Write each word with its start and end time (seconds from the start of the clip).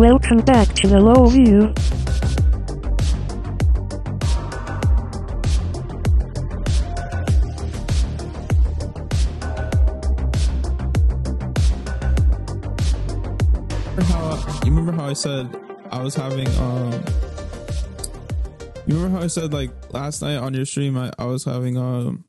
Welcome 0.00 0.38
back 0.38 0.66
to 0.76 0.88
the 0.88 0.98
low 0.98 1.26
view. 1.26 1.74
how 14.08 14.62
you 14.64 14.70
remember 14.70 14.92
how 14.92 15.04
I 15.04 15.12
said 15.12 15.54
I 15.90 16.02
was 16.02 16.14
having 16.14 16.48
um 16.48 16.92
you 18.86 18.94
remember 18.94 19.18
how 19.18 19.22
I 19.22 19.26
said 19.26 19.52
like 19.52 19.70
last 19.92 20.22
night 20.22 20.36
on 20.36 20.54
your 20.54 20.64
stream 20.64 20.96
I, 20.96 21.12
I 21.18 21.26
was 21.26 21.44
having 21.44 21.76
um 21.76 22.24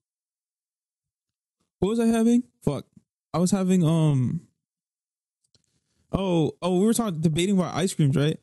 what 1.79 1.87
was 1.87 2.01
I 2.01 2.07
having? 2.07 2.43
Fuck. 2.65 2.83
I 3.33 3.37
was 3.37 3.51
having 3.51 3.85
um 3.85 4.41
Oh, 6.11 6.51
oh, 6.61 6.79
we 6.79 6.85
were 6.85 6.93
talking 6.93 7.21
debating 7.21 7.57
about 7.57 7.75
ice 7.75 7.93
creams, 7.93 8.15
right? 8.15 8.37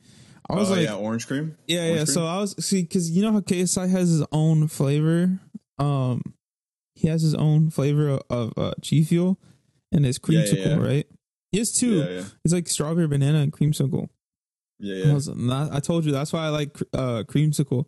I 0.51 0.55
was 0.55 0.71
Oh, 0.71 0.75
like 0.75 0.85
yeah, 0.85 0.95
orange 0.95 1.27
cream. 1.27 1.57
yeah, 1.67 1.81
Orange 1.81 1.91
yeah. 1.91 1.97
cream? 2.05 2.07
So 2.15 2.27
I 2.27 2.39
was 2.39 2.65
see 2.65 2.83
because 2.83 3.11
you 3.11 3.23
know 3.23 3.33
how 3.33 3.41
KSI 3.41 3.89
has 3.91 4.09
his 4.11 4.25
own 4.33 4.67
flavor. 4.69 5.39
Um, 5.79 6.23
he 6.95 7.09
has 7.09 7.23
his 7.23 7.35
own 7.35 7.71
flavor 7.71 8.09
of, 8.09 8.23
of 8.31 8.53
uh, 8.57 8.73
G 8.81 9.05
Fuel 9.05 9.39
and 9.93 10.05
his 10.05 10.19
Yeah, 10.27 10.41
yeah, 10.41 10.45
creamsicle, 10.47 10.67
yeah. 10.83 10.87
right? 10.87 11.07
He 11.53 11.59
has 11.59 11.73
two. 11.73 11.99
Yeah, 11.99 12.09
yeah, 12.09 12.25
It's 12.45 12.55
like 12.55 12.69
strawberry 12.69 13.07
banana 13.09 13.39
and 13.41 13.53
creamsicle. 13.53 14.09
yeah. 14.79 14.95
I, 15.05 15.07
yeah. 15.09 15.15
was, 15.15 15.27
that, 15.27 15.69
I 15.73 15.81
told 15.81 16.05
you 16.07 16.13
that's 16.13 16.33
why 16.33 16.47
I 16.47 16.49
like 16.49 16.77
uh, 16.95 17.25
creamsicle 17.29 17.85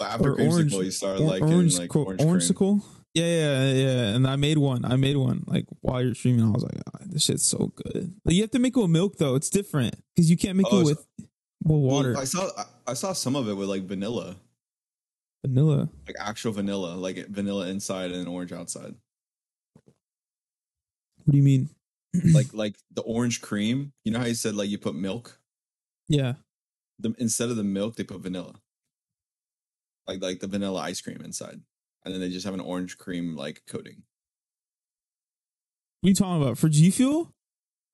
after 0.00 0.32
or 0.32 0.36
creamsicle, 0.36 0.50
orange. 0.52 0.72
you 0.72 0.90
start 0.90 1.20
or- 1.20 1.24
liking 1.24 1.52
orange, 1.52 1.78
like 1.78 1.94
orange, 1.94 2.20
cream. 2.20 2.30
orangesicle. 2.30 2.82
Yeah, 3.14 3.26
yeah, 3.26 3.72
yeah. 3.72 4.14
And 4.14 4.26
I 4.26 4.36
made 4.36 4.56
one. 4.58 4.84
I 4.86 4.96
made 4.96 5.16
one 5.16 5.44
like 5.46 5.66
while 5.80 6.02
you're 6.02 6.14
streaming. 6.14 6.44
I 6.46 6.50
was 6.50 6.62
like, 6.62 6.80
ah, 6.94 6.98
this 7.04 7.24
shit's 7.24 7.46
so 7.46 7.72
good. 7.76 8.14
But 8.24 8.34
you 8.34 8.40
have 8.42 8.50
to 8.52 8.58
make 8.58 8.74
it 8.76 8.80
with 8.80 8.90
milk 8.90 9.16
though. 9.18 9.34
It's 9.34 9.50
different 9.50 9.96
because 10.14 10.30
you 10.30 10.36
can't 10.38 10.56
make 10.56 10.66
Oh, 10.70 10.80
it 10.80 10.84
with 10.84 11.06
with 11.64 11.78
water, 11.78 12.12
Well, 12.12 12.22
I 12.22 12.24
saw 12.24 12.48
I, 12.56 12.64
I 12.88 12.94
saw 12.94 13.12
some 13.12 13.36
of 13.36 13.48
it 13.48 13.54
with 13.54 13.68
like 13.68 13.82
vanilla, 13.84 14.36
vanilla. 15.44 15.90
like 16.06 16.16
actual 16.18 16.52
vanilla, 16.52 16.94
like 16.96 17.26
vanilla 17.28 17.68
inside 17.68 18.12
and 18.12 18.26
orange 18.26 18.52
outside. 18.52 18.94
What 21.24 21.32
do 21.32 21.36
you 21.36 21.44
mean? 21.44 21.68
like 22.32 22.52
like 22.54 22.76
the 22.90 23.02
orange 23.02 23.40
cream. 23.42 23.92
You 24.04 24.12
know 24.12 24.18
how 24.20 24.26
you 24.26 24.34
said 24.34 24.54
like 24.54 24.70
you 24.70 24.78
put 24.78 24.94
milk. 24.94 25.38
yeah. 26.08 26.34
The, 26.98 27.14
instead 27.18 27.50
of 27.50 27.56
the 27.56 27.64
milk, 27.64 27.96
they 27.96 28.04
put 28.04 28.20
vanilla. 28.20 28.54
Like 30.06 30.22
like 30.22 30.40
the 30.40 30.46
vanilla 30.46 30.80
ice 30.80 31.00
cream 31.00 31.20
inside, 31.24 31.60
and 32.04 32.12
then 32.12 32.20
they 32.20 32.30
just 32.30 32.44
have 32.44 32.54
an 32.54 32.60
orange 32.60 32.98
cream 32.98 33.36
like 33.36 33.62
coating. 33.66 34.02
What 36.00 36.08
are 36.08 36.10
you 36.10 36.14
talking 36.14 36.42
about? 36.42 36.58
For 36.58 36.68
G 36.68 36.90
Fuel? 36.90 37.32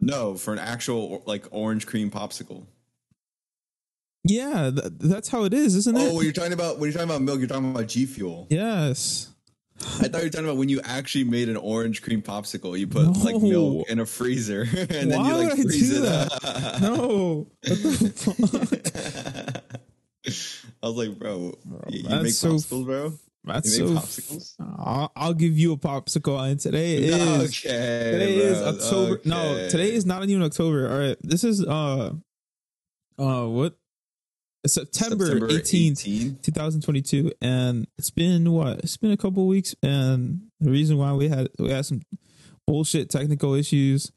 No, 0.01 0.34
for 0.34 0.53
an 0.53 0.59
actual 0.59 1.23
like 1.27 1.47
orange 1.51 1.87
cream 1.87 2.11
popsicle. 2.11 2.67
Yeah, 4.25 4.70
th- 4.70 4.92
that's 4.98 5.29
how 5.29 5.45
it 5.45 5.55
is, 5.55 5.75
isn't 5.75 5.97
oh, 5.97 6.01
it? 6.01 6.11
Oh, 6.11 6.14
when 6.17 6.25
you're 6.25 6.33
talking 6.33 6.53
about 6.53 6.79
when 6.79 6.91
you're 6.91 6.98
talking 6.98 7.11
about 7.11 7.23
milk, 7.23 7.39
you're 7.39 7.48
talking 7.48 7.70
about 7.70 7.86
G 7.86 8.06
Fuel. 8.06 8.47
yes. 8.51 9.29
I 9.81 10.09
thought 10.09 10.19
you 10.19 10.25
were 10.25 10.31
talking 10.31 10.47
about 10.47 10.56
when 10.56 10.69
you 10.69 10.81
actually 10.83 11.23
made 11.23 11.48
an 11.48 11.56
orange 11.56 12.03
cream 12.03 12.20
popsicle. 12.20 12.77
You 12.77 12.89
put 12.89 13.17
like 13.19 13.41
milk 13.41 13.89
in 13.89 14.01
a 14.01 14.06
freezer 14.06 14.62
and 14.77 14.89
then 14.89 15.11
you 15.11 15.17
like 15.17 15.51
would 15.51 15.53
I 15.53 15.62
freeze 15.62 15.91
do 15.91 15.98
it 15.98 16.01
that? 16.01 16.33
up. 16.33 16.83
No. 16.83 17.47
What 17.62 17.83
the 17.83 19.62
fuck? 19.62 19.79
I 20.83 20.86
was 20.86 20.97
like, 20.97 21.19
bro, 21.19 21.56
you, 21.89 22.09
you 22.09 22.23
make 22.23 22.33
so 22.33 22.55
popsicles, 22.55 22.84
bro? 22.86 23.12
That's 23.54 23.77
so. 23.77 23.86
popsicles? 23.86 24.54
I'll, 24.78 25.12
I'll 25.16 25.34
give 25.34 25.58
you 25.58 25.73
a 25.73 25.77
popsicle, 25.77 26.39
and 26.48 26.58
today 26.58 26.96
is 26.96 27.64
okay. 27.64 28.11
today 28.12 28.36
is 28.36 28.58
bro, 28.58 28.68
October. 28.68 29.20
No, 29.24 29.68
today 29.68 29.92
is 29.92 30.06
not 30.06 30.23
even 30.28 30.42
October. 30.42 30.89
All 30.90 30.98
right, 30.98 31.17
this 31.23 31.45
is 31.45 31.64
uh, 31.64 32.12
uh, 33.18 33.46
what? 33.46 33.77
It's 34.64 34.74
September 34.74 35.48
eighteenth, 35.48 36.00
18th. 36.00 36.42
2022 36.42 37.30
and 37.40 37.86
it's 37.96 38.11
been 38.11 38.50
what 38.50 38.80
it's 38.80 38.96
been 38.96 39.12
a 39.12 39.17
couple 39.17 39.46
weeks 39.46 39.77
and 39.84 40.40
the 40.58 40.68
reason 40.68 40.98
why 40.98 41.12
we 41.12 41.28
had 41.28 41.48
we 41.61 41.70
had 41.70 41.86
some 41.86 42.02
bullshit 42.67 43.08
technical 43.08 43.55
issues 43.55 44.11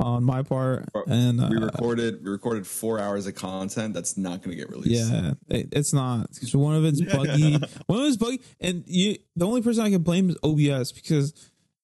on 0.00 0.24
my 0.24 0.42
part 0.42 0.88
and 1.06 1.40
uh, 1.40 1.48
We 1.50 1.56
recorded 1.58 2.24
we 2.24 2.30
recorded 2.30 2.66
four 2.66 2.98
hours 2.98 3.26
of 3.26 3.34
content 3.34 3.94
that's 3.94 4.16
not 4.16 4.42
going 4.42 4.56
to 4.56 4.62
get 4.62 4.70
released. 4.70 5.08
yeah 5.10 5.32
it, 5.48 5.68
it's 5.72 5.92
not 5.92 6.28
'cause 6.38 6.54
one 6.56 6.74
of 6.74 6.84
it's 6.84 7.00
buggy 7.02 7.52
one 7.86 8.00
of 8.00 8.06
it's 8.06 8.16
buggy 8.16 8.40
and 8.60 8.84
you 8.86 9.16
the 9.36 9.46
only 9.46 9.62
person 9.62 9.84
i 9.84 9.90
can 9.90 10.02
blame 10.02 10.30
is 10.30 10.36
obs 10.42 10.92
because 10.92 11.34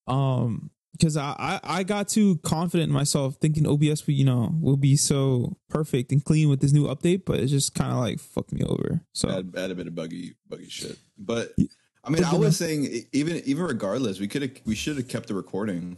um 0.06 0.71
because 0.93 1.16
I, 1.16 1.34
I 1.38 1.60
i 1.78 1.82
got 1.82 2.09
too 2.09 2.37
confident 2.38 2.88
in 2.88 2.94
myself 2.94 3.37
thinking 3.41 3.66
obs 3.66 4.06
will 4.06 4.15
you 4.15 4.25
know 4.25 4.50
will 4.60 4.77
be 4.78 4.97
so 4.97 5.56
perfect 5.69 6.10
and 6.12 6.25
clean 6.25 6.48
with 6.48 6.60
this 6.60 6.72
new 6.72 6.87
update 6.87 7.25
but 7.27 7.38
it 7.41 7.47
just 7.48 7.75
kind 7.75 7.93
of 7.93 7.98
like 7.98 8.19
fucked 8.19 8.53
me 8.53 8.62
over 8.65 9.03
so 9.12 9.28
Add, 9.28 9.54
add 9.56 9.71
a 9.71 9.75
bit 9.75 9.87
of 9.88 9.94
buggy 9.94 10.34
buggy 10.48 10.69
shit. 10.69 10.97
But 11.19 11.53
I 12.04 12.10
mean, 12.10 12.22
I 12.25 12.34
was 12.37 12.56
saying 12.56 13.04
even 13.12 13.43
even 13.47 13.65
regardless, 13.65 14.21
we 14.21 14.28
could 14.28 14.43
have 14.43 14.53
we 14.65 14.77
should 14.77 14.97
have 14.97 15.09
kept 15.09 15.27
the 15.27 15.34
recording. 15.34 15.97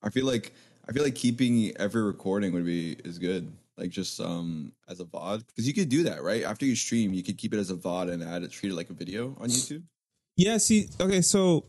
I 0.00 0.08
feel 0.10 0.24
like 0.24 0.54
I 0.90 0.92
feel 0.92 1.04
like 1.04 1.14
keeping 1.14 1.72
every 1.76 2.02
recording 2.02 2.52
would 2.52 2.66
be 2.66 2.96
is 3.04 3.18
good. 3.20 3.52
Like 3.76 3.90
just 3.90 4.20
um 4.20 4.72
as 4.88 4.98
a 4.98 5.04
VOD 5.04 5.46
because 5.46 5.66
you 5.66 5.72
could 5.72 5.88
do 5.88 6.02
that 6.02 6.22
right 6.22 6.42
after 6.42 6.66
you 6.66 6.74
stream. 6.74 7.14
You 7.14 7.22
could 7.22 7.38
keep 7.38 7.54
it 7.54 7.58
as 7.58 7.70
a 7.70 7.76
VOD 7.76 8.10
and 8.10 8.22
add 8.24 8.42
it, 8.42 8.50
treat 8.50 8.72
it 8.72 8.74
like 8.74 8.90
a 8.90 8.92
video 8.92 9.36
on 9.40 9.48
YouTube. 9.48 9.84
Yeah, 10.36 10.58
see, 10.58 10.88
okay, 11.00 11.22
so 11.22 11.66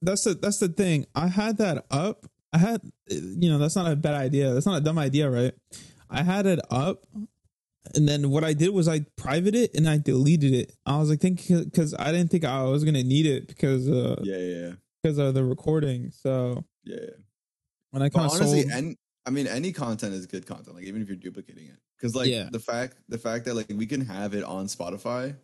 that's 0.00 0.24
the 0.24 0.34
that's 0.34 0.58
the 0.58 0.68
thing. 0.68 1.06
I 1.14 1.28
had 1.28 1.58
that 1.58 1.84
up. 1.90 2.26
I 2.52 2.58
had 2.58 2.80
you 3.08 3.50
know, 3.50 3.58
that's 3.58 3.76
not 3.76 3.90
a 3.90 3.96
bad 3.96 4.14
idea. 4.14 4.54
That's 4.54 4.66
not 4.66 4.78
a 4.78 4.80
dumb 4.80 4.98
idea, 4.98 5.30
right? 5.30 5.52
I 6.08 6.22
had 6.22 6.46
it 6.46 6.60
up 6.70 7.04
and 7.94 8.08
then 8.08 8.30
what 8.30 8.44
I 8.44 8.54
did 8.54 8.70
was 8.70 8.88
I 8.88 9.00
private 9.16 9.54
it 9.54 9.74
and 9.74 9.86
I 9.86 9.98
deleted 9.98 10.54
it. 10.54 10.72
I 10.86 10.98
was 10.98 11.10
like 11.10 11.20
thinking 11.20 11.70
cuz 11.70 11.94
I 11.98 12.12
didn't 12.12 12.30
think 12.30 12.44
I 12.44 12.62
was 12.62 12.82
going 12.82 12.94
to 12.94 13.04
need 13.04 13.26
it 13.26 13.46
because 13.46 13.88
uh 13.88 14.16
Yeah, 14.22 14.36
yeah, 14.36 14.56
yeah. 14.56 14.72
because 15.02 15.18
of 15.18 15.34
the 15.34 15.44
recording. 15.44 16.10
So 16.10 16.64
yeah. 16.84 16.96
yeah. 17.02 17.10
When 17.94 18.02
I 18.02 18.08
kind 18.08 18.26
of 18.26 18.32
honestly, 18.32 18.62
sold 18.62 18.72
and 18.72 18.96
I 19.26 19.30
mean, 19.30 19.46
any 19.46 19.72
content 19.72 20.12
is 20.14 20.26
good 20.26 20.46
content. 20.46 20.76
Like 20.76 20.84
even 20.84 21.00
if 21.00 21.08
you're 21.08 21.16
duplicating 21.16 21.66
it, 21.66 21.78
because 21.96 22.14
like 22.14 22.28
Yeah. 22.28 22.48
the 22.52 22.58
fact 22.60 22.96
the 23.08 23.18
fact 23.18 23.44
that 23.46 23.54
like 23.54 23.66
we 23.74 23.86
can 23.86 24.02
have 24.02 24.34
it 24.34 24.44
on 24.44 24.66
Spotify 24.66 25.34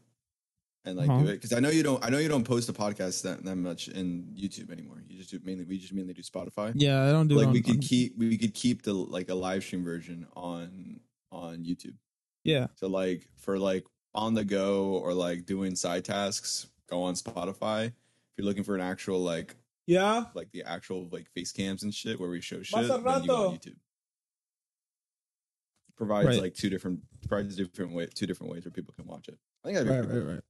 and 0.85 0.97
like 0.99 1.09
Uh-huh. 1.09 1.23
do 1.23 1.29
it 1.31 1.35
because 1.35 1.53
I 1.53 1.61
know 1.61 1.71
you 1.71 1.83
don't 1.83 2.05
I 2.05 2.11
know 2.11 2.19
you 2.19 2.29
don't 2.29 2.45
post 2.45 2.69
a 2.69 2.73
podcast 2.73 3.23
that, 3.23 3.45
that 3.45 3.57
much 3.57 3.89
in 3.89 4.35
YouTube 4.39 4.71
anymore. 4.71 5.03
You 5.09 5.17
just 5.19 5.31
do 5.31 5.41
mainly 5.45 5.65
we 5.65 5.79
just 5.79 5.93
mainly 5.93 6.13
do 6.15 6.23
Spotify. 6.23 6.73
yeah, 6.75 7.05
I 7.09 7.13
don't 7.13 7.29
do 7.29 7.35
it 7.37 7.39
like 7.39 7.47
on- 7.49 7.53
we 7.53 7.63
could 7.63 7.77
on- 7.77 7.81
keep 7.83 8.19
we 8.19 8.37
could 8.37 8.55
keep 8.55 8.83
the 8.83 8.93
like 8.93 9.29
a 9.31 9.35
live 9.35 9.63
stream 9.65 9.83
version 9.85 10.27
on 10.35 11.01
on 11.33 11.65
YouTube. 11.65 11.95
Yeah. 12.45 12.67
So 12.75 12.89
like 12.89 13.29
for 13.37 13.59
like 13.59 13.85
on 14.15 14.35
the 14.35 14.45
go 14.45 14.95
or 14.99 15.15
like 15.15 15.47
doing 15.47 15.77
side 15.77 16.05
tasks, 16.05 16.67
go 16.89 17.03
on 17.03 17.15
Spotify. 17.15 17.87
If 17.87 17.93
you're 18.37 18.47
looking 18.47 18.65
for 18.65 18.75
an 18.75 18.81
actual 18.81 19.21
like 19.21 19.55
Yeah. 19.87 20.25
like 20.35 20.51
the 20.53 20.63
actual 20.65 21.09
like 21.11 21.29
face 21.31 21.53
cams 21.53 21.83
and 21.83 21.93
shit 21.95 22.21
where 22.21 22.31
we 22.31 22.41
show 22.41 22.63
shit, 22.63 22.79
then 22.81 22.89
you 22.89 23.27
go 23.29 23.49
on 23.49 23.57
YouTube. 23.57 23.77
Provides 25.97 26.27
Right. 26.29 26.41
like 26.41 26.55
two 26.55 26.71
different 26.71 27.01
provides 27.29 27.57
different 27.57 27.93
way 27.93 28.07
two 28.15 28.27
different 28.27 28.53
ways 28.53 28.65
where 28.65 28.73
people 28.73 28.95
can 28.95 29.07
watch 29.07 29.29
it. 29.29 29.39
I 29.65 29.69
think 29.69 29.79
that'd 29.87 30.09
be 30.09 30.15
Right, 30.15 30.25
right, 30.25 30.33
right. 30.35 30.43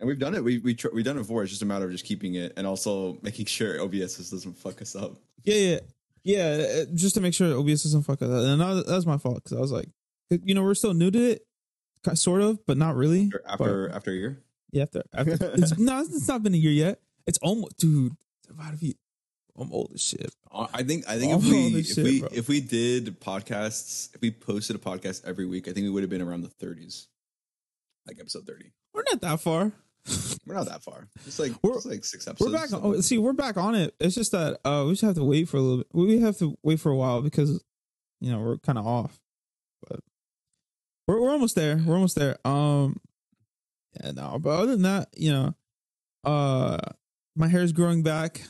And 0.00 0.06
we've 0.06 0.18
done 0.20 0.34
it. 0.34 0.44
We 0.44 0.58
we 0.58 0.74
tr- 0.74 0.88
we've 0.94 1.04
done 1.04 1.16
it 1.16 1.20
before. 1.20 1.42
It's 1.42 1.50
just 1.50 1.62
a 1.62 1.66
matter 1.66 1.86
of 1.86 1.90
just 1.90 2.04
keeping 2.04 2.34
it 2.36 2.52
and 2.56 2.64
also 2.66 3.18
making 3.22 3.46
sure 3.46 3.80
OBS 3.80 4.16
doesn't 4.30 4.56
fuck 4.56 4.80
us 4.80 4.94
up. 4.94 5.16
Yeah, 5.42 5.54
yeah, 5.54 5.80
yeah. 6.22 6.66
uh, 6.82 6.84
Just 6.94 7.16
to 7.16 7.20
make 7.20 7.34
sure 7.34 7.52
OBS 7.58 7.82
doesn't 7.82 8.02
fuck 8.02 8.22
us 8.22 8.28
up. 8.28 8.44
And 8.44 8.60
that, 8.60 8.86
that 8.86 8.94
was 8.94 9.06
my 9.06 9.18
fault 9.18 9.42
because 9.42 9.56
I 9.58 9.60
was 9.60 9.72
like, 9.72 9.88
you 10.30 10.54
know, 10.54 10.62
we're 10.62 10.74
still 10.74 10.94
new 10.94 11.10
to 11.10 11.18
it, 11.32 11.46
sort 12.14 12.42
of, 12.42 12.64
but 12.66 12.76
not 12.76 12.94
really. 12.94 13.24
After 13.24 13.42
after, 13.48 13.88
after 13.90 14.10
a 14.12 14.14
year. 14.14 14.44
Yeah, 14.70 14.82
after 14.84 15.02
after 15.12 15.32
it's 15.54 15.76
no, 15.78 16.00
it's 16.02 16.28
not 16.28 16.44
been 16.44 16.54
a 16.54 16.58
year 16.58 16.70
yet. 16.72 17.00
It's 17.26 17.38
almost, 17.38 17.78
dude. 17.78 18.12
It's 18.48 18.54
about 18.58 18.72
to 18.72 18.78
be. 18.78 18.96
I'm 19.58 19.72
old 19.72 19.90
as 19.94 20.00
shit. 20.02 20.32
I 20.52 20.82
think 20.84 21.08
I 21.08 21.18
think 21.18 21.32
All 21.32 21.40
if 21.40 21.44
we 21.44 21.66
if 21.80 21.86
shit, 21.86 22.04
we 22.04 22.20
bro. 22.20 22.28
if 22.32 22.48
we 22.48 22.60
did 22.60 23.20
podcasts, 23.20 24.14
if 24.14 24.20
we 24.20 24.30
posted 24.30 24.76
a 24.76 24.78
podcast 24.78 25.24
every 25.26 25.46
week, 25.46 25.66
I 25.68 25.72
think 25.72 25.84
we 25.84 25.90
would 25.90 26.02
have 26.04 26.10
been 26.10 26.22
around 26.22 26.42
the 26.42 26.64
30s, 26.64 27.06
like 28.06 28.18
episode 28.20 28.46
30. 28.46 28.72
We're 28.94 29.02
not 29.10 29.20
that 29.20 29.40
far. 29.40 29.72
We're 30.46 30.54
not 30.54 30.66
that 30.66 30.82
far. 30.82 31.08
It's 31.26 31.38
like 31.38 31.52
We're- 31.62 31.76
it's 31.76 31.84
like 31.86 32.04
six 32.04 32.26
episodes. 32.28 32.52
We're 32.52 32.58
back. 32.58 32.72
On, 32.72 32.80
oh, 32.82 33.00
see, 33.00 33.18
we're 33.18 33.32
back 33.34 33.56
on 33.56 33.74
it. 33.74 33.94
It's 34.00 34.14
just 34.14 34.32
that 34.32 34.58
uh, 34.64 34.84
we 34.86 34.92
just 34.92 35.02
have 35.02 35.16
to 35.16 35.24
wait 35.24 35.48
for 35.48 35.56
a 35.56 35.60
little 35.60 35.78
bit. 35.78 35.88
We 35.92 36.20
have 36.20 36.38
to 36.38 36.56
wait 36.62 36.80
for 36.80 36.90
a 36.90 36.96
while 36.96 37.20
because 37.20 37.62
you 38.20 38.30
know 38.30 38.38
we're 38.40 38.58
kind 38.58 38.78
of 38.78 38.86
off, 38.86 39.20
but 39.88 40.00
we're 41.06 41.20
we're 41.20 41.30
almost 41.30 41.56
there. 41.56 41.76
We're 41.84 41.94
almost 41.94 42.16
there. 42.16 42.38
Um, 42.46 43.00
yeah, 44.00 44.12
no, 44.12 44.38
but 44.40 44.50
other 44.50 44.72
than 44.72 44.82
that, 44.82 45.08
you 45.16 45.32
know, 45.32 45.54
uh, 46.24 46.78
my 47.38 47.48
hair 47.48 47.62
is 47.62 47.72
growing 47.72 48.02
back. 48.02 48.42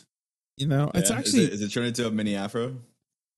You 0.56 0.67
know, 0.67 0.90
it's 0.94 1.11
actually 1.11 1.44
is 1.44 1.49
it, 1.49 1.52
is 1.52 1.62
it 1.62 1.69
turned 1.69 1.87
into 1.87 2.06
a 2.06 2.11
mini 2.11 2.35
afro? 2.35 2.79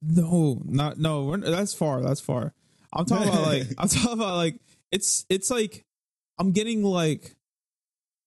No, 0.00 0.62
not 0.64 0.99
no. 0.99 1.37
That's 1.37 1.75
far. 1.75 2.00
That's 2.00 2.20
far. 2.20 2.55
I'm 2.94 3.05
talking 3.05 3.29
about 3.29 3.47
like 3.47 3.67
I'm 3.79 3.88
talking 3.88 4.12
about 4.12 4.37
like 4.37 4.56
it's 4.91 5.26
it's 5.29 5.50
like 5.50 5.85
I'm 6.38 6.52
getting 6.52 6.82
like 6.82 7.37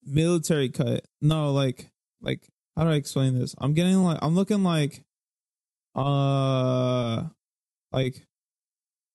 military 0.03 0.69
cut. 0.69 1.05
No, 1.21 1.51
like 1.51 1.89
like 2.21 2.47
how 2.75 2.83
do 2.83 2.91
I 2.91 2.95
explain 2.95 3.39
this? 3.39 3.55
I'm 3.57 3.73
getting 3.73 4.03
like 4.03 4.19
I'm 4.21 4.35
looking 4.35 4.63
like 4.63 5.03
uh 5.95 7.23
like 7.91 8.27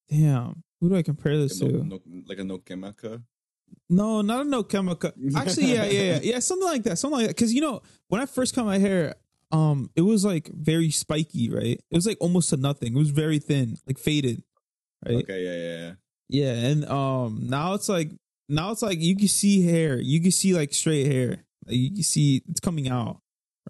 damn 0.08 0.62
Who 0.80 0.88
do 0.88 0.96
I 0.96 1.02
compare 1.02 1.36
this 1.36 1.60
no, 1.60 1.68
to? 1.68 1.84
no, 1.84 2.00
like 2.26 2.38
a 2.38 2.42
Nokemaka. 2.42 3.22
No, 3.90 4.20
not 4.20 4.42
a 4.42 4.48
no 4.48 4.62
chemical. 4.62 5.12
Actually, 5.34 5.72
yeah, 5.72 5.84
yeah, 5.86 6.00
yeah, 6.02 6.20
yeah, 6.22 6.38
something 6.40 6.68
like 6.68 6.82
that, 6.82 6.98
something 6.98 7.18
like 7.18 7.28
that. 7.28 7.36
Because 7.36 7.54
you 7.54 7.60
know, 7.60 7.82
when 8.08 8.20
I 8.20 8.26
first 8.26 8.54
cut 8.54 8.66
my 8.66 8.78
hair, 8.78 9.14
um, 9.50 9.90
it 9.96 10.02
was 10.02 10.24
like 10.24 10.50
very 10.52 10.90
spiky, 10.90 11.50
right? 11.50 11.80
It 11.90 11.94
was 11.94 12.06
like 12.06 12.18
almost 12.20 12.50
to 12.50 12.56
nothing. 12.56 12.94
It 12.94 12.98
was 12.98 13.10
very 13.10 13.38
thin, 13.38 13.76
like 13.86 13.98
faded, 13.98 14.42
right? 15.06 15.16
Okay, 15.16 15.42
yeah, 15.42 15.56
yeah, 15.56 15.86
yeah. 15.86 15.92
Yeah, 16.30 16.68
and 16.68 16.84
um, 16.84 17.46
now 17.48 17.72
it's 17.72 17.88
like 17.88 18.10
now 18.48 18.70
it's 18.72 18.82
like 18.82 19.00
you 19.00 19.16
can 19.16 19.28
see 19.28 19.62
hair, 19.62 19.98
you 19.98 20.20
can 20.20 20.30
see 20.30 20.54
like 20.54 20.74
straight 20.74 21.06
hair, 21.06 21.44
like 21.66 21.76
you 21.76 21.90
can 21.90 22.02
see 22.02 22.42
it's 22.48 22.60
coming 22.60 22.88
out, 22.88 23.20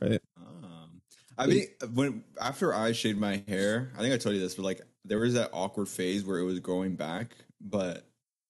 right? 0.01 0.21
Um, 0.37 1.01
I 1.37 1.47
mean, 1.47 1.67
when 1.94 2.25
after 2.41 2.75
I 2.75 2.91
shaved 2.91 3.21
my 3.21 3.44
hair, 3.47 3.93
I 3.97 4.01
think 4.01 4.12
I 4.12 4.17
told 4.17 4.35
you 4.35 4.41
this, 4.41 4.56
but 4.56 4.65
like 4.65 4.81
there 5.05 5.21
was 5.21 5.35
that 5.35 5.51
awkward 5.53 5.89
phase 5.89 6.25
where 6.25 6.39
it 6.39 6.44
was 6.44 6.59
growing 6.59 6.97
back, 6.97 7.37
but 7.61 8.07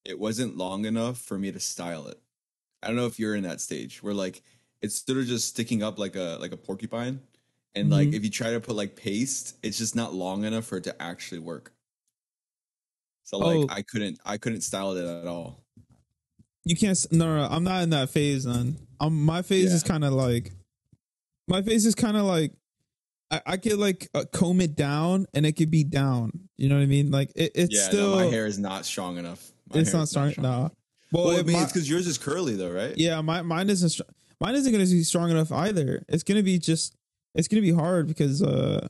it 0.08 0.18
wasn't 0.18 0.56
long 0.56 0.86
enough 0.86 1.20
for 1.20 1.38
me 1.38 1.52
to 1.52 1.60
style 1.60 2.08
it. 2.08 2.18
I 2.82 2.86
don't 2.88 2.96
know 2.96 3.06
if 3.06 3.18
you're 3.20 3.36
in 3.36 3.42
that 3.44 3.60
stage 3.60 4.02
where 4.02 4.14
like 4.14 4.42
it's 4.82 5.04
sort 5.04 5.18
of 5.18 5.26
just 5.26 5.48
sticking 5.48 5.82
up 5.82 5.98
like 5.98 6.16
a 6.16 6.38
like 6.40 6.52
a 6.52 6.56
porcupine, 6.56 7.20
and 7.74 7.90
like 7.90 8.08
Mhm. 8.08 8.14
if 8.14 8.24
you 8.24 8.30
try 8.30 8.50
to 8.52 8.60
put 8.60 8.74
like 8.74 8.96
paste, 8.96 9.56
it's 9.62 9.78
just 9.78 9.94
not 9.94 10.14
long 10.14 10.44
enough 10.44 10.64
for 10.64 10.78
it 10.78 10.84
to 10.84 11.02
actually 11.02 11.40
work. 11.40 11.72
So 13.24 13.38
like 13.38 13.56
Oh. 13.58 13.66
I 13.68 13.82
couldn't 13.82 14.18
I 14.24 14.38
couldn't 14.38 14.62
style 14.62 14.92
it 14.96 15.04
at 15.04 15.26
all. 15.26 15.64
You 16.64 16.76
can't. 16.76 16.98
No, 17.12 17.36
no, 17.36 17.48
I'm 17.50 17.64
not 17.64 17.82
in 17.82 17.90
that 17.90 18.10
phase. 18.10 18.44
Then, 18.44 18.76
um, 19.00 19.24
my 19.24 19.42
phase 19.42 19.72
is 19.72 19.82
kind 19.82 20.04
of 20.04 20.12
like, 20.12 20.52
my 21.46 21.62
phase 21.62 21.86
is 21.86 21.94
kind 21.94 22.14
of 22.16 22.24
like, 22.24 22.52
I, 23.30 23.40
I 23.46 23.56
could 23.56 23.78
like 23.78 24.08
uh, 24.14 24.24
comb 24.32 24.60
it 24.60 24.76
down, 24.76 25.26
and 25.32 25.46
it 25.46 25.52
could 25.52 25.70
be 25.70 25.82
down. 25.84 26.48
You 26.58 26.68
know 26.68 26.76
what 26.76 26.82
I 26.82 26.86
mean? 26.86 27.10
Like 27.10 27.32
it, 27.36 27.52
it's 27.54 27.74
yeah, 27.74 27.88
still. 27.88 28.10
no, 28.10 28.16
my 28.16 28.26
hair 28.26 28.44
is 28.46 28.58
not 28.58 28.84
strong 28.84 29.16
enough. 29.16 29.50
My 29.72 29.80
it's 29.80 29.92
not 29.92 30.02
is 30.04 30.10
strong. 30.10 30.32
Nah. 30.38 30.42
enough. 30.58 30.72
Well, 31.12 31.24
Well, 31.26 31.36
I 31.36 31.40
it 31.40 31.46
mean, 31.46 31.56
mi- 31.56 31.62
it's 31.62 31.72
because 31.72 31.88
yours 31.88 32.06
is 32.06 32.18
curly 32.18 32.54
though, 32.56 32.70
right? 32.70 32.96
yeah, 32.96 33.20
my 33.20 33.42
mine 33.42 33.70
isn't. 33.70 33.88
Str- 33.90 34.02
mine 34.40 34.54
isn't 34.54 34.72
going 34.72 34.84
to 34.84 34.90
be 34.90 35.02
strong 35.04 35.30
enough 35.30 35.50
either. 35.52 36.04
It's 36.08 36.22
going 36.22 36.36
to 36.36 36.42
be 36.42 36.58
just. 36.58 36.94
It's 37.34 37.48
going 37.48 37.62
to 37.62 37.66
be 37.66 37.74
hard 37.74 38.08
because 38.08 38.42
uh, 38.42 38.88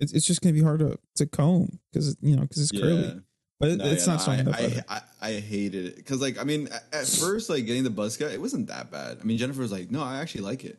it's 0.00 0.12
it's 0.12 0.26
just 0.26 0.42
going 0.42 0.54
to 0.54 0.60
be 0.60 0.64
hard 0.64 0.80
to 0.80 0.98
to 1.16 1.26
comb 1.26 1.78
because 1.92 2.16
you 2.20 2.36
know 2.36 2.42
because 2.42 2.62
it's 2.70 2.78
curly, 2.80 3.20
but 3.60 3.78
No, 3.78 3.84
it's 3.86 4.06
yeah, 4.06 4.12
not 4.12 4.18
no, 4.18 4.22
strong 4.22 4.36
I, 4.36 4.40
enough. 4.40 4.84
I. 4.88 4.96
I, 4.96 5.00
I 5.28 5.32
hated 5.40 5.86
it 5.86 5.96
because, 5.96 6.20
like, 6.20 6.38
I 6.38 6.44
mean, 6.44 6.68
at, 6.68 6.84
at 6.92 7.06
first, 7.06 7.48
like 7.48 7.64
getting 7.66 7.84
the 7.84 7.90
buzz 7.90 8.16
cut, 8.16 8.30
it 8.32 8.40
wasn't 8.40 8.66
that 8.68 8.90
bad. 8.90 9.18
I 9.20 9.24
mean, 9.24 9.38
Jennifer 9.38 9.60
was 9.62 9.72
like, 9.72 9.90
"No, 9.90 10.02
I 10.02 10.18
actually 10.20 10.42
like 10.42 10.64
it," 10.64 10.78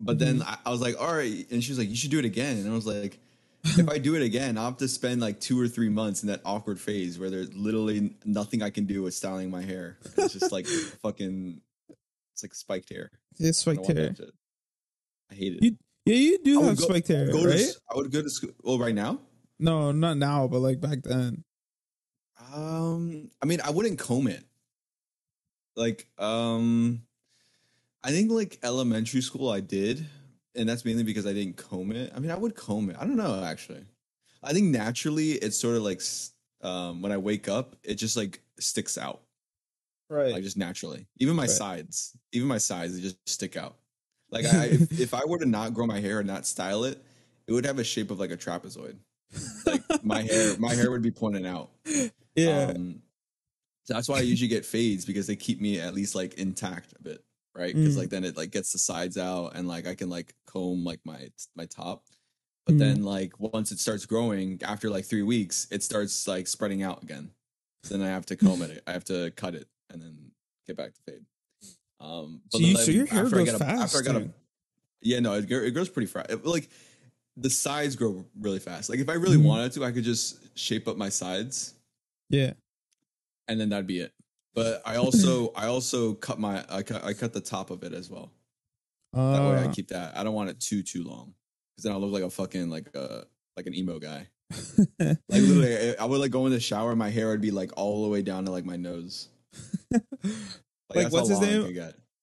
but 0.00 0.18
then 0.18 0.40
Mm-hmm. 0.40 0.48
I, 0.48 0.58
I 0.66 0.70
was 0.70 0.80
like, 0.80 1.00
"All 1.00 1.14
right," 1.14 1.46
and 1.50 1.64
she 1.64 1.70
was 1.70 1.78
like, 1.78 1.88
"You 1.88 1.96
should 1.96 2.10
do 2.10 2.18
it 2.18 2.24
again," 2.24 2.58
and 2.58 2.68
I 2.70 2.74
was 2.74 2.86
like, 2.86 3.18
"If 3.64 3.88
I 3.88 3.98
do 3.98 4.14
it 4.16 4.22
again, 4.22 4.58
I'll 4.58 4.64
have 4.66 4.76
to 4.78 4.88
spend 4.88 5.20
like 5.20 5.40
two 5.40 5.60
or 5.60 5.68
three 5.68 5.88
months 5.88 6.22
in 6.22 6.28
that 6.28 6.40
awkward 6.44 6.80
phase 6.80 7.18
where 7.18 7.30
there's 7.30 7.54
literally 7.54 8.16
nothing 8.24 8.62
I 8.62 8.70
can 8.70 8.86
do 8.86 9.02
with 9.02 9.14
styling 9.14 9.50
my 9.50 9.62
hair. 9.62 9.98
It's 10.16 10.32
just 10.34 10.50
like 10.52 10.66
fucking, 10.66 11.60
it's 12.34 12.42
like 12.42 12.54
spiked 12.54 12.88
hair. 12.90 13.10
it's 13.38 13.66
I 13.66 13.72
spiked 13.72 13.86
don't 13.86 13.96
hair. 13.96 14.14
I 15.30 15.34
hate 15.34 15.54
it. 15.54 15.62
You- 15.62 15.78
Yeah, 16.04 16.14
you 16.16 16.38
do 16.42 16.62
have 16.62 16.76
go- 16.78 16.84
spiked 16.86 17.06
hair, 17.08 17.30
Go 17.30 17.44
to 17.44 17.48
right? 17.50 17.70
I 17.90 17.94
would 17.96 18.10
go 18.10 18.22
to 18.22 18.28
school. 18.30 18.50
Well, 18.64 18.78
right 18.78 18.94
now. 18.94 19.20
No, 19.60 19.92
not 19.92 20.16
now, 20.16 20.48
but 20.48 20.58
like 20.58 20.80
back 20.80 21.02
then. 21.04 21.44
Um, 22.52 23.30
I 23.40 23.46
mean, 23.46 23.60
I 23.62 23.70
wouldn't 23.70 23.98
comb 24.00 24.26
it. 24.26 24.44
Like, 25.76 26.08
um, 26.18 27.02
I 28.02 28.10
think 28.10 28.32
like 28.32 28.58
elementary 28.64 29.20
school 29.22 29.48
I 29.48 29.60
did, 29.60 30.04
and 30.54 30.68
that's 30.68 30.84
mainly 30.84 31.02
because 31.04 31.26
I 31.26 31.32
didn't 31.32 31.56
comb 31.56 31.92
it. 31.92 32.12
I 32.14 32.18
mean, 32.20 32.30
I 32.30 32.36
would 32.36 32.54
comb 32.54 32.90
it. 32.90 32.96
I 32.98 33.04
don't 33.04 33.16
know 33.16 33.42
actually. 33.44 33.84
I 34.42 34.52
think 34.52 34.66
naturally 34.68 35.32
it's 35.32 35.56
sort 35.56 35.76
of 35.76 35.82
like 35.82 36.00
um 36.62 37.02
when 37.02 37.12
I 37.12 37.16
wake 37.18 37.48
up, 37.48 37.76
it 37.82 37.94
just 37.94 38.16
like 38.16 38.40
sticks 38.58 38.96
out, 38.98 39.22
Right. 40.10 40.32
like 40.32 40.42
just 40.42 40.56
naturally. 40.56 41.06
Even 41.18 41.36
my 41.36 41.42
Right. 41.44 41.50
sides, 41.50 42.16
even 42.32 42.48
my 42.48 42.58
sides, 42.58 42.94
they 42.94 43.00
just 43.00 43.16
stick 43.28 43.56
out. 43.56 43.76
Like 44.30 44.46
I, 44.46 44.66
if, 44.66 44.92
if 45.00 45.14
I 45.14 45.24
were 45.24 45.38
to 45.38 45.46
not 45.46 45.74
grow 45.74 45.86
my 45.86 46.00
hair 46.00 46.18
and 46.20 46.26
not 46.26 46.46
style 46.46 46.84
it, 46.84 47.02
it 47.46 47.52
would 47.52 47.66
have 47.66 47.78
a 47.78 47.84
shape 47.84 48.10
of 48.10 48.18
like 48.20 48.30
a 48.30 48.36
trapezoid. 48.36 48.96
Like 49.66 49.82
my 50.04 50.22
hair, 50.22 50.56
my 50.58 50.74
hair 50.74 50.90
would 50.90 51.02
be 51.02 51.10
pointing 51.10 51.46
out. 51.46 51.70
yeah. 52.34 52.72
Um, 52.74 53.02
so 53.84 53.94
that's 53.94 54.08
why 54.08 54.18
I 54.18 54.20
usually 54.22 54.48
get 54.48 54.64
fades 54.64 55.04
because 55.04 55.26
they 55.26 55.36
keep 55.36 55.60
me 55.60 55.80
at 55.80 55.92
least 55.94 56.14
like 56.14 56.34
intact 56.34 56.92
a 56.98 57.02
bit, 57.02 57.24
right? 57.54 57.74
Because 57.74 57.94
Mm. 57.94 57.98
like 57.98 58.10
then 58.10 58.24
it 58.24 58.36
like 58.36 58.50
gets 58.50 58.72
the 58.72 58.78
sides 58.78 59.16
out 59.18 59.54
and 59.56 59.68
like 59.68 59.86
I 59.86 59.94
can 59.94 60.08
like 60.08 60.34
comb 60.46 60.84
like 60.84 61.00
my 61.04 61.30
my 61.54 61.66
top. 61.66 62.04
But 62.66 62.76
Mm. 62.76 62.78
then 62.78 63.02
like 63.02 63.38
once 63.40 63.72
it 63.72 63.78
starts 63.80 64.06
growing 64.06 64.60
after 64.62 64.88
like 64.90 65.04
three 65.04 65.22
weeks, 65.22 65.66
it 65.70 65.82
starts 65.82 66.26
like 66.28 66.46
spreading 66.46 66.82
out 66.82 67.02
again. 67.02 67.30
So 67.84 67.96
then 67.96 68.06
I 68.06 68.10
have 68.10 68.26
to 68.26 68.36
comb 68.36 68.62
it. 68.62 68.82
I 68.86 68.92
have 68.92 69.04
to 69.04 69.30
cut 69.32 69.54
it 69.54 69.68
and 69.90 70.00
then 70.00 70.30
get 70.66 70.76
back 70.76 70.94
to 70.94 71.00
fade. 71.02 71.24
Um, 72.00 72.42
So 72.50 72.58
then, 72.58 72.68
you- 72.68 72.74
like, 72.74 72.84
so 72.84 72.90
your 72.90 73.06
hair 73.06 73.28
grows 73.28 73.48
a- 73.48 73.58
fast, 73.58 73.94
After 73.96 73.98
I 74.10 74.12
got 74.12 74.22
a, 74.22 74.30
yeah, 75.02 75.20
no, 75.20 75.34
it, 75.34 75.50
it 75.50 75.70
grows 75.72 75.88
pretty 75.88 76.06
fast. 76.06 76.30
It- 76.30 76.44
Like 76.46 76.68
the 77.36 77.50
sides 77.50 77.96
grow 77.96 78.24
really 78.38 78.58
fast. 78.60 78.88
Like 78.90 78.98
if 79.00 79.08
I 79.08 79.14
really 79.14 79.36
Mhm. 79.38 79.44
wanted 79.44 79.72
to, 79.72 79.84
I 79.84 79.90
could 79.92 80.04
just 80.04 80.38
shape 80.56 80.86
up 80.88 80.96
my 80.96 81.08
sides 81.08 81.74
Yeah. 82.28 82.52
and 83.48 83.58
then 83.60 83.68
that'd 83.70 83.86
be 83.86 84.00
it. 84.00 84.12
But 84.54 84.82
I 84.84 84.96
also 84.96 85.50
I 85.54 85.66
also 85.66 86.14
cut 86.14 86.38
my 86.38 86.64
I 86.68 86.82
cut 86.82 87.02
I 87.04 87.14
cut 87.14 87.32
the 87.32 87.40
top 87.40 87.70
of 87.70 87.82
it 87.82 87.92
as 87.92 88.10
well. 88.10 88.32
That 89.14 89.42
way 89.42 89.58
I 89.58 89.66
Uh, 89.66 89.72
keep 89.72 89.88
that. 89.88 90.16
I 90.16 90.24
don't 90.24 90.34
want 90.34 90.50
it 90.50 90.60
too 90.60 90.82
too 90.82 91.04
long 91.04 91.34
because 91.74 91.84
then 91.84 91.92
I'll 91.92 92.00
look 92.00 92.12
like 92.12 92.22
a 92.22 92.30
fucking 92.30 92.68
like 92.70 92.94
a 92.94 93.24
like 93.56 93.66
an 93.66 93.74
emo 93.74 93.98
guy. 93.98 94.28
Like 94.98 95.40
literally, 95.40 95.90
I- 95.90 96.02
I 96.02 96.04
would 96.04 96.20
like 96.20 96.30
go 96.30 96.44
in 96.46 96.52
the 96.52 96.60
shower, 96.60 96.94
my 96.94 97.08
hair 97.08 97.28
would 97.28 97.40
be 97.40 97.50
like 97.50 97.70
all 97.76 98.02
the 98.02 98.08
way 98.10 98.20
down 98.22 98.44
to 98.44 98.50
like 98.50 98.66
my 98.66 98.76
nose. 98.76 99.28
Like, 99.90 101.04
Like, 101.04 101.12
what's 101.12 101.28
his 101.30 101.40
name? 101.40 101.62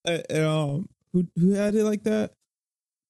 uh, 0.06 0.20
um, 0.30 0.90
who 1.14 1.28
who 1.36 1.52
had 1.54 1.74
it 1.76 1.84
like 1.84 2.04
that? 2.04 2.34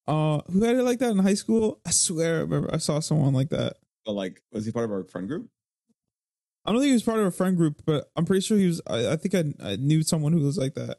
Uh, 0.07 0.41
who 0.51 0.63
had 0.63 0.77
it 0.77 0.83
like 0.83 0.99
that 0.99 1.11
in 1.11 1.19
high 1.19 1.33
school? 1.33 1.81
I 1.85 1.91
swear, 1.91 2.37
I 2.37 2.39
remember 2.41 2.69
I 2.73 2.77
saw 2.77 2.99
someone 2.99 3.33
like 3.33 3.49
that. 3.49 3.77
But 4.05 4.13
like, 4.13 4.41
was 4.51 4.65
he 4.65 4.71
part 4.71 4.85
of 4.85 4.91
our 4.91 5.03
friend 5.03 5.27
group? 5.27 5.49
I 6.69 6.71
don't 6.71 6.81
think 6.81 6.89
he 6.89 6.93
was 6.93 7.01
part 7.01 7.19
of 7.19 7.25
a 7.25 7.31
friend 7.31 7.57
group, 7.57 7.81
but 7.83 8.11
I'm 8.15 8.25
pretty 8.25 8.41
sure 8.41 8.55
he 8.55 8.67
was. 8.67 8.79
I, 8.85 9.13
I 9.13 9.15
think 9.15 9.33
I, 9.33 9.71
I 9.71 9.75
knew 9.77 10.03
someone 10.03 10.33
who 10.33 10.41
was 10.41 10.55
like 10.55 10.75
that. 10.75 10.97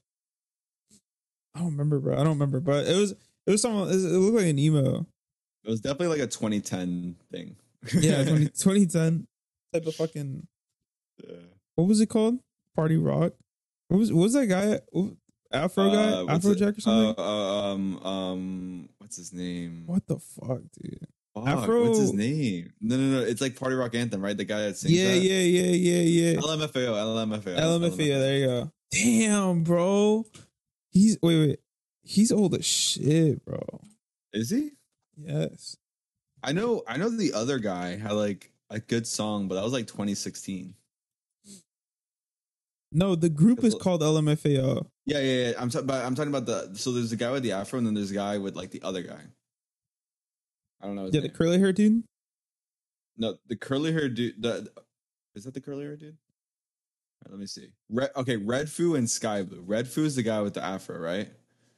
I 1.54 1.60
don't 1.60 1.70
remember, 1.70 2.00
bro. 2.00 2.14
I 2.14 2.24
don't 2.24 2.30
remember, 2.30 2.58
but 2.58 2.88
it 2.88 2.96
was 2.96 3.12
it 3.12 3.50
was 3.52 3.62
someone. 3.62 3.88
It 3.88 3.94
looked 3.94 4.36
like 4.36 4.46
an 4.46 4.58
emo. 4.58 5.06
It 5.62 5.70
was 5.70 5.80
definitely 5.80 6.08
like 6.08 6.18
a 6.18 6.26
2010 6.26 7.14
thing. 7.30 7.54
Yeah, 7.94 8.24
20, 8.28 8.46
2010 8.46 9.28
type 9.72 9.86
of 9.86 9.94
fucking. 9.94 10.48
Yeah. 11.24 11.36
What 11.76 11.86
was 11.86 12.00
it 12.00 12.06
called? 12.06 12.40
Party 12.74 12.96
Rock. 12.96 13.34
What 13.86 13.98
was 13.98 14.12
what 14.12 14.22
was 14.22 14.32
that 14.32 14.46
guy? 14.46 14.80
Afro 15.52 15.88
guy, 15.92 16.12
Uh, 16.14 16.26
Afro 16.30 16.54
Jack 16.56 16.78
or 16.78 16.80
something. 16.80 17.14
Uh, 17.16 17.72
um, 17.72 18.04
um, 18.04 18.88
what's 18.98 19.18
his 19.18 19.32
name? 19.32 19.84
what 19.86 20.04
the 20.08 20.18
fuck, 20.18 20.62
dude? 20.82 21.06
Fuck, 21.34 21.46
Afro- 21.46 21.84
What's 21.86 21.98
his 21.98 22.12
name? 22.12 22.72
No, 22.80 22.96
no, 22.96 23.20
no. 23.20 23.22
It's 23.24 23.40
like 23.40 23.54
Party 23.58 23.76
Rock 23.76 23.94
Anthem, 23.94 24.20
right? 24.20 24.36
The 24.36 24.44
guy 24.44 24.62
that 24.62 24.76
sings 24.76 24.92
Yeah, 24.92 25.12
that? 25.14 25.18
yeah, 25.18 25.38
yeah, 25.38 25.70
yeah, 25.70 26.32
yeah. 26.32 26.40
LMFAO, 26.40 26.72
LMFAO. 26.72 27.56
LMFAO. 27.56 27.96
There 27.96 28.36
you 28.38 28.46
go. 28.46 28.72
Damn, 28.90 29.62
bro. 29.62 30.26
He's 30.90 31.18
wait, 31.22 31.38
wait. 31.38 31.60
He's 32.02 32.32
old 32.32 32.54
as 32.56 32.66
shit, 32.66 33.44
bro. 33.44 33.60
Is 34.32 34.50
he? 34.50 34.70
Yes. 35.16 35.76
I 36.42 36.50
know. 36.52 36.82
I 36.88 36.96
know 36.96 37.08
the 37.08 37.32
other 37.34 37.58
guy 37.60 37.96
had 37.96 38.12
like 38.12 38.50
a 38.70 38.80
good 38.80 39.06
song, 39.06 39.46
but 39.46 39.54
that 39.54 39.62
was 39.64 39.72
like 39.72 39.86
2016. 39.86 40.74
No, 42.92 43.14
the 43.14 43.28
group 43.28 43.62
is 43.62 43.76
called 43.76 44.00
LMFAO. 44.02 44.84
Yeah, 45.06 45.20
yeah, 45.20 45.48
yeah. 45.48 45.52
I'm 45.58 45.70
talking 45.70 45.86
about. 45.88 46.04
I'm 46.04 46.14
talking 46.16 46.34
about 46.34 46.46
the. 46.46 46.76
So 46.76 46.90
there's 46.90 47.10
the 47.10 47.16
guy 47.16 47.30
with 47.30 47.44
the 47.44 47.52
afro, 47.52 47.78
and 47.78 47.86
then 47.86 47.94
there's 47.94 48.10
a 48.10 48.14
guy 48.14 48.38
with 48.38 48.56
like 48.56 48.70
the 48.72 48.82
other 48.82 49.02
guy. 49.02 49.20
I 50.82 50.86
don't 50.86 50.96
know. 50.96 51.10
Yeah, 51.12 51.20
the 51.20 51.28
curly 51.28 51.58
hair 51.58 51.72
dude. 51.72 52.04
no, 53.16 53.36
the 53.48 53.56
curly 53.56 53.92
hair 53.92 54.08
dude. 54.08 54.42
The, 54.42 54.70
is 55.34 55.44
that 55.44 55.54
the 55.54 55.60
curly 55.60 55.84
hair 55.84 55.96
dude? 55.96 56.16
Right, 57.24 57.30
let 57.30 57.38
me 57.38 57.46
see. 57.46 57.68
Red, 57.90 58.10
okay, 58.16 58.36
Red 58.36 58.70
Foo 58.70 58.94
and 58.94 59.08
Sky 59.08 59.42
Blue. 59.42 59.62
Red 59.66 59.86
Foo 59.86 60.04
is 60.04 60.16
the 60.16 60.22
guy 60.22 60.40
with 60.40 60.54
the 60.54 60.64
afro, 60.64 60.98
right? 60.98 61.28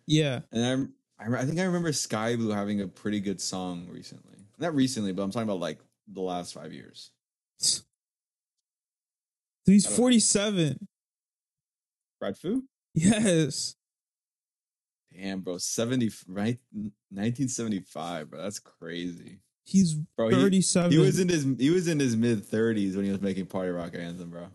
Yeah. 0.07 0.41
And 0.53 0.65
I'm, 0.65 0.93
I, 1.19 1.41
I 1.41 1.45
think 1.45 1.59
I 1.59 1.65
remember 1.65 1.93
Sky 1.93 2.37
Blue 2.37 2.51
having 2.51 2.81
a 2.81 2.87
pretty 2.87 3.21
good 3.21 3.41
song 3.41 3.89
recently. 3.91 4.39
Not 4.59 4.75
recently, 4.75 5.13
but 5.13 5.23
I'm 5.23 5.31
talking 5.31 5.49
about 5.49 5.61
like 5.61 5.79
the 6.07 6.21
last 6.21 6.55
five 6.55 6.73
years. 6.73 7.11
He's 9.65 9.87
I 9.87 9.89
don't 9.91 9.99
know. 9.99 10.03
47. 10.03 10.89
Red 12.21 12.37
Foo? 12.37 12.65
Yes. 12.95 13.75
Damn, 15.17 15.41
bro, 15.41 15.59
70, 15.59 16.11
right? 16.29 16.59
1975, 17.11 18.31
bro. 18.31 18.43
That's 18.43 18.59
crazy. 18.59 19.39
He's 19.65 19.95
Bro, 19.95 20.31
he, 20.31 20.35
37. 20.37 20.91
he 20.91 20.99
was 20.99 21.21
in 21.21 21.29
his 21.29 21.47
he 21.59 21.71
was 21.71 21.87
in 21.87 22.01
his 22.01 22.17
mid 22.17 22.43
30s 22.45 22.97
when 22.97 23.05
he 23.05 23.13
was 23.13 23.21
making 23.21 23.47
Party 23.47 23.71
Rock 23.71 23.95
Anthem, 23.95 24.31
bro. 24.31 24.49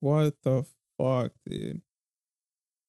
what 0.00 0.34
the 0.44 0.64
fuck, 0.96 1.32
dude? 1.48 1.82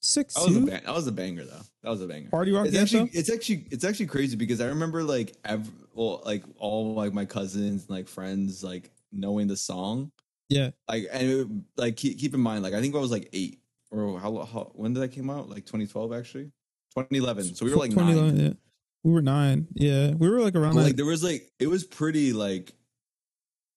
Six 0.02 0.36
That 0.36 0.46
was 0.46 0.56
a 0.56 0.60
bang, 0.62 0.82
that 0.86 0.94
was 0.96 1.08
a 1.08 1.12
banger 1.12 1.44
though. 1.46 1.62
That 1.84 1.90
was 1.90 2.02
a 2.02 2.08
banger. 2.08 2.30
Party 2.30 2.52
Rock 2.52 2.68
It's 2.68 2.78
Anthem? 2.78 3.02
actually 3.06 3.20
it's 3.20 3.30
actually 3.32 3.66
it's 3.72 3.84
actually 3.84 4.06
crazy 4.06 4.36
because 4.38 4.62
I 4.62 4.68
remember 4.68 5.04
like 5.04 5.36
ev- 5.44 5.70
well 5.94 6.22
like 6.24 6.44
all 6.58 6.94
like 6.94 7.14
my 7.14 7.26
cousins 7.26 7.82
and 7.88 7.90
like 7.90 8.08
friends 8.08 8.64
like 8.64 8.92
knowing 9.12 9.48
the 9.48 9.58
song 9.58 10.12
Yeah. 10.50 10.70
Like 10.88 11.08
and 11.12 11.30
it, 11.30 11.48
like 11.78 11.98
keep, 11.98 12.20
keep 12.20 12.34
in 12.36 12.40
mind, 12.40 12.64
like 12.64 12.74
I 12.76 12.80
think 12.80 12.96
I 12.96 13.00
was 13.00 13.12
like 13.12 13.28
eight 13.34 13.60
or 13.92 14.20
how, 14.20 14.38
how 14.46 14.72
when 14.76 14.94
did 14.94 15.02
that 15.02 15.12
came 15.12 15.30
out? 15.32 15.50
Like 15.50 15.66
2012 15.66 16.14
actually, 16.14 16.52
2011. 16.96 17.56
So 17.56 17.66
we 17.66 17.72
were 17.72 17.78
like 17.78 17.92
nine. 17.92 18.14
2011, 18.14 18.46
yeah. 18.46 18.54
We 19.04 19.12
were 19.12 19.22
nine. 19.22 19.68
Yeah. 19.74 20.12
We 20.12 20.30
were 20.30 20.42
like 20.42 20.56
around 20.56 20.76
But, 20.76 20.84
like 20.84 20.96
there 20.96 21.06
was 21.06 21.24
like 21.24 21.50
it 21.60 21.68
was 21.68 21.84
pretty 21.84 22.34
like 22.34 22.74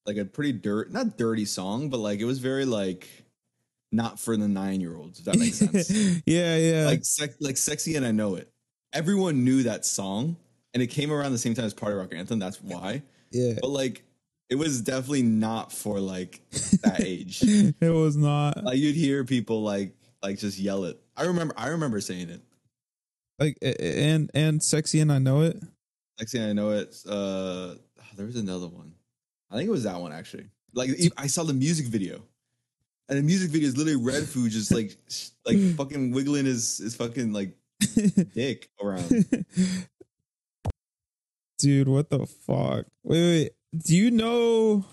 like 0.07 0.17
a 0.17 0.25
pretty 0.25 0.53
dirt 0.53 0.93
not 0.93 1.17
dirty 1.17 1.45
song, 1.45 1.89
but 1.89 1.99
like 1.99 2.21
it 2.21 2.25
was 2.25 2.39
very 2.39 2.65
like 2.65 3.09
not 3.93 4.19
for 4.19 4.37
the 4.37 4.49
nine 4.49 4.81
year 4.81 4.97
olds. 4.97 5.21
If 5.21 5.27
that 5.27 5.39
makes 5.39 5.59
sense. 5.59 5.91
yeah, 6.27 6.57
yeah. 6.57 6.87
like 6.87 7.05
like 7.41 7.57
sexy 7.57 7.95
and 7.97 8.05
I 8.07 8.11
know 8.11 8.35
it. 8.37 8.51
Everyone 8.93 9.45
knew 9.45 9.63
that 9.63 9.87
song, 9.87 10.37
and 10.75 10.83
it 10.83 10.89
came 10.89 11.13
around 11.13 11.33
the 11.33 11.39
same 11.39 11.55
time 11.55 11.65
as 11.65 11.73
Party 11.75 11.95
Rock 11.95 12.13
Anthem. 12.15 12.39
That's 12.39 12.61
why. 12.61 13.03
yeah. 13.31 13.55
But 13.61 13.71
like, 13.71 14.05
it 14.51 14.57
was 14.57 14.83
definitely 14.83 15.23
not 15.23 15.73
for 15.73 15.99
like 16.01 16.41
that 16.83 17.01
age. 17.01 17.41
it 17.81 17.93
was 17.93 18.17
not 18.17 18.63
like 18.65 18.79
you'd 18.79 18.97
hear 18.97 19.25
people 19.25 19.63
like 19.63 19.95
like 20.23 20.39
just 20.39 20.59
yell 20.59 20.85
it. 20.85 21.01
I 21.17 21.25
remember 21.25 21.55
I 21.57 21.69
remember 21.69 22.01
saying 22.01 22.29
it. 22.29 22.41
Like 23.43 23.59
and 23.61 24.31
and 24.35 24.63
sexy 24.63 25.01
and 25.01 25.11
I 25.11 25.19
know 25.19 25.43
it. 25.43 25.61
Sexy 26.17 26.39
and 26.39 26.51
I 26.51 26.53
know 26.53 26.71
it. 26.71 26.95
Uh, 27.05 27.75
there 28.17 28.25
was 28.25 28.37
another 28.37 28.69
one. 28.69 28.93
I 29.51 29.57
think 29.57 29.67
it 29.67 29.73
was 29.73 29.83
that 29.83 30.01
one 30.01 30.13
actually. 30.13 30.47
Like 30.73 30.91
I 31.17 31.27
saw 31.27 31.43
the 31.43 31.53
music 31.53 31.87
video. 31.87 32.23
And 33.09 33.19
the 33.19 33.23
music 33.25 33.51
video 33.51 33.67
is 33.67 33.77
literally 33.77 34.01
Red 34.01 34.29
Foo 34.29 34.49
just 34.49 34.71
like 34.71 34.97
like 35.45 35.59
fucking 35.77 36.13
wiggling 36.13 36.45
his 36.45 36.79
his 36.79 36.95
fucking 36.95 37.33
like 37.33 37.57
dick 38.33 38.71
around. 38.81 39.27
Dude, 41.59 41.89
what 41.89 42.11
the 42.11 42.27
fuck? 42.27 42.87
Wait, 43.03 43.23
wait. 43.23 43.53
Do 43.77 43.97
you 43.97 44.13
know 44.13 44.85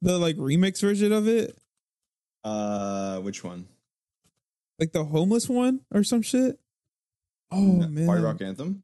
the 0.00 0.16
like 0.16 0.36
remix 0.36 0.80
version 0.80 1.12
of 1.12 1.28
it? 1.28 1.58
Uh, 2.42 3.18
which 3.18 3.44
one? 3.44 3.68
Like 4.78 4.92
the 4.92 5.04
homeless 5.04 5.46
one 5.46 5.80
or 5.92 6.02
some 6.02 6.22
shit? 6.22 6.58
Oh 7.50 7.60
man. 7.88 8.06
Party 8.06 8.22
Rock 8.22 8.40
Anthem. 8.42 8.82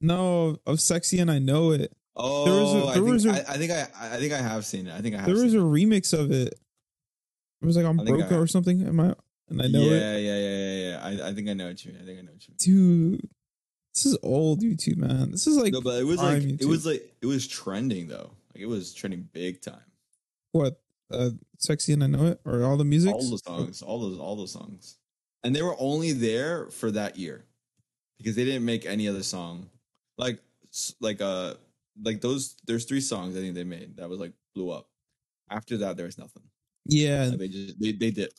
No, 0.00 0.58
of 0.66 0.80
sexy 0.80 1.18
and 1.18 1.30
I 1.30 1.38
know 1.38 1.70
it. 1.72 1.92
Oh, 2.14 2.44
There 2.44 2.62
was 2.62 2.72
a- 2.72 2.76
there 2.76 2.86
I, 2.88 2.94
think, 2.94 3.06
was 3.08 3.26
a- 3.26 3.30
I, 3.30 3.54
I 3.54 3.56
think 3.58 3.72
I 3.72 3.86
I 4.00 4.16
think 4.18 4.32
I 4.32 4.38
have 4.38 4.64
seen 4.66 4.86
it. 4.86 4.94
I 4.94 5.00
think 5.00 5.14
I 5.14 5.18
have. 5.18 5.26
There 5.26 5.42
was 5.42 5.54
a 5.54 5.58
remix 5.58 6.12
of 6.18 6.30
it. 6.32 6.54
It 7.62 7.66
was 7.66 7.76
like 7.76 7.86
on 7.86 8.00
I 8.00 8.04
think 8.04 8.18
Broca 8.18 8.34
I- 8.34 8.38
or 8.38 8.46
something. 8.46 8.86
Am 8.86 9.00
I? 9.00 9.14
And 9.48 9.62
I 9.62 9.68
know 9.68 9.78
yeah, 9.80 10.16
it. 10.16 10.20
yeah, 10.22 10.36
yeah, 10.38 10.38
yeah, 10.38 10.90
yeah. 10.90 11.24
I, 11.24 11.28
I 11.28 11.32
think 11.34 11.48
I 11.48 11.52
know 11.52 11.68
what 11.68 11.84
you 11.84 11.92
mean. 11.92 12.02
I 12.02 12.04
think 12.04 12.18
I 12.18 12.22
know 12.22 12.32
what 12.32 12.48
you 12.48 12.52
mean. 12.52 13.18
Dude, 13.18 13.28
this 13.94 14.06
is 14.06 14.18
old 14.22 14.60
YouTube, 14.60 14.96
man. 14.96 15.30
This 15.30 15.46
is 15.46 15.56
like 15.56 15.72
no, 15.72 15.80
but 15.80 16.00
it 16.00 16.04
was 16.04 16.18
like 16.20 16.42
it 16.42 16.64
was 16.66 16.84
like 16.84 17.14
it 17.22 17.26
was 17.26 17.46
trending 17.46 18.08
though. 18.08 18.32
Like 18.54 18.62
it 18.62 18.66
was 18.66 18.92
trending 18.92 19.28
big 19.32 19.60
time. 19.62 19.80
what? 20.52 20.80
Uh, 21.08 21.30
sexy 21.58 21.92
and 21.92 22.02
I 22.02 22.08
know 22.08 22.26
it, 22.26 22.40
or 22.44 22.64
all 22.64 22.76
the 22.76 22.84
music. 22.84 23.14
All 23.14 23.20
the 23.30 23.38
songs, 23.38 23.80
all 23.80 24.00
those, 24.00 24.18
all 24.18 24.34
those 24.34 24.52
songs, 24.52 24.96
and 25.44 25.54
they 25.54 25.62
were 25.62 25.76
only 25.78 26.10
there 26.10 26.66
for 26.70 26.90
that 26.90 27.16
year 27.16 27.44
because 28.18 28.36
they 28.36 28.44
didn't 28.44 28.64
make 28.64 28.86
any 28.86 29.08
other 29.08 29.22
song. 29.22 29.68
Like, 30.18 30.40
like 31.00 31.20
uh, 31.20 31.54
like 32.02 32.20
those. 32.20 32.56
There's 32.66 32.84
three 32.84 33.00
songs 33.00 33.36
I 33.36 33.40
think 33.40 33.54
they 33.54 33.64
made 33.64 33.96
that 33.96 34.08
was 34.08 34.18
like 34.20 34.32
blew 34.54 34.70
up. 34.70 34.88
After 35.50 35.76
that, 35.78 35.96
there 35.96 36.06
was 36.06 36.18
nothing. 36.18 36.42
Yeah, 36.86 37.26
Like, 37.30 37.38
they 37.38 37.48
just 37.48 37.80
they 37.80 37.92
they 37.92 38.10
did. 38.10 38.32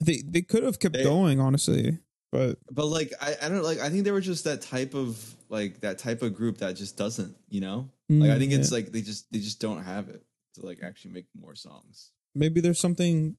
they 0.00 0.22
they 0.26 0.42
could 0.42 0.62
have 0.62 0.78
kept 0.78 0.94
They- 0.94 1.04
going, 1.04 1.40
honestly, 1.40 1.98
but 2.32 2.58
but 2.70 2.86
like 2.86 3.12
I, 3.20 3.36
I 3.42 3.48
don't 3.48 3.62
like 3.62 3.80
I 3.80 3.88
think 3.90 4.04
they 4.04 4.10
were 4.12 4.20
just 4.20 4.44
that 4.44 4.60
type 4.62 4.94
of 4.94 5.18
like 5.48 5.80
that 5.80 5.98
type 5.98 6.22
of 6.22 6.34
group 6.34 6.58
that 6.58 6.74
just 6.76 6.96
doesn't 6.96 7.36
you 7.48 7.60
know 7.60 7.88
like 8.10 8.30
I 8.30 8.34
mm, 8.34 8.38
think 8.38 8.52
it's 8.52 8.72
like 8.72 8.92
they 8.92 9.00
just 9.02 9.30
they 9.32 9.38
just 9.38 9.60
don't 9.60 9.82
have 9.82 10.08
it 10.08 10.22
to 10.54 10.66
like 10.66 10.80
actually 10.82 11.12
make 11.12 11.26
more 11.38 11.54
songs. 11.54 12.10
maybe 12.34 12.60
there's 12.60 12.80
something 12.80 13.36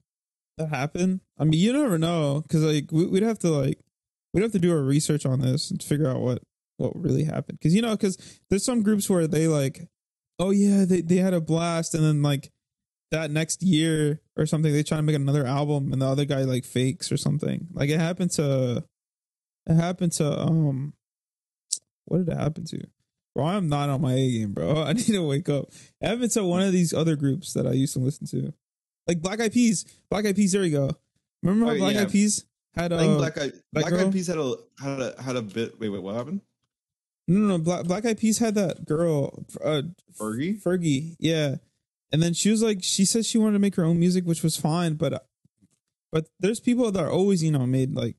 that 0.58 0.68
happened. 0.70 1.20
I 1.38 1.44
mean, 1.44 1.60
you 1.60 1.72
never 1.72 1.98
know 1.98 2.40
because 2.42 2.62
like 2.64 2.90
we, 2.90 3.06
we'd 3.06 3.22
have 3.22 3.38
to 3.40 3.50
like 3.50 3.78
we'd 4.36 4.42
have 4.42 4.52
to 4.52 4.58
do 4.58 4.70
our 4.70 4.82
research 4.82 5.24
on 5.24 5.40
this 5.40 5.70
and 5.70 5.82
figure 5.82 6.06
out 6.06 6.20
what 6.20 6.42
what 6.76 6.94
really 6.94 7.24
happened. 7.24 7.58
Because 7.58 7.74
you 7.74 7.80
know, 7.80 7.92
because 7.92 8.18
there's 8.50 8.64
some 8.66 8.82
groups 8.82 9.08
where 9.08 9.26
they 9.26 9.48
like, 9.48 9.88
oh 10.38 10.50
yeah, 10.50 10.84
they 10.84 11.00
they 11.00 11.16
had 11.16 11.32
a 11.32 11.40
blast, 11.40 11.94
and 11.94 12.04
then 12.04 12.22
like 12.22 12.52
that 13.12 13.30
next 13.30 13.62
year 13.62 14.20
or 14.36 14.44
something, 14.44 14.70
they 14.70 14.82
try 14.82 14.98
to 14.98 15.02
make 15.02 15.16
another 15.16 15.46
album, 15.46 15.90
and 15.90 16.02
the 16.02 16.06
other 16.06 16.26
guy 16.26 16.42
like 16.44 16.66
fakes 16.66 17.10
or 17.10 17.16
something. 17.16 17.68
Like 17.72 17.88
it 17.88 17.98
happened 17.98 18.30
to 18.32 18.84
it 19.66 19.74
happened 19.74 20.12
to 20.12 20.38
um, 20.38 20.92
what 22.04 22.18
did 22.18 22.28
it 22.28 22.36
happen 22.38 22.66
to? 22.66 22.82
Bro, 23.34 23.46
I'm 23.46 23.68
not 23.70 23.88
on 23.88 24.02
my 24.02 24.12
A 24.12 24.30
game, 24.30 24.52
bro. 24.52 24.82
I 24.86 24.92
need 24.92 25.06
to 25.06 25.26
wake 25.26 25.48
up. 25.48 25.68
It 26.02 26.08
happened 26.08 26.30
to 26.32 26.44
one 26.44 26.60
of 26.60 26.72
these 26.72 26.92
other 26.92 27.16
groups 27.16 27.54
that 27.54 27.66
I 27.66 27.72
used 27.72 27.94
to 27.94 28.00
listen 28.00 28.26
to, 28.26 28.52
like 29.06 29.22
Black 29.22 29.40
Eyed 29.40 29.54
Peas. 29.54 29.86
Black 30.10 30.26
Eyed 30.26 30.36
Peas. 30.36 30.52
There 30.52 30.62
you 30.62 30.72
go. 30.76 30.90
Remember 31.42 31.72
Oh, 31.72 31.78
Black 31.78 31.94
yeah. 31.94 32.02
Eyed 32.02 32.10
Peas 32.12 32.44
had 32.76 32.92
a 32.92 32.96
I 32.96 32.98
think 33.00 33.18
Black 33.18 33.38
Eyed 33.38 33.52
that 33.72 33.80
Black? 33.88 33.92
Eyed 33.92 34.12
Peas 34.12 34.26
had 34.26 34.38
a 34.38 34.54
had 34.80 35.00
a 35.00 35.22
had 35.22 35.36
a 35.36 35.42
bit. 35.42 35.78
Wait, 35.80 35.88
wait, 35.88 36.02
what 36.02 36.14
happened? 36.14 36.40
no, 37.28 37.38
no, 37.40 37.46
no. 37.56 37.58
Black 37.58 37.84
Black 37.84 38.04
Eyed 38.06 38.18
Peas 38.18 38.38
had 38.38 38.54
that 38.54 38.84
girl, 38.86 39.44
uh, 39.64 39.82
Fergie? 40.18 40.62
Fergie, 40.62 41.16
yeah. 41.18 41.56
And 42.12 42.22
then 42.22 42.34
she 42.34 42.50
was 42.50 42.62
like, 42.62 42.78
she 42.82 43.04
said 43.04 43.26
she 43.26 43.36
wanted 43.38 43.54
to 43.54 43.58
make 43.58 43.74
her 43.76 43.84
own 43.84 43.98
music, 43.98 44.24
which 44.24 44.42
was 44.42 44.56
fine, 44.56 44.94
but 44.94 45.26
but 46.12 46.26
there's 46.38 46.60
people 46.60 46.90
that 46.92 47.02
are 47.02 47.10
always, 47.10 47.42
you 47.42 47.50
know, 47.50 47.66
made 47.66 47.94
like 47.94 48.16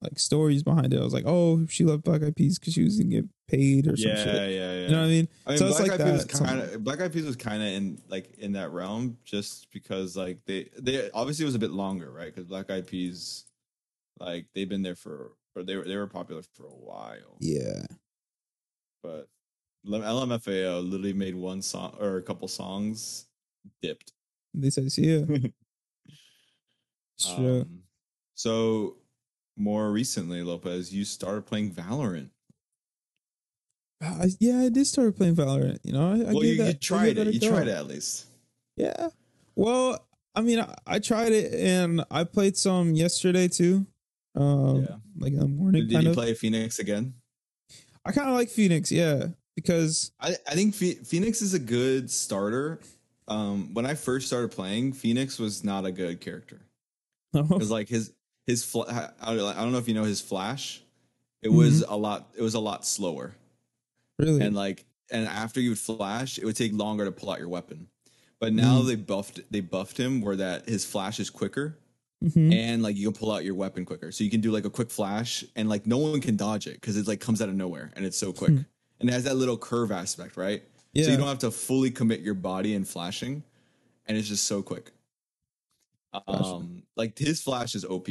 like 0.00 0.18
stories 0.18 0.62
behind 0.62 0.92
it. 0.94 1.00
I 1.00 1.04
was 1.04 1.14
like, 1.14 1.24
oh, 1.26 1.66
she 1.66 1.84
loved 1.84 2.04
Black 2.04 2.22
Eyed 2.22 2.36
Peas 2.36 2.58
because 2.58 2.74
she 2.74 2.84
was 2.84 2.96
gonna 2.98 3.10
get 3.10 3.24
paid 3.48 3.86
or 3.88 3.96
some 3.96 4.10
Yeah, 4.10 4.22
shit. 4.24 4.34
yeah, 4.34 4.46
yeah. 4.48 4.80
You 4.82 4.88
know 4.88 5.00
what 5.00 5.06
I 5.06 5.08
mean? 5.08 5.28
I 5.46 5.50
mean, 5.50 5.58
so 5.58 5.66
it's 5.66 5.78
Black 5.78 5.90
like 5.90 6.00
Eyed 6.00 6.06
Peas 6.06 6.26
was 6.26 6.40
that. 6.40 6.48
kinda, 6.48 6.78
Black 6.78 7.00
Eyed 7.00 7.12
Peas 7.12 7.24
was 7.24 7.36
kind 7.36 7.62
of 7.62 7.68
in 7.68 7.98
like 8.08 8.38
in 8.38 8.52
that 8.52 8.70
realm, 8.70 9.16
just 9.24 9.70
because 9.72 10.16
like 10.16 10.38
they 10.46 10.68
they 10.78 11.10
obviously 11.12 11.44
it 11.44 11.46
was 11.46 11.54
a 11.54 11.58
bit 11.58 11.70
longer, 11.72 12.10
right? 12.12 12.26
Because 12.32 12.44
Black 12.44 12.70
Eyed 12.70 12.86
Peas, 12.86 13.44
like 14.18 14.46
they've 14.54 14.68
been 14.68 14.82
there 14.82 14.94
for 14.94 15.32
or 15.56 15.62
they 15.62 15.76
were 15.76 15.84
they 15.84 15.96
were 15.96 16.06
popular 16.06 16.42
for 16.42 16.66
a 16.66 16.70
while, 16.70 17.36
Yeah. 17.40 17.86
but 19.02 19.28
LMFAO 19.86 20.82
literally 20.82 21.12
made 21.12 21.34
one 21.34 21.62
song 21.62 21.96
or 22.00 22.16
a 22.16 22.22
couple 22.22 22.48
songs, 22.48 23.26
dipped. 23.82 24.12
They 24.54 24.70
said, 24.70 24.88
yeah. 24.96 25.24
Sure. 27.16 27.60
Um, 27.60 27.82
so 28.34 28.96
more 29.56 29.92
recently, 29.92 30.42
Lopez, 30.42 30.92
you 30.92 31.04
started 31.04 31.46
playing 31.46 31.70
Valorant. 31.70 32.30
I, 34.02 34.30
yeah, 34.40 34.58
I 34.58 34.68
did 34.68 34.86
start 34.86 35.16
playing 35.16 35.36
Valorant. 35.36 35.78
You 35.84 35.92
know, 35.92 36.10
I, 36.10 36.14
I 36.14 36.32
well, 36.32 36.40
gave 36.40 36.56
you, 36.56 36.64
that, 36.64 36.64
you 36.64 36.70
I 36.70 36.72
tried 36.80 37.18
it. 37.18 37.32
You 37.32 37.40
go. 37.40 37.48
tried 37.48 37.68
it 37.68 37.76
at 37.76 37.86
least. 37.86 38.26
Yeah. 38.76 39.10
Well, 39.54 40.04
I 40.34 40.40
mean, 40.40 40.60
I, 40.60 40.74
I 40.86 40.98
tried 40.98 41.32
it 41.32 41.54
and 41.54 42.04
I 42.10 42.24
played 42.24 42.56
some 42.56 42.94
yesterday 42.94 43.46
too. 43.48 43.86
Um, 44.34 44.82
Yeah. 44.82 44.96
like 45.18 45.32
in 45.32 45.38
the 45.40 45.48
morning. 45.48 45.82
Did, 45.82 45.90
did 45.90 46.02
you 46.04 46.08
of. 46.10 46.14
play 46.16 46.34
Phoenix 46.34 46.78
again? 46.78 47.14
I 48.04 48.12
kind 48.12 48.28
of 48.28 48.34
like 48.34 48.50
Phoenix, 48.50 48.92
yeah, 48.92 49.28
because 49.56 50.12
I, 50.20 50.36
I 50.46 50.54
think 50.54 50.74
Phoenix 50.74 51.40
is 51.40 51.54
a 51.54 51.58
good 51.58 52.10
starter. 52.10 52.80
Um, 53.28 53.72
when 53.72 53.86
I 53.86 53.94
first 53.94 54.26
started 54.26 54.50
playing, 54.50 54.92
Phoenix 54.92 55.38
was 55.38 55.64
not 55.64 55.86
a 55.86 55.90
good 55.92 56.20
character 56.20 56.60
because 57.32 57.70
like 57.70 57.88
his 57.88 58.12
his 58.46 58.62
fl- 58.64 58.82
I 58.90 59.10
don't 59.34 59.72
know 59.72 59.78
if 59.78 59.88
you 59.88 59.94
know 59.94 60.04
his 60.04 60.20
flash. 60.20 60.82
It 61.42 61.48
was 61.50 61.82
Mm-hmm. 61.82 61.92
a 61.92 61.96
lot. 61.96 62.28
It 62.36 62.42
was 62.42 62.54
a 62.54 62.60
lot 62.60 62.84
slower, 62.84 63.34
really, 64.18 64.42
and 64.44 64.54
like 64.54 64.84
and 65.10 65.26
after 65.26 65.60
you 65.60 65.70
would 65.70 65.78
flash, 65.78 66.38
it 66.38 66.44
would 66.44 66.56
take 66.56 66.72
longer 66.74 67.04
to 67.06 67.12
pull 67.12 67.30
out 67.30 67.38
your 67.38 67.48
weapon. 67.48 67.88
But 68.40 68.52
now 68.52 68.80
Mm. 68.82 68.86
they 68.88 68.96
buffed 68.96 69.40
they 69.50 69.60
buffed 69.60 69.96
him 69.98 70.20
where 70.20 70.36
that 70.36 70.68
his 70.68 70.84
flash 70.84 71.18
is 71.20 71.30
quicker 71.30 71.78
Mhm. 72.24 72.54
and 72.54 72.82
like 72.82 72.96
you 72.96 73.10
can 73.10 73.18
pull 73.18 73.30
out 73.32 73.44
your 73.44 73.54
weapon 73.54 73.84
quicker. 73.84 74.10
So 74.10 74.24
you 74.24 74.30
can 74.30 74.40
do 74.40 74.50
like 74.50 74.64
a 74.64 74.70
quick 74.70 74.90
flash 74.90 75.44
and 75.56 75.68
like 75.68 75.86
no 75.86 75.98
one 75.98 76.20
can 76.20 76.36
dodge 76.36 76.66
it 76.66 76.74
because 76.80 76.96
it 76.96 77.06
like 77.06 77.20
comes 77.20 77.42
out 77.42 77.48
of 77.48 77.54
nowhere 77.54 77.92
and 77.96 78.04
it's 78.04 78.16
so 78.16 78.32
quick. 78.32 78.50
Hmm. 78.50 78.60
And 79.00 79.10
it 79.10 79.12
has 79.12 79.24
that 79.24 79.36
little 79.36 79.58
curve 79.58 79.92
aspect, 79.92 80.36
right? 80.36 80.62
yeah, 80.94 81.04
So 81.04 81.10
you 81.10 81.16
don't 81.16 81.26
have 81.26 81.40
to 81.40 81.50
fully 81.50 81.90
commit 81.90 82.20
your 82.20 82.34
body 82.34 82.74
in 82.74 82.84
flashing, 82.84 83.42
and 84.06 84.16
it's 84.16 84.28
just 84.28 84.44
so 84.44 84.62
quick. 84.62 84.92
Gotcha. 86.12 86.30
Um, 86.44 86.82
like 86.96 87.18
his 87.18 87.42
flash 87.42 87.74
is 87.74 87.84
OP. 87.84 88.08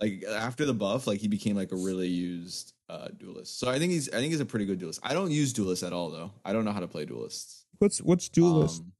Like 0.00 0.24
after 0.24 0.66
the 0.66 0.74
buff, 0.74 1.06
like 1.06 1.20
he 1.20 1.28
became 1.28 1.54
like 1.56 1.70
a 1.72 1.76
really 1.76 2.08
used 2.08 2.72
uh 2.88 3.08
duelist. 3.16 3.58
So 3.60 3.70
I 3.70 3.78
think 3.78 3.92
he's 3.92 4.08
I 4.10 4.16
think 4.16 4.32
he's 4.32 4.40
a 4.40 4.44
pretty 4.44 4.66
good 4.66 4.78
duelist. 4.80 5.00
I 5.02 5.14
don't 5.14 5.30
use 5.30 5.52
duelists 5.52 5.84
at 5.84 5.92
all 5.92 6.10
though. 6.10 6.32
I 6.44 6.52
don't 6.52 6.64
know 6.64 6.72
how 6.72 6.80
to 6.80 6.88
play 6.88 7.04
duelists. 7.04 7.64
what's 7.78 8.02
what's 8.02 8.28
duelist? 8.28 8.80
Um, 8.82 8.92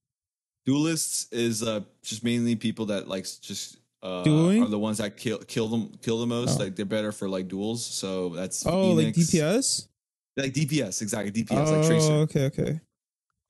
duelists 0.64 1.30
is 1.32 1.62
uh 1.62 1.80
just 2.02 2.22
mainly 2.24 2.54
people 2.56 2.86
that 2.86 3.08
like 3.08 3.26
just 3.42 3.78
uh 4.04 4.20
are 4.20 4.68
the 4.68 4.78
ones 4.78 4.98
that 4.98 5.16
kill 5.16 5.38
kill 5.38 5.68
them 5.68 5.90
kill 6.02 6.20
the 6.20 6.26
most. 6.26 6.60
Oh. 6.60 6.64
Like 6.64 6.76
they're 6.76 6.84
better 6.84 7.10
for 7.10 7.28
like 7.28 7.48
duels. 7.48 7.84
So 7.84 8.28
that's 8.30 8.66
oh, 8.66 8.90
like 8.90 9.14
DPS. 9.14 9.88
like 10.36 10.52
DPS 10.52 11.00
exactly 11.00 11.32
DPS 11.32 11.66
oh, 11.66 11.72
like 11.72 11.86
Tracer 11.86 12.12
okay, 12.12 12.44
okay. 12.46 12.80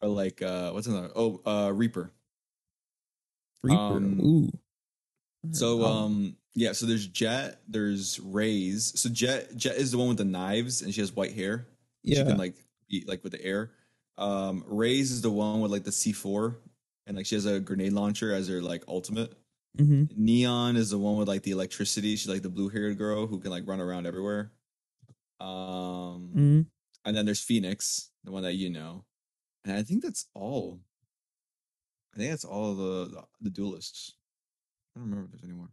or 0.01 0.09
like 0.09 0.41
uh 0.43 0.71
what's 0.71 0.87
another 0.87 1.11
oh 1.17 1.41
uh 1.45 1.73
Reaper. 1.73 2.13
Reaper. 3.65 3.77
Um, 3.77 4.21
Ooh. 4.21 4.59
So 5.51 5.83
Oh. 5.83 6.05
um 6.05 6.37
yeah, 6.57 6.71
so 6.71 6.87
there's 6.87 7.09
Jett, 7.09 7.61
there's 7.67 8.21
Raze. 8.21 8.93
So 8.95 9.09
Jett 9.09 9.57
Jett 9.57 9.77
is 9.77 9.91
the 9.91 9.99
one 9.99 10.07
with 10.07 10.19
the 10.19 10.25
knives 10.25 10.83
and 10.83 10.95
she 10.95 11.01
has 11.01 11.11
white 11.11 11.33
hair. 11.33 11.67
Yeah. 12.05 12.19
She 12.19 12.25
can 12.27 12.39
like 12.39 12.55
eat 12.89 13.09
like 13.09 13.25
with 13.25 13.33
the 13.33 13.45
air. 13.45 13.73
Um 14.19 14.63
Raze 14.69 15.11
is 15.11 15.21
the 15.21 15.31
one 15.31 15.61
with 15.63 15.73
like 15.73 15.83
the 15.83 15.91
C4 15.91 16.55
and 17.09 17.17
like 17.17 17.27
she 17.27 17.35
has 17.35 17.45
a 17.47 17.59
grenade 17.59 17.93
launcher 17.93 18.33
as 18.33 18.47
her 18.47 18.63
like 18.63 18.85
ultimate. 18.87 19.33
Hmm 19.79 20.05
Neon 20.11 20.77
is 20.77 20.91
the 20.91 20.99
one 20.99 21.17
with 21.17 21.29
like 21.29 21.43
the 21.43 21.51
electricity. 21.51 22.17
She's 22.17 22.29
like 22.29 22.43
the 22.43 22.51
blue 22.51 22.69
haired 22.69 22.99
girl 22.99 23.27
who 23.27 23.41
can 23.41 23.51
like 23.51 23.67
run 23.67 23.81
around 23.81 24.07
everywhere. 24.07 24.53
Um, 25.41 26.35
hmm 26.35 26.67
and 27.05 27.17
then 27.17 27.27
there's 27.27 27.43
Phoenix, 27.43 28.13
the 28.25 28.33
one 28.33 28.45
that 28.45 28.55
you 28.55 28.71
know, 28.71 29.07
and 29.65 29.77
I 29.77 29.83
think 29.85 30.03
that's 30.05 30.29
all. 30.35 30.81
I 32.15 32.17
think 32.19 32.31
that's 32.31 32.45
all 32.45 32.75
the 32.75 33.07
the, 33.07 33.25
the 33.41 33.51
duelists. 33.51 34.15
I 34.97 35.01
don't 35.01 35.11
remember 35.11 35.27
if 35.27 35.33
there's 35.33 35.45
any 35.45 35.55
more. 35.55 35.71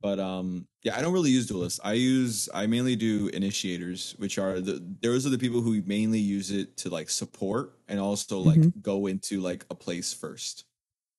But 0.00 0.20
um, 0.20 0.68
yeah, 0.84 0.96
I 0.96 1.02
don't 1.02 1.12
really 1.14 1.30
use 1.30 1.46
duelists. 1.46 1.80
I 1.84 1.94
use 1.94 2.48
I 2.54 2.66
mainly 2.66 2.96
do 2.96 3.28
initiators, 3.28 4.14
which 4.18 4.38
are 4.38 4.60
the 4.60 4.84
those 5.02 5.26
are 5.26 5.30
the 5.30 5.38
people 5.38 5.62
who 5.62 5.82
mainly 5.82 6.20
use 6.20 6.50
it 6.50 6.76
to 6.78 6.90
like 6.90 7.10
support 7.10 7.78
and 7.88 8.00
also 8.00 8.40
like 8.40 8.66
Mhm. 8.66 8.72
go 8.82 9.06
into 9.06 9.40
like 9.40 9.66
a 9.70 9.74
place 9.76 10.12
first. 10.14 10.66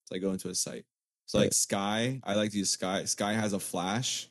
So 0.06 0.16
I 0.16 0.20
go 0.20 0.32
into 0.32 0.50
a 0.50 0.56
site. 0.56 0.86
So 1.34 1.40
like 1.40 1.54
Skye, 1.54 2.22
I 2.24 2.36
like 2.36 2.52
to 2.52 2.60
use 2.60 2.70
Skye. 2.70 3.06
Skye 3.06 3.34
has 3.34 3.54
a 3.54 3.60
flash 3.60 4.30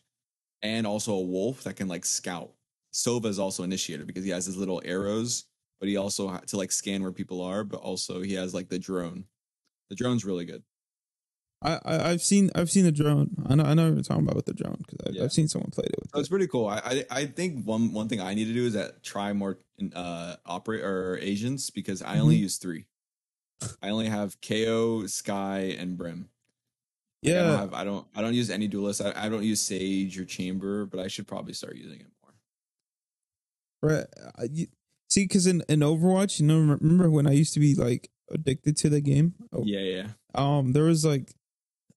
and 0.63 0.87
also 0.87 1.15
a 1.15 1.21
wolf 1.21 1.65
that 1.65 1.75
can 1.75 1.89
like 1.89 2.05
scout. 2.05 2.53
Sova 2.95 3.25
is 3.27 3.41
also 3.41 3.65
initiator 3.65 4.05
because 4.05 4.23
he 4.25 4.31
has 4.31 4.47
his 4.47 4.57
little 4.57 4.81
arrows, 4.85 5.47
but 5.81 5.89
he 5.89 5.97
also 5.97 6.29
ha- 6.29 6.43
to 6.47 6.57
like 6.57 6.71
scan 6.71 7.03
where 7.03 7.11
people 7.11 7.43
are, 7.43 7.65
but 7.65 7.81
also 7.81 8.23
he 8.23 8.35
has 8.35 8.55
like 8.55 8.69
the 8.69 8.79
drone. 8.79 9.25
The 9.91 9.97
drone's 9.97 10.25
really 10.25 10.45
good. 10.45 10.63
I, 11.61 11.81
I 11.85 12.11
I've 12.11 12.23
seen 12.23 12.51
I've 12.55 12.71
seen 12.71 12.85
the 12.85 12.93
drone. 12.93 13.35
I 13.49 13.57
know 13.57 13.65
I 13.65 13.75
know 13.75 13.87
what 13.89 13.95
you're 13.95 14.03
talking 14.05 14.23
about 14.23 14.37
with 14.37 14.47
the 14.47 14.55
drone 14.55 14.77
because 14.87 14.99
I've, 15.09 15.15
Yeah. 15.17 15.25
I've 15.25 15.33
seen 15.33 15.49
someone 15.49 15.73
play 15.73 15.85
it 15.87 15.95
with. 16.01 16.11
It's 16.15 16.29
it. 16.29 16.31
pretty 16.31 16.47
cool. 16.47 16.67
I, 16.69 16.79
I 16.85 17.05
I 17.23 17.27
think 17.27 17.65
one 17.67 17.93
one 17.93 18.09
thing 18.09 18.21
I 18.21 18.35
need 18.35 18.45
to 18.47 18.55
do 18.55 18.65
is 18.67 18.75
that 18.75 19.03
try 19.03 19.33
more 19.33 19.59
uh 19.93 20.37
operate 20.47 20.83
or 20.85 21.19
agents 21.19 21.71
because 21.71 22.01
I 22.01 22.21
only 22.21 22.37
Mhm. 22.37 22.41
use 22.43 22.59
three. 22.59 22.87
I 23.83 23.89
only 23.91 24.07
have 24.07 24.41
KO, 24.41 25.07
Skye, 25.09 25.75
and 25.79 25.97
Brim. 25.97 26.29
Like, 27.25 27.35
I 27.35 27.39
don't 27.39 27.47
Yeah, 27.53 27.61
have 27.61 27.75
I 27.75 27.85
don't 27.85 28.07
I 28.15 28.21
don't 28.23 28.35
use 28.35 28.51
any 28.51 28.69
duelists. 28.69 29.01
I, 29.01 29.13
I 29.27 29.29
don't 29.29 29.43
use 29.45 29.61
Sage 29.61 30.19
or 30.19 30.25
Chamber, 30.25 30.87
but 30.87 31.01
I 31.01 31.09
should 31.09 31.27
probably 31.27 31.53
start 31.55 31.77
using 31.77 32.01
it 32.01 32.07
more. 32.23 32.35
right. 33.83 34.07
I- 34.39 34.49
you- 34.51 34.69
see, 35.09 35.25
because 35.25 35.47
in 35.47 35.63
in 35.69 35.81
Overwatch, 35.81 36.41
you 36.41 36.47
know, 36.47 36.59
remember 36.59 37.11
when 37.11 37.27
I 37.27 37.33
used 37.33 37.55
to 37.55 37.61
be 37.61 37.75
like 37.75 38.11
addicted 38.31 38.77
to 38.79 38.89
the 38.89 39.01
game? 39.01 39.35
Oh, 39.53 39.63
Yeah, 39.65 39.81
yeah. 39.81 40.07
um 40.35 40.73
there 40.73 40.85
was 40.85 41.05
like 41.05 41.35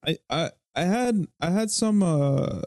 I 0.06 0.18
I 0.30 0.52
I 0.76 0.84
had 0.84 1.26
I 1.42 1.50
had 1.52 1.72
some 1.72 2.04
uh 2.04 2.62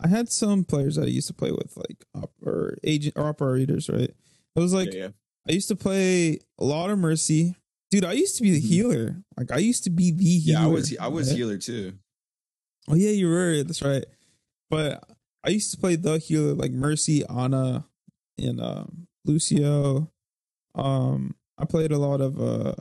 I 0.00 0.08
had 0.08 0.28
some 0.32 0.64
players 0.64 0.96
that 0.96 1.04
I 1.04 1.08
used 1.10 1.28
to 1.28 1.34
play 1.34 1.52
with 1.52 1.76
like 1.76 2.04
op- 2.14 2.32
or 2.44 2.78
agent 2.82 3.16
or 3.16 3.26
operators, 3.28 3.88
right? 3.88 4.10
It 4.10 4.60
was 4.60 4.74
like 4.74 4.92
yeah, 4.92 5.00
yeah. 5.00 5.08
I 5.48 5.52
used 5.52 5.68
to 5.68 5.76
play 5.76 6.40
a 6.58 6.64
lot 6.64 6.90
of 6.90 6.98
Mercy. 6.98 7.54
Dude, 7.92 8.06
I 8.06 8.12
used 8.14 8.38
to 8.38 8.42
be 8.42 8.52
the 8.52 8.60
Mhm. 8.60 8.68
healer. 8.68 9.24
Like 9.36 9.52
I 9.52 9.58
used 9.58 9.84
to 9.84 9.90
be 9.90 10.10
the 10.12 10.24
healer. 10.24 10.60
Yeah, 10.60 10.64
I 10.64 10.66
was 10.66 10.96
I 10.96 11.06
was 11.08 11.28
right? 11.28 11.36
healer 11.36 11.58
too. 11.58 11.98
Oh 12.88 12.94
yeah, 12.94 13.10
you 13.10 13.28
were. 13.28 13.62
That's 13.62 13.82
right. 13.82 14.04
But 14.70 15.04
I 15.44 15.50
used 15.50 15.70
to 15.72 15.76
play 15.76 15.96
the 15.96 16.18
healer 16.18 16.54
like 16.54 16.72
Mercy, 16.72 17.22
Ana, 17.26 17.86
and 18.38 18.60
um, 18.62 19.06
Lucio. 19.26 20.10
Um, 20.74 21.36
I 21.58 21.66
played 21.66 21.92
a 21.92 21.98
lot 21.98 22.22
of 22.22 22.40
uh 22.40 22.74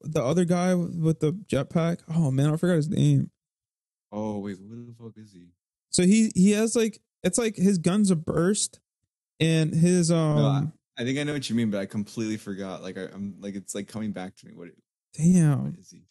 the 0.00 0.20
other 0.22 0.44
guy 0.44 0.74
with 0.74 1.20
the 1.20 1.32
jetpack. 1.46 2.00
Oh 2.08 2.32
man, 2.32 2.50
I 2.50 2.56
forgot 2.56 2.74
his 2.74 2.88
name. 2.88 3.30
Oh 4.10 4.40
wait, 4.40 4.58
what 4.60 4.70
the 4.88 4.92
fuck 4.98 5.16
is 5.18 5.32
he? 5.32 5.52
So 5.90 6.02
he 6.02 6.32
he 6.34 6.50
has 6.50 6.74
like 6.74 7.00
it's 7.22 7.38
like 7.38 7.54
his 7.54 7.78
guns 7.78 8.10
a 8.10 8.16
burst, 8.16 8.80
and 9.38 9.72
his 9.72 10.10
um 10.10 10.72
I 11.02 11.04
think 11.04 11.18
I 11.18 11.24
know 11.24 11.32
what 11.32 11.50
you 11.50 11.56
mean, 11.56 11.68
but 11.68 11.80
I 11.80 11.86
completely 11.86 12.36
forgot. 12.36 12.80
Like 12.80 12.96
I, 12.96 13.08
I'm 13.12 13.34
like 13.40 13.56
it's 13.56 13.74
like 13.74 13.88
coming 13.88 14.12
back 14.12 14.36
to 14.36 14.46
me. 14.46 14.52
What, 14.54 14.68
what 14.68 14.76
damn, 15.14 15.76
is 15.80 15.90
he? 15.90 16.04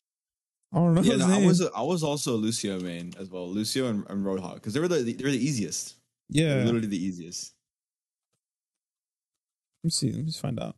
I 0.74 0.78
don't 0.80 0.96
know 0.96 1.02
Yeah, 1.02 1.16
no, 1.16 1.28
I 1.28 1.46
was 1.46 1.62
I 1.62 1.82
was 1.82 2.04
also 2.04 2.36
Lucio 2.36 2.78
main 2.82 3.14
as 3.18 3.30
well. 3.30 3.50
Lucio 3.50 3.88
and, 3.88 4.06
and 4.10 4.26
Roadhog 4.26 4.56
because 4.56 4.74
they 4.74 4.82
were 4.82 4.90
the 4.90 5.02
they 5.02 5.24
were 5.24 5.32
the 5.32 5.46
easiest. 5.46 5.96
Yeah. 6.28 6.56
Literally 6.56 6.88
the 6.88 7.02
easiest. 7.02 7.54
Let 9.82 9.86
me 9.86 9.92
see. 9.92 10.12
Let 10.12 10.18
me 10.18 10.26
just 10.26 10.42
find 10.42 10.60
out. 10.60 10.76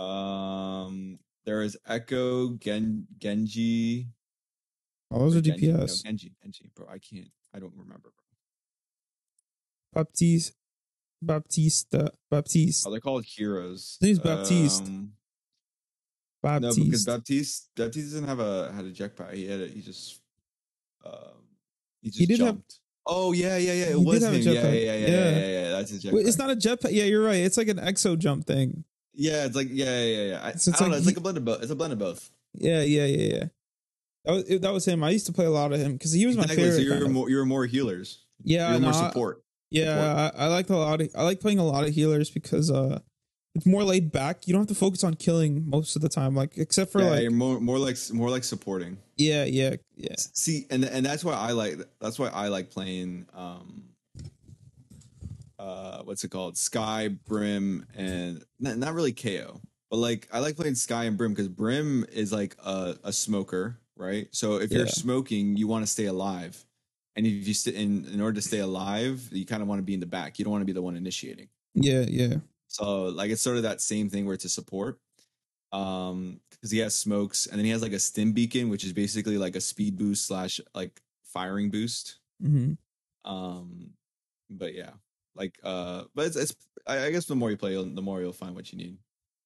Um, 0.00 1.20
there 1.46 1.62
is 1.62 1.78
Echo, 1.86 2.54
Gen, 2.54 3.06
Genji. 3.18 4.08
Oh, 5.12 5.20
those 5.20 5.36
are 5.36 5.40
Genji, 5.40 5.72
no, 5.72 5.78
DPS. 5.78 6.04
Genji, 6.04 6.32
Genji, 6.42 6.70
bro. 6.74 6.86
I 6.88 6.98
can't. 6.98 7.30
I 7.54 7.60
don't 7.60 7.72
remember. 7.76 8.12
Baptiste, 9.92 10.54
Baptista, 11.26 12.10
Baptiste, 12.30 12.86
Oh, 12.86 12.90
they're 12.90 13.00
called 13.00 13.24
heroes. 13.24 13.96
His 14.00 14.08
name's 14.08 14.18
Baptiste. 14.20 14.82
Um, 14.84 15.12
Baptiste. 16.42 16.78
No, 16.78 16.84
because 16.84 17.04
Baptiste 17.06 17.68
Baptiste 17.76 18.10
doesn't 18.12 18.28
have 18.28 18.40
a 18.40 18.72
had 18.72 18.84
a 18.84 18.90
jetpack. 18.92 19.32
He 19.34 19.46
had 19.46 19.60
a, 19.60 19.66
he 19.68 19.80
just 19.80 20.20
um 21.04 21.14
he 22.02 22.10
just 22.10 22.18
did 22.28 22.30
have- 22.30 22.38
jumped. 22.38 22.80
oh 23.06 23.32
yeah, 23.32 23.56
yeah, 23.56 23.72
yeah. 23.72 23.84
It 23.86 23.98
He 23.98 24.04
was 24.04 24.22
have 24.22 24.34
him. 24.34 24.42
Yeah, 24.42 24.50
yeah, 24.52 24.60
jetpack. 24.62 24.72
yeah, 24.74 24.78
yeah, 24.94 25.06
Yeah. 25.06 25.30
yeah, 25.38 25.46
yeah. 25.62 25.70
That's 25.70 25.90
his 25.90 26.04
jetpack. 26.04 26.12
Wait, 26.12 26.26
it's 26.26 26.38
not 26.38 26.50
a 26.50 26.56
jetpack. 26.56 26.92
Yeah, 26.92 27.04
you're 27.04 27.24
right. 27.24 27.36
It's 27.38 27.56
like 27.56 27.68
an 27.68 27.78
exo 27.78 28.18
jump 28.18 28.46
thing. 28.46 28.84
Yeah, 29.14 29.44
it's 29.46 29.56
like 29.56 29.68
yeah, 29.70 30.04
yeah, 30.04 30.22
yeah. 30.24 30.40
I, 30.44 30.52
So 30.52 30.70
it's 30.70 30.80
I 30.80 30.84
don't 30.84 30.90
like 30.90 30.90
know. 30.90 30.96
It's 30.96 31.04
he- 31.06 31.10
like 31.12 31.16
a 31.16 31.20
blend 31.20 31.38
of 31.38 31.44
both. 31.44 31.62
It's 31.62 31.70
a 31.72 31.76
blend 31.76 31.92
of 31.94 31.98
both. 31.98 32.30
Yeah, 32.58 32.82
yeah, 32.82 33.06
yeah, 33.06 33.34
yeah. 33.36 33.44
That 34.24 34.32
was 34.32 34.44
that 34.60 34.72
was 34.72 34.84
him. 34.88 35.04
I 35.04 35.10
used 35.10 35.26
to 35.26 35.32
play 35.32 35.44
a 35.44 35.50
lot 35.50 35.72
of 35.72 35.80
him 35.80 35.92
because 35.94 36.12
he 36.12 36.26
was 36.26 36.36
my 36.36 36.42
Exactly, 36.44 36.70
so 36.70 36.76
favorite. 36.78 36.96
you 36.98 37.04
were 37.04 37.10
more 37.10 37.30
you 37.30 37.36
were 37.36 37.46
more 37.46 37.66
healers. 37.66 38.24
yeah, 38.42 38.68
you 38.68 38.74
were 38.74 38.80
no, 38.80 38.84
more 38.90 38.94
support. 38.94 39.43
Yeah. 39.74 40.30
I, 40.36 40.44
I 40.44 40.46
liked 40.48 40.70
a 40.70 40.76
lot. 40.76 41.00
Of, 41.00 41.08
I 41.16 41.22
like 41.22 41.40
playing 41.40 41.58
a 41.58 41.64
lot 41.64 41.86
of 41.86 41.94
healers 41.94 42.30
because 42.30 42.70
uh, 42.70 43.00
it's 43.54 43.66
more 43.66 43.82
laid 43.84 44.12
back. 44.12 44.46
You 44.46 44.52
don't 44.52 44.62
have 44.62 44.68
to 44.68 44.74
focus 44.74 45.04
on 45.04 45.14
killing 45.14 45.68
most 45.68 45.96
of 45.96 46.02
the 46.02 46.08
time, 46.08 46.34
like 46.34 46.56
except 46.56 46.92
for 46.92 47.00
yeah, 47.02 47.10
like 47.10 47.22
you're 47.22 47.30
more 47.30 47.60
more 47.60 47.78
like 47.78 47.96
more 48.12 48.30
like 48.30 48.44
supporting. 48.44 48.98
yeah, 49.16 49.44
yeah, 49.44 49.76
yeah. 49.96 50.14
See, 50.16 50.66
and 50.70 50.84
and 50.84 51.04
that's 51.04 51.24
why 51.24 51.34
I 51.34 51.52
like 51.52 51.76
that's 52.00 52.18
why 52.18 52.28
I 52.28 52.48
like 52.48 52.70
playing 52.70 53.26
um 53.34 53.84
uh 55.58 56.02
what's 56.02 56.24
it 56.24 56.30
called? 56.30 56.56
Skye, 56.56 57.08
Brim, 57.08 57.86
and 57.96 58.42
not, 58.58 58.76
not 58.78 58.94
really 58.94 59.12
KO. 59.12 59.60
But 59.90 59.98
like 59.98 60.28
I 60.32 60.40
like 60.40 60.56
playing 60.56 60.74
Skye 60.74 61.04
and 61.04 61.16
Brim 61.16 61.32
because 61.32 61.48
Brim 61.48 62.04
is 62.12 62.32
like 62.32 62.56
a, 62.64 62.96
a 63.04 63.12
smoker, 63.12 63.78
right? 63.96 64.26
So 64.32 64.56
if 64.56 64.70
Yeah. 64.70 64.78
you're 64.78 64.86
smoking, 64.88 65.56
you 65.56 65.68
want 65.68 65.84
to 65.84 65.90
stay 65.90 66.06
alive. 66.06 66.64
And 67.16 67.26
if 67.26 67.46
you 67.46 67.54
sit 67.54 67.74
in 67.74 68.06
in 68.06 68.20
order 68.20 68.34
to 68.34 68.42
stay 68.42 68.58
alive, 68.58 69.28
you 69.30 69.46
kind 69.46 69.62
of 69.62 69.68
want 69.68 69.78
to 69.78 69.84
be 69.84 69.94
in 69.94 70.00
the 70.00 70.06
back. 70.06 70.38
You 70.38 70.44
don't 70.44 70.52
want 70.52 70.62
to 70.62 70.66
be 70.66 70.72
the 70.72 70.82
one 70.82 70.96
initiating. 70.96 71.48
Yeah, 71.74 72.04
yeah. 72.08 72.36
So 72.68 73.04
like 73.04 73.30
it's 73.30 73.42
sort 73.42 73.56
of 73.56 73.62
that 73.62 73.80
same 73.80 74.10
thing 74.10 74.26
where 74.26 74.34
it's 74.34 74.44
a 74.44 74.48
support. 74.48 74.98
Um 75.72 76.40
because 76.50 76.70
he 76.70 76.78
has 76.78 76.94
smokes 76.94 77.46
and 77.46 77.58
then 77.58 77.64
he 77.64 77.70
has 77.70 77.82
like 77.82 77.92
a 77.92 77.98
stim 77.98 78.32
beacon, 78.32 78.68
which 78.68 78.84
is 78.84 78.92
basically 78.92 79.38
like 79.38 79.56
a 79.56 79.60
speed 79.60 79.96
boost 79.96 80.26
slash 80.26 80.60
like 80.74 81.00
firing 81.24 81.70
boost. 81.70 82.18
Mm-hmm. 82.42 83.30
Um 83.30 83.90
but 84.50 84.74
yeah. 84.74 84.90
Like 85.36 85.58
uh 85.62 86.04
but 86.14 86.26
it's, 86.26 86.36
it's 86.36 86.54
I, 86.86 87.06
I 87.06 87.10
guess 87.10 87.26
the 87.26 87.36
more 87.36 87.50
you 87.50 87.56
play 87.56 87.74
the 87.74 88.02
more 88.02 88.20
you'll 88.20 88.32
find 88.32 88.54
what 88.54 88.72
you 88.72 88.78
need. 88.78 88.98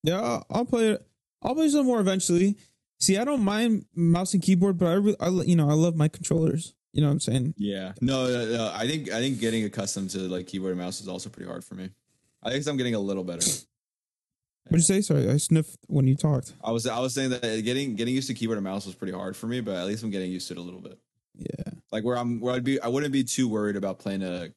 Yeah, 0.02 0.20
I'll, 0.20 0.46
I'll 0.50 0.64
play 0.64 0.88
it. 0.90 1.07
I'll 1.42 1.54
play 1.54 1.68
some 1.68 1.87
more 1.87 2.00
eventually. 2.00 2.57
See, 3.00 3.16
I 3.16 3.24
don't 3.24 3.42
mind 3.42 3.85
mouse 3.94 4.35
and 4.35 4.42
keyboard, 4.42 4.78
but 4.78 4.87
I, 4.87 4.94
re- 4.94 5.16
I, 5.20 5.28
you 5.28 5.54
know, 5.54 5.70
I 5.70 5.74
love 5.74 5.96
my 5.96 6.09
controllers. 6.09 6.74
You 6.92 7.03
know 7.03 7.09
what 7.09 7.12
I'm 7.12 7.20
saying? 7.20 7.55
Yeah. 7.57 7.92
No, 8.01 8.27
no, 8.27 8.46
no, 8.46 8.72
I 8.74 8.87
think 8.87 9.11
I 9.11 9.20
think 9.20 9.40
getting 9.40 9.64
accustomed 9.64 10.11
to 10.11 10.20
like 10.20 10.46
keyboard 10.46 10.72
and 10.72 10.81
mouse 10.81 11.01
is 11.01 11.09
also 11.09 11.29
pretty 11.29 11.48
hard 11.48 11.64
for 11.64 11.74
me. 11.74 11.90
I 12.42 12.53
guess 12.53 12.66
I'm 12.66 12.77
getting 12.77 12.94
a 12.94 13.01
little 13.01 13.24
better. 13.24 13.46
What'd 14.64 14.81
you 14.81 14.81
say? 14.81 15.01
Sorry, 15.01 15.31
I 15.31 15.37
sniffed 15.38 15.79
when 15.87 16.07
you 16.07 16.14
talked. 16.14 16.55
I 16.62 16.70
was 16.70 16.87
I 16.87 16.98
was 17.01 17.14
saying 17.14 17.31
that 17.31 17.42
getting 17.64 17.94
getting 17.94 18.14
used 18.14 18.29
to 18.29 18.35
keyboard 18.35 18.59
and 18.59 18.64
mouse 18.64 18.87
was 18.87 18.94
pretty 18.94 19.12
hard 19.12 19.37
for 19.37 19.46
me, 19.46 19.61
but 19.61 19.77
at 19.77 19.87
least 19.87 20.03
I'm 20.03 20.11
getting 20.11 20.31
used 20.31 20.48
to 20.48 20.55
it 20.55 20.59
a 20.59 20.62
little 20.62 20.81
bit. 20.81 20.98
Yeah. 21.35 21.72
Like 21.92 22.05
where 22.05 22.16
I'm 22.16 22.40
where 22.40 22.55
I'd 22.55 22.64
be 22.64 22.81
I 22.81 22.88
wouldn't 22.88 23.12
be 23.12 23.24
too 23.24 23.48
worried 23.48 23.77
about 23.77 23.98
playing 23.98 24.22
a 24.22 24.48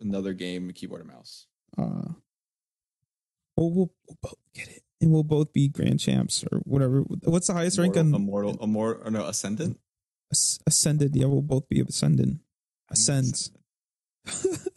another 0.00 0.32
game 0.32 0.66
with 0.66 0.76
keyboard 0.76 1.02
and 1.02 1.10
mouse. 1.10 1.46
Uh, 1.76 2.12
well, 3.56 3.70
we'll, 3.70 3.92
we'll 4.08 4.18
both 4.22 4.38
get 4.54 4.68
it, 4.68 4.82
and 5.00 5.10
we'll 5.10 5.22
both 5.22 5.52
be 5.52 5.68
grand 5.68 6.00
champs 6.00 6.44
or 6.50 6.58
whatever. 6.60 7.00
What's 7.24 7.46
the 7.46 7.52
highest 7.52 7.78
rank 7.78 7.96
Immortal, 7.96 8.14
on 8.14 8.22
immortal, 8.22 8.58
immortal, 8.64 9.06
or 9.06 9.10
no, 9.10 9.26
ascendant. 9.26 9.78
As- 10.30 10.58
ascended? 10.66 11.14
Yeah, 11.14 11.26
we'll 11.26 11.42
both 11.42 11.68
be 11.68 11.80
ascending. 11.80 12.40
I 12.90 12.94
Ascends. 12.94 13.50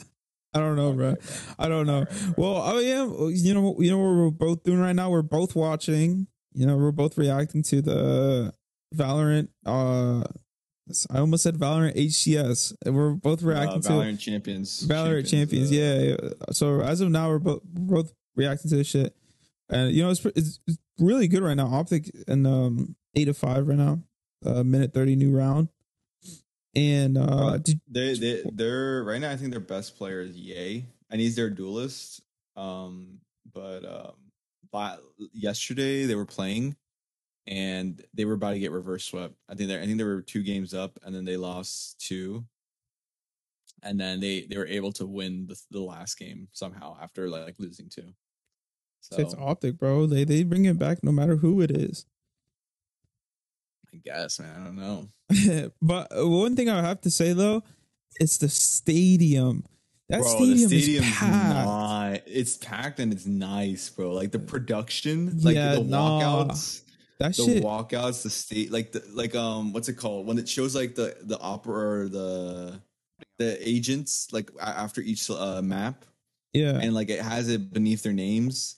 I 0.55 0.59
don't 0.59 0.75
know, 0.75 0.93
bro. 0.93 1.15
I 1.57 1.67
don't 1.67 1.87
know. 1.87 2.05
Well, 2.37 2.61
oh 2.63 2.79
yeah, 2.79 3.05
you 3.29 3.53
know, 3.55 3.79
you 3.79 3.89
know 3.89 3.97
what 3.97 4.15
we're 4.15 4.29
both 4.29 4.63
doing 4.63 4.79
right 4.79 4.95
now. 4.95 5.09
We're 5.09 5.23
both 5.23 5.55
watching. 5.55 6.27
You 6.53 6.67
know, 6.67 6.77
we're 6.77 6.91
both 6.91 7.17
reacting 7.17 7.63
to 7.63 7.81
the 7.81 8.53
Valorant. 8.95 9.47
Uh, 9.65 10.23
I 11.09 11.19
almost 11.19 11.43
said 11.43 11.55
Valorant 11.55 11.95
HCS. 11.95 12.73
We're 12.85 13.13
both 13.13 13.41
reacting 13.41 13.79
uh, 13.79 13.81
to 13.81 13.89
Valorant 13.89 14.19
champions. 14.19 14.85
Valorant 14.87 15.27
champions. 15.27 15.71
uh, 15.71 15.75
yeah, 15.75 15.99
yeah. 15.99 16.29
So 16.51 16.81
as 16.81 17.01
of 17.01 17.09
now, 17.09 17.29
we're 17.29 17.39
both 17.39 17.61
we're 17.73 18.03
both 18.03 18.13
reacting 18.35 18.69
to 18.69 18.77
this 18.77 18.87
shit, 18.87 19.15
and 19.69 19.91
you 19.91 20.03
know 20.03 20.11
it's 20.11 20.23
it's, 20.25 20.59
it's 20.67 20.77
really 20.99 21.27
good 21.27 21.41
right 21.41 21.57
now. 21.57 21.67
Optic 21.67 22.11
and 22.27 22.45
um 22.45 22.95
eight 23.15 23.25
to 23.25 23.33
five 23.33 23.67
right 23.67 23.77
now, 23.77 24.01
uh, 24.45 24.63
minute 24.63 24.93
thirty 24.93 25.15
new 25.15 25.35
round, 25.35 25.69
and 26.75 27.17
uh, 27.17 27.57
did, 27.57 27.79
They 27.89 28.13
they 28.15 28.43
they're 28.53 29.03
right 29.03 29.21
now. 29.21 29.31
I 29.31 29.37
think 29.37 29.51
their 29.51 29.59
best 29.59 29.97
player 29.97 30.21
is 30.21 30.35
Yay, 30.35 30.85
and 31.09 31.21
he's 31.21 31.35
their 31.35 31.49
duelist. 31.49 32.21
Um, 32.55 33.19
but 33.53 33.85
um, 33.85 34.13
but 34.71 35.01
yesterday 35.33 36.05
they 36.05 36.15
were 36.15 36.25
playing, 36.25 36.75
and 37.47 38.03
they 38.13 38.25
were 38.25 38.33
about 38.33 38.51
to 38.51 38.59
get 38.59 38.71
reverse 38.71 39.05
swept. 39.05 39.35
I 39.49 39.55
think 39.55 39.69
they 39.69 39.79
I 39.81 39.85
think 39.85 39.97
they 39.97 40.03
were 40.03 40.21
two 40.21 40.43
games 40.43 40.73
up, 40.73 40.99
and 41.03 41.13
then 41.13 41.25
they 41.25 41.37
lost 41.37 41.99
two, 41.99 42.45
and 43.83 43.99
then 43.99 44.19
they 44.19 44.47
they 44.49 44.57
were 44.57 44.67
able 44.67 44.91
to 44.93 45.05
win 45.05 45.47
the, 45.47 45.59
the 45.71 45.81
last 45.81 46.17
game 46.17 46.47
somehow 46.53 46.97
after 47.01 47.29
like, 47.29 47.45
like 47.45 47.59
losing 47.59 47.89
two. 47.89 48.13
So 49.01 49.17
It's 49.17 49.35
optic, 49.35 49.77
bro. 49.77 50.05
They 50.05 50.23
they 50.23 50.43
bring 50.43 50.65
it 50.65 50.79
back 50.79 51.03
no 51.03 51.11
matter 51.11 51.35
who 51.35 51.61
it 51.61 51.71
is. 51.71 52.05
I 53.93 53.97
guess 54.03 54.39
man, 54.39 54.49
I 54.59 54.63
don't 54.65 54.75
know. 54.75 55.71
but 55.81 56.07
one 56.11 56.55
thing 56.55 56.69
I 56.69 56.81
have 56.81 57.01
to 57.01 57.11
say 57.11 57.33
though, 57.33 57.63
it's 58.19 58.37
the 58.37 58.49
stadium. 58.49 59.65
That 60.09 60.21
bro, 60.21 60.29
stadium, 60.29 60.69
the 60.69 60.81
stadium's 60.81 61.07
is 61.07 61.13
packed. 61.13 62.25
ni- 62.27 62.33
It's 62.33 62.57
packed 62.57 62.99
and 62.99 63.13
it's 63.13 63.25
nice, 63.25 63.89
bro. 63.89 64.11
Like 64.11 64.31
the 64.31 64.39
production, 64.39 65.39
like 65.41 65.55
Yeah, 65.55 65.75
the 65.75 65.83
nah. 65.83 66.21
walkouts. 66.21 66.81
That 67.19 67.35
the 67.35 67.43
shit. 67.45 67.63
walkouts, 67.63 68.23
the 68.23 68.29
state, 68.29 68.71
like 68.71 68.91
the 68.91 69.03
like 69.13 69.35
um, 69.35 69.71
what's 69.73 69.87
it 69.89 69.93
called 69.93 70.27
when 70.27 70.37
it 70.37 70.49
shows 70.49 70.75
like 70.75 70.95
the 70.95 71.15
the 71.21 71.39
opera 71.39 72.01
or 72.01 72.09
the 72.09 72.81
the 73.37 73.67
agents 73.67 74.27
like 74.31 74.49
after 74.59 74.99
each 75.01 75.29
uh, 75.29 75.61
map, 75.61 76.05
yeah. 76.53 76.79
and 76.81 76.93
like 76.93 77.09
it 77.09 77.21
has 77.21 77.49
it 77.49 77.71
beneath 77.71 78.03
their 78.03 78.13
names. 78.13 78.77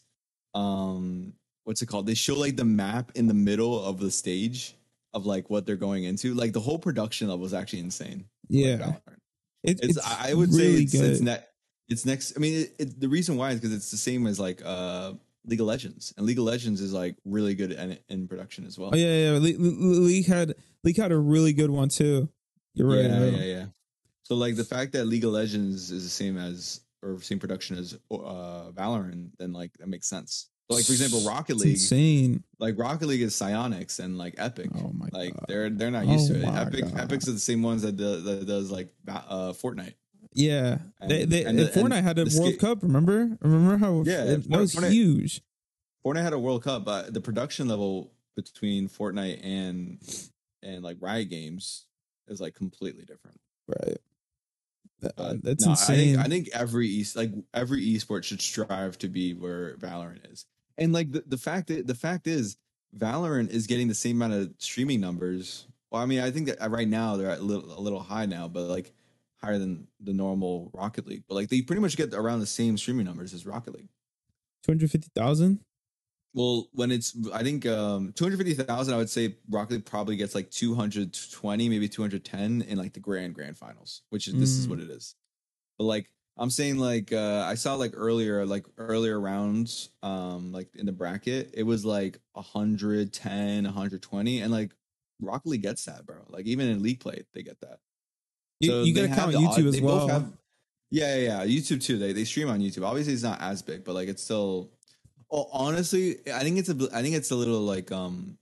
Um, 0.53 1.33
what's 1.63 1.81
it 1.81 1.87
called? 1.87 2.05
They 2.05 2.13
show 2.13 2.35
like 2.35 2.55
the 2.55 2.65
map 2.65 3.11
in 3.15 3.27
the 3.27 3.33
middle 3.33 3.83
of 3.83 3.99
the 3.99 4.11
stage 4.11 4.75
of 5.15 5.25
like 5.25 5.49
what 5.49 5.65
they're 5.65 5.75
going 5.75 6.03
into. 6.03 6.35
Like 6.35 6.53
the 6.53 6.59
whole 6.59 6.77
production 6.77 7.29
level 7.29 7.45
is 7.45 7.53
actually 7.55 7.79
insane. 7.79 8.25
yeah. 8.47 8.97
It, 9.63 9.79
It's, 9.81 9.97
it's, 9.97 10.05
I 10.05 10.35
would 10.35 10.53
say 10.53 10.73
it's, 10.73 10.93
it's. 10.93 11.21
It's 11.87 12.05
next. 12.05 12.35
I 12.35 12.39
mean, 12.39 12.61
it, 12.61 12.75
it, 12.79 12.99
the 12.99 13.09
reason 13.09 13.37
why 13.37 13.49
is 13.51 13.55
because 13.59 13.73
it's 13.73 13.89
the 13.91 13.97
same 13.97 14.27
as 14.27 14.39
like 14.39 14.61
uh 14.63 15.13
League 15.47 15.61
of 15.61 15.67
Legends, 15.67 16.13
and 16.17 16.25
League 16.25 16.39
of 16.39 16.43
Legends 16.43 16.81
is 16.81 16.91
like 16.93 17.15
really 17.25 17.53
good 17.55 17.71
in, 17.71 17.97
in 18.09 18.27
production 18.27 18.65
as 18.65 18.77
well. 18.77 18.91
oh 18.93 18.97
yeah, 18.97 19.31
yeah. 19.31 19.31
Le- 19.33 19.57
Le- 19.59 20.05
League 20.05 20.25
had 20.25 20.55
League 20.83 20.97
had 20.97 21.11
a 21.11 21.17
really 21.17 21.53
good 21.53 21.69
one 21.69 21.89
too. 21.89 22.29
You're 22.73 22.87
right. 22.89 23.05
yeah, 23.05 23.25
yeah, 23.25 23.43
yeah. 23.43 23.65
So 24.23 24.35
like 24.35 24.55
the 24.55 24.63
fact 24.63 24.93
that 24.93 25.05
League 25.05 25.23
of 25.23 25.31
Legends 25.31 25.91
is 25.91 26.03
the 26.03 26.09
same 26.09 26.37
as 26.37 26.81
or 27.03 27.21
same 27.21 27.39
production 27.39 27.77
as 27.77 27.93
uh 28.11 28.71
Valorant, 28.71 29.29
then 29.37 29.53
like 29.53 29.71
that 29.79 29.87
makes 29.87 30.07
sense. 30.07 30.49
Like 30.69 30.85
for 30.85 30.93
example, 30.93 31.21
Rocket 31.27 31.53
It's 31.53 31.61
League, 31.63 31.73
insane. 31.75 32.43
like 32.59 32.77
Rocket 32.79 33.05
League 33.05 33.21
is 33.21 33.33
Psyonix 33.35 33.99
and 33.99 34.17
like 34.17 34.33
Epic. 34.37 34.69
Oh 34.75 34.91
my 34.93 35.09
like 35.11 35.33
god. 35.35 35.45
they're 35.47 35.69
they're 35.69 35.91
not 35.91 36.07
used 36.07 36.31
Oh 36.31 36.35
to 36.35 36.41
it. 36.41 36.47
Epic 36.47 36.85
God. 36.85 37.01
Epic's 37.01 37.27
are 37.29 37.33
the 37.33 37.39
same 37.39 37.61
ones 37.61 37.83
that, 37.83 37.97
do, 37.97 38.19
that 38.21 38.47
does 38.47 38.71
like 38.71 38.91
uh 39.07 39.53
Fortnite. 39.53 39.93
Yeah, 40.33 40.79
they, 41.07 41.21
And- 41.21 41.31
they, 41.31 41.45
and 41.45 41.59
the- 41.59 41.65
Fortnite 41.65 41.97
and 41.97 42.07
had 42.07 42.17
a 42.19 42.23
World 42.23 42.53
ska- 42.55 42.57
Cup. 42.57 42.83
Remember? 42.83 43.37
Remember 43.41 43.77
how? 43.77 44.01
Yeah, 44.05 44.23
it, 44.25 44.49
that 44.49 44.59
was 44.59 44.73
Fortnite- 44.75 44.91
huge. 44.91 45.41
Fortnite 46.05 46.23
had 46.23 46.33
a 46.33 46.39
World 46.39 46.63
Cup, 46.63 46.83
but 46.83 47.13
the 47.13 47.21
production 47.21 47.67
level 47.67 48.11
between 48.35 48.89
Fortnite 48.89 49.39
and 49.45 49.99
and 50.63 50.83
like 50.83 50.97
Riot 50.99 51.29
Games 51.29 51.85
is 52.27 52.41
like 52.41 52.55
completely 52.55 53.05
different. 53.05 53.39
Right. 53.67 53.97
But 54.99 55.43
that's 55.43 55.63
no, 55.63 55.69
I 55.69 55.73
insane. 55.73 55.95
think 56.15 56.17
I 56.17 56.27
think 56.27 56.49
every 56.53 56.87
e 56.87 57.05
like 57.15 57.31
every 57.53 57.85
esport 57.93 58.23
should 58.23 58.41
strive 58.41 58.97
to 58.99 59.07
be 59.07 59.33
where 59.33 59.75
Valorant 59.77 60.31
is. 60.31 60.45
And 60.77 60.93
like 60.93 61.11
the, 61.11 61.23
the 61.25 61.37
fact 61.37 61.67
that 61.67 61.87
the 61.87 61.95
fact 61.95 62.27
is 62.27 62.57
Valorant 62.97 63.49
is 63.49 63.67
getting 63.67 63.87
the 63.87 63.95
same 63.95 64.21
amount 64.21 64.33
of 64.41 64.53
streaming 64.59 65.01
numbers. 65.01 65.67
Well, 65.91 66.01
I 66.01 66.05
mean, 66.05 66.19
I 66.19 66.31
think 66.31 66.47
that 66.47 66.63
uh, 66.63 66.69
right 66.69 66.87
now 66.87 67.15
they're 67.17 67.29
at 67.29 67.39
a 67.39 67.43
little, 67.43 67.77
a 67.77 67.81
little 67.81 67.99
high 68.01 68.25
now, 68.25 68.47
but 68.47 68.63
like 68.63 68.93
higher 69.41 69.57
than 69.57 69.87
the 69.99 70.13
normal 70.13 70.71
Rocket 70.73 71.05
League. 71.07 71.23
But 71.27 71.35
like 71.35 71.49
they 71.49 71.61
pretty 71.61 71.81
much 71.81 71.95
get 71.97 72.13
around 72.13 72.39
the 72.39 72.45
same 72.45 72.77
streaming 72.77 73.05
numbers 73.05 73.33
as 73.33 73.45
Rocket 73.45 73.75
League. 73.75 73.89
Two 74.63 74.71
hundred 74.71 74.91
fifty 74.91 75.09
thousand. 75.15 75.59
Well, 76.33 76.67
when 76.73 76.91
it's 76.91 77.15
I 77.33 77.43
think 77.43 77.65
um 77.65 78.11
250,000 78.13 78.93
I 78.93 78.97
would 78.97 79.09
say 79.09 79.35
Rocket 79.49 79.75
League 79.75 79.85
probably 79.85 80.17
gets 80.17 80.35
like 80.35 80.51
220 80.51 81.69
maybe 81.69 81.87
210 81.87 82.61
in 82.63 82.77
like 82.77 82.91
the 82.93 82.99
grand 82.99 83.35
grand 83.35 83.57
finals, 83.57 84.01
which 84.09 84.27
is 84.27 84.33
this 84.33 84.49
is 84.49 84.67
Mm. 84.67 84.69
what 84.71 84.79
it 84.79 84.89
is. 84.89 85.15
But 85.77 85.85
like 85.85 86.11
I'm 86.37 86.49
saying 86.49 86.77
like 86.77 87.13
uh 87.13 87.45
I 87.47 87.55
saw 87.55 87.75
like 87.75 87.93
earlier 87.95 88.45
like 88.45 88.65
earlier 88.77 89.19
rounds 89.19 89.89
um 90.03 90.51
like 90.51 90.67
in 90.75 90.85
the 90.85 90.91
bracket 90.91 91.51
it 91.53 91.63
was 91.63 91.85
like 91.85 92.19
110 92.33 93.63
120 93.63 94.41
and 94.41 94.51
like 94.51 94.71
Rocket 95.21 95.47
League 95.47 95.61
gets 95.61 95.85
that, 95.85 96.05
bro. 96.05 96.17
Like 96.29 96.45
even 96.45 96.67
in 96.67 96.83
league 96.83 96.99
play 96.99 97.23
they 97.33 97.41
get 97.41 97.59
that. 97.61 97.79
You, 98.59 98.69
So 98.69 98.83
you 98.83 98.93
gotta 98.93 99.07
count 99.07 99.33
YouTube 99.33 99.67
odd- 99.67 99.75
as 99.75 99.81
well. 99.81 100.07
have- 100.09 100.33
yeah, 100.91 101.15
yeah, 101.15 101.43
yeah. 101.43 101.45
YouTube 101.59 101.83
too. 101.83 101.97
They 101.97 102.13
they 102.13 102.25
stream 102.25 102.47
on 102.49 102.59
YouTube. 102.59 102.85
Obviously, 102.85 103.13
it's 103.13 103.23
not 103.23 103.41
as 103.41 103.61
big, 103.61 103.83
but 103.83 103.95
like 103.95 104.07
it's 104.07 104.21
still. 104.23 104.69
Oh, 105.31 105.47
honestly, 105.51 106.19
I 106.31 106.41
think 106.41 106.59
it's 106.59 106.69
a. 106.69 106.89
I 106.93 107.01
think 107.01 107.15
it's 107.15 107.31
a 107.31 107.35
little 107.35 107.61
like 107.61 107.91
um. 107.91 108.37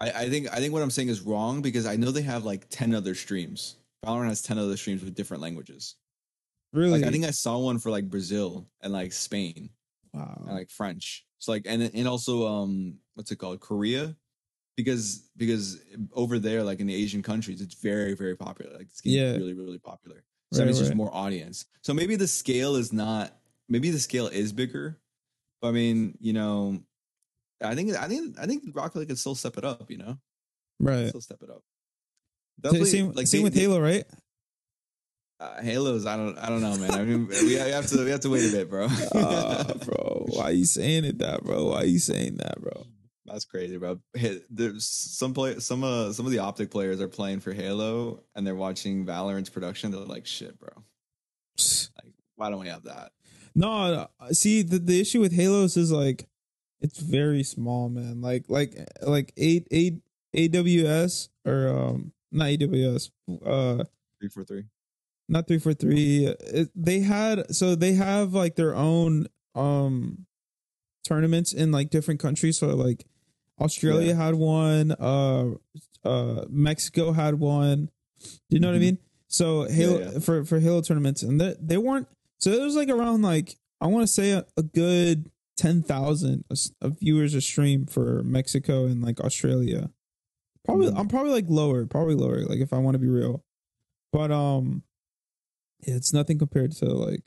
I 0.00 0.10
I 0.10 0.28
think 0.28 0.52
I 0.52 0.56
think 0.56 0.72
what 0.72 0.82
I'm 0.82 0.90
saying 0.90 1.08
is 1.08 1.20
wrong 1.22 1.62
because 1.62 1.86
I 1.86 1.96
know 1.96 2.10
they 2.10 2.22
have 2.22 2.44
like 2.44 2.68
ten 2.68 2.94
other 2.94 3.14
streams. 3.14 3.76
Valorant 4.04 4.28
has 4.28 4.42
ten 4.42 4.58
other 4.58 4.76
streams 4.76 5.02
with 5.04 5.14
different 5.14 5.42
languages. 5.42 5.94
Really? 6.74 7.00
Like 7.00 7.08
I 7.08 7.10
think 7.10 7.24
I 7.24 7.30
saw 7.30 7.58
one 7.58 7.78
for 7.78 7.90
like 7.90 8.10
Brazil 8.10 8.68
and 8.82 8.92
like 8.92 9.12
Spain 9.12 9.70
wow. 10.12 10.42
and 10.46 10.54
like 10.54 10.70
French. 10.70 11.24
So 11.38 11.52
like 11.52 11.62
and 11.66 11.82
and 11.82 12.06
also 12.08 12.46
um 12.46 12.98
what's 13.14 13.30
it 13.30 13.36
called 13.36 13.60
Korea, 13.60 14.16
because 14.76 15.30
because 15.36 15.80
over 16.12 16.38
there 16.38 16.62
like 16.62 16.80
in 16.80 16.86
the 16.86 16.94
Asian 16.94 17.22
countries 17.22 17.60
it's 17.60 17.74
very 17.74 18.14
very 18.14 18.36
popular. 18.36 18.72
Like 18.72 18.82
it's 18.88 19.00
getting 19.00 19.18
Yeah. 19.18 19.32
really 19.32 19.54
really 19.54 19.78
popular. 19.78 20.24
So 20.52 20.60
Right, 20.60 20.68
it's 20.68 20.78
just 20.78 20.94
more 20.94 21.12
audience. 21.14 21.64
So 21.82 21.94
maybe 21.94 22.14
the 22.16 22.28
scale 22.28 22.76
is 22.76 22.92
not. 22.92 23.36
Maybe 23.68 23.90
the 23.90 23.98
scale 23.98 24.28
is 24.28 24.52
bigger, 24.52 25.00
but 25.60 25.68
I 25.68 25.72
mean 25.72 26.16
you 26.20 26.32
know, 26.32 26.82
I 27.62 27.74
think 27.74 27.94
I 27.96 28.06
think 28.08 28.38
I 28.38 28.46
think 28.46 28.64
Rocket 28.74 28.98
League 28.98 29.08
can 29.08 29.16
still 29.16 29.34
step 29.34 29.56
it 29.58 29.64
up. 29.64 29.90
You 29.90 29.98
know, 29.98 30.18
right. 30.80 31.08
still 31.08 31.20
step 31.22 31.42
it 31.42 31.50
up. 31.50 31.62
Definitely, 32.60 32.90
same 32.90 33.12
like 33.12 33.26
same 33.26 33.40
they- 33.40 33.44
with 33.44 33.54
Halo, 33.54 33.80
right? 33.80 34.04
Uh, 35.40 35.60
Halos, 35.62 36.06
I 36.06 36.16
don't, 36.16 36.38
I 36.38 36.48
don't 36.48 36.62
know, 36.62 36.76
man. 36.76 36.92
I 36.92 37.02
mean, 37.02 37.26
we 37.26 37.54
have 37.54 37.86
to, 37.88 38.04
we 38.04 38.10
have 38.10 38.20
to 38.20 38.30
wait 38.30 38.48
a 38.48 38.52
bit, 38.52 38.70
bro. 38.70 38.86
Ah, 39.14 39.64
bro, 39.84 40.26
why 40.28 40.50
you 40.50 40.64
saying 40.64 41.04
it 41.04 41.18
that, 41.18 41.42
bro? 41.42 41.70
Why 41.70 41.82
you 41.82 41.98
saying 41.98 42.36
that, 42.36 42.60
bro? 42.60 42.86
That's 43.26 43.44
crazy, 43.44 43.76
bro. 43.76 44.00
There's 44.48 44.86
some 44.86 45.34
play, 45.34 45.58
some 45.58 45.82
uh, 45.82 46.12
some 46.12 46.26
of 46.26 46.32
the 46.32 46.38
optic 46.38 46.70
players 46.70 47.00
are 47.00 47.08
playing 47.08 47.40
for 47.40 47.52
Halo, 47.52 48.22
and 48.34 48.46
they're 48.46 48.54
watching 48.54 49.04
Valorant's 49.04 49.50
production. 49.50 49.90
They're 49.90 50.00
like, 50.00 50.26
"Shit, 50.26 50.58
bro. 50.58 50.68
Like, 51.58 52.12
why 52.36 52.50
don't 52.50 52.60
we 52.60 52.68
have 52.68 52.84
that?" 52.84 53.12
No, 53.54 54.08
see 54.32 54.62
the, 54.62 54.78
the 54.78 55.00
issue 55.00 55.20
with 55.20 55.32
Halos 55.32 55.76
is 55.76 55.90
like 55.90 56.26
it's 56.80 56.98
very 56.98 57.42
small, 57.42 57.88
man. 57.88 58.20
Like 58.20 58.44
like 58.48 58.74
like 59.02 59.32
eight 59.36 59.66
eight 59.70 60.00
AWS 60.36 61.28
or 61.46 61.68
um 61.68 62.12
not 62.30 62.46
AWS 62.48 63.10
uh 63.44 63.84
Three 64.20 64.28
for 64.28 64.44
three. 64.44 64.64
Not 65.28 65.46
three 65.48 65.58
four 65.58 65.74
three. 65.74 66.26
It, 66.26 66.70
they 66.74 67.00
had 67.00 67.54
so 67.54 67.74
they 67.74 67.94
have 67.94 68.34
like 68.34 68.56
their 68.56 68.74
own 68.74 69.26
um 69.54 70.26
tournaments 71.06 71.52
in 71.52 71.70
like 71.72 71.90
different 71.90 72.20
countries. 72.20 72.58
So 72.58 72.68
like 72.68 73.04
Australia 73.60 74.08
Yeah. 74.08 74.24
had 74.24 74.34
one, 74.34 74.92
uh 74.92 75.54
uh 76.04 76.44
Mexico 76.48 77.12
had 77.12 77.34
one. 77.38 77.90
Do 78.22 78.30
you 78.56 78.60
know 78.60 78.68
what 78.68 78.74
I 78.76 78.78
Mhm. 78.78 78.82
mean? 78.82 78.98
So 79.28 79.64
Halo 79.64 79.98
yeah. 80.00 80.18
for 80.20 80.44
for 80.44 80.60
Halo 80.60 80.80
tournaments, 80.80 81.22
and 81.22 81.40
they 81.40 81.54
they 81.60 81.78
weren't. 81.78 82.08
So 82.38 82.50
it 82.50 82.60
was 82.60 82.76
like 82.76 82.88
around 82.88 83.22
like 83.22 83.56
I 83.80 83.86
want 83.86 84.06
to 84.06 84.12
say 84.12 84.32
a, 84.32 84.44
a 84.56 84.62
good 84.62 85.30
ten 85.56 85.82
thousand 85.82 86.44
of 86.82 86.98
viewers 87.00 87.34
a 87.34 87.40
stream 87.40 87.86
for 87.86 88.22
Mexico 88.24 88.86
and 88.86 89.02
like 89.02 89.20
Australia. 89.20 89.90
Probably 90.64 90.88
Mhm. 90.88 90.98
I'm 90.98 91.08
probably 91.08 91.32
like 91.32 91.46
lower, 91.48 91.86
probably 91.86 92.14
lower. 92.14 92.44
Like 92.44 92.60
if 92.60 92.72
I 92.72 92.78
want 92.78 92.94
to 92.94 92.98
be 92.98 93.08
real, 93.08 93.44
but 94.12 94.30
um, 94.32 94.82
yeah, 95.86 95.94
it's 95.94 96.12
nothing 96.12 96.38
compared 96.38 96.72
to 96.72 96.86
like 96.86 97.22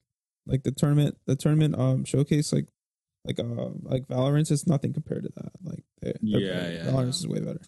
like 0.46 0.63
the 0.63 0.72
tournament 0.72 1.17
the 1.26 1.36
tournament 1.36 1.78
um 1.78 2.06
showcase 2.06 2.54
like 2.54 2.67
like 3.26 3.39
uh 3.39 3.70
like 3.82 4.08
Valorant 4.08 4.50
is 4.52 4.65
nothing 4.67 4.93
compared 4.93 5.24
to 5.24 5.30
that. 5.36 5.52
Like 5.63 5.84
they, 6.02 6.13
they're 6.22 6.39
Yeah, 6.41 6.54
better. 6.54 6.74
yeah, 6.74 6.84
Valorant 6.86 7.04
yeah. 7.04 7.10
is 7.10 7.28
way 7.28 7.39
better. 7.39 7.62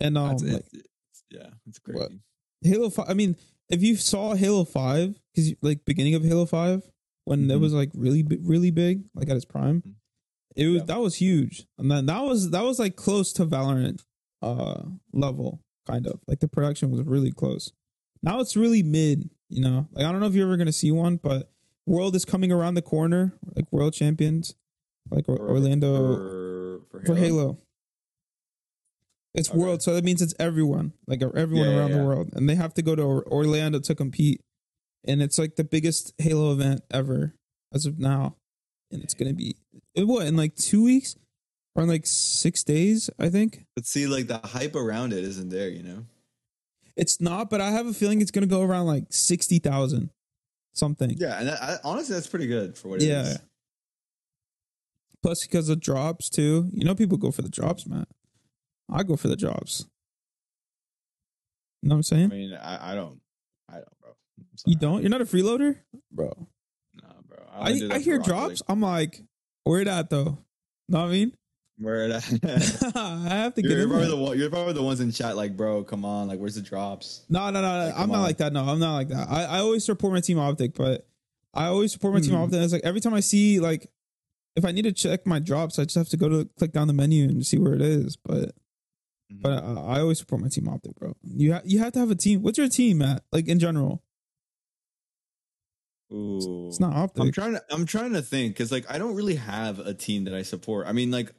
And 0.00 0.16
um, 0.16 0.28
That's, 0.28 0.42
like, 0.44 0.52
it, 0.72 0.86
it's, 1.10 1.24
yeah, 1.30 1.50
it's. 1.66 1.80
What? 1.84 2.12
Halo 2.62 2.90
Five. 2.90 3.06
I 3.08 3.14
mean, 3.14 3.34
if 3.68 3.82
you 3.82 3.96
saw 3.96 4.34
Halo 4.34 4.64
Five, 4.64 5.18
because 5.34 5.52
like 5.62 5.84
beginning 5.84 6.14
of 6.14 6.22
Halo 6.24 6.46
Five, 6.46 6.88
when 7.24 7.50
it 7.50 7.54
Mhm. 7.54 7.60
was 7.60 7.72
like 7.72 7.90
really, 7.94 8.24
really 8.42 8.70
big, 8.70 9.04
like 9.14 9.28
at 9.28 9.36
its 9.36 9.44
prime, 9.44 9.82
Mhm. 9.82 9.94
it 10.54 10.66
was 10.68 10.76
Yeah. 10.82 10.84
that 10.84 11.00
was 11.00 11.16
huge, 11.16 11.66
and 11.78 11.90
then 11.90 12.06
that 12.06 12.22
was 12.22 12.50
that 12.50 12.62
was 12.62 12.78
like 12.78 12.94
close 12.94 13.32
to 13.34 13.44
Valorant 13.46 14.04
uh 14.42 14.84
level, 15.12 15.60
kind 15.86 16.06
of 16.06 16.20
like 16.28 16.38
the 16.38 16.46
production 16.48 16.92
was 16.92 17.02
really 17.02 17.32
close. 17.32 17.72
Now 18.22 18.38
it's 18.38 18.56
really 18.56 18.84
mid, 18.84 19.30
you 19.48 19.60
know. 19.62 19.88
Like 19.92 20.04
I 20.06 20.12
don't 20.12 20.20
know 20.20 20.26
if 20.26 20.34
you're 20.34 20.46
ever 20.46 20.56
gonna 20.56 20.72
see 20.72 20.90
one, 20.92 21.16
but 21.16 21.50
World 21.86 22.14
is 22.16 22.24
coming 22.24 22.52
around 22.52 22.74
the 22.74 22.82
corner, 22.82 23.32
like 23.56 23.70
World 23.72 23.94
Champions, 23.94 24.54
like 25.10 25.24
For- 25.26 25.38
Orlando 25.38 25.96
for, 25.96 26.80
for 27.00 27.06
for 27.06 27.14
Halo. 27.16 27.58
It's 29.34 29.50
Okay. 29.50 29.58
world, 29.58 29.82
so 29.82 29.94
that 29.94 30.04
means 30.04 30.20
it's 30.22 30.34
everyone, 30.38 30.94
like 31.06 31.22
everyone 31.22 31.66
Yeah, 31.68 31.72
yeah, 31.74 31.78
around 31.78 31.90
yeah. 31.90 31.98
the 31.98 32.04
world, 32.04 32.30
and 32.32 32.48
they 32.48 32.54
have 32.56 32.74
to 32.74 32.82
go 32.82 32.96
to 32.96 33.02
Orlando 33.02 33.78
to 33.78 33.94
compete, 33.94 34.40
and 35.06 35.22
it's 35.22 35.38
like 35.38 35.56
the 35.56 35.64
biggest 35.64 36.12
Halo 36.18 36.52
event 36.52 36.80
ever 36.90 37.34
as 37.72 37.86
of 37.86 37.98
now, 37.98 38.36
and 38.90 39.02
it's 39.02 39.14
gonna 39.14 39.34
be 39.34 39.56
it, 39.94 40.04
what 40.08 40.26
in 40.26 40.34
like 40.36 40.56
two 40.56 40.82
weeks 40.82 41.16
or 41.74 41.82
in 41.84 41.88
like 41.88 42.06
six 42.06 42.64
days, 42.64 43.10
I 43.18 43.28
think. 43.28 43.64
But 43.76 43.86
see, 43.86 44.06
like 44.06 44.26
the 44.26 44.38
hype 44.38 44.74
around 44.74 45.12
it 45.12 45.22
isn't 45.24 45.50
there, 45.50 45.68
you 45.68 45.82
know. 45.82 46.06
It's 46.98 47.20
not, 47.20 47.48
but 47.48 47.60
I 47.60 47.70
have 47.70 47.86
a 47.86 47.92
feeling 47.94 48.20
it's 48.20 48.32
gonna 48.32 48.46
go 48.46 48.60
around 48.62 48.86
like 48.86 49.04
sixty 49.10 49.58
thousand 49.60 50.10
something. 50.74 51.14
Yeah, 51.16 51.38
and 51.40 51.48
I, 51.50 51.54
I, 51.54 51.76
honestly, 51.84 52.14
that's 52.14 52.26
pretty 52.26 52.48
good 52.48 52.76
for 52.76 52.88
what 52.88 53.00
it 53.02 53.06
Yeah. 53.06 53.22
is. 53.22 53.38
Plus, 55.22 55.46
because 55.46 55.68
of 55.68 55.80
drops 55.80 56.28
too. 56.28 56.68
You 56.72 56.84
know, 56.84 56.94
people 56.94 57.16
go 57.16 57.30
for 57.30 57.42
the 57.42 57.48
drops, 57.48 57.86
man. 57.86 58.06
I 58.90 59.02
go 59.04 59.16
for 59.16 59.28
the 59.28 59.36
drops. 59.36 59.86
You 61.82 61.88
know 61.88 61.94
what 61.94 61.98
I'm 61.98 62.02
saying? 62.02 62.24
I 62.32 62.34
mean, 62.34 62.54
I, 62.54 62.92
I 62.92 62.94
don't, 62.94 63.20
I 63.68 63.74
don't, 63.74 64.00
bro. 64.00 64.10
You 64.66 64.76
don't? 64.76 65.00
You're 65.02 65.10
not 65.10 65.20
a 65.20 65.24
freeloader, 65.24 65.76
bro. 66.10 66.48
Nah, 67.00 67.08
bro. 67.26 67.38
only 67.56 67.90
I, 67.92 67.96
I 67.96 67.98
hear 68.00 68.18
drops. 68.18 68.62
I'm 68.68 68.80
like, 68.80 69.22
where 69.64 69.80
it 69.80 69.86
at 69.88 70.10
though? 70.10 70.38
Know 70.88 71.00
what 71.00 71.08
I 71.08 71.10
mean? 71.10 71.32
Where 71.78 72.04
at? 72.12 72.24
I 72.96 73.28
have 73.28 73.54
to 73.54 73.62
get 73.62 73.70
you're 73.70 73.82
in 73.82 73.88
probably 73.88 74.08
the 74.08 74.16
one. 74.16 74.38
You're 74.38 74.50
probably 74.50 74.72
the 74.72 74.82
ones 74.82 75.00
in 75.00 75.12
chat, 75.12 75.36
like, 75.36 75.56
bro, 75.56 75.84
come 75.84 76.04
on, 76.04 76.26
like, 76.28 76.38
where's 76.40 76.56
the 76.56 76.60
drops? 76.60 77.24
No, 77.28 77.50
no, 77.50 77.62
no. 77.62 77.84
Like, 77.86 77.94
I'm 77.96 78.08
not 78.08 78.16
on. 78.18 78.22
like 78.22 78.36
that. 78.38 78.52
No, 78.52 78.64
I'm 78.64 78.78
not 78.80 78.94
like 78.94 79.08
that. 79.08 79.28
I, 79.30 79.44
I 79.44 79.58
always 79.60 79.84
support 79.84 80.12
my 80.12 80.20
team 80.20 80.38
optic, 80.38 80.74
but 80.74 81.06
I 81.54 81.66
always 81.66 81.92
support 81.92 82.14
my 82.14 82.20
team 82.20 82.32
Mhm. 82.34 82.42
optic. 82.44 82.60
It's 82.62 82.72
like 82.72 82.82
every 82.84 83.00
time 83.00 83.14
I 83.14 83.20
see 83.20 83.60
like 83.60 83.88
if 84.56 84.64
I 84.64 84.72
need 84.72 84.82
to 84.82 84.92
check 84.92 85.24
my 85.26 85.38
drops, 85.38 85.78
I 85.78 85.84
just 85.84 85.94
have 85.94 86.08
to 86.08 86.16
go 86.16 86.28
to 86.28 86.48
click 86.58 86.72
down 86.72 86.88
the 86.88 86.92
menu 86.92 87.24
and 87.28 87.46
see 87.46 87.58
where 87.58 87.74
it 87.74 87.82
is. 87.82 88.16
But 88.16 88.54
Mm-hmm. 89.30 89.42
but 89.42 89.62
I, 89.62 89.96
I 89.98 90.00
always 90.00 90.18
support 90.18 90.40
my 90.40 90.48
team 90.48 90.68
optic, 90.70 90.94
bro. 90.96 91.14
You 91.22 91.52
ha- 91.52 91.60
you 91.62 91.80
have 91.80 91.92
to 91.92 91.98
have 91.98 92.10
a 92.10 92.14
team. 92.14 92.40
What's 92.42 92.56
your 92.56 92.66
team, 92.68 92.98
Matt? 92.98 93.22
Like 93.30 93.46
in 93.46 93.58
general, 93.58 94.02
Ooh, 96.12 96.68
it's 96.68 96.80
not 96.80 96.96
optic. 96.96 97.22
I'm 97.24 97.32
trying 97.32 97.52
to. 97.52 97.62
I'm 97.70 97.84
trying 97.84 98.14
to 98.14 98.22
think 98.22 98.54
because, 98.54 98.72
like, 98.72 98.90
I 98.90 98.96
don't 98.96 99.14
really 99.14 99.34
have 99.34 99.78
a 99.80 99.92
team 99.92 100.24
that 100.24 100.34
I 100.34 100.40
support. 100.42 100.86
I 100.86 100.92
mean, 100.92 101.10
like, 101.10 101.30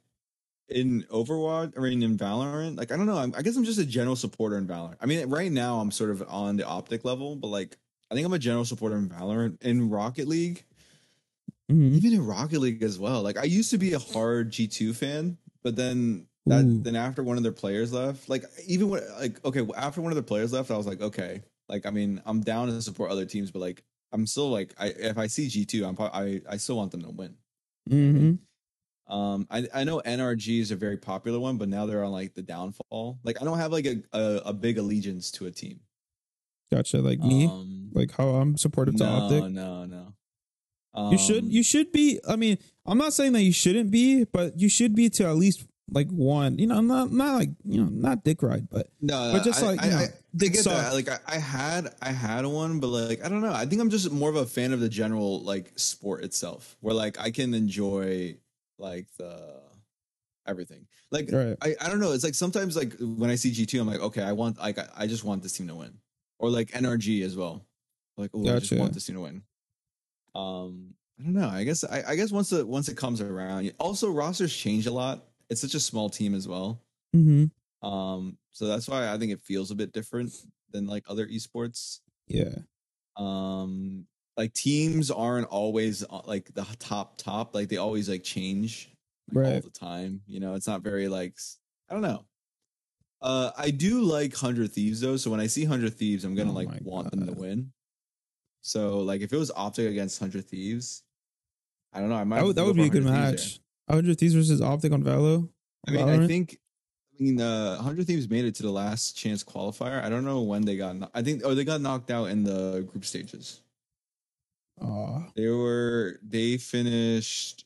in 0.69 1.03
Overwatch, 1.11 1.77
or 1.77 1.81
mean, 1.83 2.03
in 2.03 2.17
Valorant, 2.17 2.77
like, 2.77 2.91
I 2.91 2.97
don't 2.97 3.05
know. 3.05 3.17
I'm, 3.17 3.33
I 3.35 3.41
guess 3.41 3.55
I'm 3.57 3.63
just 3.65 3.79
a 3.79 3.85
general 3.85 4.15
supporter 4.15 4.57
in 4.57 4.67
Valorant. 4.67 4.97
I 5.01 5.05
mean, 5.05 5.27
right 5.29 5.51
now, 5.51 5.79
I'm 5.79 5.91
sort 5.91 6.09
of 6.11 6.23
on 6.27 6.57
the 6.57 6.65
optic 6.65 7.05
level, 7.05 7.35
but 7.35 7.47
like, 7.47 7.77
I 8.11 8.15
think 8.15 8.25
I'm 8.25 8.33
a 8.33 8.39
general 8.39 8.65
supporter 8.65 8.97
in 8.97 9.09
Valorant. 9.09 9.61
In 9.61 9.89
Rocket 9.89 10.27
League, 10.27 10.65
Mhm. 11.71 11.93
even 11.93 12.13
in 12.13 12.25
Rocket 12.25 12.59
League 12.59 12.81
as 12.83 12.97
well. 12.99 13.21
Like 13.21 13.37
I 13.37 13.43
used 13.43 13.69
to 13.71 13.77
be 13.77 13.93
a 13.93 13.99
hard 13.99 14.51
G 14.51 14.67
two 14.67 14.93
fan, 14.93 15.37
but 15.63 15.75
then 15.75 16.27
that 16.47 16.65
Ooh. 16.65 16.81
then 16.81 16.95
after 16.95 17.21
one 17.23 17.37
of 17.37 17.43
their 17.43 17.51
players 17.51 17.93
left, 17.93 18.27
like 18.27 18.43
even 18.65 18.89
when 18.89 19.03
like 19.19 19.43
okay, 19.45 19.67
after 19.75 20.01
one 20.01 20.11
of 20.11 20.15
their 20.15 20.23
players 20.23 20.51
left, 20.51 20.71
I 20.71 20.77
was 20.77 20.87
like, 20.87 21.01
okay, 21.01 21.43
like 21.67 21.85
I 21.85 21.91
mean, 21.91 22.21
I'm 22.25 22.41
down 22.41 22.67
to 22.69 22.81
support 22.81 23.11
other 23.11 23.25
teams, 23.25 23.51
but 23.51 23.59
like 23.59 23.83
I'm 24.11 24.25
still 24.25 24.49
like 24.49 24.73
I 24.79 24.87
if 24.87 25.17
I 25.17 25.27
see 25.27 25.47
G 25.47 25.65
two, 25.65 25.85
I'm 25.85 25.95
pro- 25.95 26.07
I 26.07 26.41
I 26.49 26.57
still 26.57 26.77
want 26.77 26.91
them 26.91 27.03
to 27.03 27.11
win. 27.11 27.37
Mhm. 27.89 28.39
Um, 29.09 29.47
I 29.49 29.67
I 29.73 29.83
know 29.83 30.01
NRG 30.05 30.59
is 30.59 30.71
a 30.71 30.75
very 30.75 30.97
popular 30.97 31.39
one, 31.39 31.57
but 31.57 31.67
now 31.67 31.85
they're 31.85 32.03
on 32.03 32.11
like 32.11 32.35
the 32.35 32.41
downfall. 32.43 33.19
Like 33.23 33.41
I 33.41 33.45
don't 33.45 33.57
have 33.57 33.71
like 33.71 33.85
a 33.87 34.03
a, 34.13 34.41
a 34.47 34.53
big 34.53 34.77
allegiance 34.77 35.31
to 35.31 35.47
a 35.47 35.51
team. 35.51 35.79
Gotcha. 36.71 36.99
Like 36.99 37.19
me, 37.19 37.47
Um, 37.47 37.89
like 37.93 38.11
how 38.11 38.27
I'm 38.29 38.55
supportive 38.57 38.95
to 38.97 39.03
no, 39.03 39.09
optic. 39.09 39.43
no, 39.51 39.85
no. 39.85 40.13
You 41.11 41.17
should 41.17 41.43
Um, 41.45 41.49
you 41.49 41.63
should 41.63 41.91
be. 41.91 42.19
I 42.27 42.35
mean, 42.35 42.57
I'm 42.85 42.97
not 42.97 43.13
saying 43.13 43.33
that 43.33 43.41
you 43.43 43.51
shouldn't 43.53 43.89
be, 43.89 44.25
but 44.25 44.59
you 44.59 44.69
should 44.69 44.93
be 44.95 45.09
to 45.11 45.25
at 45.27 45.35
least 45.37 45.65
like 45.91 46.09
one. 46.11 46.59
You 46.59 46.67
know, 46.67 46.81
not 46.81 47.11
not 47.11 47.35
like 47.35 47.49
you 47.65 47.83
know, 47.83 47.89
not 47.89 48.23
dick 48.23 48.43
ride, 48.43 48.69
but 48.69 48.89
No, 49.01 49.31
But 49.33 49.43
just 49.43 49.63
I- 49.63 49.65
like, 49.65 49.81
I, 49.81 49.85
you 49.85 49.91
know, 49.91 49.97
I, 49.97 50.07
dick 50.35 50.53
get 50.53 50.65
that. 50.65 50.93
Like 50.93 51.09
I, 51.09 51.17
I 51.25 51.37
had, 51.39 51.95
I 52.01 52.11
had 52.11 52.45
one, 52.45 52.79
but 52.79 52.87
like 52.89 53.23
I 53.25 53.29
don't 53.29 53.41
know. 53.41 53.53
I 53.53 53.65
think 53.65 53.81
I'm 53.81 53.89
just 53.89 54.11
more 54.11 54.29
of 54.29 54.35
a 54.35 54.45
fan 54.45 54.71
of 54.73 54.79
the 54.81 54.89
general 54.89 55.41
like 55.41 55.71
sport 55.79 56.23
itself, 56.23 56.75
where 56.81 56.93
like 56.93 57.19
I 57.19 57.31
can 57.31 57.53
enjoy 57.55 58.35
like 58.79 59.07
the 59.17 59.61
everything. 60.47 60.87
Like 61.11 61.29
right. 61.31 61.55
I, 61.61 61.75
I 61.81 61.89
don't 61.89 61.99
know. 61.99 62.11
It's 62.11 62.23
like 62.23 62.35
sometimes 62.35 62.75
like 62.75 62.93
when 62.99 63.29
I 63.29 63.35
see 63.35 63.51
G 63.51 63.65
two, 63.65 63.79
I'm 63.79 63.87
like, 63.87 64.01
okay, 64.01 64.23
I 64.23 64.31
want 64.31 64.57
like 64.57 64.79
I, 64.97 65.07
just 65.07 65.23
want 65.23 65.43
this 65.43 65.53
team 65.53 65.67
to 65.67 65.75
win, 65.75 65.97
or 66.39 66.49
like 66.49 66.69
NRG 66.69 67.23
as 67.23 67.35
well. 67.35 67.65
Like, 68.17 68.31
oh, 68.33 68.41
I 68.41 68.59
just 68.59 68.73
want 68.73 68.93
this 68.93 69.05
team 69.05 69.15
to 69.15 69.21
win. 69.21 69.43
Um, 70.35 70.93
I 71.19 71.23
don't 71.23 71.33
know. 71.33 71.49
I 71.49 71.63
guess 71.63 71.83
I, 71.83 72.03
I 72.07 72.15
guess 72.15 72.31
once 72.31 72.51
it 72.51 72.67
once 72.67 72.89
it 72.89 72.97
comes 72.97 73.21
around, 73.21 73.71
also 73.79 74.09
rosters 74.09 74.55
change 74.55 74.87
a 74.87 74.91
lot. 74.91 75.25
It's 75.49 75.61
such 75.61 75.73
a 75.73 75.79
small 75.79 76.09
team 76.09 76.35
as 76.35 76.47
well. 76.47 76.81
Mm-hmm. 77.15 77.87
Um, 77.87 78.37
so 78.51 78.67
that's 78.67 78.87
why 78.87 79.11
I 79.11 79.17
think 79.17 79.31
it 79.31 79.41
feels 79.41 79.71
a 79.71 79.75
bit 79.75 79.93
different 79.93 80.31
than 80.71 80.85
like 80.85 81.03
other 81.07 81.27
esports. 81.27 81.99
Yeah. 82.27 82.55
Um, 83.17 84.05
like 84.39 84.53
teams 84.53 85.11
aren't 85.11 85.47
always 85.47 86.03
uh, 86.09 86.21
like 86.25 86.53
the 86.53 86.65
top 86.79 87.17
top. 87.17 87.53
Like 87.53 87.67
they 87.67 87.75
always 87.77 88.07
like 88.09 88.23
change 88.23 88.89
like, 89.33 89.45
all 89.45 89.51
Right. 89.53 89.61
the 89.63 89.69
time. 89.69 90.21
You 90.27 90.39
know, 90.39 90.53
it's 90.55 90.65
not 90.65 90.81
very 90.81 91.09
like 91.09 91.35
I 91.89 91.93
don't 91.93 92.01
know. 92.01 92.23
Uh, 93.21 93.51
I 93.57 93.69
do 93.71 94.01
like 94.01 94.33
Hundred 94.33 94.71
Thieves 94.71 95.01
though. 95.01 95.17
So 95.17 95.29
when 95.29 95.41
I 95.41 95.47
see 95.47 95.65
Hundred 95.65 95.93
Thieves, 95.93 96.23
I'm 96.23 96.35
gonna 96.35 96.51
Oh 96.51 96.55
like 96.55 96.69
want 96.83 97.11
them 97.11 97.27
to 97.27 97.33
win. 97.33 97.73
So 98.61 98.99
like 99.01 99.19
if 99.21 99.33
it 99.33 99.37
was 99.37 99.51
Optic 99.53 99.89
against 99.91 100.19
Hundred 100.19 100.45
Thieves, 100.45 101.03
I 101.91 101.99
don't 101.99 102.07
know. 102.09 102.15
I 102.15 102.23
might 102.23 102.37
That 102.39 102.45
would, 102.45 102.55
that 102.55 102.65
would 102.65 102.75
be 102.77 102.85
a 102.85 102.89
good 102.89 103.03
100 103.03 103.31
Thieves 103.31 103.43
match. 103.55 103.59
100 103.87 104.17
Thieves 104.17 104.33
versus 104.35 104.61
Optic 104.61 104.93
on 104.93 105.03
Valo. 105.03 105.49
I 105.85 105.91
mean, 105.91 106.07
I 106.07 106.27
think. 106.27 106.57
I 107.19 107.23
mean, 107.23 107.41
uh, 107.41 107.81
Hundred 107.81 108.07
Thieves 108.07 108.29
made 108.29 108.45
it 108.45 108.55
to 108.55 108.63
the 108.63 108.71
last 108.71 109.17
chance 109.17 109.43
qualifier. 109.43 110.01
I 110.01 110.07
don't 110.07 110.23
know 110.23 110.41
when 110.43 110.63
they 110.63 110.77
got. 110.77 110.95
kno- 110.95 111.09
I 111.13 111.21
think. 111.21 111.41
Oh, 111.43 111.53
they 111.53 111.65
got 111.65 111.81
knocked 111.81 112.09
out 112.11 112.29
in 112.29 112.43
the 112.45 112.87
group 112.89 113.03
stages. 113.03 113.61
Aw. 114.81 115.31
They 115.35 115.47
were. 115.47 116.19
They 116.21 116.57
finished 116.57 117.65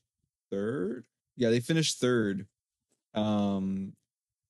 third. 0.52 1.06
Yeah, 1.36 1.50
they 1.50 1.60
finished 1.60 2.00
third. 2.00 2.46
Um, 3.14 3.94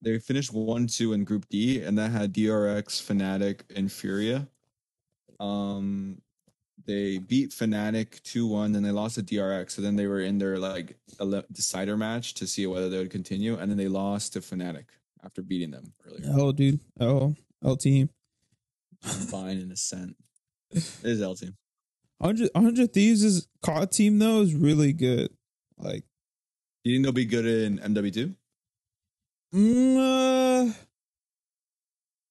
they 0.01 0.19
finished 0.19 0.53
one 0.53 0.87
two 0.87 1.13
in 1.13 1.23
Group 1.23 1.47
D, 1.49 1.81
and 1.81 1.97
that 1.97 2.11
had 2.11 2.33
DRX, 2.33 3.01
Fnatic, 3.01 3.61
and 3.75 3.91
Furia. 3.91 4.47
Um, 5.39 6.21
they 6.85 7.17
beat 7.17 7.51
Fnatic 7.51 8.21
two 8.23 8.45
one, 8.47 8.71
then 8.73 8.83
they 8.83 8.91
lost 8.91 9.15
to 9.15 9.23
DRX. 9.23 9.71
So 9.71 9.81
then 9.81 9.95
they 9.95 10.07
were 10.07 10.21
in 10.21 10.37
their 10.37 10.57
like 10.57 10.97
ele- 11.19 11.43
decider 11.51 11.95
match 11.97 12.33
to 12.35 12.47
see 12.47 12.67
whether 12.67 12.89
they 12.89 12.97
would 12.97 13.11
continue, 13.11 13.55
and 13.57 13.69
then 13.69 13.77
they 13.77 13.87
lost 13.87 14.33
to 14.33 14.39
Fnatic 14.41 14.85
after 15.23 15.41
beating 15.41 15.71
them 15.71 15.93
earlier. 16.05 16.31
Oh, 16.33 16.51
dude. 16.51 16.79
Oh, 16.99 17.35
L 17.63 17.77
team. 17.77 18.09
Fine 19.01 19.57
in 19.59 19.71
ascent. 19.71 20.15
It 20.71 20.83
is 21.03 21.21
L 21.21 21.35
team. 21.35 21.55
100, 22.19 22.49
100 22.53 22.93
Thieves' 22.93 23.23
is 23.23 23.47
COD 23.61 23.91
team, 23.91 24.19
though, 24.19 24.41
is 24.41 24.53
really 24.55 24.93
good. 24.93 25.29
Like, 25.77 26.03
You 26.83 26.95
think 26.95 27.03
they'll 27.05 27.11
be 27.11 27.25
good 27.25 27.45
in 27.45 27.79
MW 27.79 28.13
two? 28.13 28.35
mm, 29.53 29.97
uh, 30.69 30.73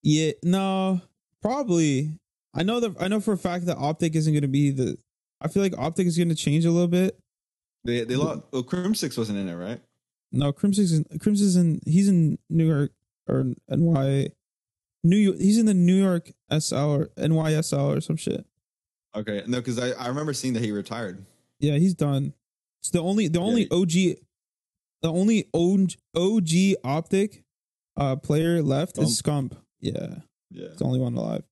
yeah, 0.02 0.32
no, 0.42 1.00
probably. 1.40 2.18
I 2.54 2.62
know 2.62 2.80
that 2.80 2.94
I 3.00 3.08
know 3.08 3.20
for 3.20 3.32
a 3.32 3.38
fact 3.38 3.66
that 3.66 3.76
Optic 3.78 4.14
isn't 4.16 4.32
going 4.32 4.42
to 4.42 4.48
be 4.48 4.70
the. 4.70 4.96
I 5.40 5.48
feel 5.48 5.62
like 5.62 5.76
Optic 5.78 6.06
is 6.06 6.16
going 6.16 6.28
to 6.28 6.34
change 6.34 6.64
a 6.64 6.70
little 6.70 6.88
bit. 6.88 7.18
They 7.84 8.04
they 8.04 8.16
lost. 8.16 8.42
Well, 8.52 8.62
Crimsix 8.62 9.16
wasn't 9.16 9.38
in 9.38 9.48
it, 9.48 9.54
right? 9.56 9.80
No, 10.32 10.52
Crimson's 10.52 10.92
in, 10.92 11.04
Crimson's 11.18 11.56
in. 11.56 11.80
He's 11.86 12.08
in 12.08 12.38
New 12.50 12.66
York 12.66 12.92
or 13.28 13.44
NY. 13.68 14.28
New 15.04 15.16
York. 15.16 15.36
He's 15.38 15.58
in 15.58 15.66
the 15.66 15.74
New 15.74 15.94
York 16.00 16.30
SL 16.56 16.76
or 16.76 17.06
NYSL 17.16 17.96
or 17.96 18.00
some 18.00 18.16
shit. 18.16 18.46
Okay, 19.14 19.42
no, 19.46 19.58
because 19.58 19.78
I, 19.78 19.90
I 19.92 20.08
remember 20.08 20.32
seeing 20.32 20.54
that 20.54 20.62
he 20.62 20.72
retired. 20.72 21.24
Yeah, 21.60 21.74
he's 21.76 21.94
done. 21.94 22.32
It's 22.80 22.90
the 22.90 23.00
only 23.02 23.28
the 23.28 23.38
Yeah, 23.40 23.44
only 23.44 23.62
he- 23.64 23.70
OG, 23.70 24.16
the 25.02 25.12
only 25.12 25.48
OG, 25.54 25.92
OG 26.16 26.76
Optic, 26.84 27.44
uh, 27.96 28.16
player 28.16 28.62
left 28.62 28.98
is 28.98 29.20
Scump. 29.20 29.56
Yeah, 29.80 30.16
Yeah. 30.50 30.66
it's 30.66 30.78
the 30.78 30.84
only 30.84 30.98
one 31.00 31.14
alive. 31.14 31.44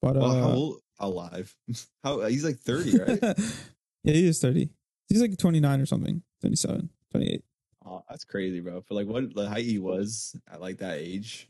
But 0.00 0.16
Well, 0.16 0.30
uh, 0.30 0.40
how 0.42 0.50
old? 0.50 0.78
Alive? 0.98 1.56
How 2.04 2.20
he's 2.26 2.44
like 2.44 2.58
thirty, 2.58 2.96
right? 2.98 3.18
yeah, 4.04 4.12
he 4.14 4.26
is 4.26 4.40
thirty. 4.40 4.70
He's 5.08 5.20
like 5.20 5.36
twenty 5.36 5.58
nine 5.60 5.80
or 5.80 5.86
something. 5.86 6.22
27, 6.42 6.90
28. 7.12 7.44
oh, 7.86 8.02
that's 8.08 8.24
crazy, 8.24 8.60
bro. 8.60 8.80
For 8.82 8.94
like 8.94 9.06
what 9.06 9.32
the 9.34 9.48
height 9.48 9.64
he 9.64 9.78
was 9.78 10.34
at 10.52 10.60
like 10.60 10.78
that 10.78 10.98
age, 10.98 11.48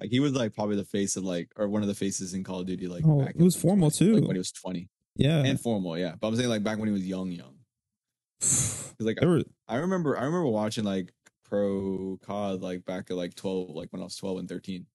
like 0.00 0.10
he 0.10 0.20
was 0.20 0.32
like 0.32 0.54
probably 0.54 0.76
the 0.76 0.84
face 0.84 1.16
of 1.16 1.24
like 1.24 1.50
or 1.56 1.68
one 1.68 1.82
of 1.82 1.88
the 1.88 1.94
faces 1.94 2.34
in 2.34 2.42
Call 2.44 2.60
of 2.60 2.66
Duty. 2.66 2.88
Like 2.88 3.04
Oh, 3.06 3.18
back 3.20 3.34
it 3.36 3.42
was 3.42 3.54
formal 3.56 3.90
20 3.90 3.98
too. 4.12 4.14
like 4.18 4.26
when 4.26 4.36
he 4.36 4.40
was 4.40 4.52
twenty 4.52 4.88
Yeah, 5.16 5.42
and 5.44 5.60
formal, 5.60 5.98
yeah. 5.98 6.14
But 6.18 6.28
I'm 6.28 6.36
saying 6.36 6.48
like 6.48 6.62
back 6.64 6.78
when 6.78 6.88
he 6.88 6.92
was 6.92 7.06
young, 7.06 7.30
young. 7.30 7.54
'Cause, 8.40 8.94
like 9.00 9.16
there 9.20 9.28
were 9.28 9.42
I 9.68 9.76
remember, 9.76 10.16
I 10.18 10.24
remember 10.24 10.46
watching 10.48 10.84
like 10.84 11.12
pro 11.44 12.18
COD 12.22 12.60
like 12.62 12.84
back 12.84 13.10
at 13.10 13.16
like 13.16 13.34
twelve, 13.34 13.70
like 13.70 13.92
when 13.92 14.00
I 14.00 14.04
was 14.04 14.16
twelve 14.16 14.38
and 14.38 14.48
thirteen. 14.48 14.86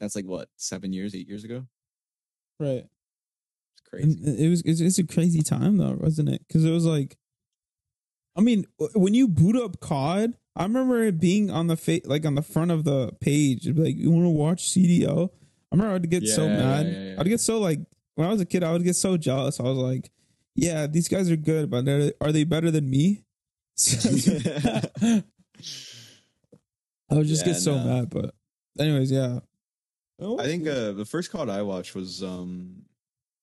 That's 0.00 0.14
like 0.16 0.26
what 0.26 0.48
seven 0.56 0.92
years, 0.92 1.14
eight 1.14 1.28
years 1.28 1.44
ago. 1.44 1.66
right. 2.60 2.84
It's 3.72 3.88
crazy. 3.88 4.04
And 4.10 4.38
it 4.38 4.48
was 4.48 4.62
it's, 4.62 4.80
it's 4.80 4.98
a 4.98 5.04
crazy 5.06 5.42
time 5.42 5.76
though, 5.78 5.96
wasn't 6.00 6.28
it? 6.28 6.42
Because 6.46 6.64
it 6.64 6.70
was 6.70 6.84
like, 6.84 7.16
I 8.36 8.40
mean, 8.42 8.66
when 8.94 9.14
you 9.14 9.26
boot 9.28 9.56
up 9.56 9.80
COD, 9.80 10.34
I 10.56 10.62
remember 10.62 11.04
it 11.04 11.20
being 11.20 11.50
on 11.50 11.66
the 11.66 11.76
fa- 11.76 12.00
like 12.06 12.24
on 12.24 12.34
the 12.34 12.42
front 12.42 12.70
of 12.70 12.84
the 12.84 13.12
page. 13.20 13.66
It'd 13.66 13.76
be 13.76 13.82
like, 13.82 13.96
you 13.96 14.10
want 14.10 14.24
to 14.24 14.30
watch 14.30 14.68
CDO? 14.70 15.28
I 15.30 15.76
remember 15.76 15.94
I'd 15.94 16.08
get 16.10 16.26
so 16.26 16.46
Yeah, 16.46 16.52
yeah, 16.52 16.58
mad. 16.58 16.86
yeah, 16.86 16.92
yeah. 17.12 17.16
I'd 17.20 17.26
get 17.28 17.40
so 17.40 17.58
like 17.60 17.80
when 18.14 18.26
I 18.26 18.30
was 18.32 18.40
a 18.40 18.46
kid, 18.46 18.64
I 18.64 18.72
would 18.72 18.82
get 18.84 18.96
so 18.96 19.16
jealous. 19.18 19.60
I 19.60 19.64
was 19.64 19.76
like, 19.76 20.10
yeah, 20.54 20.86
these 20.86 21.08
guys 21.08 21.30
are 21.30 21.36
good, 21.36 21.68
but 21.70 21.84
they're- 21.84 22.12
they 22.32 22.44
better 22.44 22.70
than 22.70 22.88
me? 22.88 23.24
I 27.10 27.14
would 27.14 27.26
just 27.26 27.46
Yeah, 27.46 27.52
get 27.52 27.60
so 27.60 27.76
no. 27.76 27.84
mad. 27.84 28.10
But 28.10 28.34
anyways, 28.78 29.10
yeah. 29.12 29.40
I 30.20 30.44
think 30.44 30.66
uh, 30.66 30.92
the 30.92 31.04
first 31.04 31.30
COD 31.30 31.50
I 31.50 31.60
watched 31.62 31.94
was 31.94 32.22
um 32.22 32.82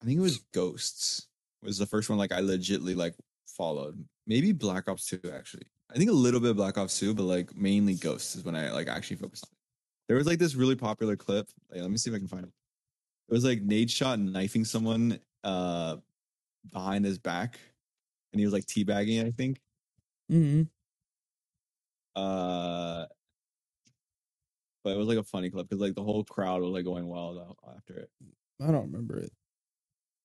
I 0.02 0.06
think 0.06 0.17
it 0.17 0.21
was 0.23 0.39
Ghosts. 0.54 1.28
Was 1.62 1.78
the 1.78 1.86
first 1.86 2.10
one 2.10 2.17
like 2.17 2.32
I 2.32 2.41
legitly 2.41 2.95
like 2.95 3.13
followed. 3.47 4.04
Maybe 4.26 4.52
Black 4.52 4.89
Ops 4.89 5.06
2 5.06 5.19
actually. 5.34 5.67
I 5.93 5.97
think 5.97 6.10
a 6.10 6.13
little 6.13 6.39
bit 6.39 6.51
of 6.51 6.56
Black 6.58 6.77
Ops 6.77 6.99
2, 6.99 7.13
but 7.13 7.23
like 7.23 7.56
mainly 7.56 7.93
Ghosts 7.93 8.36
is 8.36 8.43
when 8.43 8.56
I 8.56 8.71
like 8.71 8.88
actually 8.88 9.17
focused 9.17 9.45
on 9.45 9.49
it. 9.51 9.58
There 10.08 10.17
was 10.17 10.25
like 10.27 10.39
this 10.39 10.56
really 10.56 10.75
popular 10.75 11.15
clip. 11.15 11.47
Like, 11.71 11.82
let 11.82 11.91
me 11.91 11.97
see 11.97 12.10
if 12.10 12.15
I 12.15 12.19
can 12.19 12.27
find 12.27 12.43
it. 12.45 12.51
It 13.29 13.34
was 13.34 13.45
like 13.45 13.63
Nadeshot 13.65 14.19
knifing 14.19 14.65
someone 14.65 15.19
uh 15.43 15.97
behind 16.71 17.03
his 17.06 17.19
back 17.19 17.60
and 18.32 18.39
he 18.39 18.45
was 18.45 18.53
like 18.53 18.65
teabagging, 18.65 19.25
I 19.25 19.32
think. 19.32 19.60
hmm 20.29 20.63
Uh 22.15 23.06
but 24.84 24.91
it 24.91 24.97
was 24.97 25.08
like 25.08 25.17
a 25.17 25.23
funny 25.23 25.49
clip 25.49 25.69
because 25.69 25.79
like 25.82 25.95
the 25.95 26.03
whole 26.03 26.23
crowd 26.25 26.62
was 26.62 26.71
like 26.71 26.84
going 26.86 27.08
wild 27.08 27.56
after 27.75 27.93
it. 27.95 28.10
I 28.62 28.67
don't 28.67 28.91
remember 28.91 29.17
it. 29.19 29.32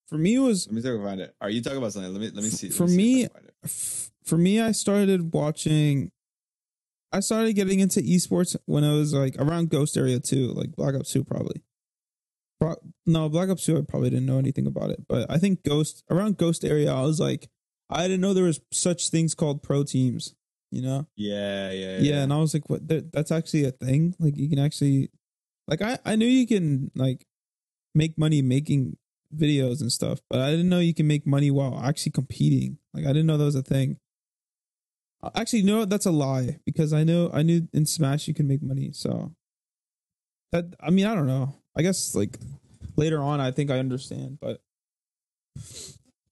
For 0.09 0.17
me, 0.19 0.37
it 0.37 0.41
was 0.41 0.67
Let 0.67 0.75
me 0.75 0.81
see 0.83 0.89
if 0.89 0.95
I 0.95 0.97
can 0.97 1.05
find 1.07 1.21
it. 1.21 1.35
Are 1.41 1.51
you 1.51 1.63
talking 1.63 1.79
about 1.79 1.93
something? 1.93 2.13
Let 2.13 2.21
me 2.21 2.31
let 2.31 2.43
me 2.43 2.51
see. 2.51 2.69
let 2.69 2.77
For 2.77 2.89
see 2.89 2.95
if 2.95 2.95
I 2.95 2.97
me- 2.97 3.21
can 3.23 3.31
find 3.35 3.47
it. 3.47 3.55
f- 3.65 4.11
for 4.29 4.39
me. 4.39 4.61
I 4.61 4.73
started 4.73 5.33
watching. 5.33 6.11
I 7.11 7.21
started 7.21 7.55
getting 7.55 7.81
into 7.81 8.01
esports 8.01 8.55
when 8.67 8.85
I 8.85 8.93
was 8.93 9.15
like 9.15 9.35
around 9.39 9.71
Ghost 9.71 9.97
area 9.97 10.21
2, 10.21 10.53
like 10.53 10.77
Black 10.77 10.95
Ops 10.95 11.13
Two 11.13 11.25
probably. 11.25 11.63
Pro- 12.61 12.77
no, 13.07 13.29
Black 13.29 13.49
Ops 13.49 13.65
Two. 13.65 13.79
I 13.79 13.83
probably 13.83 14.11
didn't 14.11 14.27
know 14.27 14.39
anything 14.39 14.67
about 14.67 14.91
it, 14.91 15.07
but 15.09 15.31
I 15.31 15.39
think 15.39 15.65
Ghost 15.65 16.05
around 16.11 16.37
Ghost 16.37 16.65
area. 16.65 16.93
I 16.93 17.03
was 17.03 17.19
like, 17.19 17.49
I 17.89 18.03
didn't 18.03 18.21
know 18.21 18.35
there 18.35 18.45
was 18.45 18.61
such 18.73 19.09
things 19.09 19.35
called 19.35 19.63
pro 19.63 19.83
teams. 19.85 20.35
You 20.71 20.83
know. 20.83 21.07
yeah, 21.17 21.71
yeah, 21.71 21.97
yeah. 21.97 21.99
yeah 22.01 22.23
and 22.23 22.31
i 22.31 22.37
was 22.37 22.53
like 22.53 22.69
what 22.69 22.87
that, 22.89 23.11
that's 23.11 23.33
actually 23.33 23.65
a 23.65 23.71
thing 23.71 24.15
like 24.19 24.37
you 24.37 24.51
can 24.51 24.59
actually 24.59 25.09
like 25.67 25.81
i 25.81 25.99
i 26.05 26.15
knew 26.15 26.27
you 26.27 26.47
can 26.47 26.91
like 26.95 27.25
make 27.95 28.19
money 28.19 28.43
making 28.43 28.99
videos 29.35 29.81
and 29.81 29.91
stuff 29.91 30.21
but 30.29 30.41
i 30.41 30.51
didn't 30.51 30.69
know 30.69 30.79
you 30.79 30.93
can 30.93 31.07
make 31.07 31.27
money 31.27 31.51
while 31.51 31.81
actually 31.83 32.13
competing 32.13 32.77
like 32.93 33.07
i 33.07 33.09
didn't 33.09 33.25
know 33.25 33.39
that 33.39 33.47
was 33.47 33.55
a 33.55 33.63
thing 33.63 33.97
actually 35.35 35.63
no 35.63 35.85
that's 35.85 36.07
a 36.07 36.11
lie 36.11 36.59
because 36.65 36.93
i 36.93 37.03
know 37.05 37.31
i 37.33 37.43
knew 37.43 37.67
in 37.73 37.85
smash 37.85 38.29
you 38.29 38.35
can 38.35 38.47
make 38.47 38.63
money 38.63 38.91
so 38.93 39.33
that 40.53 40.65
i 40.81 40.91
mean 40.91 41.07
i 41.07 41.15
don't 41.15 41.27
know 41.27 41.55
i 41.77 41.83
guess 41.83 42.15
like 42.15 42.39
later 42.97 43.21
on 43.21 43.41
i 43.41 43.51
think 43.51 43.71
i 43.71 43.79
understand 43.79 44.39
but 44.41 44.61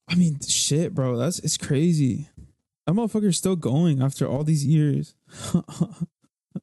i 0.07 0.15
mean 0.15 0.39
shit 0.47 0.93
bro 0.93 1.17
that's 1.17 1.39
it's 1.39 1.57
crazy 1.57 2.29
that 2.85 2.93
motherfucker's 2.93 3.37
still 3.37 3.57
going 3.57 4.01
after 4.01 4.25
all 4.25 4.43
these 4.43 4.65
years 4.65 5.15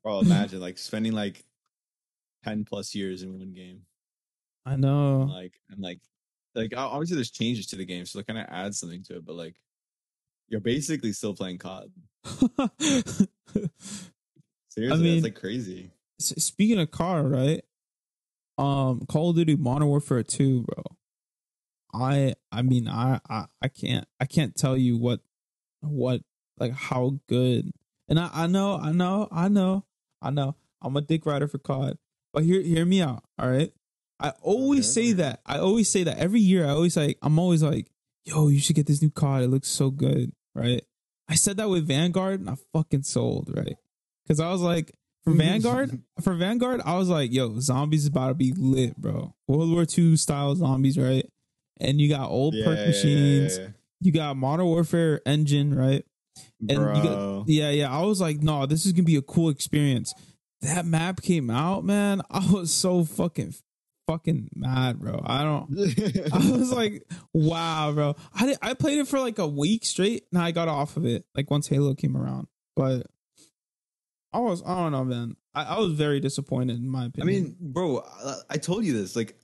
Bro, 0.05 0.21
imagine 0.21 0.61
like 0.61 0.77
spending 0.77 1.13
like 1.13 1.43
ten 2.45 2.65
plus 2.65 2.95
years 2.95 3.23
in 3.23 3.39
one 3.39 3.53
game. 3.53 3.83
I 4.67 4.77
know. 4.77 5.29
Like 5.31 5.55
and 5.71 5.81
like 5.81 6.01
like 6.55 6.75
obviously 6.77 7.17
there's 7.17 7.31
changes 7.31 7.67
to 7.69 7.77
the 7.77 7.87
game, 7.87 8.05
so 8.05 8.19
it 8.19 8.27
kind 8.27 8.39
of 8.39 8.47
adds 8.49 8.79
something 8.79 9.03
to 9.05 9.17
it. 9.17 9.25
But 9.25 9.37
like 9.37 9.57
you're 10.55 10.61
basically 10.61 11.11
still 11.13 11.35
playing 11.35 11.59
COD. 11.59 11.91
Seriously, 14.71 15.03
mean- 15.03 15.15
that's 15.15 15.25
like 15.25 15.35
crazy. 15.35 15.91
Speaking 16.21 16.79
of 16.79 16.93
car, 16.93 17.25
right? 17.25 17.65
Um, 18.57 19.01
Call 19.09 19.31
of 19.31 19.37
Duty 19.37 19.57
Modern 19.57 19.89
Warfare 19.89 20.23
2, 20.23 20.63
bro. 20.63 20.85
I 21.93 22.35
I 22.53 22.63
mean 22.63 22.87
I, 22.89 23.19
I 23.29 23.47
I 23.61 23.67
can't 23.69 24.07
I 24.21 24.27
can't 24.27 24.55
tell 24.55 24.77
you 24.77 24.97
what 24.97 25.21
what 25.81 26.23
like 26.59 26.73
how 26.73 27.19
good 27.29 27.71
and 28.09 28.19
I 28.21 28.31
I 28.33 28.47
know 28.49 28.77
I 28.77 28.91
know 28.93 29.29
I 29.33 29.49
know 29.49 29.85
I 30.23 30.31
know 30.31 30.57
I'm 30.83 30.97
a 30.97 31.01
dick 31.01 31.25
rider 31.27 31.47
for 31.49 31.59
COD 31.59 31.97
but 32.33 32.43
hear 32.45 32.61
hear 32.63 32.85
me 32.85 33.01
out 33.01 33.23
all 33.39 33.49
right 33.49 33.73
I 34.19 34.31
always 34.43 34.87
Okay. 34.87 35.09
say 35.09 35.13
that 35.15 35.41
I 35.47 35.59
always 35.59 35.89
say 35.89 36.03
that 36.05 36.19
every 36.19 36.41
year 36.41 36.67
I 36.67 36.71
always 36.71 36.97
like 36.97 37.17
I'm 37.23 37.39
always 37.39 37.63
like 37.63 37.87
yo 38.25 38.49
you 38.49 38.59
should 38.59 38.75
get 38.77 38.87
this 38.87 39.01
new 39.01 39.11
COD 39.11 39.45
it 39.45 39.49
looks 39.51 39.69
so 39.69 39.91
good 39.91 40.33
right 40.55 40.83
I 41.29 41.37
said 41.37 41.57
that 41.57 41.69
with 41.69 41.87
Vanguard 41.87 42.41
and 42.41 42.51
I 42.51 42.57
fucking 42.73 43.03
sold 43.03 43.51
right 43.55 43.77
because 44.25 44.41
I 44.41 44.51
was 44.51 44.61
like 44.61 44.93
for 45.25 45.31
mm-hmm. 45.31 45.39
Vanguard 45.39 46.03
for 46.21 46.35
Vanguard 46.35 46.81
I 46.85 46.97
was 46.97 47.09
like 47.09 47.33
yo 47.33 47.59
zombies 47.61 48.03
is 48.03 48.09
about 48.09 48.29
to 48.29 48.35
be 48.35 48.53
lit 48.57 48.97
bro 48.97 49.35
World 49.49 49.71
War 49.71 49.87
II 49.97 50.17
style 50.17 50.55
zombies 50.55 50.99
right 50.99 51.29
and 51.81 52.01
you 52.01 52.09
got 52.09 52.31
old 52.31 52.55
Yeah, 52.55 52.65
perk 52.65 52.79
yeah, 52.79 52.87
machines 52.87 53.59
yeah, 53.59 53.69
you 54.05 54.13
got 54.13 54.37
Modern 54.37 54.67
Warfare 54.67 55.21
engine, 55.27 55.75
right? 55.75 56.05
And 56.69 56.79
you 56.79 57.03
got- 57.03 57.49
Yeah, 57.49 57.71
yeah. 57.71 57.91
I 57.91 58.03
was 58.03 58.21
like, 58.21 58.43
no, 58.43 58.67
this 58.67 58.85
is 58.85 58.93
gonna 58.93 59.05
be 59.05 59.17
a 59.17 59.23
cool 59.23 59.49
experience. 59.49 60.13
That 60.61 60.85
map 60.85 61.23
came 61.23 61.51
out, 61.51 61.85
man. 61.85 62.23
I 62.31 62.47
was 62.51 62.73
so 62.73 63.05
fucking, 63.05 63.55
fucking 64.07 64.49
mad, 64.55 64.99
bro. 65.01 65.21
I 65.25 65.43
don't. 65.45 65.71
I 66.33 66.51
was 66.51 66.73
like, 66.77 67.05
wow, 67.33 67.93
bro. 67.93 68.17
I 68.35 68.47
did, 68.47 68.59
I 68.63 68.75
played 68.75 68.99
it 68.99 69.09
for 69.09 69.21
like 69.21 69.39
a 69.39 69.47
week 69.47 69.85
straight, 69.85 70.25
and 70.33 70.41
I 70.41 70.51
got 70.51 70.69
off 70.69 70.97
of 70.97 71.05
it. 71.07 71.25
Like 71.35 71.51
once 71.51 71.69
Halo 71.69 71.95
came 71.95 72.17
around, 72.17 72.49
but 72.77 73.07
I 74.33 74.39
was, 74.41 74.63
I 74.65 74.75
don't 74.77 74.93
know, 74.93 75.05
man. 75.05 75.37
I, 75.55 75.77
I 75.77 75.79
was 75.79 75.93
very 75.93 76.21
disappointed 76.21 76.77
in 76.79 76.89
my 76.89 77.07
opinion. 77.07 77.29
I 77.29 77.41
mean, 77.41 77.57
bro, 77.61 77.99
I, 78.25 78.35
I 78.51 78.57
told 78.57 78.85
you 78.85 78.93
this. 78.93 79.15
Like, 79.17 79.37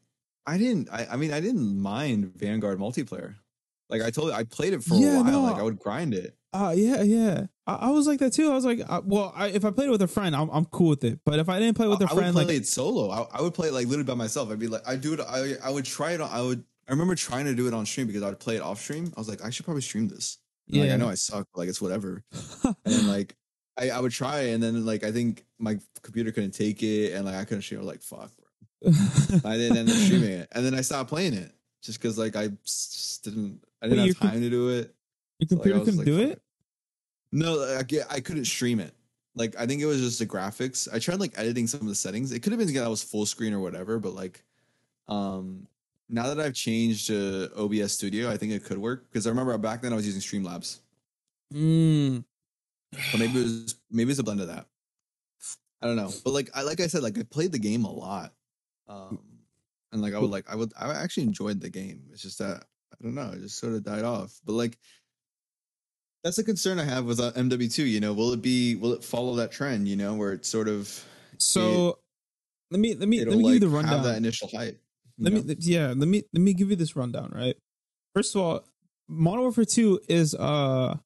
I 0.46 0.58
didn't. 0.58 0.88
I, 0.90 1.06
I 1.12 1.16
mean, 1.16 1.32
I 1.32 1.40
didn't 1.40 1.80
mind 1.80 2.32
Vanguard 2.36 2.78
multiplayer. 2.78 3.36
Like 3.88 4.02
I 4.02 4.10
told 4.10 4.28
you, 4.28 4.34
I 4.34 4.44
played 4.44 4.72
it 4.72 4.82
for 4.84 4.94
Yeah, 4.94 5.20
a 5.20 5.22
while. 5.22 5.32
no. 5.32 5.42
Like 5.42 5.56
I 5.56 5.62
would 5.62 5.78
grind 5.78 6.14
it. 6.14 6.36
Uh, 6.52 6.74
yeah, 6.76 7.02
yeah. 7.02 7.46
I, 7.70 7.86
I 7.86 7.90
was 7.90 8.06
like 8.06 8.18
that 8.20 8.32
too. 8.32 8.50
I 8.50 8.54
was 8.54 8.64
like, 8.64 8.80
uh, 8.88 9.00
well, 9.04 9.32
I, 9.36 9.48
if 9.48 9.64
I 9.64 9.70
played 9.70 9.88
it 9.88 9.90
with 9.90 10.02
a 10.02 10.08
friend, 10.08 10.34
I'm, 10.34 10.48
I'm 10.50 10.64
cool 10.66 10.90
with 10.90 11.04
it. 11.04 11.20
But 11.24 11.38
if 11.38 11.48
I 11.48 11.58
didn't 11.58 11.76
play 11.76 11.86
with 11.86 12.00
a 12.00 12.06
I 12.10 12.12
would 12.14 12.20
friend, 12.20 12.34
play 12.34 12.44
like, 12.44 12.56
it 12.56 12.66
solo. 12.66 13.10
I, 13.10 13.26
I 13.38 13.42
would 13.42 13.54
play 13.54 13.68
it 13.68 13.72
like 13.74 13.86
literally 13.86 14.04
by 14.04 14.14
myself. 14.14 14.50
I'd 14.50 14.58
be 14.58 14.66
like, 14.68 14.82
I 14.86 14.96
do 14.96 15.14
it. 15.14 15.20
I 15.20 15.54
I 15.64 15.70
would 15.70 15.84
try 15.84 16.12
it. 16.12 16.20
On, 16.20 16.28
I 16.30 16.42
would. 16.42 16.64
I 16.88 16.92
remember 16.92 17.14
trying 17.14 17.44
to 17.44 17.54
do 17.54 17.68
it 17.68 17.74
on 17.74 17.86
stream 17.86 18.06
because 18.08 18.22
I 18.22 18.28
would 18.30 18.40
play 18.40 18.56
it 18.56 18.62
off 18.62 18.80
stream. 18.80 19.12
I 19.16 19.20
was 19.20 19.28
like, 19.28 19.44
I 19.44 19.50
should 19.50 19.64
probably 19.64 19.82
stream 19.82 20.08
this. 20.08 20.38
And, 20.68 20.78
Like 20.80 20.88
Yeah. 20.88 20.94
I 20.94 20.96
know 20.96 21.08
I 21.08 21.14
suck. 21.14 21.46
But, 21.54 21.60
like 21.60 21.68
it's 21.68 21.80
whatever. 21.80 22.24
And 22.64 22.74
then 22.84 23.06
like 23.08 23.36
I, 23.78 23.90
I 23.90 24.00
would 24.00 24.12
try, 24.12 24.40
and 24.52 24.62
then 24.62 24.84
like 24.84 25.04
I 25.04 25.12
think 25.12 25.44
my 25.58 25.78
computer 26.02 26.32
couldn't 26.32 26.50
take 26.52 26.82
it, 26.82 27.12
and 27.14 27.24
like 27.24 27.36
I 27.36 27.44
couldn't 27.44 27.62
stream. 27.62 27.80
I 27.80 27.84
was 27.84 27.88
like, 27.88 28.02
fuck. 28.02 28.30
Bro. 28.82 28.92
I 29.50 29.56
didn't 29.56 29.76
end 29.76 29.88
up 29.90 29.96
streaming 29.96 30.30
it, 30.32 30.48
and 30.52 30.64
then 30.66 30.74
I 30.74 30.80
stopped 30.80 31.08
playing 31.10 31.34
it 31.34 31.52
just 31.82 32.00
because 32.00 32.18
like 32.18 32.34
I 32.36 32.48
s- 32.64 33.20
didn't. 33.22 33.60
I 33.82 33.86
didn't 33.88 34.02
Wait, 34.04 34.08
have 34.08 34.18
com- 34.18 34.30
time 34.30 34.40
to 34.42 34.50
do 34.50 34.68
it. 34.70 34.94
Your 35.38 35.48
So, 35.48 35.54
like, 35.56 35.62
computer 35.62 35.78
couldn't 35.84 35.96
like, 35.98 36.04
do 36.06 36.20
it. 36.20 36.42
No, 37.32 37.60
I, 37.62 37.84
I 38.10 38.20
couldn't 38.20 38.44
stream 38.46 38.80
it. 38.80 38.94
Like 39.36 39.58
I 39.58 39.66
think 39.66 39.80
it 39.80 39.86
was 39.86 40.00
just 40.00 40.18
the 40.18 40.26
graphics. 40.26 40.88
I 40.92 40.98
tried 40.98 41.20
like 41.20 41.38
editing 41.38 41.66
some 41.66 41.80
of 41.82 41.86
the 41.86 41.94
settings. 41.94 42.32
It 42.32 42.40
could 42.42 42.52
have 42.52 42.58
been 42.58 42.72
that 42.74 42.84
I 42.84 42.88
was 42.88 43.02
full 43.02 43.26
screen 43.26 43.54
or 43.54 43.60
whatever, 43.60 43.98
but 43.98 44.12
like, 44.14 44.42
um, 45.08 45.66
now 46.08 46.26
that 46.34 46.40
I've 46.44 46.54
changed 46.54 47.06
to 47.06 47.48
OBS 47.56 47.92
Studio, 47.92 48.28
I 48.28 48.36
think 48.36 48.52
it 48.52 48.64
could 48.64 48.78
work 48.78 49.04
because 49.10 49.26
I 49.26 49.30
remember 49.30 49.56
back 49.58 49.82
then 49.82 49.92
I 49.92 49.96
was 49.96 50.06
using 50.06 50.20
Streamlabs, 50.20 50.80
Mm. 51.54 52.24
but 53.12 53.18
maybe 53.20 53.38
it 53.38 53.42
was 53.44 53.76
maybe 53.90 54.10
it's 54.10 54.20
a 54.20 54.24
blend 54.24 54.40
of 54.40 54.48
that. 54.48 54.66
I 55.82 55.86
don't 55.86 55.96
know, 55.96 56.12
but 56.24 56.32
like 56.32 56.50
I 56.54 56.62
like 56.62 56.80
I 56.80 56.88
said, 56.88 57.02
like 57.02 57.16
I 57.16 57.22
played 57.22 57.52
the 57.52 57.58
game 57.58 57.84
a 57.84 57.90
lot, 57.92 58.34
um, 58.88 59.20
and 59.92 60.02
like 60.02 60.12
I 60.14 60.18
would 60.18 60.30
like 60.30 60.50
I 60.50 60.56
would 60.56 60.72
I 60.78 60.92
actually 60.92 61.22
enjoyed 61.22 61.60
the 61.60 61.70
game. 61.70 62.02
It's 62.12 62.22
just 62.22 62.38
that 62.40 62.64
I 62.92 62.96
don't 63.04 63.14
know, 63.14 63.30
it 63.30 63.40
just 63.40 63.58
sort 63.58 63.74
of 63.74 63.84
died 63.84 64.04
off. 64.04 64.40
But 64.44 64.54
like 64.54 64.76
that's 66.22 66.38
a 66.38 66.44
concern 66.44 66.78
I 66.78 66.84
have 66.84 67.04
with 67.04 67.20
uh, 67.20 67.32
MW2. 67.32 67.88
You 67.88 68.00
know, 68.00 68.12
will 68.12 68.32
it 68.32 68.42
be 68.42 68.76
will 68.76 68.92
it 68.92 69.02
follow 69.04 69.34
that 69.36 69.52
trend? 69.52 69.88
You 69.88 69.96
know, 69.96 70.14
where 70.14 70.32
it's 70.32 70.48
sort 70.48 70.68
of 70.68 71.04
So 71.38 71.98
let 72.70 72.80
me 72.80 72.94
let 72.94 73.08
me 73.08 73.24
let 73.24 73.28
me 73.36 73.44
like 73.44 73.44
give 73.44 73.54
you 73.54 73.60
the 73.60 73.66
have 73.66 73.72
rundown. 73.84 74.02
that 74.04 74.16
initial 74.16 74.48
hype. 74.48 74.80
let 75.18 75.32
know? 75.32 75.42
me 75.42 75.56
yeah 75.60 75.88
let 75.88 76.08
me 76.08 76.22
let 76.32 76.40
me 76.42 76.52
give 76.54 76.70
you 76.70 76.76
this 76.76 76.96
rundown. 76.96 77.32
Right. 77.34 77.56
First 78.14 78.34
of 78.34 78.42
all, 78.42 78.64
Modern 79.08 79.42
Warfare 79.42 79.64
Two 79.64 80.00
is 80.08 80.34
uh, 80.34 80.96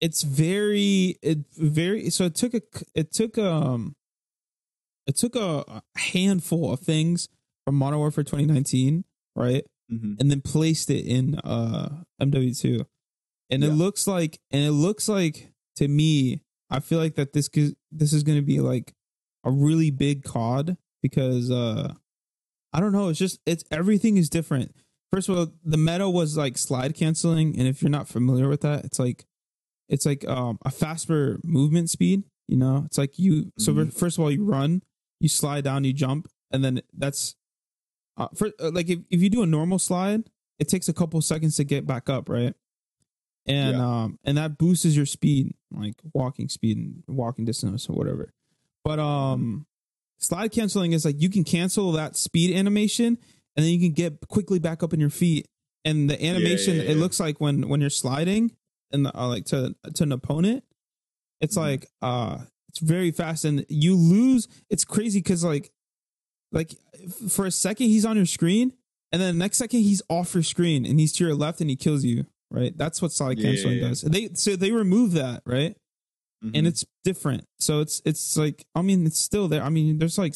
it's 0.00 0.22
very 0.22 1.16
it 1.22 1.38
very 1.56 2.10
so 2.10 2.24
it 2.24 2.34
took 2.34 2.54
a 2.54 2.62
it 2.94 3.12
took 3.12 3.36
um 3.38 3.94
it 5.06 5.16
took 5.16 5.36
a, 5.36 5.64
a 5.68 5.82
handful 5.98 6.72
of 6.72 6.80
things 6.80 7.28
from 7.66 7.74
Modern 7.76 7.98
Warfare 7.98 8.24
2019, 8.24 9.04
right? 9.36 9.64
Mhm. 9.92 10.18
and 10.18 10.30
then 10.30 10.40
placed 10.40 10.88
it 10.88 11.04
in 11.04 11.34
uh 11.40 12.04
MW2. 12.20 12.86
And 13.50 13.62
it 13.62 13.72
looks 13.72 14.06
like 14.06 14.38
and 14.50 14.64
it 14.64 14.72
looks 14.72 15.08
like 15.08 15.52
to 15.76 15.86
me, 15.88 16.42
I 16.70 16.80
feel 16.80 16.98
like 16.98 17.14
that 17.16 17.32
this 17.32 17.48
this 17.92 18.12
is 18.12 18.22
going 18.22 18.38
to 18.38 18.42
be 18.44 18.60
like 18.60 18.92
a 19.44 19.50
really 19.50 19.90
big 19.90 20.24
COD 20.24 20.76
because 21.02 21.50
uh 21.50 21.94
I 22.72 22.80
don't 22.80 22.92
know, 22.92 23.08
it's 23.08 23.18
just 23.18 23.40
it's 23.46 23.64
everything 23.70 24.16
is 24.16 24.28
different. 24.28 24.74
First 25.12 25.28
of 25.28 25.38
all, 25.38 25.52
the 25.62 25.76
meta 25.76 26.08
was 26.10 26.36
like 26.36 26.58
slide 26.58 26.94
canceling 26.96 27.56
and 27.58 27.68
if 27.68 27.82
you're 27.82 27.90
not 27.90 28.08
familiar 28.08 28.48
with 28.48 28.62
that, 28.62 28.84
it's 28.84 28.98
like 28.98 29.26
it's 29.88 30.06
like 30.06 30.26
um 30.26 30.58
a 30.64 30.70
faster 30.70 31.38
movement 31.44 31.90
speed, 31.90 32.24
you 32.48 32.56
know? 32.56 32.82
It's 32.86 32.98
like 32.98 33.18
you 33.18 33.52
so 33.58 33.72
Mhm. 33.72 33.92
first 33.92 34.18
of 34.18 34.24
all 34.24 34.30
you 34.30 34.44
run, 34.44 34.82
you 35.20 35.28
slide 35.28 35.64
down, 35.64 35.84
you 35.84 35.92
jump 35.92 36.28
and 36.50 36.64
then 36.64 36.80
that's 36.96 37.36
uh, 38.16 38.28
for 38.34 38.50
uh, 38.60 38.70
like 38.72 38.88
if, 38.88 39.00
if 39.10 39.20
you 39.22 39.28
do 39.28 39.42
a 39.42 39.46
normal 39.46 39.78
slide, 39.78 40.30
it 40.58 40.68
takes 40.68 40.88
a 40.88 40.92
couple 40.92 41.20
seconds 41.20 41.56
to 41.56 41.64
get 41.64 41.84
back 41.86 42.08
up, 42.08 42.28
right? 42.28 42.54
And 43.46 43.76
Yeah. 43.76 43.86
um 44.04 44.18
and 44.24 44.36
that 44.38 44.58
boosts 44.58 44.84
your 44.96 45.06
speed, 45.06 45.54
like 45.72 45.94
walking 46.12 46.48
speed 46.48 46.76
and 46.78 47.02
walking 47.06 47.44
distance 47.44 47.88
or 47.88 47.94
whatever. 47.94 48.32
But 48.84 48.98
um, 48.98 49.66
slide 50.18 50.52
canceling 50.52 50.92
is 50.92 51.04
like 51.04 51.20
you 51.20 51.30
can 51.30 51.44
cancel 51.44 51.92
that 51.92 52.16
speed 52.16 52.54
animation, 52.54 53.18
and 53.56 53.64
then 53.64 53.72
you 53.72 53.80
can 53.80 53.92
get 53.92 54.26
quickly 54.28 54.58
back 54.58 54.82
up 54.82 54.92
in 54.92 55.00
your 55.00 55.10
feet. 55.10 55.46
And 55.86 56.08
the 56.08 56.22
animation, 56.24 56.76
yeah, 56.76 56.82
it 56.82 56.88
yeah. 56.96 57.02
looks 57.02 57.20
like 57.20 57.40
when 57.40 57.68
when 57.68 57.80
you're 57.80 57.90
sliding 57.90 58.52
and 58.92 59.06
uh, 59.06 59.28
like 59.28 59.44
to 59.46 59.74
to 59.94 60.02
an 60.02 60.12
opponent, 60.12 60.64
it's 61.40 61.56
Mhm. 61.56 61.60
like 61.60 61.86
uh 62.02 62.38
it's 62.68 62.78
very 62.80 63.10
fast 63.10 63.44
and 63.44 63.64
you 63.68 63.94
lose. 63.94 64.48
It's 64.70 64.84
crazy 64.84 65.20
because 65.20 65.44
like 65.44 65.70
like 66.52 66.74
for 67.28 67.46
a 67.46 67.50
second 67.50 67.86
he's 67.88 68.04
on 68.04 68.16
your 68.16 68.26
screen 68.26 68.72
and 69.12 69.20
then 69.20 69.34
the 69.34 69.38
next 69.38 69.58
second 69.58 69.80
he's 69.80 70.02
off 70.08 70.34
your 70.34 70.42
screen 70.42 70.84
and 70.86 70.98
he's 71.00 71.12
to 71.14 71.24
your 71.24 71.34
left 71.34 71.60
and 71.60 71.68
he 71.70 71.76
kills 71.76 72.04
you. 72.04 72.26
Right, 72.50 72.76
that's 72.76 73.02
what 73.02 73.12
slide 73.12 73.38
Yeah, 73.38 73.50
canceling 73.50 73.78
yeah. 73.78 73.88
does. 73.88 74.02
They 74.02 74.30
so 74.34 74.54
they 74.56 74.70
remove 74.70 75.12
that 75.12 75.42
right 75.46 75.76
Mhm. 76.44 76.50
and 76.54 76.66
it's 76.66 76.84
different. 77.04 77.44
So 77.58 77.80
it's 77.80 78.00
it's 78.04 78.36
like 78.36 78.64
I 78.74 78.82
mean 78.82 79.06
it's 79.06 79.18
still 79.18 79.48
there. 79.48 79.62
I 79.62 79.70
mean 79.70 79.98
there's 79.98 80.18
like 80.18 80.34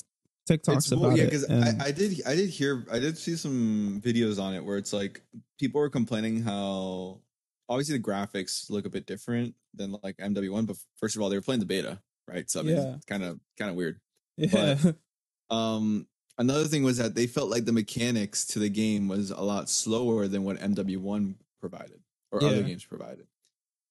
TikToks 0.48 0.76
It's 0.78 0.92
about 0.92 1.00
well, 1.09 1.16
yeah, 1.16 1.24
it. 1.24 1.26
because 1.26 1.48
I, 1.50 1.74
I 1.86 1.90
did 1.92 2.22
I 2.26 2.34
did 2.34 2.48
hear 2.50 2.86
I 2.90 2.98
did 2.98 3.18
see 3.18 3.36
some 3.36 4.00
videos 4.04 4.40
on 4.42 4.54
it 4.54 4.64
where 4.64 4.78
it's 4.78 4.92
like 4.92 5.20
people 5.61 5.80
were 5.80 5.90
complaining 5.90 6.42
how 6.42 7.20
obviously 7.68 7.98
the 7.98 8.02
graphics 8.02 8.70
look 8.70 8.86
a 8.86 8.90
bit 8.90 9.04
different 9.06 9.54
than 9.74 9.96
like 10.02 10.16
MW1, 10.16 10.66
but 10.66 10.76
first 10.96 11.14
of 11.16 11.22
all 11.22 11.28
they 11.28 11.36
were 11.36 11.42
playing 11.42 11.61
the 11.61 11.66
beta, 11.66 12.00
right? 12.26 12.50
So 12.50 12.61
I 12.61 12.62
mean, 12.62 12.76
Yeah. 12.76 12.94
it's 12.96 13.04
kind 13.04 13.22
of 13.22 13.38
kind 13.59 13.70
of 13.70 13.76
weird. 13.76 14.00
yeah, 14.38 14.76
Um, 15.50 16.06
another 16.38 16.64
thing 16.64 16.82
was 16.82 16.96
that 16.98 17.14
they 17.14 17.26
felt 17.26 17.50
like 17.50 17.64
the 17.66 17.72
mechanics 17.72 18.46
to 18.48 18.59
the 18.59 18.68
game 18.70 19.09
was 19.09 19.30
a 19.30 19.40
lot 19.40 19.68
slower 19.68 20.28
than 20.28 20.44
what 20.44 20.59
MW1 20.59 21.34
provided 21.61 22.00
or 22.30 22.42
other 22.42 22.62
games 22.62 22.84
provided. 22.84 23.26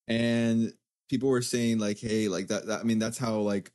And 0.08 0.74
people 1.10 1.30
were 1.30 1.42
saying 1.42 1.80
like, 1.80 2.00
hey, 2.00 2.28
like 2.28 2.48
that, 2.48 2.68
that 2.68 2.80
I 2.80 2.84
mean, 2.84 3.00
that's 3.00 3.18
how 3.18 3.40
like 3.40 3.72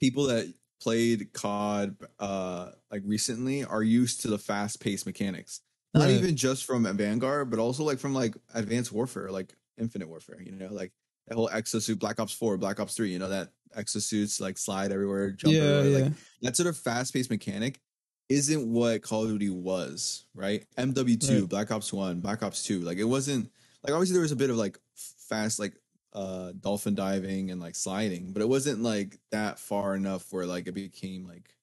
people 0.00 0.24
that 0.26 0.52
played 0.80 1.32
COD 1.32 1.96
uh 2.18 2.70
like 2.90 3.02
recently 3.06 3.64
are 3.64 3.82
used 3.82 4.20
to 4.22 4.28
the 4.28 4.38
fast 4.38 4.80
paced 4.80 5.06
mechanics. 5.06 5.60
Not 5.94 6.04
Right. 6.04 6.10
even 6.10 6.36
just 6.36 6.64
from 6.66 6.84
Vanguard, 6.96 7.50
but 7.50 7.58
also 7.58 7.82
like 7.84 7.98
from 7.98 8.12
like 8.14 8.36
Advanced 8.54 8.92
Warfare, 8.92 9.30
like 9.30 9.54
Infinite 9.78 10.08
Warfare, 10.08 10.40
you 10.42 10.52
know, 10.52 10.68
like 10.70 10.92
that 11.28 11.34
whole 11.36 11.48
exosuit, 11.48 11.98
Black 11.98 12.20
Ops 12.20 12.32
4, 12.34 12.58
Black 12.58 12.78
Ops 12.78 12.94
3, 12.94 13.10
you 13.10 13.18
know, 13.18 13.28
that 13.30 13.48
exosuits 13.76 14.40
like 14.40 14.58
slide 14.58 14.92
everywhere, 14.92 15.30
jump 15.30 15.54
yeah, 15.54 15.62
everywhere. 15.62 15.98
yeah. 15.98 16.04
Like 16.04 16.12
that 16.42 16.56
sort 16.56 16.68
of 16.68 16.76
fast 16.76 17.14
paced 17.14 17.30
mechanic 17.30 17.80
isn't 18.28 18.72
what 18.72 19.02
Call 19.02 19.24
of 19.24 19.30
Duty 19.30 19.50
was, 19.50 20.24
right? 20.34 20.64
MW2, 20.76 21.40
Right. 21.40 21.48
Black 21.48 21.70
Ops 21.70 21.92
1, 21.92 22.20
Black 22.20 22.42
Ops 22.42 22.64
2. 22.64 22.80
Like 22.80 22.98
it 22.98 23.04
wasn't 23.04 23.50
like 23.82 23.92
obviously 23.92 24.14
there 24.14 24.22
was 24.22 24.32
a 24.32 24.36
bit 24.36 24.50
of 24.50 24.56
like 24.56 24.78
fast 24.94 25.58
like 25.58 25.74
uh 26.12 26.52
dolphin 26.60 26.94
diving 26.94 27.50
and 27.50 27.60
like 27.60 27.74
sliding, 27.74 28.32
but 28.32 28.42
it 28.42 28.48
wasn't 28.48 28.82
like 28.82 29.18
that 29.30 29.58
far 29.58 29.94
enough 29.94 30.32
where 30.32 30.46
like 30.46 30.66
it 30.66 30.72
became 30.72 31.26
like 31.26 31.54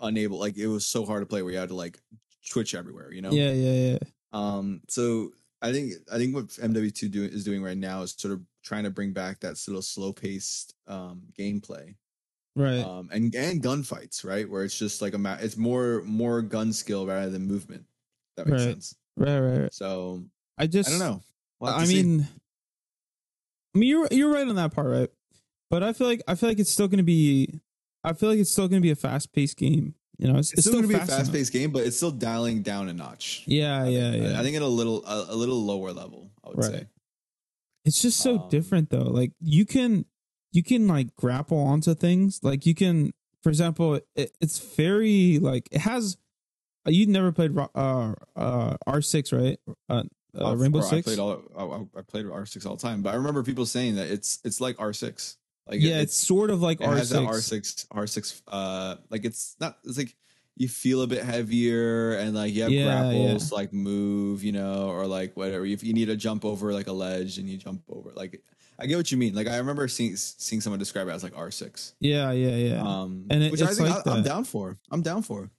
unable 0.00 0.38
like 0.38 0.56
it 0.56 0.66
was 0.66 0.86
so 0.86 1.04
hard 1.04 1.22
to 1.22 1.26
play 1.26 1.42
where 1.42 1.52
you 1.52 1.58
had 1.58 1.70
to 1.70 1.74
like 1.74 1.98
twitch 2.48 2.74
everywhere, 2.74 3.12
you 3.12 3.22
know? 3.22 3.30
yeah, 3.30 3.52
yeah, 3.52 3.92
yeah. 3.92 3.98
Um, 4.32 4.82
so 4.88 5.30
I 5.62 5.72
think 5.72 5.94
I 6.12 6.16
think 6.16 6.34
what 6.34 6.48
MW2 6.48 7.10
do, 7.10 7.24
is 7.24 7.44
doing 7.44 7.62
right 7.62 7.76
now 7.76 8.02
is 8.02 8.14
sort 8.16 8.32
of 8.32 8.42
trying 8.62 8.84
to 8.84 8.90
bring 8.90 9.12
back 9.12 9.40
that 9.40 9.56
sort 9.56 9.76
of 9.76 9.84
slow 9.84 10.12
paced 10.12 10.74
um, 10.86 11.22
gameplay 11.38 11.94
Right. 12.56 12.84
um, 12.84 13.08
and 13.12 13.34
and 13.34 13.62
gunfights, 13.62 14.24
right? 14.24 14.48
Where 14.48 14.64
it's 14.64 14.78
just 14.78 15.00
like 15.00 15.14
a 15.14 15.18
ma- 15.18 15.38
it's 15.40 15.56
more 15.56 16.02
more 16.04 16.42
gun 16.42 16.72
skill 16.72 17.06
rather 17.06 17.30
than 17.30 17.46
movement. 17.46 17.84
That 18.36 18.46
makes 18.46 18.62
Right. 18.64 18.72
sense. 18.72 18.94
right, 19.16 19.38
right, 19.38 19.58
right. 19.62 19.74
So 19.74 20.24
I 20.58 20.66
just 20.66 20.88
I 20.88 20.92
don't 20.92 21.00
know. 21.00 21.22
We'll 21.60 21.72
I 21.72 21.80
to 21.80 21.86
see. 21.86 22.02
mean, 22.02 22.28
I 23.74 23.78
mean, 23.78 23.88
you're 23.88 24.08
you're 24.10 24.32
right 24.32 24.46
on 24.46 24.56
that 24.56 24.72
part, 24.74 24.88
right? 24.88 25.10
But 25.70 25.82
I 25.82 25.92
feel 25.92 26.06
like 26.08 26.22
I 26.26 26.34
feel 26.34 26.48
like 26.48 26.58
it's 26.58 26.70
still 26.70 26.88
going 26.88 26.98
to 26.98 27.04
be. 27.04 27.60
I 28.02 28.14
feel 28.14 28.30
like 28.30 28.38
it's 28.38 28.50
still 28.50 28.66
going 28.66 28.80
to 28.80 28.86
be 28.86 28.90
a 28.90 28.96
fast 28.96 29.32
paced 29.32 29.56
game. 29.56 29.94
You 30.18 30.30
know, 30.32 30.38
it's, 30.38 30.52
it's, 30.52 30.62
still, 30.62 30.72
going 30.72 30.82
to 30.82 30.88
be 30.88 30.94
a 30.94 31.06
fast 31.06 31.32
paced 31.32 31.52
game, 31.52 31.70
but 31.70 31.86
it's 31.86 31.96
still 31.96 32.10
dialing 32.10 32.62
down 32.62 32.88
a 32.88 32.92
notch. 32.92 33.42
Yeah, 33.46 33.82
I 33.84 33.88
yeah, 33.88 34.10
think. 34.10 34.24
Yeah. 34.24 34.40
I 34.40 34.42
think 34.42 34.56
at 34.56 34.62
a 34.62 34.66
little 34.66 35.04
a, 35.06 35.26
a 35.30 35.34
little 35.36 35.64
lower 35.64 35.92
level. 35.92 36.30
I 36.44 36.48
would 36.48 36.58
Right. 36.58 36.70
say. 36.72 36.86
it's 37.84 38.02
just 38.02 38.18
so 38.20 38.38
um, 38.38 38.48
different 38.50 38.90
though. 38.90 39.04
Like 39.04 39.32
you 39.40 39.64
can 39.64 40.04
you 40.52 40.62
can 40.62 40.88
like 40.88 41.14
grapple 41.16 41.58
onto 41.58 41.94
things. 41.94 42.40
Like 42.42 42.66
you 42.66 42.74
can, 42.74 43.12
for 43.42 43.48
example, 43.48 44.00
it, 44.14 44.36
it's 44.40 44.58
very 44.58 45.38
like 45.38 45.68
it 45.70 45.80
has. 45.82 46.16
You 46.86 47.06
never 47.06 47.30
played 47.30 47.56
uh 47.56 48.14
uh 48.36 48.76
R 48.86 49.02
six 49.02 49.32
right? 49.32 49.58
Uh, 49.88 50.04
uh 50.36 50.50
Uh, 50.50 50.54
Rainbow 50.56 50.80
bro, 50.80 50.88
Six. 50.88 51.06
I 51.06 51.10
played 51.10 51.18
all 51.18 51.88
I, 51.94 51.98
I 51.98 52.02
played 52.02 52.26
R 52.26 52.46
six 52.46 52.64
all 52.66 52.76
the 52.76 52.82
time, 52.82 53.02
but 53.02 53.12
I 53.12 53.16
remember 53.16 53.42
people 53.42 53.66
saying 53.66 53.96
that 53.96 54.08
it's 54.08 54.40
it's 54.44 54.60
like 54.60 54.80
R 54.80 54.92
six. 54.92 55.36
Like 55.68 55.80
yeah, 55.80 56.00
it's, 56.00 56.16
sort 56.16 56.50
of 56.50 56.62
like 56.62 56.80
it 56.80 56.86
R 56.86 56.96
has 56.96 57.10
that 57.10 57.18
six. 57.18 57.28
R 57.28 57.40
six 57.40 57.86
R 57.90 58.06
six. 58.06 58.42
Uh, 58.48 58.96
like 59.10 59.24
it's 59.24 59.56
not. 59.60 59.78
It's 59.84 59.98
like 59.98 60.16
you 60.56 60.68
feel 60.68 61.02
a 61.02 61.06
bit 61.06 61.22
heavier 61.22 62.14
and 62.14 62.34
like 62.34 62.52
you 62.52 62.62
have 62.62 62.72
Yeah, 62.72 62.84
grapples 62.84 63.50
yeah. 63.50 63.56
like 63.56 63.72
move, 63.72 64.42
you 64.42 64.52
know, 64.52 64.88
or 64.88 65.06
like 65.06 65.36
whatever. 65.36 65.64
If 65.64 65.84
you 65.84 65.92
need 65.92 66.06
to 66.06 66.16
jump 66.16 66.44
over 66.44 66.72
like 66.72 66.86
a 66.88 66.92
ledge 66.92 67.38
and 67.38 67.48
you 67.48 67.56
jump 67.56 67.82
over, 67.88 68.10
like 68.14 68.42
I 68.80 68.86
get 68.86 68.96
what 68.96 69.12
you 69.12 69.18
mean. 69.18 69.34
Like 69.34 69.46
I 69.46 69.56
remember 69.58 69.86
seeing 69.88 70.16
seeing 70.16 70.60
someone 70.60 70.78
describe 70.78 71.06
it 71.08 71.12
as 71.12 71.22
like 71.22 71.36
R 71.36 71.50
six. 71.50 71.94
Yeah, 72.00 72.30
yeah, 72.32 72.56
yeah. 72.56 72.82
Um, 72.82 73.26
And 73.30 73.42
it- 73.42 73.52
which 73.52 73.62
I 73.62 73.66
think 73.74 73.90
like 73.90 74.06
I, 74.06 74.10
I'm 74.16 74.22
down 74.22 74.44
for. 74.44 74.78
I'm 74.90 75.02
down 75.02 75.22
for. 75.22 75.50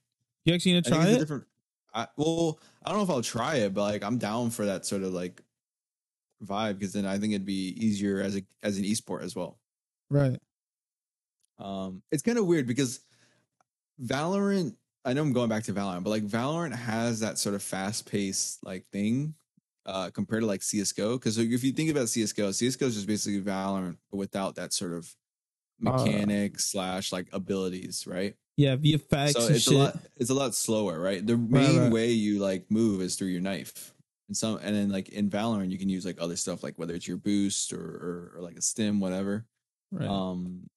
you 0.45 0.53
actually 0.53 0.81
gonna 0.81 0.95
try 1.03 1.07
it? 1.11 1.19
different. 1.19 1.43
I, 1.93 2.07
well, 2.17 2.59
I 2.83 2.89
don't 2.89 2.99
know 2.99 3.03
if 3.03 3.09
I'll 3.09 3.21
try 3.21 3.55
it, 3.57 3.73
but 3.73 3.81
like 3.83 4.03
I'm 4.03 4.17
down 4.17 4.49
for 4.49 4.65
that 4.65 4.85
sort 4.85 5.03
of 5.03 5.13
like 5.13 5.41
vibe 6.43 6.79
because 6.79 6.93
then 6.93 7.05
I 7.05 7.19
think 7.19 7.33
it'd 7.33 7.45
be 7.45 7.75
easier 7.85 8.21
as 8.21 8.35
a 8.37 8.43
as 8.63 8.77
an 8.77 8.83
esport 8.85 9.23
as 9.23 9.35
well. 9.35 9.59
Right. 10.09 10.39
Um, 11.59 12.01
it's 12.11 12.23
kind 12.23 12.37
of 12.39 12.47
weird 12.47 12.65
because 12.65 13.01
Valorant. 14.03 14.75
I 15.03 15.13
know 15.13 15.21
I'm 15.23 15.33
going 15.33 15.49
back 15.49 15.63
to 15.63 15.73
Valorant, 15.73 16.03
but 16.03 16.11
like 16.11 16.23
Valorant 16.25 16.73
has 16.75 17.19
that 17.21 17.37
sort 17.37 17.55
of 17.55 17.63
fast 17.63 18.09
paced 18.09 18.63
like 18.63 18.85
thing 18.91 19.33
uh, 19.85 20.09
compared 20.11 20.41
to 20.41 20.47
like 20.47 20.61
CS:GO. 20.63 21.17
Because 21.17 21.37
if 21.37 21.63
you 21.63 21.71
think 21.71 21.89
about 21.91 22.09
CS:GO, 22.09 22.51
CS:GO 22.51 22.87
is 22.87 22.95
just 22.95 23.07
basically 23.07 23.41
Valorant 23.41 23.97
but 24.11 24.17
without 24.17 24.55
that 24.55 24.73
sort 24.73 24.93
of 24.93 25.15
Uh, 25.85 25.91
mechanic 25.97 26.59
slash 26.59 27.11
like 27.11 27.27
abilities, 27.33 28.05
right? 28.07 28.35
Yeah, 28.57 28.75
VFX 28.75 29.31
so 29.33 29.47
it's 29.47 29.63
shit. 29.63 29.73
a 29.73 29.77
lot 29.77 29.97
it's 30.17 30.29
a 30.29 30.33
lot 30.35 30.53
slower 30.53 30.99
right 30.99 31.25
the 31.25 31.35
Right, 31.37 31.49
main 31.49 31.79
right. 31.79 31.91
way 31.91 32.11
you 32.11 32.39
like 32.39 32.69
move 32.69 33.01
is 33.01 33.15
through 33.15 33.29
your 33.29 33.41
knife 33.41 33.93
and 34.27 34.37
some 34.37 34.59
and 34.61 34.75
then 34.75 34.89
like 34.89 35.09
in 35.09 35.29
valorant 35.31 35.71
you 35.71 35.79
can 35.79 35.89
use 35.89 36.05
like 36.05 36.21
other 36.21 36.35
stuff 36.35 36.61
like 36.61 36.77
whether 36.77 36.93
it's 36.93 37.07
your 37.07 37.17
boost 37.17 37.73
or 37.73 37.79
or, 37.81 38.33
or 38.35 38.41
like 38.41 38.57
a 38.57 38.61
stim 38.61 38.99
whatever 38.99 39.47
right. 39.91 40.07
um 40.07 40.69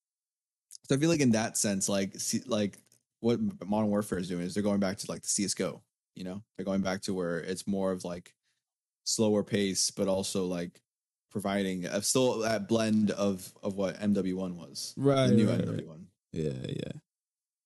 so 0.88 0.94
i 0.94 0.98
feel 0.98 1.10
like 1.10 1.20
in 1.20 1.32
that 1.32 1.58
sense 1.58 1.88
like 1.88 2.18
see, 2.18 2.40
like 2.46 2.78
what 3.20 3.38
modern 3.66 3.90
warfare 3.90 4.18
is 4.18 4.28
doing 4.28 4.46
is 4.46 4.54
they're 4.54 4.62
going 4.62 4.80
back 4.80 4.96
to 4.96 5.10
like 5.10 5.20
the 5.22 5.28
csgo 5.28 5.82
you 6.14 6.24
know 6.24 6.42
they're 6.56 6.64
going 6.64 6.80
back 6.82 7.02
to 7.02 7.12
where 7.12 7.38
it's 7.40 7.66
more 7.66 7.92
of 7.92 8.04
like 8.04 8.32
slower 9.04 9.42
pace 9.42 9.90
but 9.90 10.08
also 10.08 10.44
like 10.46 10.80
providing 11.30 11.84
a 11.86 12.00
still 12.02 12.38
that 12.40 12.68
blend 12.68 13.10
of 13.10 13.52
of 13.62 13.76
what 13.76 13.98
mw1 14.00 14.54
was 14.56 14.94
right. 14.96 15.28
the 15.28 15.34
new 15.34 15.48
right, 15.48 15.58
right. 15.66 15.86
mw1 15.86 16.04
Yeah, 16.32 16.52
yeah. 16.68 16.92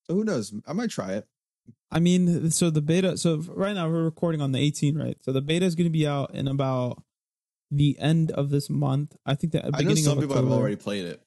so 0.06 0.14
who 0.14 0.24
knows 0.24 0.52
i 0.66 0.72
might 0.72 0.90
try 0.90 1.12
it 1.12 1.26
I 1.90 2.00
mean, 2.00 2.50
so 2.50 2.68
the 2.68 2.82
beta. 2.82 3.16
So 3.16 3.36
right 3.48 3.74
now 3.74 3.88
we're 3.88 4.04
recording 4.04 4.42
on 4.42 4.52
the 4.52 4.58
18, 4.58 4.98
right? 4.98 5.16
So 5.22 5.32
the 5.32 5.40
beta 5.40 5.64
is 5.64 5.74
going 5.74 5.86
to 5.86 5.90
be 5.90 6.06
out 6.06 6.34
in 6.34 6.46
about 6.46 7.02
the 7.70 7.96
end 7.98 8.30
of 8.30 8.50
this 8.50 8.68
month. 8.70 9.16
I 9.26 9.34
think 9.34 9.52
that 9.54 9.64
uh, 9.64 9.68
i 9.68 9.70
know 9.70 9.78
beginning 9.78 10.04
some 10.04 10.18
of 10.18 10.22
people 10.24 10.36
have 10.36 10.50
already 10.50 10.76
played 10.76 11.06
it 11.06 11.22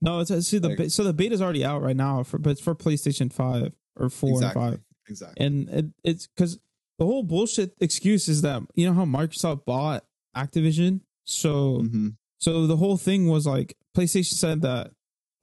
No, 0.00 0.20
it's 0.20 0.30
see 0.46 0.58
the 0.58 0.70
like- 0.70 0.90
so 0.90 1.04
the 1.04 1.12
beta's 1.12 1.40
already 1.42 1.64
out 1.64 1.82
right 1.82 1.96
now 1.96 2.22
for 2.22 2.38
but 2.38 2.50
it's 2.50 2.60
for 2.60 2.74
PlayStation 2.74 3.32
Five 3.32 3.74
or 3.96 4.08
Four 4.08 4.30
exactly 4.30 4.62
and 4.62 4.72
Five, 4.72 4.80
exactly 5.08 5.46
and 5.46 5.68
it, 5.70 5.86
it's 6.04 6.26
because 6.26 6.58
the 6.98 7.06
whole 7.06 7.22
bullshit 7.22 7.74
excuse 7.80 8.28
is 8.28 8.42
that 8.42 8.62
you 8.74 8.86
know 8.86 8.94
how 8.94 9.04
Microsoft 9.04 9.64
bought 9.64 10.04
Activision, 10.36 11.00
so 11.24 11.80
hmm 11.80 12.08
so 12.38 12.66
the 12.66 12.76
whole 12.76 12.96
thing 12.96 13.28
was 13.28 13.46
like 13.46 13.76
PlayStation 13.96 14.34
said 14.34 14.62
that 14.62 14.90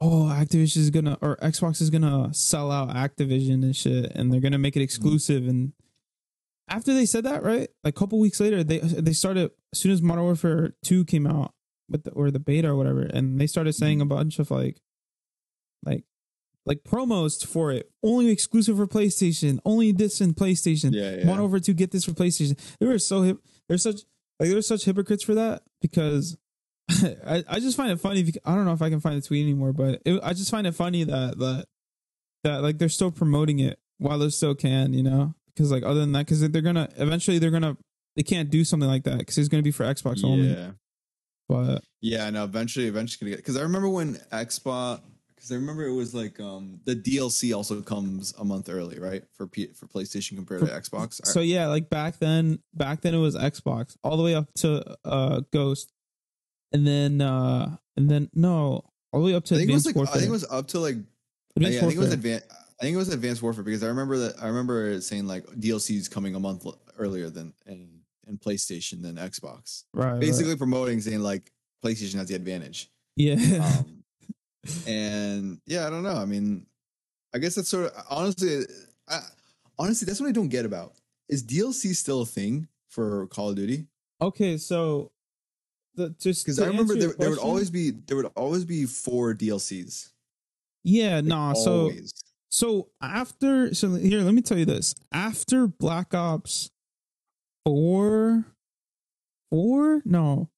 oh 0.01 0.23
Activision 0.25 0.77
is 0.77 0.89
gonna 0.89 1.17
or 1.21 1.37
Xbox 1.37 1.81
is 1.81 1.89
gonna 1.89 2.33
sell 2.33 2.71
out 2.71 2.89
Activision 2.89 3.63
and 3.63 3.75
shit, 3.75 4.11
and 4.15 4.33
they're 4.33 4.41
gonna 4.41 4.57
make 4.57 4.75
it 4.75 4.81
exclusive. 4.81 5.47
And 5.47 5.71
after 6.67 6.93
they 6.93 7.05
said 7.05 7.23
that, 7.23 7.41
right, 7.43 7.69
like 7.83 7.95
a 7.95 7.99
couple 7.99 8.19
weeks 8.19 8.39
later, 8.41 8.65
they 8.65 8.79
they 8.79 9.13
started 9.13 9.51
as 9.71 9.79
soon 9.79 9.93
as 9.93 10.01
Modern 10.01 10.25
Warfare 10.25 10.73
Two 10.83 11.05
came 11.05 11.25
out, 11.25 11.53
with 11.89 12.03
the, 12.03 12.11
or 12.11 12.31
the 12.31 12.39
beta 12.39 12.67
or 12.67 12.75
whatever, 12.75 13.03
and 13.03 13.39
they 13.39 13.47
started 13.47 13.73
saying 13.73 14.01
a 14.01 14.05
bunch 14.05 14.39
of 14.39 14.51
like, 14.51 14.81
like. 15.85 16.03
Like 16.65 16.83
promos 16.83 17.45
for 17.45 17.71
it, 17.71 17.89
only 18.03 18.29
exclusive 18.29 18.77
for 18.77 18.85
PlayStation, 18.85 19.59
only 19.65 19.91
this 19.91 20.21
in 20.21 20.33
PlayStation. 20.33 20.91
Yeah, 20.93 21.17
yeah. 21.17 21.25
Modern 21.25 21.41
Warfare 21.41 21.59
2 21.59 21.73
get 21.73 21.91
this 21.91 22.05
for 22.05 22.11
PlayStation. 22.11 22.59
They 22.79 22.85
were 22.85 22.99
so 22.99 23.23
hip. 23.23 23.39
They're 23.67 23.77
such 23.77 24.01
like 24.39 24.49
they're 24.49 24.61
such 24.61 24.85
hypocrites 24.85 25.23
for 25.23 25.35
that 25.35 25.63
because 25.81 26.37
I, 26.89 27.43
I 27.47 27.59
just 27.59 27.77
find 27.77 27.91
it 27.91 27.99
funny. 27.99 28.23
Because, 28.23 28.41
I 28.45 28.55
don't 28.55 28.65
know 28.65 28.73
if 28.73 28.81
I 28.81 28.89
can 28.89 28.99
find 28.99 29.21
the 29.21 29.25
tweet 29.25 29.43
anymore, 29.43 29.73
but 29.73 30.01
it, 30.05 30.19
I 30.23 30.33
just 30.33 30.51
find 30.51 30.67
it 30.67 30.73
funny 30.73 31.03
that 31.05 31.37
that 31.39 31.65
that 32.43 32.61
like 32.61 32.77
they're 32.77 32.89
still 32.89 33.11
promoting 33.11 33.59
it 33.59 33.79
while 33.97 34.19
they 34.19 34.29
still 34.29 34.55
can, 34.55 34.93
you 34.93 35.03
know? 35.03 35.35
Because 35.47 35.71
like 35.71 35.83
other 35.83 35.99
than 35.99 36.13
that, 36.13 36.25
because 36.25 36.41
they're 36.41 36.61
gonna 36.61 36.89
eventually 36.97 37.37
they're 37.37 37.51
gonna 37.51 37.77
they 38.15 38.23
can't 38.23 38.49
do 38.49 38.63
something 38.63 38.89
like 38.89 39.03
that 39.03 39.19
because 39.19 39.37
it's 39.37 39.49
to 39.49 39.61
be 39.61 39.71
for 39.71 39.85
Xbox 39.85 40.23
only. 40.23 40.53
Yeah. 40.53 40.71
But 41.47 41.83
Yeah, 42.01 42.29
no, 42.29 42.43
eventually, 42.43 42.87
eventually 42.87 43.25
gonna 43.25 43.35
get 43.35 43.43
because 43.43 43.57
I 43.57 43.61
remember 43.61 43.89
when 43.89 44.15
Xbox 44.31 45.01
because 45.39 45.53
I 45.53 45.55
remember 45.55 45.85
it 45.85 45.93
was 45.93 46.13
like 46.13 46.39
um 46.39 46.81
the 46.83 46.95
DLC 46.95 47.55
also 47.55 47.81
comes 47.81 48.33
a 48.37 48.43
month 48.43 48.69
early, 48.69 48.99
right? 48.99 49.23
For 49.33 49.47
P, 49.47 49.67
for 49.67 49.87
PlayStation 49.87 50.35
compared 50.35 50.61
to 50.61 50.67
Xbox. 50.67 51.25
so 51.25 51.39
yeah, 51.39 51.67
like 51.67 51.89
back 51.89 52.19
then, 52.19 52.59
back 52.73 53.01
then 53.01 53.15
it 53.15 53.19
was 53.19 53.35
Xbox 53.35 53.95
all 54.03 54.17
the 54.17 54.23
way 54.23 54.35
up 54.35 54.53
to 54.57 54.97
uh 55.05 55.41
Ghost, 55.53 55.93
and 56.73 56.85
then 56.85 57.21
uh 57.21 57.77
and 57.95 58.09
then 58.09 58.29
no, 58.33 58.83
all 59.13 59.21
the 59.21 59.25
way 59.25 59.33
up 59.33 59.45
to 59.45 59.55
I 59.55 59.59
think 59.59 59.69
it 59.69 59.73
was 59.73 59.85
like 59.85 59.95
Warfare. 59.95 60.15
I 60.15 60.19
think 60.19 60.29
it 60.29 60.33
was 60.33 60.45
up 60.49 60.67
to 60.69 60.79
like 60.79 60.97
Advanced 61.55 61.73
yeah, 61.73 61.79
I 61.79 61.87
think 61.87 61.95
it 61.95 61.99
was 61.99 62.13
advanced. 62.13 62.45
I 62.51 62.83
think 62.83 62.93
it 62.93 62.97
was 62.97 63.09
Advanced 63.09 63.41
Warfare 63.41 63.63
because 63.63 63.83
I 63.83 63.87
remember 63.87 64.17
that 64.17 64.41
I 64.41 64.47
remember 64.47 64.89
it 64.89 65.01
saying 65.01 65.25
like 65.25 65.45
DLCs 65.45 66.11
coming 66.11 66.35
a 66.35 66.39
month 66.39 66.65
earlier 66.97 67.29
than 67.29 67.53
in, 67.65 67.89
in 68.27 68.37
PlayStation 68.37 69.01
than 69.01 69.15
Xbox. 69.15 69.83
right, 69.93 70.11
right. 70.11 70.19
Basically 70.19 70.55
promoting 70.55 71.01
saying 71.01 71.19
like 71.19 71.51
PlayStation 71.83 72.15
has 72.15 72.27
the 72.27 72.35
advantage. 72.35 72.89
yeah. 73.15 73.35
Um, 73.35 73.98
and 74.87 75.59
yeah, 75.65 75.87
I 75.87 75.89
don't 75.89 76.03
know. 76.03 76.15
I 76.15 76.25
mean, 76.25 76.65
I 77.33 77.37
guess 77.37 77.55
that's 77.55 77.69
sort 77.69 77.85
of 77.85 78.03
honestly, 78.09 78.65
I, 79.07 79.21
honestly, 79.77 80.05
that's 80.05 80.19
what 80.19 80.29
I 80.29 80.31
don't 80.31 80.49
get 80.49 80.65
about. 80.65 80.93
Is 81.27 81.43
DLC 81.43 81.95
still 81.95 82.21
a 82.21 82.25
thing 82.25 82.67
for 82.89 83.27
Call 83.27 83.49
of 83.49 83.55
Duty? 83.55 83.87
okay, 84.21 84.57
so 84.57 85.11
the 85.95 86.09
just 86.19 86.45
Because 86.45 86.59
I 86.59 86.67
remember 86.67 86.95
there, 86.95 87.13
there 87.17 87.29
would 87.29 87.39
always 87.39 87.69
be 87.69 87.91
there 87.91 88.17
would 88.17 88.31
always 88.35 88.65
be 88.65 88.85
four 88.85 89.33
DLCs. 89.33 90.09
yeah, 90.83 91.15
Like, 91.17 91.25
nah. 91.25 91.53
So. 91.53 91.91
So 92.51 92.89
after, 92.99 93.75
so 93.75 93.93
here, 93.93 94.21
let 94.21 94.33
me 94.33 94.41
tell 94.41 94.57
you 94.57 94.65
this. 94.65 94.95
After 95.13 95.67
Black 95.67 96.15
Ops 96.15 96.71
four, 97.63 98.45
four, 99.51 100.01
no, 100.03 100.49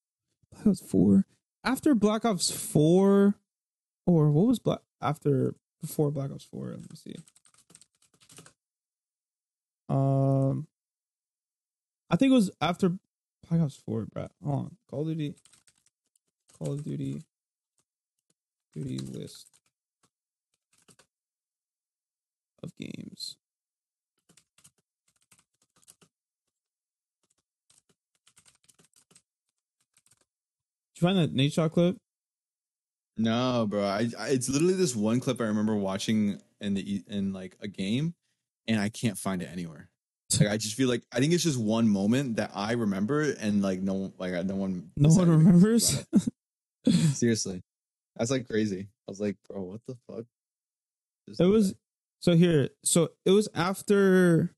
Black 0.54 0.68
Ops 0.68 0.80
four. 0.80 1.26
After 1.66 1.94
Black 1.94 2.24
Ops 2.24 2.50
four, 2.50 3.36
or 4.06 4.32
what 4.32 4.48
was 4.48 4.60
Black 4.60 4.80
after 5.02 5.56
before 5.80 6.12
Black 6.12 6.32
Ops 6.32 6.44
four? 6.44 6.68
Let 6.70 6.80
me 6.80 6.96
see. 6.96 7.16
Um, 9.90 10.68
I 12.10 12.16
think 12.16 12.32
it 12.32 12.36
was 12.36 12.52
after 12.62 12.90
Black 13.50 13.62
Ops 13.62 13.76
four, 13.76 14.06
bro. 14.06 14.28
Hold 14.44 14.60
on, 14.60 14.78
Call 14.90 15.02
of 15.02 15.08
Duty, 15.08 15.36
Call 16.58 16.74
of 16.74 16.84
Duty, 16.84 17.22
Duty 18.74 19.00
list 19.00 19.48
of 22.64 22.76
games. 22.78 23.38
Did 30.94 31.02
you 31.02 31.08
find 31.08 31.18
that 31.18 31.36
Nadeshot 31.36 31.72
clip? 31.72 31.98
No, 33.22 33.68
bro. 33.70 33.84
I, 33.84 34.10
I 34.18 34.30
it's 34.30 34.50
literally 34.50 34.74
this 34.74 34.96
one 34.96 35.20
clip 35.20 35.40
I 35.40 35.46
remember 35.46 35.76
watching 35.76 36.42
in 36.60 36.74
the 36.74 37.04
in 37.08 37.34
like 37.34 37.56
a 37.62 37.68
game, 37.68 38.16
and 38.68 38.80
I 38.80 38.90
can't 38.90 39.18
find 39.18 39.42
it 39.42 39.50
anywhere. 39.52 39.90
Like 40.40 40.50
I 40.50 40.58
just 40.58 40.76
feel 40.76 40.90
like 40.90 41.04
I 41.12 41.20
think 41.20 41.34
it's 41.34 41.44
just 41.44 41.60
one 41.60 41.88
moment 41.88 42.38
that 42.38 42.52
I 42.56 42.72
remember, 42.74 43.22
and 43.22 43.62
like 43.62 43.82
no, 43.82 44.14
like 44.18 44.32
no 44.46 44.56
one, 44.56 44.92
No 44.96 45.10
one 45.10 45.30
remembers. 45.30 46.04
Seriously, 47.14 47.62
that's 48.16 48.32
like 48.32 48.48
crazy. 48.48 48.88
I 49.08 49.12
was 49.12 49.20
like, 49.20 49.36
bro, 49.48 49.62
what 49.62 49.82
the 49.88 49.98
fuck? 50.08 50.26
Just 51.28 51.42
It 51.42 51.46
was 51.46 51.76
so 52.22 52.36
here. 52.36 52.70
So 52.84 53.10
it 53.26 53.32
was 53.32 53.50
after. 53.54 54.56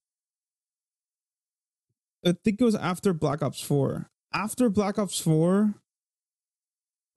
I 2.26 2.34
think 2.44 2.62
it 2.62 2.64
was 2.64 2.76
after 2.76 3.14
Black 3.14 3.42
Ops 3.42 3.60
Four. 3.60 4.10
After 4.32 4.70
Black 4.70 4.98
Ops 4.98 5.20
Four, 5.20 5.76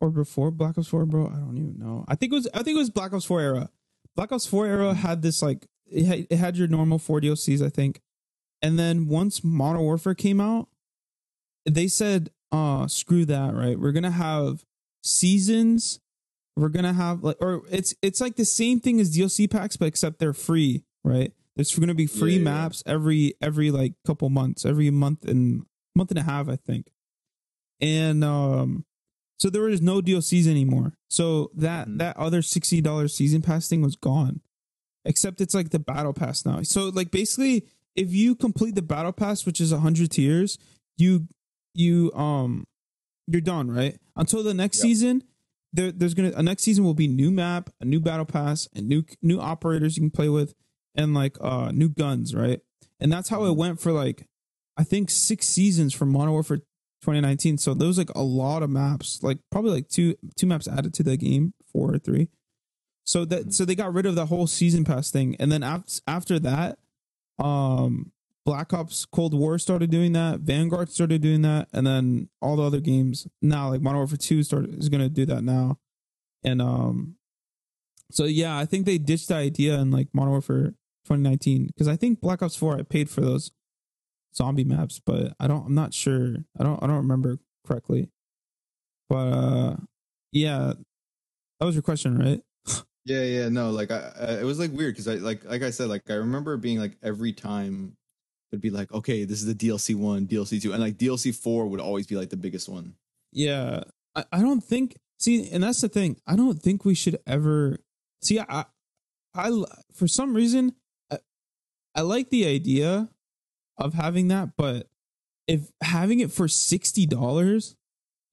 or 0.01 0.11
before 0.11 0.51
Black 0.51 0.77
Ops 0.79 0.89
Four, 0.89 1.07
bro. 1.07 1.27
I 1.27 1.39
don't 1.39 1.57
even 1.57 1.79
know. 1.79 2.05
I 2.09 2.15
think 2.15 2.33
it 2.33 2.37
was. 2.37 2.49
I 2.55 2.63
think 2.63 2.77
it 2.77 2.81
was 2.81 2.91
Black 2.91 3.13
Ops 3.13 3.25
Four 3.25 3.41
era. 3.41 3.71
Black 4.15 4.33
Ops 4.33 4.47
Four 4.47 4.67
era 4.67 4.95
had 4.95 5.23
this 5.23 5.43
like 5.43 5.67
it 5.87 6.05
had, 6.05 6.27
it 6.31 6.37
had 6.37 6.57
your 6.57 6.69
normal 6.69 6.99
four 6.99 7.21
DLCs, 7.21 7.65
I 7.65 7.69
think, 7.69 8.01
and 8.63 8.79
then 8.79 9.09
once 9.09 9.43
Modern 9.45 9.83
Warfare 9.83 10.15
came 10.15 10.41
out, 10.41 10.69
they 11.65 11.89
said, 11.89 12.31
"Uh, 12.53 12.87
screw 12.89 13.25
that! 13.27 13.55
Right, 13.55 13.79
we're 13.79 13.93
gonna 13.93 14.11
have 14.11 14.65
seasons 15.03 16.01
we're 16.57 16.71
gonna 16.71 16.93
have 16.93 17.23
like 17.23 17.37
or 17.41 17.63
it's 17.71 17.95
it's 18.03 18.21
like 18.21 18.37
the 18.37 18.45
same 18.45 18.81
thing 18.81 18.99
as 18.99 19.15
DLC 19.15 19.49
packs, 19.51 19.77
but 19.77 19.87
except 19.87 20.19
they're 20.19 20.33
free, 20.33 20.85
right? 21.05 21.33
There's 21.55 21.75
gonna 21.79 21.95
be 21.95 22.07
free 22.07 22.33
Yeah, 22.33 22.39
yeah. 22.39 22.45
maps 22.45 22.83
every 22.87 23.35
every 23.43 23.71
like 23.71 23.93
couple 24.07 24.29
months, 24.31 24.65
every 24.65 24.91
month 24.91 25.27
and 25.27 25.67
month 25.95 26.11
and 26.11 26.19
a 26.19 26.23
half, 26.23 26.49
I 26.49 26.57
think. 26.57 26.91
And 27.81 28.25
um 28.25 28.87
so 29.39 29.51
there 29.51 29.63
was 29.63 29.81
no 29.83 30.01
DLCs 30.01 30.47
anymore. 30.47 30.95
So 31.09 31.51
that 31.55 31.89
Mhm. 31.89 31.99
that 31.99 32.17
other 32.17 32.43
sixty 32.43 32.81
dollars 32.81 33.15
season 33.15 33.43
pass 33.43 33.69
thing 33.69 33.83
was 33.83 33.97
gone. 33.97 34.41
Except 35.05 35.41
it's 35.41 35.55
like 35.55 35.71
the 35.71 35.79
battle 35.79 36.13
pass 36.13 36.45
now. 36.45 36.63
So 36.63 36.89
like 36.89 37.11
basically 37.11 37.67
if 37.95 38.13
you 38.13 38.35
complete 38.35 38.75
the 38.75 38.83
battle 38.83 39.13
pass, 39.13 39.47
which 39.47 39.61
is 39.61 39.71
hundred 39.73 40.11
tiers, 40.11 40.59
you 40.97 41.29
you 41.75 42.13
um 42.15 42.65
you're 43.29 43.41
done, 43.41 43.71
right? 43.71 43.99
Until 44.17 44.43
the 44.43 44.55
next 44.55 44.79
Yep. 44.79 44.83
season, 44.83 45.25
there, 45.73 45.93
there's 45.93 46.15
gonna 46.15 46.33
a 46.35 46.43
next 46.43 46.63
season 46.63 46.85
will 46.85 46.95
be 46.95 47.09
new 47.09 47.31
map, 47.31 47.71
a 47.81 47.85
new 47.85 48.01
battle 48.01 48.25
pass, 48.27 48.69
and 48.75 48.89
new 48.89 49.05
new 49.23 49.39
operators 49.39 49.97
you 49.97 50.03
can 50.03 50.11
play 50.11 50.29
with, 50.29 50.55
and 50.95 51.15
like 51.15 51.37
uh 51.41 51.71
new 51.73 51.89
guns, 51.89 52.35
right? 52.35 52.61
And 52.99 53.13
that's 53.13 53.29
how 53.29 53.45
it 53.45 53.57
went 53.57 53.81
for 53.81 53.93
like 53.93 54.27
I 54.77 54.85
think 54.85 55.11
six 55.11 55.47
seasons 55.47 55.95
for 55.95 56.05
Modern 56.07 56.33
Warfare 56.33 56.61
2019. 57.07 57.59
So 57.59 57.73
there 57.73 57.87
was 57.87 57.99
like 57.99 58.11
a 58.17 58.23
lot 58.23 58.65
of 58.65 58.71
maps, 58.71 59.23
like 59.23 59.39
probably 59.51 59.71
like 59.71 59.89
two 59.89 60.17
two 60.37 60.47
maps 60.47 60.67
added 60.67 60.93
to 60.95 61.05
the 61.05 61.17
game, 61.17 61.55
four 61.73 61.95
or 61.95 61.99
three. 61.99 62.29
So 63.05 63.25
that 63.27 63.55
so 63.55 63.65
they 63.65 63.77
got 63.77 63.95
rid 63.95 64.07
of 64.07 64.17
the 64.17 64.27
whole 64.27 64.49
season 64.49 64.85
pass 64.85 65.13
thing, 65.13 65.37
and 65.39 65.53
then 65.53 65.63
after 65.63 66.01
after 66.09 66.39
that, 66.41 66.79
um, 67.39 68.11
Black 68.45 68.75
Ops 68.75 69.07
Cold 69.07 69.35
War 69.35 69.59
started 69.59 69.91
doing 69.91 70.13
that, 70.15 70.41
Vanguard 70.41 70.91
started 70.91 71.23
doing 71.23 71.43
that, 71.43 71.69
and 71.73 71.87
then 71.87 72.29
all 72.43 72.57
the 72.57 72.65
other 72.65 72.81
games. 72.81 73.29
Now, 73.41 73.71
like 73.71 73.81
Modern 73.81 73.99
Warfare 73.99 74.19
Two, 74.19 74.43
started 74.43 74.77
is 74.77 74.89
gonna 74.89 75.09
do 75.09 75.25
that 75.27 75.45
now, 75.45 75.79
and 76.43 76.61
um, 76.61 77.15
so 78.11 78.25
yeah, 78.25 78.59
I 78.59 78.65
think 78.65 78.85
they 78.85 78.99
ditched 78.99 79.29
the 79.29 79.37
idea 79.37 79.79
in 79.79 79.93
like 79.93 80.09
Modern 80.13 80.33
Warfare 80.33 80.75
2019 81.05 81.69
because 81.69 81.87
I 81.87 81.95
think 81.95 82.21
Black 82.21 82.43
Ops 82.43 82.57
Four 82.57 82.77
I 82.77 82.83
paid 82.83 83.09
for 83.09 83.21
those 83.21 83.53
zombie 84.37 84.65
maps, 84.65 85.01
but 85.05 85.35
I 85.41 85.47
don't, 85.47 85.67
I'm 85.67 85.75
not 85.75 85.95
sure, 85.95 86.37
I 86.59 86.63
don't, 86.63 86.83
I 86.83 86.87
don't 86.87 86.97
remember 86.97 87.39
correctly, 87.67 88.11
but 89.09 89.17
uh, 89.17 89.77
yeah, 90.33 90.73
that 91.59 91.67
was 91.67 91.75
your 91.75 91.83
question, 91.83 92.19
right? 92.19 92.41
Yeah, 93.07 93.23
yeah, 93.23 93.49
no, 93.49 93.71
like 93.71 93.93
I, 93.93 94.13
I 94.19 94.25
it 94.41 94.45
was 94.45 94.59
like 94.59 94.73
weird 94.73 94.95
because 94.95 95.07
I 95.07 95.15
like 95.15 95.45
like 95.45 95.63
I 95.63 95.71
said, 95.71 95.89
like 95.89 96.11
I 96.11 96.15
remember 96.15 96.57
being 96.57 96.81
like 96.81 96.97
every 97.05 97.33
time 97.33 97.97
it'd 98.51 98.61
be 98.61 98.71
like, 98.71 98.93
okay, 98.93 99.25
this 99.25 99.39
is 99.39 99.47
the 99.47 99.55
DLC 99.55 99.95
one, 99.95 100.27
DLC 100.27 100.61
two, 100.61 100.73
and 100.73 100.83
like 100.83 100.99
DLC 100.99 101.33
four 101.33 101.69
would 101.69 101.81
always 101.81 102.09
be 102.09 102.17
like 102.17 102.31
the 102.31 102.37
biggest 102.37 102.69
one. 102.69 102.95
Yeah, 103.33 103.85
I, 104.17 104.25
I 104.33 104.41
don't 104.41 104.63
think. 104.63 104.97
See, 105.21 105.49
and 105.51 105.63
that's 105.63 105.81
the 105.81 105.89
thing. 105.89 106.17
I 106.27 106.35
don't 106.35 106.61
think 106.61 106.85
we 106.85 106.95
should 106.95 107.19
ever 107.29 107.79
see. 108.23 108.41
I, 108.41 108.65
I, 109.35 109.51
for 109.95 110.09
some 110.09 110.35
reason, 110.35 110.73
I, 111.11 111.19
I 111.95 112.01
like 112.01 112.31
the 112.31 112.47
idea 112.47 113.09
of 113.79 113.95
having 113.95 114.29
that, 114.29 114.57
but 114.57 114.89
if 115.47 115.71
having 115.83 116.21
it 116.21 116.33
for 116.33 116.49
sixty 116.49 117.07
dollars, 117.07 117.77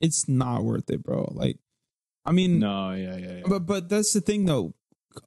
it's 0.02 0.28
not 0.28 0.64
worth 0.64 0.90
it, 0.90 1.04
bro. 1.04 1.32
Like, 1.34 1.58
I 2.26 2.32
mean, 2.32 2.60
No, 2.60 2.92
yeah, 2.94 3.18
yeah, 3.18 3.32
yeah. 3.38 3.44
but 3.48 3.66
but 3.66 3.90
that's 3.90 4.14
the 4.14 4.22
thing 4.22 4.46
though. 4.46 4.74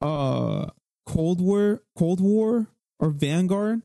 Uh 0.01 0.71
Cold 1.07 1.41
War, 1.41 1.83
Cold 1.97 2.21
War 2.21 2.67
or 2.99 3.11
Vanguard. 3.11 3.83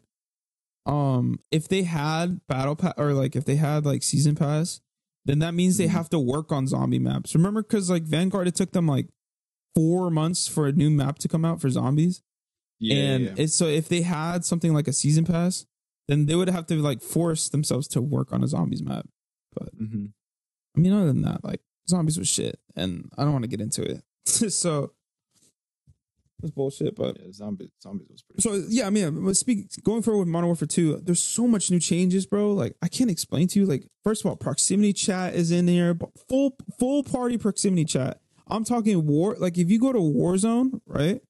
Um, 0.88 1.40
if 1.52 1.68
they 1.68 1.84
had 1.84 2.46
battle 2.48 2.76
pass 2.76 2.94
or 2.98 3.14
like 3.14 3.36
if 3.36 3.46
they 3.46 3.58
had 3.58 3.86
like 3.86 4.02
season 4.02 4.34
pass, 4.36 4.82
then 5.26 5.38
that 5.40 5.54
means 5.54 5.78
they 5.78 5.86
Mhm. 5.86 5.90
have 5.92 6.10
to 6.10 6.20
work 6.20 6.52
on 6.52 6.66
zombie 6.68 6.98
maps. 6.98 7.36
Remember, 7.36 7.62
because 7.62 7.90
like 7.92 8.02
Vanguard, 8.04 8.48
it 8.48 8.56
took 8.56 8.72
them 8.72 8.88
like 8.88 9.08
four 9.76 10.10
months 10.10 10.48
for 10.48 10.66
a 10.68 10.72
new 10.72 10.90
map 10.90 11.20
to 11.20 11.28
come 11.28 11.46
out 11.46 11.62
for 11.62 11.70
zombies. 11.70 12.24
yeah, 12.80 12.96
and 12.96 13.24
yeah. 13.26 13.34
it's 13.38 13.54
so 13.54 13.68
if 13.68 13.88
they 13.88 14.02
had 14.02 14.44
something 14.44 14.74
like 14.74 14.88
a 14.88 14.94
season 14.94 15.24
pass, 15.24 15.68
then 16.12 16.26
they 16.26 16.36
would 16.36 16.50
have 16.50 16.68
to 16.68 16.76
like 16.76 17.02
force 17.02 17.50
themselves 17.50 17.88
to 17.90 18.02
work 18.02 18.32
on 18.34 18.44
a 18.44 18.48
zombies 18.48 18.84
map. 18.84 19.08
Mhm. 19.60 20.12
I 20.76 20.80
mean, 20.80 20.94
other 20.94 21.08
than 21.08 21.22
that, 21.24 21.44
like 21.44 21.62
zombies 21.88 22.18
was 22.18 22.28
shit, 22.28 22.60
and 22.76 23.10
I 23.18 23.24
don't 23.24 23.34
want 23.34 23.44
to 23.44 23.50
get 23.50 23.62
into 23.62 23.82
it. 23.84 24.04
so 24.26 24.92
it's 26.42 26.52
bullshit. 26.52 26.96
But 26.96 27.18
yeah, 27.20 27.32
zombies, 27.32 27.72
zombies 27.82 28.08
was 28.10 28.22
pretty. 28.22 28.42
so 28.42 28.66
yeah, 28.70 28.88
I 28.88 28.90
mean, 28.90 29.26
but 29.26 29.36
speak 29.36 29.68
going 29.84 30.02
forward 30.02 30.20
with 30.22 30.28
Modern 30.30 30.48
Warfare 30.48 30.68
Two. 30.68 30.98
There's 31.04 31.22
so 31.24 31.48
much 31.48 31.72
new 31.72 31.80
changes, 31.80 32.26
bro. 32.26 32.52
Like 32.54 32.76
I 32.82 32.88
can't 32.88 33.12
explain 33.12 33.48
to 33.50 33.60
you. 33.60 33.66
Like 33.66 33.88
first 34.04 34.24
of 34.24 34.30
all, 34.30 34.36
proximity 34.36 34.94
chat 34.94 35.34
is 35.36 35.52
in 35.52 35.66
there, 35.66 35.94
but 35.94 36.10
full 36.30 36.56
full 36.80 37.04
party 37.04 37.38
proximity 37.38 37.86
chat. 37.86 38.20
I'm 38.48 38.64
talking 38.64 39.06
war. 39.08 39.36
Like 39.40 39.58
if 39.58 39.70
you 39.70 39.80
go 39.80 39.94
to 39.94 40.00
Warzone, 40.00 40.82
right? 40.86 41.22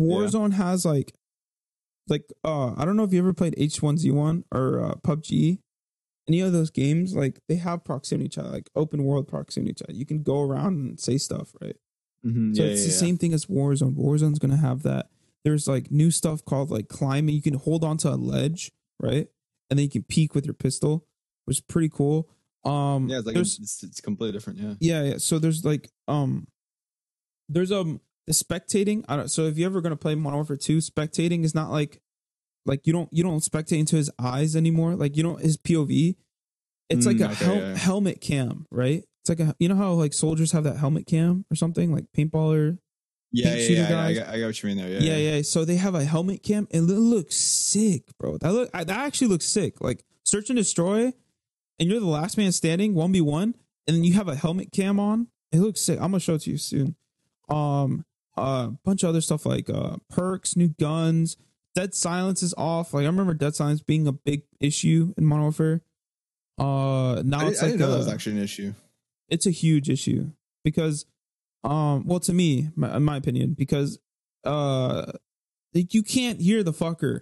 Warzone 0.00 0.54
has 0.54 0.84
like, 0.84 1.12
like 2.10 2.30
uh, 2.44 2.74
I 2.76 2.84
don't 2.84 2.96
know 2.96 3.04
if 3.04 3.12
you 3.12 3.18
ever 3.20 3.32
played 3.32 3.54
H1Z1 3.56 4.44
or 4.52 4.84
uh, 4.84 4.94
PUBG. 4.96 5.58
any 6.28 6.40
of 6.40 6.52
those 6.52 6.70
games, 6.70 7.14
like 7.14 7.40
they 7.48 7.56
have 7.56 7.82
proximity 7.84 8.28
chat, 8.28 8.46
like 8.52 8.68
open 8.76 9.04
world 9.04 9.26
proximity 9.28 9.74
chat. 9.74 9.94
You 9.94 10.06
can 10.06 10.22
go 10.22 10.40
around 10.42 10.74
and 10.74 11.00
say 11.00 11.18
stuff, 11.18 11.54
right? 11.60 11.76
Mhm, 12.24 12.54
So 12.56 12.62
yeah, 12.62 12.68
it's 12.70 12.80
yeah, 12.82 12.86
the 12.88 12.92
yeah. 12.92 12.98
same 12.98 13.16
thing 13.16 13.32
as 13.32 13.46
Warzone. 13.46 13.96
Warzone's 13.96 14.38
gonna 14.38 14.56
have 14.56 14.82
that. 14.82 15.08
There's 15.44 15.66
like 15.66 15.90
new 15.90 16.10
stuff 16.10 16.44
called 16.44 16.70
like 16.70 16.88
climbing. 16.88 17.34
You 17.34 17.42
can 17.42 17.54
hold 17.54 17.82
onto 17.82 18.08
a 18.08 18.16
ledge, 18.16 18.70
right? 19.00 19.26
And 19.70 19.78
then 19.78 19.84
you 19.84 19.90
can 19.90 20.02
peek 20.02 20.34
with 20.34 20.44
your 20.44 20.54
pistol, 20.54 21.06
which 21.46 21.56
is 21.58 21.60
pretty 21.62 21.88
cool. 21.88 22.28
Um 22.64 23.08
Yeah, 23.08 23.18
it's 23.18 23.26
like 23.26 23.36
it's, 23.36 23.82
it's 23.82 24.00
completely 24.00 24.32
different. 24.32 24.58
Yeah. 24.58 24.74
yeah, 24.80 25.02
yeah. 25.12 25.16
So 25.18 25.38
there's 25.38 25.64
like 25.64 25.90
um 26.08 26.46
there's 27.48 27.72
um 27.72 28.00
spectating. 28.32 29.04
I 29.08 29.16
don't 29.16 29.28
so 29.30 29.44
if 29.46 29.58
you're 29.58 29.66
ever 29.70 29.80
gonna 29.80 29.96
play 29.96 30.14
Modern 30.14 30.36
Warfare 30.38 30.56
2, 30.56 30.78
spectating 30.78 31.44
is 31.44 31.54
not 31.54 31.70
like 31.70 32.00
like 32.66 32.86
you 32.86 32.92
don't 32.92 33.08
you 33.12 33.22
don't 33.22 33.40
spectate 33.42 33.78
into 33.78 33.96
his 33.96 34.10
eyes 34.18 34.54
anymore. 34.56 34.94
Like 34.94 35.16
you 35.16 35.22
don't 35.22 35.40
his 35.40 35.56
POV. 35.56 36.16
It's 36.88 37.06
like 37.06 37.16
Mm, 37.16 37.28
a 37.28 37.32
okay, 37.32 37.44
hel- 37.44 37.56
yeah. 37.56 37.76
helmet 37.76 38.20
cam, 38.20 38.66
right? 38.70 39.04
It's 39.22 39.28
like 39.28 39.40
a 39.40 39.54
you 39.58 39.68
know 39.68 39.76
how 39.76 39.92
like 39.92 40.12
soldiers 40.12 40.52
have 40.52 40.64
that 40.64 40.76
helmet 40.78 41.06
cam 41.06 41.44
or 41.50 41.54
something 41.54 41.92
like 41.92 42.04
paintballer. 42.16 42.78
Yeah, 43.32 43.54
Pink 43.54 43.70
yeah, 43.70 43.88
yeah. 43.90 44.00
I, 44.00 44.06
I, 44.06 44.14
got, 44.14 44.28
I 44.28 44.40
got 44.40 44.46
what 44.46 44.62
you 44.62 44.66
mean 44.68 44.76
there. 44.78 44.88
Yeah, 44.88 45.00
Yeah, 45.16 45.36
yeah. 45.36 45.42
So 45.42 45.64
they 45.64 45.76
have 45.76 45.94
a 45.94 46.04
helmet 46.04 46.42
cam 46.42 46.66
and 46.72 46.90
it 46.90 46.94
looks 46.94 47.36
sick, 47.36 48.02
bro. 48.18 48.38
That 48.38 48.52
look 48.52 48.72
that 48.72 48.88
actually 48.90 49.28
looks 49.28 49.44
sick. 49.46 49.80
Like 49.80 50.04
search 50.24 50.50
and 50.50 50.56
destroy, 50.56 51.12
and 51.78 51.88
you're 51.88 52.00
the 52.00 52.06
last 52.06 52.36
man 52.36 52.50
standing, 52.50 52.94
one 52.94 53.12
v 53.12 53.20
one, 53.20 53.54
and 53.86 53.96
then 53.96 54.02
you 54.04 54.14
have 54.14 54.26
a 54.28 54.34
helmet 54.34 54.72
cam 54.72 54.98
on. 54.98 55.28
It 55.52 55.58
looks 55.60 55.80
sick. 55.80 55.96
I'm 56.00 56.10
gonna 56.10 56.18
show 56.20 56.34
it 56.34 56.42
to 56.42 56.50
you 56.50 56.58
soon. 56.58 56.96
Um, 57.48 58.04
a 58.36 58.70
bunch 58.84 59.02
of 59.02 59.08
other 59.10 59.20
stuff 59.20 59.44
like 59.46 59.68
uh 59.70 59.96
perks, 60.08 60.56
new 60.56 60.68
guns. 60.68 61.36
Dead 61.74 61.94
silence 61.94 62.42
is 62.42 62.52
off. 62.58 62.92
Like 62.94 63.02
I 63.04 63.06
remember 63.06 63.34
dead 63.34 63.54
silence 63.54 63.80
being 63.80 64.06
a 64.08 64.12
big 64.12 64.42
issue 64.60 65.14
in 65.16 65.24
Modern 65.24 65.42
Warfare. 65.44 65.82
Uh, 66.58 67.22
now 67.24 67.40
I, 67.40 67.48
it's 67.48 67.62
I 67.62 67.66
like 67.66 67.72
didn't 67.72 67.80
know 67.80 67.90
that 67.92 67.98
was 67.98 68.08
actually 68.08 68.36
an 68.36 68.42
issue. 68.42 68.74
it's 69.28 69.46
a 69.46 69.50
huge 69.50 69.88
issue 69.88 70.30
because 70.64 71.06
um 71.64 72.04
well 72.06 72.20
to 72.20 72.32
me 72.32 72.68
my, 72.76 72.96
in 72.96 73.02
my 73.02 73.16
opinion 73.16 73.54
because 73.56 73.98
uh 74.44 75.10
like 75.74 75.94
you 75.94 76.02
can't 76.02 76.40
hear 76.40 76.62
the 76.62 76.72
fucker 76.72 77.20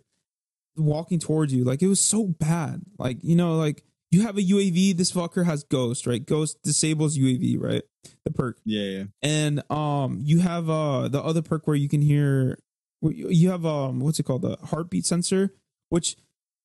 walking 0.77 1.19
towards 1.19 1.53
you 1.53 1.63
like 1.65 1.83
it 1.83 1.89
was 1.89 2.01
so 2.01 2.27
bad 2.27 2.83
like 2.99 3.19
you 3.23 3.35
know 3.37 3.55
like 3.57 3.85
you 4.11 4.23
have 4.23 4.39
a 4.39 4.43
uav 4.43 4.97
this 4.97 5.13
fucker 5.13 5.45
has 5.45 5.63
ghost 5.65 6.07
right 6.07 6.25
ghost 6.27 6.57
disables 6.63 7.19
uav 7.19 7.57
right 7.61 7.83
the 8.25 8.31
perk. 8.31 8.59
Yeah, 8.65 8.83
yeah. 8.83 9.05
and 9.23 9.63
um 9.71 10.21
you 10.23 10.41
have 10.41 10.69
uh 10.71 11.09
the 11.09 11.23
other 11.23 11.43
perk 11.43 11.67
where 11.67 11.77
you 11.77 11.89
can 11.89 12.03
hear 12.03 12.59
you 13.03 13.29
you 13.29 13.51
have 13.51 13.65
um 13.67 14.01
what's 14.01 14.19
it 14.19 14.25
called? 14.25 14.43
The 14.43 14.57
heartbeat 14.65 15.07
sensor 15.07 15.53
which 15.89 16.17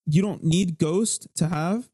you 0.06 0.22
don't 0.22 0.44
need 0.44 0.78
ghost 0.78 1.28
to 1.36 1.48
have. 1.48 1.90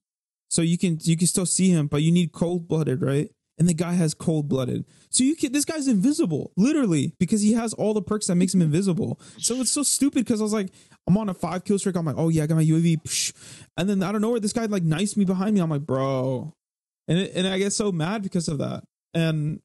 So 0.50 0.62
you 0.62 0.78
can 0.78 0.98
you 1.04 1.16
can 1.16 1.28
still 1.28 1.46
see 1.46 1.70
him 1.70 1.88
but 1.88 2.02
you 2.02 2.12
need 2.12 2.32
cold 2.32 2.68
blooded 2.68 3.02
right? 3.02 3.30
And 3.58 3.68
the 3.68 3.74
guy 3.74 3.92
has 3.92 4.14
cold 4.14 4.48
blooded 4.48 4.86
so 5.10 5.24
you 5.24 5.36
can 5.36 5.52
this 5.52 5.66
guy's 5.66 5.88
invisible 5.88 6.52
literally 6.56 7.14
because 7.20 7.42
he 7.42 7.54
has 7.54 7.74
all 7.74 7.94
the 7.94 8.02
perks 8.02 8.28
that 8.28 8.36
makes 8.36 8.54
him 8.54 8.62
invisible. 8.62 9.20
So 9.38 9.56
it's 9.56 9.72
so 9.72 9.84
stupid 9.84 10.26
because 10.26 10.40
i 10.40 10.44
was 10.44 10.54
like 10.54 10.72
i'm 11.08 11.18
on 11.18 11.30
a 11.30 11.34
five 11.34 11.66
kill 11.66 11.78
streak. 11.78 11.96
I'm 11.96 12.06
like 12.06 12.16
oh 12.18 12.30
yeah 12.30 12.44
i 12.44 12.48
got 12.48 12.56
my 12.56 12.64
uav 12.64 13.34
and 13.78 13.90
then 13.90 14.02
I 14.04 14.12
don't 14.12 14.22
know 14.22 14.30
where 14.30 14.40
this 14.40 14.54
guy 14.54 14.66
like 14.66 14.84
knifes 14.84 15.18
me 15.18 15.26
behind 15.26 15.56
me. 15.56 15.62
I'm 15.62 15.70
like 15.70 15.82
bro. 15.86 16.54
And 17.08 17.18
it, 17.18 17.32
and 17.36 17.48
i 17.48 17.58
get 17.58 17.74
so 17.74 17.92
mad 17.92 18.22
because 18.22 18.48
of 18.48 18.60
that 18.60 18.84
and 19.14 19.62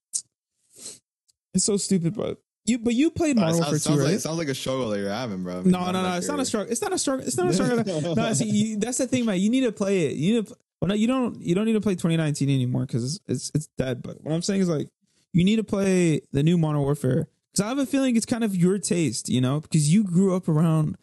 it's 1.53 1.65
so 1.65 1.77
stupid, 1.77 2.15
but 2.15 2.39
you 2.67 2.79
but 2.79 2.95
you 2.95 3.11
played 3.11 3.39
Uh, 3.39 3.43
Warfare 3.43 3.63
sounds, 3.65 3.71
2, 3.73 3.79
sounds 3.79 4.01
right? 4.01 4.11
like, 4.13 4.21
sounds 4.21 4.39
like 4.39 4.49
a 4.49 4.55
struggle 4.55 4.89
that 4.91 4.99
you're 4.99 5.11
having, 5.11 5.43
bro. 5.43 5.59
I 5.59 5.61
mean, 5.63 5.71
no, 5.71 5.85
no, 5.87 5.93
no. 5.93 6.03
like 6.03 6.19
It's 6.19 6.29
not 6.29 6.41
a 6.41 6.45
struggle. 6.45 6.73
It's 6.73 6.83
not 6.83 6.93
a 6.93 6.99
struggle. 6.99 7.27
It's 7.27 7.37
not 7.37 7.49
a 7.49 7.53
struggle. 7.53 8.15
no, 8.17 8.33
see, 8.33 8.49
you, 8.49 8.79
that's 8.79 8.99
the 8.99 9.07
thing, 9.07 9.27
man. 9.27 9.39
You 9.41 9.51
need 9.51 9.63
to 9.63 9.73
play 9.73 10.07
it. 10.07 10.17
You 10.17 10.35
need 10.35 10.47
to. 10.47 10.57
Well, 10.81 10.89
no, 10.89 10.95
you 10.95 11.07
don't. 11.07 11.41
You 11.41 11.55
don't 11.55 11.67
need 11.67 11.75
to 11.75 11.81
play 11.81 11.95
2019 11.95 12.49
anymore 12.51 12.87
because 12.87 13.05
it's, 13.05 13.21
it's 13.29 13.51
it's 13.55 13.69
dead. 13.79 14.03
But 14.03 14.23
what 14.23 14.33
I'm 14.35 14.43
saying 14.43 14.63
is 14.63 14.69
like 14.69 14.89
you 15.33 15.45
need 15.45 15.57
to 15.57 15.65
play 15.65 16.21
the 16.33 16.43
new 16.43 16.57
Modern 16.59 16.81
Warfare 16.83 17.29
because 17.53 17.65
I 17.65 17.69
have 17.69 17.79
a 17.79 17.87
feeling 17.87 18.17
it's 18.17 18.27
kind 18.27 18.45
of 18.45 18.57
your 18.57 18.79
taste, 18.79 19.29
you 19.29 19.41
know, 19.41 19.61
because 19.61 19.93
you 19.93 20.05
grew 20.05 20.35
up 20.35 20.49
around 20.49 20.97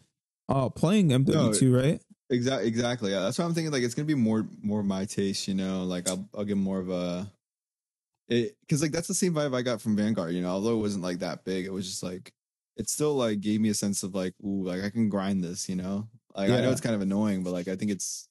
uh 0.49 0.69
playing 0.69 1.09
MW2, 1.09 1.75
right? 1.75 2.01
Exactly, 2.29 2.67
exactly. 2.67 3.11
Yeah, 3.11 3.19
that's 3.19 3.37
why 3.37 3.45
I'm 3.45 3.53
thinking. 3.53 3.71
Like, 3.71 3.83
it's 3.83 3.93
gonna 3.93 4.05
be 4.05 4.15
more, 4.15 4.47
more 4.63 4.83
my 4.83 5.05
taste. 5.05 5.47
You 5.47 5.53
know, 5.53 5.83
like 5.83 6.09
I'll, 6.09 6.27
I'll 6.35 6.45
get 6.45 6.57
more 6.57 6.79
of 6.79 6.89
a, 6.89 7.29
it 8.31 8.55
because 8.61 8.81
like 8.81 8.91
that's 8.91 9.07
the 9.07 9.13
same 9.13 9.33
vibe 9.33 9.55
I 9.55 9.61
got 9.61 9.81
from 9.81 9.95
Vanguard. 9.95 10.33
You 10.33 10.41
know, 10.41 10.49
although 10.49 10.73
it 10.73 10.81
wasn't 10.81 11.03
like 11.03 11.19
that 11.19 11.43
big, 11.43 11.65
it 11.65 11.73
was 11.73 11.85
just 11.85 12.01
like, 12.01 12.31
it 12.77 12.89
still 12.89 13.15
like 13.15 13.41
gave 13.41 13.59
me 13.59 13.69
a 13.69 13.73
sense 13.73 14.03
of 14.03 14.15
like, 14.15 14.33
ooh, 14.43 14.63
like 14.63 14.83
I 14.83 14.89
can 14.89 15.09
grind 15.09 15.43
this. 15.43 15.67
You 15.67 15.75
know, 15.75 16.07
like 16.35 16.49
I 16.49 16.61
know 16.61 16.71
it's 16.71 16.81
kind 16.81 16.95
of 16.95 17.01
annoying, 17.01 17.43
but 17.43 17.51
like 17.51 17.67
I 17.67 17.75
think 17.75 17.91
it's, 17.91 18.27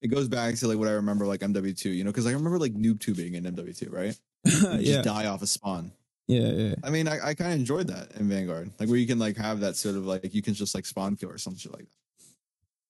it 0.00 0.08
goes 0.08 0.28
back 0.28 0.54
to 0.54 0.68
like 0.68 0.78
what 0.78 0.88
I 0.88 0.92
remember 0.92 1.26
like 1.26 1.40
MW2. 1.40 1.94
You 1.94 2.04
know, 2.04 2.10
because 2.10 2.26
I 2.26 2.32
remember 2.32 2.58
like 2.58 2.74
noob 2.74 3.00
tubing 3.00 3.34
in 3.34 3.44
MW2, 3.44 3.92
right? 3.92 4.18
Yeah, 4.46 4.78
just 4.80 5.04
die 5.04 5.26
off 5.26 5.42
a 5.42 5.46
spawn. 5.46 5.90
yeah, 6.28 6.50
yeah. 6.50 6.74
I 6.84 6.90
mean, 6.90 7.08
I, 7.08 7.18
I 7.28 7.34
kind 7.34 7.52
of 7.52 7.58
enjoyed 7.58 7.88
that 7.88 8.12
in 8.12 8.28
Vanguard, 8.28 8.70
like 8.78 8.88
where 8.88 8.98
you 8.98 9.06
can 9.06 9.18
like 9.18 9.36
have 9.36 9.60
that 9.60 9.74
sort 9.74 9.96
of 9.96 10.06
like 10.06 10.32
you 10.32 10.42
can 10.42 10.54
just 10.54 10.72
like 10.72 10.86
spawn 10.86 11.16
kill 11.16 11.30
or 11.30 11.38
something 11.38 11.72
like 11.72 11.82
that. 11.82 11.88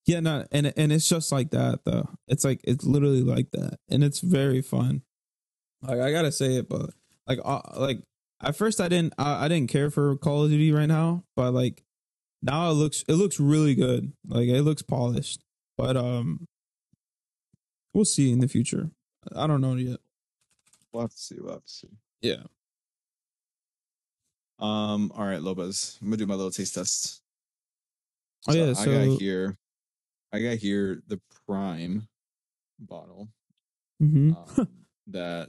Yeah, 0.05 0.21
no, 0.21 0.45
and 0.53 0.73
and 0.77 0.93
it's 0.93 1.09
just 1.09 1.33
like 1.33 1.51
that 1.51 1.81
though. 1.85 2.11
It's 2.29 2.45
like 2.45 2.61
it's 2.65 2.85
literally 2.85 3.23
like 3.23 3.51
that, 3.53 3.79
and 3.89 4.05
it's 4.05 4.21
very 4.21 4.61
fun. 4.61 5.03
Like 5.83 6.01
I 6.01 6.11
gotta 6.13 6.33
say 6.33 6.57
it, 6.57 6.69
but 6.69 6.91
like 7.27 7.39
uh, 7.45 7.61
like 7.77 8.01
at 8.43 8.57
first 8.57 8.81
I 8.81 8.89
didn't 8.89 9.15
I, 9.19 9.45
I 9.45 9.49
didn't 9.49 9.71
care 9.71 9.91
for 9.91 10.17
Call 10.17 10.45
of 10.45 10.51
Duty 10.51 10.73
right 10.73 10.87
now, 10.87 11.25
but 11.37 11.53
like 11.53 11.85
now 12.43 12.71
it 12.71 12.75
looks 12.75 13.05
it 13.09 13.15
looks 13.15 13.39
really 13.41 13.75
good. 13.75 14.13
Like 14.27 14.49
it 14.49 14.63
looks 14.63 14.83
polished, 14.83 15.41
but 15.77 15.97
um, 15.97 16.47
we'll 17.95 18.05
see 18.05 18.33
in 18.33 18.41
the 18.41 18.49
future. 18.49 18.91
I 19.35 19.47
don't 19.47 19.61
know 19.61 19.75
yet. 19.75 19.99
We'll 20.93 21.03
have 21.03 21.11
to 21.11 21.19
see. 21.19 21.37
We'll 21.41 21.55
have 21.55 21.65
to 21.65 21.73
see. 21.73 21.89
Yeah. 22.23 22.45
Um. 24.59 25.13
All 25.15 25.27
right, 25.27 25.43
Lopez. 25.43 25.99
I'm 26.01 26.09
gonna 26.09 26.17
do 26.17 26.27
my 26.27 26.35
little 26.35 26.51
taste 26.51 26.75
test. 26.75 27.21
Oh 28.49 28.55
yeah. 28.55 28.73
I 28.79 28.85
got 28.85 29.19
here. 29.19 29.59
I 30.33 30.41
got 30.41 30.57
here 30.59 31.03
the 31.07 31.21
prime 31.47 32.09
bottle 32.79 33.29
Mm-hmm. 34.03 34.33
um, 34.61 34.69
that 35.07 35.49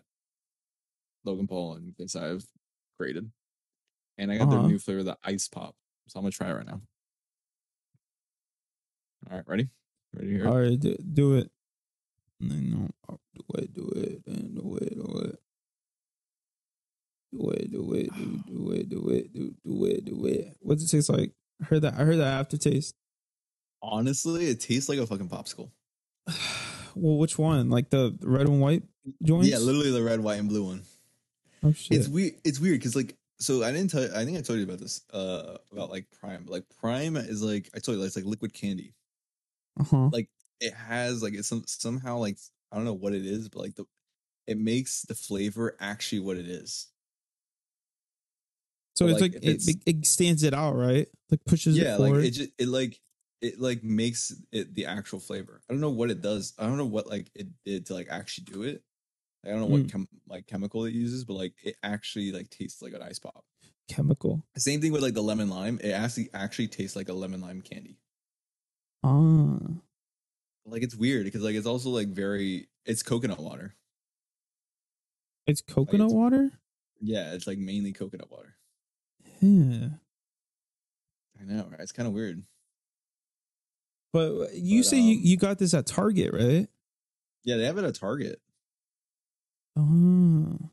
Logan 1.27 1.47
Paul 1.47 1.73
and 1.75 1.93
KSI 1.95 2.29
have 2.31 2.45
created, 2.97 3.29
and 4.17 4.31
I 4.31 4.37
got 4.37 4.47
Uh-huh. 4.47 4.61
their 4.61 4.67
new 4.67 4.79
flavor, 4.79 5.03
the 5.03 5.17
ice 5.23 5.47
pop. 5.47 5.75
So 6.07 6.19
I'm 6.19 6.23
gonna 6.23 6.31
try 6.31 6.49
it 6.49 6.53
right 6.53 6.65
now. 6.65 6.81
All 9.29 9.37
right, 9.37 9.47
ready? 9.47 9.69
Ready 10.13 10.31
here? 10.31 10.47
all 10.47 10.57
right, 10.59 10.79
do, 10.79 10.95
do 10.95 11.35
it. 11.35 11.51
No, 12.39 12.55
do 12.55 13.43
it, 13.55 13.73
do 13.73 13.87
it, 13.95 14.21
and 14.25 14.55
do 14.55 14.77
it, 14.77 14.95
do 14.95 15.19
it. 15.25 15.39
Do 17.33 17.49
it, 17.51 17.71
do 17.71 17.93
it, 17.93 18.13
do, 18.15 18.43
do 18.47 18.71
it, 18.71 18.89
do 18.89 19.09
it, 19.09 19.33
do, 19.33 19.55
do 19.65 19.85
it, 19.85 20.05
do 20.05 20.25
it. 20.25 20.55
What's 20.61 20.83
it 20.83 20.87
taste 20.87 21.09
like? 21.09 21.33
I 21.61 21.65
heard 21.65 21.81
that. 21.81 21.95
I 21.95 22.03
heard 22.03 22.17
that 22.19 22.39
aftertaste. 22.39 22.95
Honestly, 23.81 24.45
it 24.47 24.59
tastes 24.61 24.87
like 24.87 24.99
a 24.99 25.05
fucking 25.05 25.27
popsicle. 25.29 25.71
well, 26.95 27.17
which 27.17 27.37
one? 27.37 27.69
Like 27.69 27.89
the 27.89 28.17
red 28.21 28.47
and 28.47 28.61
white 28.61 28.83
joints? 29.23 29.47
Yeah, 29.49 29.57
literally 29.57 29.91
the 29.91 30.03
red, 30.03 30.19
white, 30.21 30.39
and 30.39 30.47
blue 30.47 30.63
one. 30.65 30.83
Oh 31.63 31.71
shit! 31.71 31.97
It's 31.97 32.07
weird. 32.07 32.33
It's 32.43 32.59
weird 32.59 32.79
because 32.79 32.95
like 32.95 33.15
so 33.39 33.63
I 33.63 33.71
didn't 33.71 33.91
tell. 33.91 34.01
You, 34.01 34.09
I 34.15 34.25
think 34.25 34.37
I 34.37 34.41
told 34.41 34.59
you 34.59 34.65
about 34.65 34.79
this. 34.79 35.01
Uh, 35.13 35.57
about 35.71 35.89
like 35.89 36.05
Prime. 36.19 36.45
Like 36.47 36.63
Prime 36.79 37.15
is 37.17 37.41
like 37.41 37.69
I 37.75 37.79
told 37.79 37.97
you 37.97 38.03
it's 38.03 38.15
like 38.15 38.25
liquid 38.25 38.53
candy. 38.53 38.93
uh 39.79 39.83
huh. 39.83 40.09
Like 40.11 40.29
it 40.59 40.73
has 40.73 41.21
like 41.21 41.33
it's 41.33 41.47
some 41.47 41.63
somehow 41.67 42.17
like 42.17 42.37
I 42.71 42.75
don't 42.75 42.85
know 42.85 42.93
what 42.93 43.13
it 43.13 43.25
is, 43.25 43.49
but 43.49 43.61
like 43.61 43.75
the 43.75 43.85
it 44.47 44.57
makes 44.57 45.03
the 45.03 45.15
flavor 45.15 45.75
actually 45.79 46.19
what 46.21 46.37
it 46.37 46.47
is. 46.47 46.87
So 48.95 49.05
but, 49.05 49.11
it's 49.11 49.21
like, 49.21 49.33
like, 49.33 49.43
it, 49.43 49.49
it's- 49.49 49.75
it 49.85 50.05
stands 50.05 50.43
it 50.43 50.53
out, 50.53 50.75
right? 50.75 51.07
Like 51.29 51.43
pushes 51.45 51.77
yeah, 51.77 51.95
it 51.95 51.99
like 51.99 52.13
it 52.15 52.31
just 52.31 52.49
it 52.57 52.67
like 52.67 52.99
it 53.41 53.59
like 53.59 53.83
makes 53.83 54.33
it 54.51 54.73
the 54.73 54.85
actual 54.85 55.19
flavor. 55.19 55.61
I 55.69 55.73
don't 55.73 55.81
know 55.81 55.91
what 55.91 56.09
it 56.09 56.21
does. 56.21 56.53
I 56.57 56.65
don't 56.65 56.77
know 56.77 56.85
what 56.85 57.07
like 57.07 57.29
it 57.35 57.47
did 57.65 57.85
to 57.87 57.93
like 57.93 58.07
actually 58.09 58.45
do 58.45 58.63
it. 58.63 58.81
I 59.47 59.51
don't 59.51 59.61
know 59.61 59.65
what 59.67 59.83
Mm. 59.83 59.91
chem- 59.91 60.07
like 60.27 60.45
chemical 60.47 60.85
it 60.85 60.93
uses, 60.93 61.23
but 61.25 61.33
like 61.35 61.53
it 61.63 61.75
actually 61.83 62.31
like 62.31 62.49
tastes 62.49 62.81
like 62.81 62.93
an 62.93 63.01
ice 63.01 63.19
pop. 63.19 63.45
Chemical. 63.87 64.43
Same 64.57 64.81
thing 64.81 64.91
with 64.91 65.01
like 65.01 65.13
the 65.13 65.23
lemon 65.23 65.49
lime. 65.49 65.79
It 65.81 65.91
actually 65.91 66.29
actually 66.33 66.67
tastes 66.67 66.95
like 66.95 67.07
a 67.09 67.13
lemon 67.13 67.39
lime 67.41 67.61
candy. 67.61 67.97
Ah. 69.03 69.57
Like 70.65 70.83
it's 70.83 70.95
weird 70.95 71.23
because 71.25 71.41
like 71.41 71.55
it's 71.55 71.65
also 71.67 71.89
like 71.89 72.09
very 72.09 72.67
it's 72.85 73.01
coconut 73.03 73.39
water. 73.39 73.75
It's 75.45 75.61
coconut 75.61 76.07
it's- 76.07 76.13
water. 76.13 76.51
Yeah, 76.99 77.33
it's 77.33 77.47
like 77.47 77.57
mainly 77.59 77.93
coconut 77.93 78.29
water. 78.31 78.57
Yeah. 79.39 79.89
I 81.39 81.43
know, 81.43 81.67
right? 81.69 81.79
It's 81.79 81.91
kind 81.91 82.07
of 82.07 82.13
weird. 82.13 82.43
But 84.11 84.55
you 84.55 84.79
But, 84.81 84.85
say 84.87 84.99
you, 84.99 85.17
um, 85.17 85.21
you 85.23 85.37
got 85.37 85.59
this 85.59 85.73
at 85.75 85.85
Target, 85.85 86.33
right? 86.33 86.67
Yeah, 87.43 87.57
they 87.57 87.65
have 87.65 87.77
it 87.77 87.85
at 87.85 87.95
Target. 87.95 88.41
Oh. 89.77 90.71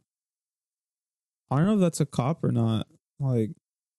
I 1.51 1.57
don't 1.57 1.67
know 1.67 1.75
if 1.75 1.81
that's 1.81 2.01
a 2.01 2.07
cop 2.07 2.43
or 2.43 2.51
not. 2.51 2.87
Like, 3.21 3.51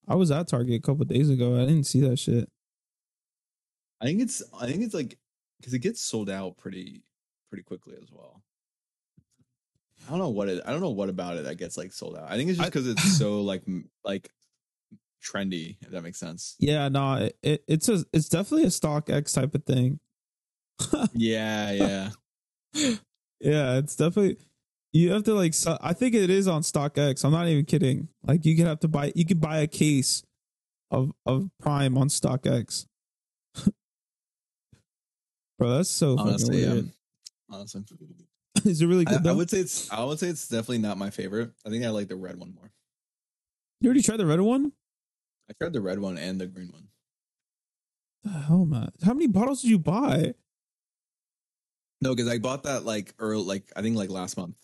I 0.08 0.16
was 0.16 0.32
at 0.32 0.48
Target 0.48 0.76
a 0.76 0.82
couple 0.82 1.06
days 1.06 1.30
ago. 1.30 1.56
I 1.56 1.66
didn't 1.66 1.86
see 1.86 2.02
that 2.02 2.18
shit. 2.18 2.50
I 4.02 4.06
think 4.06 4.22
it's 4.22 4.44
I 4.60 4.68
think 4.68 4.84
it's 4.84 4.94
like 4.94 5.18
because 5.60 5.74
it 5.74 5.80
gets 5.80 6.02
sold 6.02 6.30
out 6.30 6.58
pretty 6.58 7.04
pretty 7.50 7.64
quickly 7.64 7.96
as 8.02 8.10
well. 8.12 8.44
I 10.06 10.12
don't 10.12 10.20
know 10.20 10.30
what 10.30 10.50
it. 10.50 10.62
I 10.66 10.72
don't 10.72 10.82
know 10.82 10.90
what 10.90 11.10
about 11.10 11.38
it 11.38 11.46
that 11.46 11.58
gets 11.58 11.78
like 11.78 11.94
sold 11.94 12.18
out. 12.18 12.30
I 12.30 12.36
think 12.36 12.50
it's 12.50 12.60
just 12.60 12.72
because 12.72 12.88
it's 12.88 13.18
so 13.18 13.42
like 13.42 13.64
like 14.04 14.30
trendy. 15.24 15.78
If 15.82 15.92
that 15.92 16.04
makes 16.04 16.20
sense. 16.20 16.56
Yeah, 16.60 16.90
no, 16.90 17.16
it, 17.16 17.38
it 17.42 17.64
it's 17.68 17.90
a 17.90 18.06
it's 18.12 18.30
definitely 18.30 18.66
a 18.66 18.68
StockX 18.68 19.34
type 19.34 19.56
of 19.56 19.64
thing. 19.64 20.00
Yeah, 21.14 21.72
yeah. 21.72 22.10
Yeah, 23.42 23.78
it's 23.78 23.96
definitely 23.96 24.38
you 24.96 25.12
have 25.12 25.24
to 25.24 25.34
like. 25.34 25.54
su- 25.54 25.78
I 25.82 25.92
think 25.94 26.16
it 26.16 26.30
is 26.30 26.48
on 26.48 26.62
StockX. 26.62 27.26
I'm 27.26 27.32
not 27.32 27.48
even 27.48 27.66
kidding. 27.66 28.08
Like 28.24 28.46
you 28.46 28.56
could 28.56 28.66
have 28.66 28.80
to 28.80 28.88
buy. 28.88 29.12
You 29.16 29.26
could 29.26 29.42
buy 29.42 29.58
a 29.60 29.68
case 29.68 30.24
of 30.90 31.12
of 31.26 31.50
Prime 31.60 31.98
on 31.98 32.08
StockX. 32.08 32.86
Bro, 35.60 35.78
that's 35.78 35.90
so 35.90 36.16
fucking 36.18 36.30
Honestly, 36.32 36.64
yeah. 36.64 36.82
Honestly, 37.50 37.84
Is 38.66 38.82
it 38.82 38.88
really 38.88 39.06
good 39.06 39.18
I 39.18 39.22
though? 39.22 39.36
would 39.36 39.50
say 39.50 39.60
it's. 39.60 39.92
I 39.92 40.04
would 40.04 40.20
say 40.20 40.28
it's 40.28 40.48
definitely 40.48 40.80
not 40.80 40.98
my 40.98 41.10
favorite. 41.10 41.52
I 41.66 41.70
think 41.70 41.84
I 41.84 41.90
like 41.90 42.08
the 42.08 42.16
red 42.16 42.38
one 42.38 42.54
more. 42.56 42.72
you 43.82 43.88
already 43.88 44.02
tried 44.02 44.18
the 44.18 44.26
red 44.26 44.40
one? 44.42 44.72
I 45.50 45.54
tried 45.62 45.74
the 45.74 45.82
red 45.82 46.00
one 46.00 46.18
and 46.18 46.40
the 46.40 46.48
green 46.48 46.70
one. 46.72 46.88
The 48.24 48.32
hell, 48.32 48.66
man! 48.66 48.90
How 49.04 49.14
many 49.14 49.28
bottles 49.28 49.62
did 49.62 49.70
you 49.72 49.78
buy? 49.80 50.34
No, 52.02 52.16
because 52.16 52.30
I 52.32 52.40
bought 52.40 52.64
that 52.64 52.84
like 52.86 53.14
early, 53.20 53.44
like 53.44 53.72
I 53.76 53.82
think 53.82 53.96
like 53.98 54.10
last 54.10 54.38
month. 54.38 54.56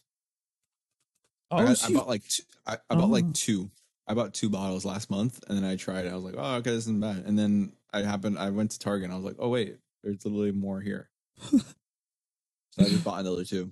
Oh, 1.52 1.58
I, 1.58 1.66
got- 1.66 1.84
I 1.89 1.93
bought 1.93 2.08
like 2.08 2.28
two, 2.28 2.43
I, 2.66 2.78
I 2.89 2.95
bought 2.95 3.04
Oh. 3.04 3.08
like 3.08 3.34
two. 3.34 3.70
I 4.08 4.14
bought 4.14 4.34
two 4.34 4.49
bottles 4.49 4.84
last 4.84 5.10
month, 5.10 5.41
and 5.47 5.58
then 5.58 5.64
I 5.64 5.76
tried 5.76 6.06
it. 6.06 6.12
I 6.12 6.16
was 6.16 6.24
like, 6.24 6.36
oh, 6.38 6.56
okay, 6.56 6.72
this 6.72 6.80
isn't 6.86 6.99
bad. 6.99 7.18
And 7.26 7.38
then 7.38 7.72
I 7.93 8.02
happened. 8.02 8.38
I 8.39 8.49
went 8.49 8.72
to 8.72 8.80
Target, 8.80 9.06
and 9.06 9.14
I 9.14 9.16
was 9.16 9.26
like, 9.26 9.36
oh 9.39 9.49
wait, 9.49 9.78
there's 10.04 10.24
literally 10.26 10.52
more 10.52 10.82
here. 10.82 11.10
so 11.41 11.60
I 12.80 12.84
just 12.86 13.04
bought 13.04 13.20
another 13.20 13.43
two. 13.45 13.72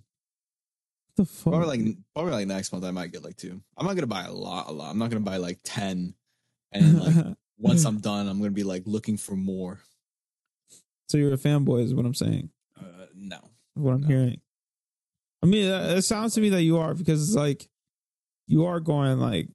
the 1.18 1.26
fuck? 1.26 1.54
Probably 1.54 1.68
like 1.68 1.98
probably 2.14 2.32
like 2.34 2.48
next 2.48 2.72
month, 2.72 2.86
I 2.86 2.92
might 2.92 3.12
get 3.12 3.24
like 3.24 3.38
two. 3.38 3.62
I'm 3.78 3.86
not 3.86 3.96
gonna 3.96 4.08
buy 4.08 4.24
a 4.26 4.32
lot, 4.32 4.70
a 4.70 4.72
lot. 4.72 4.92
I'm 4.92 4.98
not 5.00 5.10
gonna 5.10 5.22
buy 5.22 5.38
like 5.38 5.60
ten, 5.64 6.14
and 6.72 7.00
like 7.02 7.36
once 7.58 7.84
I'm 7.86 8.00
done, 8.00 8.28
I'm 8.28 8.38
gonna 8.40 8.52
be 8.52 8.64
like 8.64 8.84
looking 8.86 9.18
for 9.18 9.36
more. 9.36 9.80
so 11.10 11.18
you're 11.18 11.34
a 11.34 11.38
fanboy, 11.38 11.84
is 11.84 11.94
what 11.94 12.06
I'm 12.06 12.14
saying. 12.14 12.50
Uh, 12.80 12.84
no, 13.16 13.40
what 13.74 13.94
I'm 13.94 14.02
No. 14.02 14.08
hearing. 14.08 14.42
I 15.42 15.46
mean, 15.46 15.66
it, 15.72 16.02
sounds 16.04 16.34
to 16.36 16.42
me 16.42 16.50
that 16.50 16.64
you 16.64 16.78
are 16.78 16.94
because 16.94 17.28
it's 17.28 17.36
like 17.38 17.68
you 18.48 18.66
are 18.66 18.80
going 18.80 19.20
like 19.20 19.48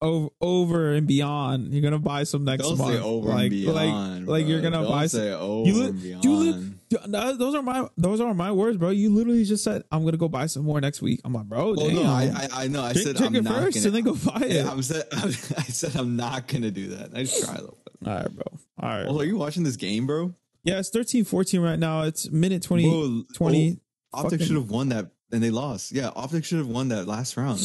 over 0.00 0.28
over 0.40 0.92
and 0.92 1.06
beyond. 1.06 1.72
You're 1.72 1.82
gonna 1.82 1.98
buy 2.00 2.24
some 2.24 2.44
next 2.44 2.64
don't 2.64 2.78
month. 2.78 2.94
say 2.96 3.00
over 3.00 3.28
like, 3.28 3.42
and 3.42 3.50
beyond. 3.50 4.26
like 4.28 4.46
you're 4.48 4.60
gonna 4.60 4.82
Don't 4.82 4.90
buy 4.90 5.06
say 5.06 5.30
some- 5.30 5.40
over 5.40 5.70
li- 5.70 5.86
and 5.86 6.02
you 6.02 6.12
beyond. 6.20 6.78
li- 7.06 7.36
those 7.38 7.54
are 7.54 7.62
my 7.62 7.88
those 7.96 8.20
are 8.20 8.34
my 8.34 8.50
words, 8.50 8.76
bro. 8.76 8.90
You 8.90 9.10
literally 9.14 9.44
just 9.44 9.62
said 9.62 9.84
I'm 9.92 10.04
gonna 10.04 10.16
go 10.16 10.28
buy 10.28 10.46
some 10.46 10.64
more 10.64 10.80
next 10.80 11.00
week. 11.02 11.20
I'm 11.24 11.32
like, 11.32 11.44
bro, 11.46 11.74
Well, 11.74 11.90
no, 11.90 12.02
I, 12.02 12.24
I, 12.34 12.64
I 12.64 12.66
know. 12.66 12.82
I 12.82 12.92
said 12.94 13.20
I'm 13.22 13.32
not 13.34 13.44
first 13.62 13.76
gonna, 13.84 13.86
and 13.86 13.94
then 13.96 14.02
go 14.02 14.14
buy 14.30 14.44
it. 14.46 14.52
Yeah, 14.64 14.70
I'm 14.72 14.82
said, 14.82 15.04
I 15.12 15.30
said 15.30 15.94
I'm 15.94 16.16
not 16.16 16.48
gonna 16.48 16.72
do 16.72 16.88
that. 16.96 17.10
I 17.14 17.22
just 17.22 17.44
try 17.44 17.54
a 17.54 17.60
little 17.60 17.78
bit. 17.84 18.08
All 18.08 18.14
right, 18.16 18.30
bro. 18.34 18.44
All 18.80 18.88
right. 18.88 19.06
Well, 19.06 19.20
are 19.20 19.24
you 19.24 19.36
watching 19.36 19.62
this 19.62 19.76
game, 19.76 20.06
bro? 20.08 20.34
yeah, 20.64 20.80
it's 20.80 20.90
13 20.90 21.24
14 21.24 21.60
right 21.60 21.78
now. 21.78 22.02
It's 22.02 22.28
minute 22.30 22.62
20 22.62 22.88
Bro, 22.90 23.22
20. 23.34 23.76
oh, 23.76 23.80
Optic 24.12 24.40
should 24.42 24.56
have 24.56 24.70
won 24.70 24.88
that, 24.90 25.10
and 25.32 25.42
they 25.42 25.50
lost. 25.50 25.92
Yeah, 25.92 26.10
Optic 26.14 26.44
should 26.44 26.58
have 26.58 26.68
won 26.68 26.88
that 26.88 27.06
last 27.06 27.36
round. 27.36 27.60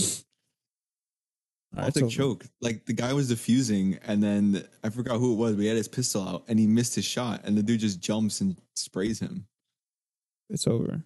Right, 1.75 1.87
Optic 1.87 2.03
so- 2.03 2.09
choked. 2.09 2.49
Like 2.61 2.85
the 2.85 2.93
guy 2.93 3.13
was 3.13 3.31
defusing, 3.31 3.99
and 4.05 4.23
then 4.23 4.65
I 4.83 4.89
forgot 4.89 5.17
who 5.19 5.33
it 5.33 5.35
was. 5.35 5.55
But 5.55 5.61
he 5.61 5.67
had 5.67 5.77
his 5.77 5.87
pistol 5.87 6.27
out, 6.27 6.43
and 6.47 6.57
he 6.59 6.65
missed 6.67 6.95
his 6.95 7.05
shot, 7.05 7.41
and 7.43 7.57
the 7.57 7.63
dude 7.63 7.79
just 7.81 7.99
jumps 7.99 8.41
and 8.41 8.55
sprays 8.75 9.19
him. 9.19 9.45
It's 10.49 10.65
over. 10.67 11.03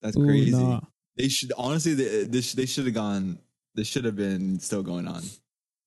That's 0.00 0.16
Ooh, 0.16 0.24
crazy. 0.24 0.52
nah. 0.52 0.80
They 1.16 1.28
should 1.28 1.52
honestly. 1.56 1.94
They, 1.94 2.24
this 2.24 2.52
they 2.52 2.66
should 2.66 2.84
have 2.86 2.94
gone. 2.94 3.38
This 3.74 3.88
should 3.88 4.04
have 4.04 4.16
been 4.16 4.58
still 4.60 4.82
going 4.82 5.08
on. 5.08 5.22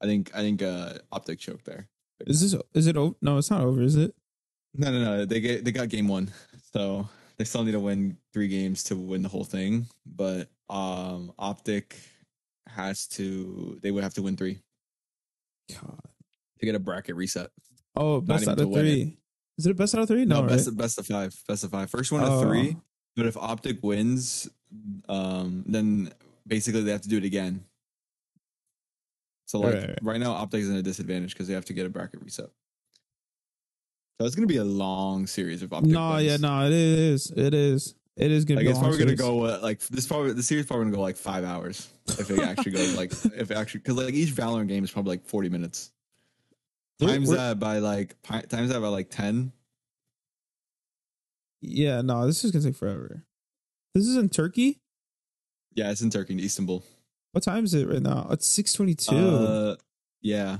I 0.01 0.05
think. 0.05 0.31
I 0.35 0.39
think. 0.39 0.61
uh 0.61 0.93
Optic 1.11 1.39
choke 1.39 1.63
there. 1.63 1.87
Is 2.27 2.41
this 2.41 2.61
is 2.73 2.87
it 2.87 2.97
over? 2.97 3.15
No, 3.21 3.37
it's 3.37 3.49
not 3.49 3.61
over, 3.61 3.81
is 3.81 3.95
it? 3.95 4.13
No, 4.73 4.91
no, 4.91 5.03
no. 5.03 5.25
They 5.25 5.39
get 5.39 5.63
they 5.65 5.71
got 5.71 5.89
game 5.89 6.07
one, 6.09 6.31
so 6.73 7.07
they 7.37 7.43
still 7.45 7.63
need 7.63 7.73
to 7.73 7.79
win 7.79 8.17
three 8.33 8.47
games 8.47 8.83
to 8.85 8.95
win 8.95 9.21
the 9.21 9.29
whole 9.29 9.43
thing. 9.43 9.87
But 10.05 10.49
um, 10.69 11.33
Optic 11.37 11.97
has 12.67 13.07
to. 13.09 13.79
They 13.81 13.91
would 13.91 14.03
have 14.03 14.13
to 14.15 14.21
win 14.21 14.35
three 14.37 14.59
God. 15.71 15.99
to 16.59 16.65
get 16.65 16.75
a 16.75 16.79
bracket 16.79 17.15
reset. 17.15 17.49
Oh, 17.95 18.21
best 18.21 18.47
out 18.47 18.59
of 18.59 18.71
three. 18.73 19.17
Is 19.57 19.65
it 19.65 19.71
a 19.71 19.75
best 19.75 19.95
out 19.95 20.01
of 20.01 20.07
three? 20.07 20.25
No, 20.25 20.41
right? 20.41 20.49
best 20.49 20.75
best 20.75 20.97
of 20.99 21.07
five. 21.07 21.33
Best 21.47 21.63
of 21.63 21.71
five. 21.71 21.89
First 21.89 22.11
one 22.11 22.23
of 22.23 22.29
Oh. 22.29 22.41
three. 22.41 22.75
But 23.15 23.25
if 23.27 23.37
Optic 23.37 23.81
wins, 23.81 24.49
um, 25.07 25.63
then 25.67 26.11
basically 26.45 26.81
they 26.83 26.91
have 26.91 27.01
to 27.01 27.09
do 27.09 27.17
it 27.17 27.23
again. 27.23 27.63
So 29.45 29.59
like 29.59 29.75
Right, 29.75 29.87
right. 29.89 29.99
right 30.01 30.19
now, 30.19 30.33
Optic's 30.33 30.67
in 30.67 30.75
a 30.75 30.81
disadvantage 30.81 31.31
because 31.33 31.47
they 31.47 31.53
have 31.53 31.65
to 31.65 31.73
get 31.73 31.85
a 31.85 31.89
bracket 31.89 32.21
reset. 32.21 32.49
So 34.19 34.25
it's 34.25 34.35
gonna 34.35 34.47
be 34.47 34.57
a 34.57 34.63
long 34.63 35.27
series 35.27 35.61
of 35.61 35.73
Optic. 35.73 35.91
no, 35.91 36.17
yeah, 36.17 36.37
no, 36.37 36.65
it 36.65 36.71
is. 36.71 37.31
It 37.31 37.53
is. 37.53 37.95
It 38.15 38.31
is 38.31 38.45
gonna 38.45 38.59
Like 38.61 38.67
be. 38.67 38.69
it's 38.71 38.79
probably 38.79 38.97
gonna 38.97 39.15
go 39.15 39.43
uh, 39.43 39.59
like 39.61 39.79
this. 39.87 40.07
Probably 40.07 40.31
the 40.31 40.41
series 40.43 40.65
probably 40.65 40.85
gonna 40.85 40.95
go 40.95 41.01
like 41.01 41.17
five 41.17 41.43
hours 41.43 41.89
if 42.07 42.29
it 42.31 42.39
actually 42.39 42.71
goes 42.71 42.95
like 42.95 43.11
if 43.37 43.51
it 43.51 43.57
actually 43.57 43.81
because 43.81 43.97
like 43.97 44.13
each 44.13 44.29
Valorant 44.33 44.69
game 44.69 44.83
is 44.85 44.91
probably 44.91 45.11
like 45.11 45.25
forty 45.25 45.49
minutes. 45.49 45.91
Times 47.01 47.29
that 47.29 47.59
by 47.59 47.79
like 47.79 48.15
pi- 48.23 48.43
times 48.43 48.69
that 48.71 48.79
by 48.79 48.87
like 48.87 49.09
ten. 49.09 49.51
Yeah, 51.61 52.01
no, 52.01 52.25
this 52.25 52.45
is 52.45 52.51
gonna 52.51 52.63
take 52.63 52.75
forever. 52.77 53.25
This 53.93 54.05
is 54.07 54.15
in 54.15 54.29
Turkey. 54.29 54.79
Yeah, 55.73 55.91
it's 55.91 55.99
in 56.01 56.09
Turkey, 56.09 56.33
in 56.35 56.39
Istanbul. 56.39 56.83
What 57.33 57.43
time 57.43 57.65
is 57.65 57.73
it 57.73 57.85
right 57.89 58.01
now? 58.01 58.27
It's 58.31 58.47
six 58.47 58.71
twenty 58.71 58.95
two. 58.95 59.13
Uh, 59.15 59.75
yeah, 60.21 60.59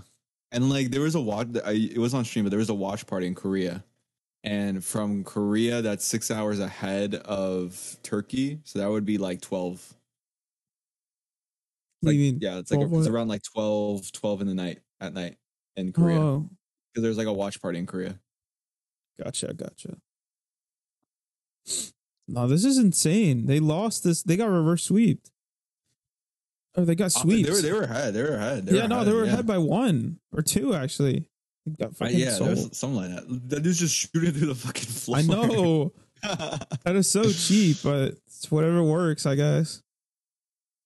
and 0.55 0.69
like 0.71 0.91
there 0.91 1.01
was 1.01 1.15
a 1.15 1.21
watch. 1.21 1.49
I, 1.65 1.73
it 1.73 1.99
was 1.99 2.15
on 2.15 2.25
stream, 2.25 2.45
but 2.45 2.49
there 2.51 2.59
was 2.59 2.69
a 2.71 2.75
watch 2.75 3.07
party 3.07 3.27
in 3.27 3.35
Korea, 3.35 3.85
and 4.43 4.83
from 4.83 5.23
Korea, 5.23 5.81
that's 5.83 6.05
six 6.05 6.31
hours 6.31 6.59
ahead 6.59 7.15
of 7.15 7.97
Turkey, 8.03 8.61
so 8.65 8.79
that 8.79 8.89
would 8.89 9.05
be 9.05 9.19
like 9.19 9.41
twelve. 9.41 9.95
What 12.01 12.09
Like, 12.09 12.13
do 12.13 12.17
you 12.19 12.31
mean? 12.33 12.39
yeah, 12.41 12.57
it's 12.59 12.71
like 12.71 12.79
12 12.81 12.93
it's 12.93 13.07
around 13.07 13.27
like 13.29 13.41
12, 13.53 14.11
12 14.11 14.41
in 14.41 14.47
the 14.47 14.53
night 14.53 14.81
at 15.01 15.13
night 15.13 15.37
in 15.75 15.91
Korea 15.91 16.19
because 16.19 16.49
Oh, 16.97 17.01
there's 17.01 17.17
like 17.17 17.27
a 17.27 17.33
watch 17.33 17.61
party 17.61 17.79
in 17.79 17.85
Korea. 17.85 18.19
gotcha, 19.21 19.53
gotcha. 19.53 19.97
No, 22.27 22.47
this 22.47 22.65
is 22.65 22.77
insane. 22.77 23.45
They 23.45 23.59
lost 23.59 24.03
this. 24.03 24.23
They 24.23 24.37
got 24.37 24.47
reverse 24.49 24.83
sweeped. 24.83 25.31
Or 26.77 26.85
they 26.85 26.95
got 26.95 27.05
Uh, 27.05 27.19
sweeps. 27.21 27.47
They 27.47 27.55
were 27.55 27.61
they 27.61 27.71
were 27.73 27.83
ahead. 27.83 28.13
They 28.13 28.21
were 28.23 28.35
ahead. 28.35 28.65
They 28.65 28.77
yeah, 28.77 28.87
no, 28.87 29.03
they 29.03 29.13
were 29.13 29.25
yeah. 29.25 29.33
ahead 29.33 29.47
by 29.47 29.57
one 29.57 30.19
or 30.33 30.41
two 30.41 30.73
actually. 30.73 31.29
Got 31.79 31.99
Uh, 31.99 32.05
yeah, 32.07 32.37
there's 32.37 32.77
something 32.77 32.95
like 32.97 33.09
that. 33.09 33.49
That 33.49 33.63
dude's 33.63 33.79
just 33.79 33.95
shooting 33.95 34.31
through 34.33 34.47
the 34.47 34.55
fucking 34.55 34.83
floor. 34.85 35.17
I 35.17 35.21
know 35.23 35.93
that 36.21 36.95
is 36.95 37.09
so 37.09 37.23
cheap, 37.31 37.77
but 37.83 38.15
it's 38.27 38.51
whatever 38.51 38.83
works, 38.83 39.25
I 39.25 39.35
guess. 39.35 39.81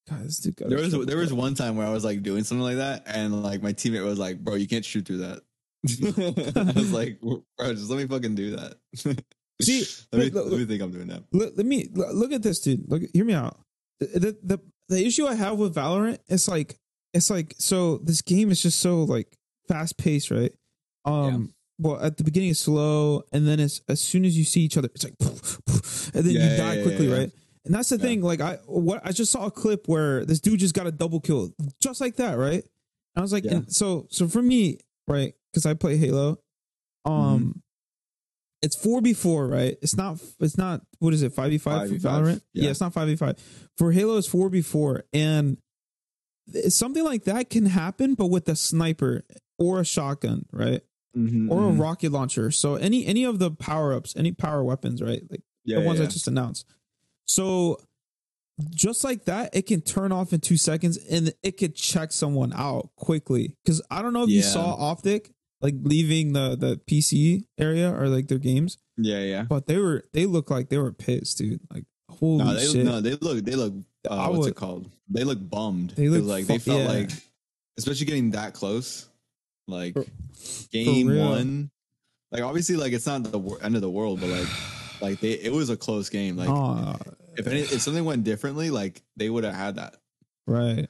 God, 0.10 0.24
this 0.26 0.40
dude 0.40 0.56
got 0.56 0.70
there 0.70 0.80
was 0.80 1.06
there 1.06 1.18
was 1.18 1.34
one 1.34 1.54
time 1.54 1.76
where 1.76 1.86
I 1.86 1.92
was 1.92 2.04
like 2.06 2.24
doing 2.24 2.44
something 2.44 2.64
like 2.64 2.78
that, 2.78 3.04
and 3.06 3.44
like 3.44 3.62
my 3.62 3.74
teammate 3.74 4.04
was 4.04 4.18
like, 4.18 4.40
"Bro, 4.40 4.56
you 4.56 4.68
can't 4.68 4.86
shoot 4.86 5.06
through 5.06 5.18
that." 5.18 5.42
I 6.56 6.80
was 6.80 6.92
like, 6.92 7.20
"Bro, 7.22 7.44
just 7.74 7.90
let 7.90 7.98
me 8.00 8.08
fucking 8.08 8.36
do 8.36 8.56
that." 8.56 8.76
See, 9.62 9.84
let 10.12 10.20
me 10.20 10.30
look, 10.30 10.50
let 10.50 10.60
me 10.60 10.66
think 10.66 10.82
I'm 10.82 10.92
doing 10.92 11.08
that. 11.08 11.24
Look, 11.32 11.54
let 11.58 11.66
me 11.66 11.90
look, 11.94 12.14
look 12.14 12.32
at 12.32 12.42
this, 12.42 12.60
dude. 12.60 12.90
Look, 12.90 13.04
hear 13.14 13.26
me 13.26 13.34
out. 13.34 13.60
The, 14.00 14.08
the 14.08 14.38
the 14.44 14.60
the 14.90 15.06
issue 15.06 15.26
I 15.28 15.36
have 15.36 15.58
with 15.58 15.76
Valorant 15.76 16.20
is 16.28 16.48
like 16.48 16.78
it's 17.14 17.30
like 17.30 17.56
so 17.58 17.98
this 18.00 18.22
game 18.22 18.52
is 18.52 18.62
just 18.62 18.80
so 18.80 19.04
like 19.04 19.28
fast 19.68 19.98
paced, 19.98 20.32
right? 20.32 20.52
Um, 21.06 21.54
well, 21.80 22.00
at 22.02 22.18
the 22.18 22.24
beginning 22.24 22.50
it's 22.50 22.60
slow, 22.60 23.24
and 23.32 23.48
then 23.48 23.60
it's 23.60 23.82
as 23.88 24.02
soon 24.02 24.26
as 24.26 24.38
you 24.38 24.44
see 24.44 24.62
each 24.62 24.76
other, 24.78 24.90
it's 24.94 25.04
like, 25.06 25.18
poof, 25.18 25.60
poof, 25.66 26.14
and 26.14 26.26
then 26.26 26.34
Yeah, 26.36 26.52
you 26.52 26.58
die 26.58 26.74
yeah, 26.76 26.84
quickly, 26.84 27.06
yeah, 27.08 27.14
yeah. 27.14 27.20
right? 27.22 27.32
And 27.66 27.74
that's 27.74 27.90
the 27.90 27.96
Yeah. 27.98 28.02
thing. 28.04 28.22
Like 28.22 28.42
I 28.42 28.56
what 28.66 29.02
I 29.06 29.12
just 29.12 29.32
saw 29.32 29.46
a 29.46 29.52
clip 29.52 29.88
where 29.88 30.26
this 30.26 30.40
dude 30.40 30.60
just 30.60 30.74
got 30.76 30.88
a 30.88 30.92
double 30.92 31.20
kill, 31.20 31.52
just 31.82 32.02
like 32.02 32.16
that, 32.18 32.34
right? 32.38 32.64
And 32.64 33.18
I 33.18 33.22
was 33.22 33.32
like, 33.34 33.46
Yeah. 33.46 33.54
and 33.58 33.74
so 33.74 34.08
so 34.10 34.28
for 34.28 34.42
me, 34.42 34.80
right? 35.08 35.34
Because 35.54 35.66
I 35.66 35.74
play 35.74 35.98
Halo, 35.98 36.40
um. 37.06 37.14
Mm-hmm. 37.16 37.52
It's 38.62 38.76
four 38.76 39.02
v 39.02 39.14
four, 39.14 39.48
right? 39.48 39.78
It's 39.82 39.96
not. 39.96 40.20
It's 40.40 40.58
not. 40.58 40.82
What 41.00 41.14
is 41.14 41.22
it? 41.22 41.34
Five 41.34 41.52
v 41.52 41.58
five 41.58 41.88
for 41.90 41.96
5v5, 41.96 42.02
Valorant. 42.02 42.42
Yeah. 42.54 42.66
yeah. 42.66 42.70
it's 42.72 42.82
not 42.82 42.94
five 42.94 43.08
v 43.08 43.16
five. 43.16 43.38
For 43.78 43.92
Halo, 43.92 44.18
it's 44.18 44.28
four 44.28 44.50
v 44.50 44.62
four, 44.62 45.04
and 45.14 45.58
something 46.68 47.04
like 47.04 47.24
that 47.26 47.50
can 47.50 47.66
happen, 47.66 48.16
but 48.16 48.28
with 48.28 48.50
a 48.50 48.56
sniper 48.56 49.24
or 49.58 49.80
a 49.80 49.86
shotgun, 49.86 50.46
right? 50.52 50.82
Mm-hmm, 51.18 51.52
Or 51.52 51.70
a 51.70 51.72
rocket 51.72 52.12
launcher. 52.12 52.52
So 52.52 52.76
any 52.76 53.06
any 53.06 53.24
of 53.24 53.40
the 53.40 53.52
power 53.52 53.94
ups, 53.94 54.16
any 54.16 54.32
power 54.32 54.64
weapons, 54.64 55.02
right? 55.02 55.24
Like 55.30 55.42
yeah, 55.66 55.80
the 55.80 55.86
ones 55.86 56.00
yeah, 56.00 56.06
I 56.06 56.10
just 56.10 56.28
announced. 56.28 56.66
So 57.26 57.80
just 58.72 59.04
like 59.04 59.26
that, 59.26 59.56
it 59.56 59.66
can 59.66 59.82
turn 59.82 60.12
off 60.12 60.34
in 60.34 60.40
two 60.40 60.58
seconds 60.58 60.98
and 60.98 61.34
it 61.44 61.58
could 61.58 61.76
check 61.76 62.12
someone 62.12 62.54
out 62.54 62.90
quickly. 62.96 63.56
Because 63.64 63.82
I 63.90 64.02
don't 64.02 64.14
know 64.14 64.24
if 64.24 64.30
you 64.30 64.42
saw 64.42 64.76
Optic. 64.76 65.32
Like 65.62 65.76
leaving 65.84 66.34
the 66.34 66.56
the 66.56 66.80
PC 66.90 67.44
area 67.58 67.92
or 67.94 68.08
like 68.08 68.28
their 68.28 68.38
games, 68.40 68.78
Yeah, 68.98 69.20
yeah. 69.20 69.44
but 69.44 69.68
they 69.68 69.78
were 69.78 70.04
they 70.14 70.26
look 70.26 70.50
like 70.50 70.70
they 70.70 70.78
were 70.78 70.92
pissed, 70.94 71.38
dude. 71.40 71.62
Like 71.74 71.86
holy 72.10 72.44
No, 72.44 72.54
they 72.54 72.66
shit. 72.66 72.86
no, 72.86 73.02
they 73.02 73.16
look 73.16 73.44
they 73.44 73.56
look 73.56 73.74
uh, 74.10 74.28
what's 74.28 74.40
would- 74.40 74.50
it 74.52 74.56
called? 74.56 74.90
They 75.10 75.24
look 75.24 75.40
bummed. 75.50 75.92
They 75.92 76.08
look 76.08 76.24
like 76.24 76.46
fu- 76.46 76.54
they 76.54 76.60
felt 76.60 76.82
yeah. 76.82 76.88
like 76.88 77.10
especially 77.78 78.06
getting 78.06 78.32
that 78.32 78.54
close. 78.54 79.08
Like 79.68 79.94
For- 79.94 80.06
game 80.72 81.08
real. 81.08 81.30
one. 81.30 81.72
Like 82.32 82.44
obviously 82.44 82.76
like 82.76 82.94
it's 82.94 83.08
not 83.08 83.24
the 83.24 83.40
end 83.62 83.76
of 83.76 83.82
the 83.82 83.90
world, 83.90 84.20
but 84.22 84.30
like 84.30 84.48
like 85.02 85.20
they 85.20 85.32
it 85.32 85.52
was 85.52 85.70
a 85.70 85.78
close 85.78 86.10
game. 86.10 86.38
Like 86.38 86.50
Aw, 86.50 86.96
if 87.38 87.48
any 87.48 87.62
if 87.62 87.82
something 87.82 88.06
went 88.06 88.24
differently, 88.24 88.70
like 88.70 89.02
they 89.18 89.30
would 89.30 89.44
have 89.44 89.56
had 89.56 89.76
that. 89.78 89.96
right. 90.48 90.88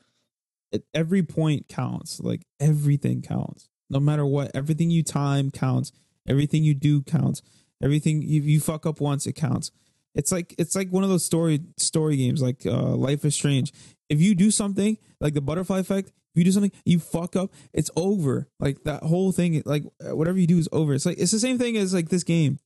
It, 0.72 0.84
every 0.94 1.24
point 1.24 1.68
counts. 1.68 2.20
Like 2.20 2.44
everything 2.60 3.22
counts. 3.24 3.69
No 3.90 4.00
matter 4.00 4.26
what, 4.26 4.52
everything 4.56 4.90
you 4.92 5.04
time 5.04 5.52
counts. 5.52 5.92
Everything 6.28 6.64
you 6.64 6.74
do 6.74 7.02
counts. 7.02 7.42
Everything 7.82 8.22
you, 8.22 8.42
you 8.42 8.60
fuck 8.60 8.86
up 8.86 9.00
once, 9.02 9.26
it 9.26 9.34
counts. 9.34 9.72
It's 10.16 10.32
like 10.32 10.54
it's 10.58 10.76
like 10.76 10.90
one 10.92 11.04
of 11.04 11.10
those 11.10 11.24
story 11.26 11.62
story 11.78 12.18
games, 12.18 12.42
like 12.42 12.66
uh, 12.66 12.96
Life 12.96 13.24
is 13.26 13.36
Strange. 13.36 13.72
If 14.10 14.20
you 14.22 14.36
do 14.36 14.52
something 14.52 14.98
like 15.22 15.34
the 15.34 15.42
butterfly 15.42 15.80
effect, 15.80 16.08
if 16.10 16.14
you 16.36 16.44
do 16.44 16.52
something, 16.52 16.72
you 16.84 17.00
fuck 17.00 17.36
up, 17.36 17.52
it's 17.74 17.90
over. 17.96 18.48
Like 18.60 18.84
that 18.84 19.04
whole 19.04 19.32
thing, 19.32 19.62
like 19.66 19.84
whatever 20.02 20.38
you 20.38 20.48
do 20.48 20.58
is 20.58 20.68
over. 20.72 20.94
It's 20.94 21.06
like 21.06 21.18
it's 21.20 21.32
the 21.32 21.40
same 21.40 21.58
thing 21.58 21.78
as 21.78 21.94
like 21.94 22.10
this 22.10 22.24
game. 22.24 22.60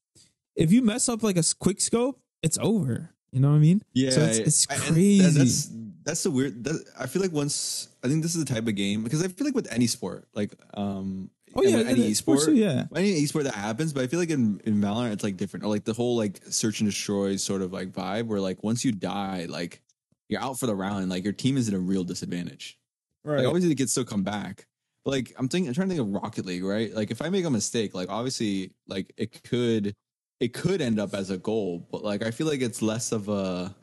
If 0.55 0.71
you 0.71 0.81
mess 0.81 1.07
up 1.09 1.21
like 1.21 1.37
a 1.37 1.43
quick 1.59 1.79
scope, 1.81 2.19
it's 2.41 2.57
over. 2.59 3.11
You 3.31 3.39
know 3.39 3.49
what 3.49 3.55
I 3.55 3.59
mean? 3.59 3.81
Yeah, 3.93 4.11
So 4.11 4.21
it's, 4.21 4.37
it's 4.39 4.65
crazy. 4.65 5.21
that- 5.21 5.33
that's 5.33 5.69
that's 6.03 6.23
the 6.23 6.31
weird. 6.31 6.63
That, 6.63 6.83
I 6.99 7.07
feel 7.07 7.21
like 7.21 7.31
once 7.31 7.89
I 8.03 8.07
think 8.07 8.21
this 8.21 8.35
is 8.35 8.43
the 8.43 8.53
type 8.53 8.67
of 8.67 8.75
game 8.75 9.03
because 9.03 9.23
I 9.23 9.27
feel 9.27 9.45
like 9.45 9.55
with 9.55 9.71
any 9.71 9.87
sport, 9.87 10.27
like 10.33 10.53
um, 10.73 11.29
oh 11.55 11.63
yeah, 11.63 11.77
any 11.77 12.03
yeah, 12.03 12.09
esport, 12.11 12.55
yeah. 12.55 12.85
any 12.95 13.21
esport 13.23 13.43
that 13.43 13.55
happens. 13.55 13.93
But 13.93 14.03
I 14.03 14.07
feel 14.07 14.19
like 14.19 14.29
in 14.29 14.61
in 14.65 14.81
Valorant 14.81 15.13
it's 15.13 15.23
like 15.23 15.37
different, 15.37 15.65
or 15.65 15.69
like 15.69 15.85
the 15.85 15.93
whole 15.93 16.17
like 16.17 16.41
search 16.49 16.79
and 16.79 16.89
destroy 16.89 17.35
sort 17.35 17.61
of 17.61 17.73
like 17.73 17.89
vibe, 17.91 18.27
where 18.27 18.39
like 18.39 18.63
once 18.63 18.83
you 18.83 18.91
die, 18.91 19.45
like 19.49 19.81
you're 20.29 20.41
out 20.41 20.59
for 20.59 20.67
the 20.67 20.75
round, 20.75 21.09
like 21.09 21.23
your 21.23 21.33
team 21.33 21.57
is 21.57 21.67
in 21.69 21.75
a 21.75 21.79
real 21.79 22.03
disadvantage. 22.03 22.77
Right. 23.23 23.39
Like 23.39 23.47
obviously 23.47 23.71
it 23.71 23.75
gets 23.75 23.91
still 23.91 24.05
come 24.05 24.23
back. 24.23 24.67
But 25.05 25.11
like 25.11 25.35
I'm 25.37 25.47
thinking 25.47 25.67
I'm 25.67 25.73
trying 25.73 25.89
to 25.89 25.95
think 25.95 26.07
of 26.07 26.21
Rocket 26.21 26.45
League, 26.45 26.63
right? 26.63 26.93
Like 26.93 27.11
if 27.11 27.21
I 27.21 27.29
make 27.29 27.45
a 27.45 27.49
mistake, 27.49 27.93
like 27.93 28.09
obviously 28.09 28.71
like 28.87 29.11
it 29.17 29.43
could 29.43 29.95
it 30.39 30.53
could 30.53 30.81
end 30.81 30.99
up 30.99 31.13
as 31.13 31.29
a 31.29 31.37
goal, 31.37 31.87
but 31.91 32.03
like 32.03 32.23
I 32.23 32.31
feel 32.31 32.47
like 32.47 32.61
it's 32.61 32.81
less 32.81 33.11
of 33.11 33.29
a 33.29 33.75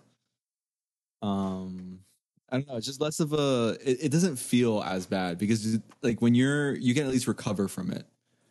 um 1.23 2.01
I 2.51 2.57
don't 2.57 2.69
know, 2.69 2.77
it's 2.77 2.87
just 2.87 3.01
less 3.01 3.21
of 3.21 3.33
a 3.33 3.77
it, 3.85 4.05
it 4.05 4.09
doesn't 4.13 4.37
feel 4.37 4.83
as 4.83 5.07
bad 5.07 5.39
because 5.39 5.79
like 6.03 6.21
when 6.21 6.35
you're 6.35 6.75
you 6.75 6.95
can 6.95 7.05
at 7.05 7.11
least 7.11 7.27
recover 7.27 7.69
from 7.69 7.91
it. 7.93 8.07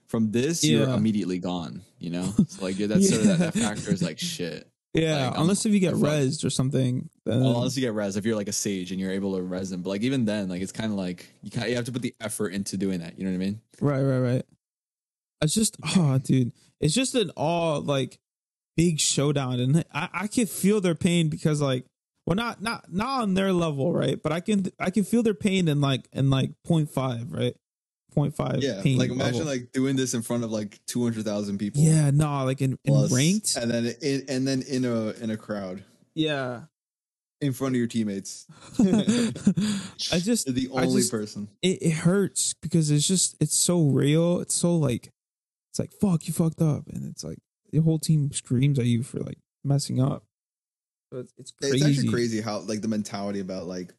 From 0.08 0.32
this, 0.32 0.64
you're 0.64 0.90
immediately 0.90 1.38
gone, 1.38 1.84
you 2.00 2.10
know? 2.10 2.34
So 2.48 2.62
like 2.64 2.78
that's 2.78 3.10
sort 3.10 3.22
of 3.22 3.28
that, 3.28 3.54
that 3.54 3.54
factor 3.54 3.92
is 3.92 4.02
like 4.02 4.18
shit. 4.18 4.68
Yeah, 4.94 5.28
Like, 5.30 5.38
unless 5.38 5.66
if 5.68 5.74
you 5.74 5.80
get 5.80 5.94
rezzed 5.94 6.44
or 6.44 6.50
something. 6.50 7.10
Then, 7.26 7.42
Well, 7.44 7.58
unless 7.58 7.78
you 7.78 7.82
get 7.82 7.94
res, 7.94 8.18
if 8.18 8.26
you're 8.26 8.36
like 8.36 8.48
a 8.48 8.54
sage 8.54 8.92
and 8.92 9.00
you're 9.00 9.12
able 9.12 9.36
to 9.36 9.42
res 9.44 9.70
them, 9.70 9.84
but 9.84 9.92
like 9.92 10.02
even 10.02 10.26
then, 10.26 10.50
like 10.50 10.62
it's 10.62 10.72
kind 10.72 10.92
of 10.92 10.98
like 10.98 11.28
you 11.44 11.52
kind 11.52 11.70
you 11.70 11.76
have 11.76 11.86
to 11.86 11.92
put 11.92 12.02
the 12.02 12.16
effort 12.20 12.50
into 12.50 12.76
doing 12.76 13.02
that. 13.02 13.20
You 13.20 13.26
know 13.26 13.32
what 13.32 13.36
I 13.36 13.46
mean? 13.46 13.62
right, 13.82 14.02
right, 14.02 14.20
right. 14.20 14.46
It's 15.42 15.54
just, 15.54 15.78
oh, 15.96 16.18
dude, 16.18 16.54
it's 16.82 16.94
just 16.94 17.14
an 17.16 17.30
all 17.38 17.82
like 17.82 18.18
big 18.76 19.00
showdown, 19.00 19.60
and 19.60 19.86
I, 19.94 20.10
I 20.12 20.28
can 20.28 20.48
feel 20.48 20.82
their 20.82 20.96
pain 20.96 21.30
because 21.30 21.62
like, 21.62 21.86
well, 22.30 22.36
not 22.36 22.62
not 22.62 22.94
not 22.94 23.24
on 23.24 23.34
their 23.34 23.52
level, 23.52 23.92
right? 23.92 24.22
But 24.22 24.32
I 24.32 24.40
can 24.40 24.68
I 24.80 24.92
can 24.92 25.04
feel 25.04 25.24
their 25.24 25.34
pain 25.34 25.68
in 25.68 25.82
like 25.82 26.08
in 26.14 26.30
like 26.30 26.52
0.5, 26.68 27.36
right? 27.36 27.56
0.5 28.16 28.84
pain. 28.84 29.00
like 29.00 29.10
imagine 29.10 29.40
level. 29.40 29.48
like 29.48 29.72
doing 29.72 29.96
this 29.96 30.14
in 30.14 30.22
front 30.22 30.44
of 30.44 30.52
like 30.52 30.80
two 30.86 31.02
hundred 31.02 31.26
thousand 31.26 31.58
people. 31.58 31.82
yeah, 31.82 32.12
no, 32.12 32.46
like 32.46 32.62
in, 32.62 32.78
in 32.86 33.08
ranked, 33.08 33.56
and 33.56 33.72
then 33.72 33.96
in, 34.04 34.26
and 34.30 34.48
then 34.48 34.62
in 34.62 34.86
a 34.86 35.10
in 35.24 35.32
a 35.32 35.38
crowd 35.38 35.84
yeah. 36.14 36.62
in 37.42 37.52
front 37.52 37.74
of 37.74 37.80
your 37.80 37.88
teammates. 37.88 38.46
I 38.80 40.20
just 40.20 40.46
You're 40.46 40.54
the 40.54 40.70
only 40.72 41.02
just- 41.02 41.12
person. 41.12 41.48
it, 41.64 41.82
it 41.82 41.94
hurts 41.94 42.54
because 42.62 42.92
it's 42.92 43.08
just 43.08 43.38
it's 43.40 43.58
so 43.58 43.82
real. 43.88 44.40
It's 44.40 44.54
so 44.54 44.76
like 44.76 45.10
it's 45.72 45.80
like 45.80 45.94
fuck 46.00 46.28
you 46.28 46.34
fucked 46.34 46.62
up, 46.62 46.84
and 46.90 47.10
it's 47.10 47.24
like 47.24 47.40
the 47.72 47.80
whole 47.80 47.98
team 47.98 48.32
screams 48.34 48.78
at 48.78 48.86
you 48.86 49.02
for 49.02 49.20
like 49.20 49.40
messing 49.64 50.00
up. 50.00 50.26
So 51.12 51.20
it's, 51.20 51.34
it's 51.38 51.52
crazy. 51.52 51.74
It's 51.74 51.82
actually 51.82 52.06
crazy 52.06 52.42
how 52.42 52.60
like 52.60 52.82
the 52.82 52.88
mentality 52.88 53.40
about 53.40 53.66
like 53.68 53.94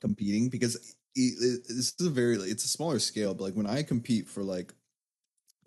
competing 0.00 0.48
because 0.48 0.76
it, 0.76 0.94
it- 1.16 1.62
this 1.68 1.94
is 1.98 2.06
a 2.06 2.10
very 2.10 2.36
it's 2.36 2.64
a 2.64 2.68
smaller 2.68 2.98
scale, 2.98 3.34
but 3.34 3.44
like 3.44 3.54
when 3.54 3.66
I 3.66 3.82
compete 3.82 4.28
for 4.28 4.42
like 4.42 4.74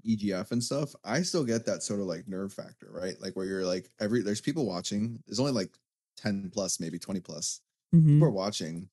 EGF 0.05 0.51
and 0.51 0.63
stuff, 0.63 0.95
I 1.03 1.21
still 1.23 1.45
get 1.45 1.65
that 1.67 1.83
sort 1.83 2.01
of 2.01 2.07
like 2.07 2.27
nerve 2.27 2.53
factor, 2.53 2.91
right? 2.91 3.19
Like 3.21 3.35
where 3.35 3.45
you're 3.45 3.65
like 3.65 3.91
every 3.99 4.23
there's 4.23 4.41
people 4.41 4.65
watching. 4.67 5.23
There's 5.27 5.39
only 5.41 5.53
like 5.53 5.77
ten 6.17 6.49
plus, 6.51 6.79
maybe 6.79 6.99
twenty 6.99 7.21
plus 7.21 7.61
Mhm. 7.91 8.19
people 8.19 8.29
are 8.29 8.31
watching. 8.31 8.89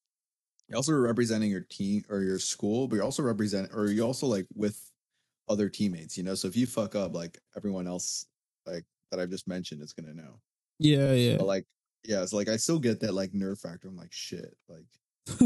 You're 0.69 0.79
also 0.79 0.95
representing 0.95 1.51
your 1.51 1.63
team 1.63 2.05
or 2.11 2.23
your 2.23 2.39
school, 2.41 2.89
but 2.89 2.97
you're 2.97 3.05
also 3.05 3.23
represent 3.25 3.73
or 3.75 3.89
you're 3.91 4.07
also 4.07 4.27
like 4.29 4.47
with 4.55 4.91
other 5.49 5.69
teammates, 5.71 6.19
you 6.19 6.25
know. 6.25 6.35
So 6.37 6.49
if 6.49 6.57
you 6.57 6.67
fuck 6.67 6.95
up, 6.97 7.15
like 7.15 7.39
everyone 7.57 7.87
else, 7.89 8.27
like 8.67 8.85
that 9.13 9.21
I've 9.21 9.31
just 9.31 9.49
mentioned, 9.49 9.83
is 9.83 9.93
gonna 9.95 10.15
know. 10.15 10.41
Yeah, 10.79 11.13
yeah, 11.13 11.37
But 11.39 11.47
like, 11.47 11.65
yeah, 12.05 12.23
it's 12.23 12.33
like 12.33 12.49
I 12.49 12.57
still 12.57 12.79
get 12.79 13.01
that 13.01 13.15
like 13.15 13.33
nerve 13.35 13.59
factor. 13.59 13.89
I'm 13.89 13.97
like, 13.97 14.13
shit. 14.13 14.57
Like 14.69 14.85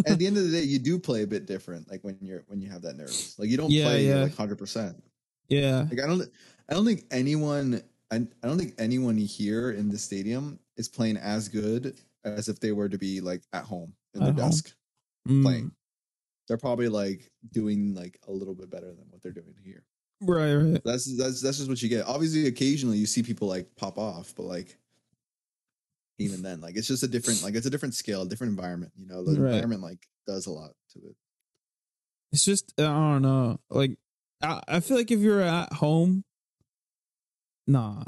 at 0.07 0.19
the 0.19 0.27
end 0.27 0.37
of 0.37 0.45
the 0.45 0.51
day, 0.51 0.63
you 0.65 0.79
do 0.79 0.99
play 0.99 1.23
a 1.23 1.27
bit 1.27 1.47
different. 1.47 1.91
Like 1.91 2.03
when 2.03 2.19
you're 2.21 2.43
when 2.49 2.61
you 2.61 2.69
have 2.71 2.83
that 2.83 2.97
nerves, 2.97 3.35
like 3.39 3.49
you 3.49 3.57
don't 3.57 3.71
Yeah, 3.71 3.85
play 3.85 4.07
yeah. 4.09 4.23
like 4.23 4.37
hundred 4.37 4.59
percent. 4.59 5.03
yeah. 5.49 5.87
Like 5.91 6.01
I 6.03 6.07
don't, 6.07 6.23
I 6.69 6.75
don't 6.75 6.85
think 6.85 7.05
anyone, 7.11 7.83
I, 8.11 8.17
I 8.43 8.47
don't 8.47 8.59
think 8.59 8.75
anyone 8.79 9.17
here 9.17 9.71
in 9.71 9.89
the 9.89 9.99
stadium 9.99 10.59
is 10.77 10.89
playing 10.89 11.17
as 11.17 11.49
good 11.49 11.97
as 12.25 12.49
if 12.49 12.61
they 12.61 12.73
were 12.73 12.89
to 12.89 12.99
be 12.99 13.21
like 13.21 13.43
at 13.53 13.65
home 13.65 13.93
in 14.15 14.21
home. 14.23 14.35
desk 14.35 14.75
Mm. 15.29 15.43
playing. 15.43 15.71
They're 16.49 16.57
probably 16.57 16.89
like 16.89 17.31
doing 17.53 17.95
like 17.95 18.19
a 18.27 18.33
little 18.33 18.55
bit 18.55 18.71
better 18.71 18.87
than 18.89 19.05
what 19.11 19.23
they're 19.23 19.33
doing 19.33 19.55
here. 19.63 19.85
Right, 20.23 20.55
right. 20.55 20.81
That's 20.85 21.17
that's 21.17 21.41
that's 21.43 21.59
just 21.59 21.69
what 21.69 21.81
you 21.83 21.89
get. 21.89 22.07
Obviously, 22.07 22.47
occasionally 22.47 22.97
you 22.99 23.07
see 23.07 23.23
people 23.23 23.47
like 23.47 23.69
pop 23.77 23.99
off, 23.99 24.35
but 24.35 24.45
like 24.45 24.77
even 26.21 26.43
then, 26.43 26.61
like 26.61 26.77
it's 26.77 26.89
just 26.89 27.03
a 27.03 27.09
different 27.09 27.43
like 27.43 27.55
it's 27.55 27.67
a 27.67 27.71
different 27.71 27.95
scale, 27.95 28.23
a 28.23 28.29
different 28.29 28.51
environment. 28.53 28.93
You 28.97 29.07
know, 29.07 29.25
the 29.25 29.41
Right. 29.41 29.53
environment 29.55 29.83
like 29.83 30.07
does 30.27 30.47
a 30.47 30.51
lot 30.53 30.71
to 30.93 30.99
it. 31.01 31.17
It's 32.33 32.45
just 32.45 32.73
I 32.79 32.83
don't 32.83 33.23
know. 33.23 33.59
Like 33.71 33.99
I, 34.43 34.61
I 34.69 34.81
feel 34.81 34.97
like 34.97 35.11
if 35.11 35.21
you're 35.21 35.41
at 35.43 35.73
home, 35.73 36.25
nah. 37.67 38.05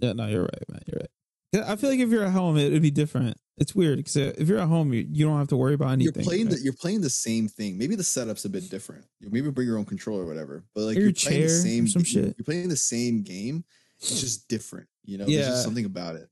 Yeah, 0.00 0.12
no, 0.12 0.26
you're 0.26 0.42
right, 0.42 0.68
man. 0.68 0.82
You're 0.86 1.00
right. 1.00 1.68
I 1.70 1.76
feel 1.76 1.90
like 1.90 2.00
if 2.00 2.10
you're 2.10 2.24
at 2.24 2.32
home, 2.32 2.56
it, 2.56 2.66
it'd 2.66 2.82
be 2.82 2.90
different. 2.90 3.36
It's 3.56 3.74
weird 3.74 3.98
because 3.98 4.16
uh, 4.16 4.32
if 4.36 4.48
you're 4.48 4.58
at 4.58 4.66
home, 4.66 4.92
you, 4.92 5.06
you 5.08 5.24
don't 5.24 5.38
have 5.38 5.48
to 5.48 5.56
worry 5.56 5.74
about 5.74 5.92
anything. 5.92 6.14
you're 6.16 6.24
playing 6.24 6.46
right? 6.48 6.56
the 6.56 6.62
you're 6.62 6.72
playing 6.72 7.00
the 7.00 7.10
same 7.10 7.46
thing. 7.46 7.78
Maybe 7.78 7.94
the 7.94 8.02
setup's 8.02 8.44
a 8.44 8.48
bit 8.48 8.68
different. 8.68 9.04
You 9.20 9.28
maybe 9.30 9.50
bring 9.50 9.68
your 9.68 9.78
own 9.78 9.84
controller 9.84 10.24
or 10.24 10.26
whatever. 10.26 10.64
But 10.74 10.82
like 10.82 10.96
Or 10.96 11.00
you're 11.00 11.08
your 11.10 11.14
playing 11.14 11.42
the 11.42 11.48
same 11.48 11.86
some 11.86 12.02
shit. 12.02 12.34
You're 12.36 12.44
playing 12.44 12.68
the 12.68 12.76
same 12.76 13.22
game. 13.22 13.64
It's 14.00 14.20
just 14.20 14.48
different. 14.48 14.88
You 15.04 15.18
know, 15.18 15.26
there's 15.26 15.46
just 15.46 15.62
something 15.62 15.84
about 15.84 16.16
it. 16.16 16.28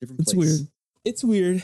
Different. 0.00 0.20
It's 0.20 0.34
place. 0.34 0.46
weird. 0.58 0.68
It's 1.04 1.24
weird. 1.24 1.62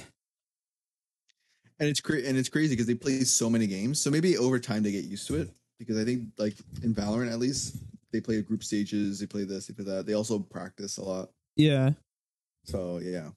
and 1.80 1.88
it's 1.88 2.00
cra- 2.00 2.22
and 2.22 2.36
it's 2.36 2.48
crazy 2.48 2.74
because 2.74 2.86
they 2.86 2.94
play 2.94 3.20
so 3.20 3.50
many 3.50 3.66
games. 3.66 4.00
So 4.00 4.10
maybe 4.10 4.36
over 4.38 4.58
time 4.58 4.82
they 4.82 4.92
get 4.92 5.04
used 5.04 5.26
to 5.28 5.36
it. 5.36 5.50
Because 5.78 5.98
I 5.98 6.04
think 6.04 6.28
like 6.38 6.54
in 6.82 6.94
Valorant 6.94 7.32
at 7.32 7.38
least 7.38 7.76
they 8.12 8.20
play 8.20 8.40
group 8.42 8.62
stages, 8.62 9.18
they 9.18 9.26
play 9.26 9.44
this, 9.44 9.66
they 9.66 9.74
play 9.74 9.84
that. 9.92 10.06
They 10.06 10.14
also 10.14 10.38
practice 10.38 10.98
a 10.98 11.02
lot. 11.04 11.30
Yeah. 11.56 11.90
So 12.64 12.98
yeah. 13.02 13.30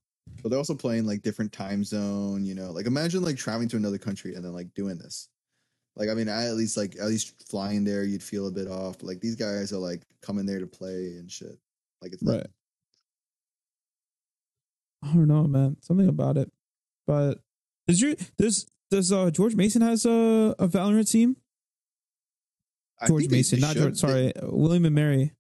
But 0.43 0.50
they're 0.50 0.60
also 0.60 0.76
playing 0.76 1.06
like 1.06 1.24
different 1.24 1.52
time 1.52 1.84
zone, 1.84 2.45
you 2.45 2.54
know. 2.54 2.72
Like 2.72 2.86
imagine 2.86 3.24
like 3.24 3.38
traveling 3.38 3.70
to 3.70 3.78
another 3.78 3.98
country 3.98 4.36
and 4.36 4.45
then 4.45 4.54
like 4.54 4.74
doing 4.76 4.98
this. 4.98 5.30
Like 5.95 6.10
I 6.10 6.14
mean, 6.14 6.30
I 6.30 6.45
at 6.45 6.56
least 6.56 6.78
like 6.78 6.95
at 6.98 7.08
least 7.08 7.50
flying 7.50 7.84
there, 7.84 8.04
you'd 8.04 8.22
feel 8.22 8.48
a 8.48 8.52
bit 8.52 8.68
off. 8.68 9.00
But 9.00 9.08
like 9.08 9.20
these 9.20 9.36
guys 9.36 9.74
are 9.74 9.78
like 9.80 10.04
coming 10.22 10.45
there 10.45 10.60
to 10.60 10.68
play 10.68 11.16
and 11.18 11.32
shit. 11.32 11.58
Like 12.04 12.14
it's 12.14 12.22
Right. 12.22 12.45
I 15.04 15.14
don't 15.14 15.28
know, 15.28 15.43
man. 15.43 15.78
Something 15.82 16.08
about 16.10 16.38
it. 16.38 16.52
But 17.06 17.39
does 17.88 18.02
your 18.02 18.16
does 18.38 18.66
does 18.91 19.12
uh 19.12 19.30
George 19.32 19.56
Mason 19.56 19.82
has 19.82 20.06
a 20.06 20.56
a 20.60 20.68
Valorant 20.68 21.10
team? 21.12 21.38
I 23.00 23.08
George 23.08 23.24
think 23.24 23.32
Mason, 23.32 23.60
they 23.60 23.66
not 23.68 23.74
should. 23.74 23.95
George. 23.95 24.02
They- 24.02 24.32
Sorry, 24.39 24.52
William 24.52 24.86
and 24.86 24.95
Mary. 24.95 25.34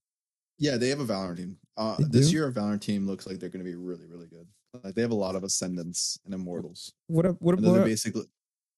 Yeah, 0.59 0.77
they 0.77 0.89
have 0.89 0.99
a 0.99 1.05
Valorant 1.05 1.37
team. 1.37 1.57
Uh, 1.75 1.95
They 1.97 2.05
this 2.05 2.29
do? 2.29 2.33
year, 2.37 2.47
a 2.47 2.51
Valorant 2.51 2.81
team 2.81 3.05
looks 3.05 3.27
like 3.27 3.39
they're 3.39 3.49
going 3.49 3.63
to 3.63 3.69
be 3.69 3.75
really, 3.75 4.05
really 4.07 4.25
good. 4.27 4.47
Like 4.83 4.95
they 4.95 5.01
have 5.01 5.11
a 5.11 5.15
lot 5.15 5.35
of 5.35 5.43
ascendants 5.43 6.19
and 6.25 6.33
immortals. 6.33 6.93
What 7.07 7.25
up? 7.25 7.37
What 7.39 7.57
And 7.57 7.67
what, 7.67 7.83
basically 7.83 8.25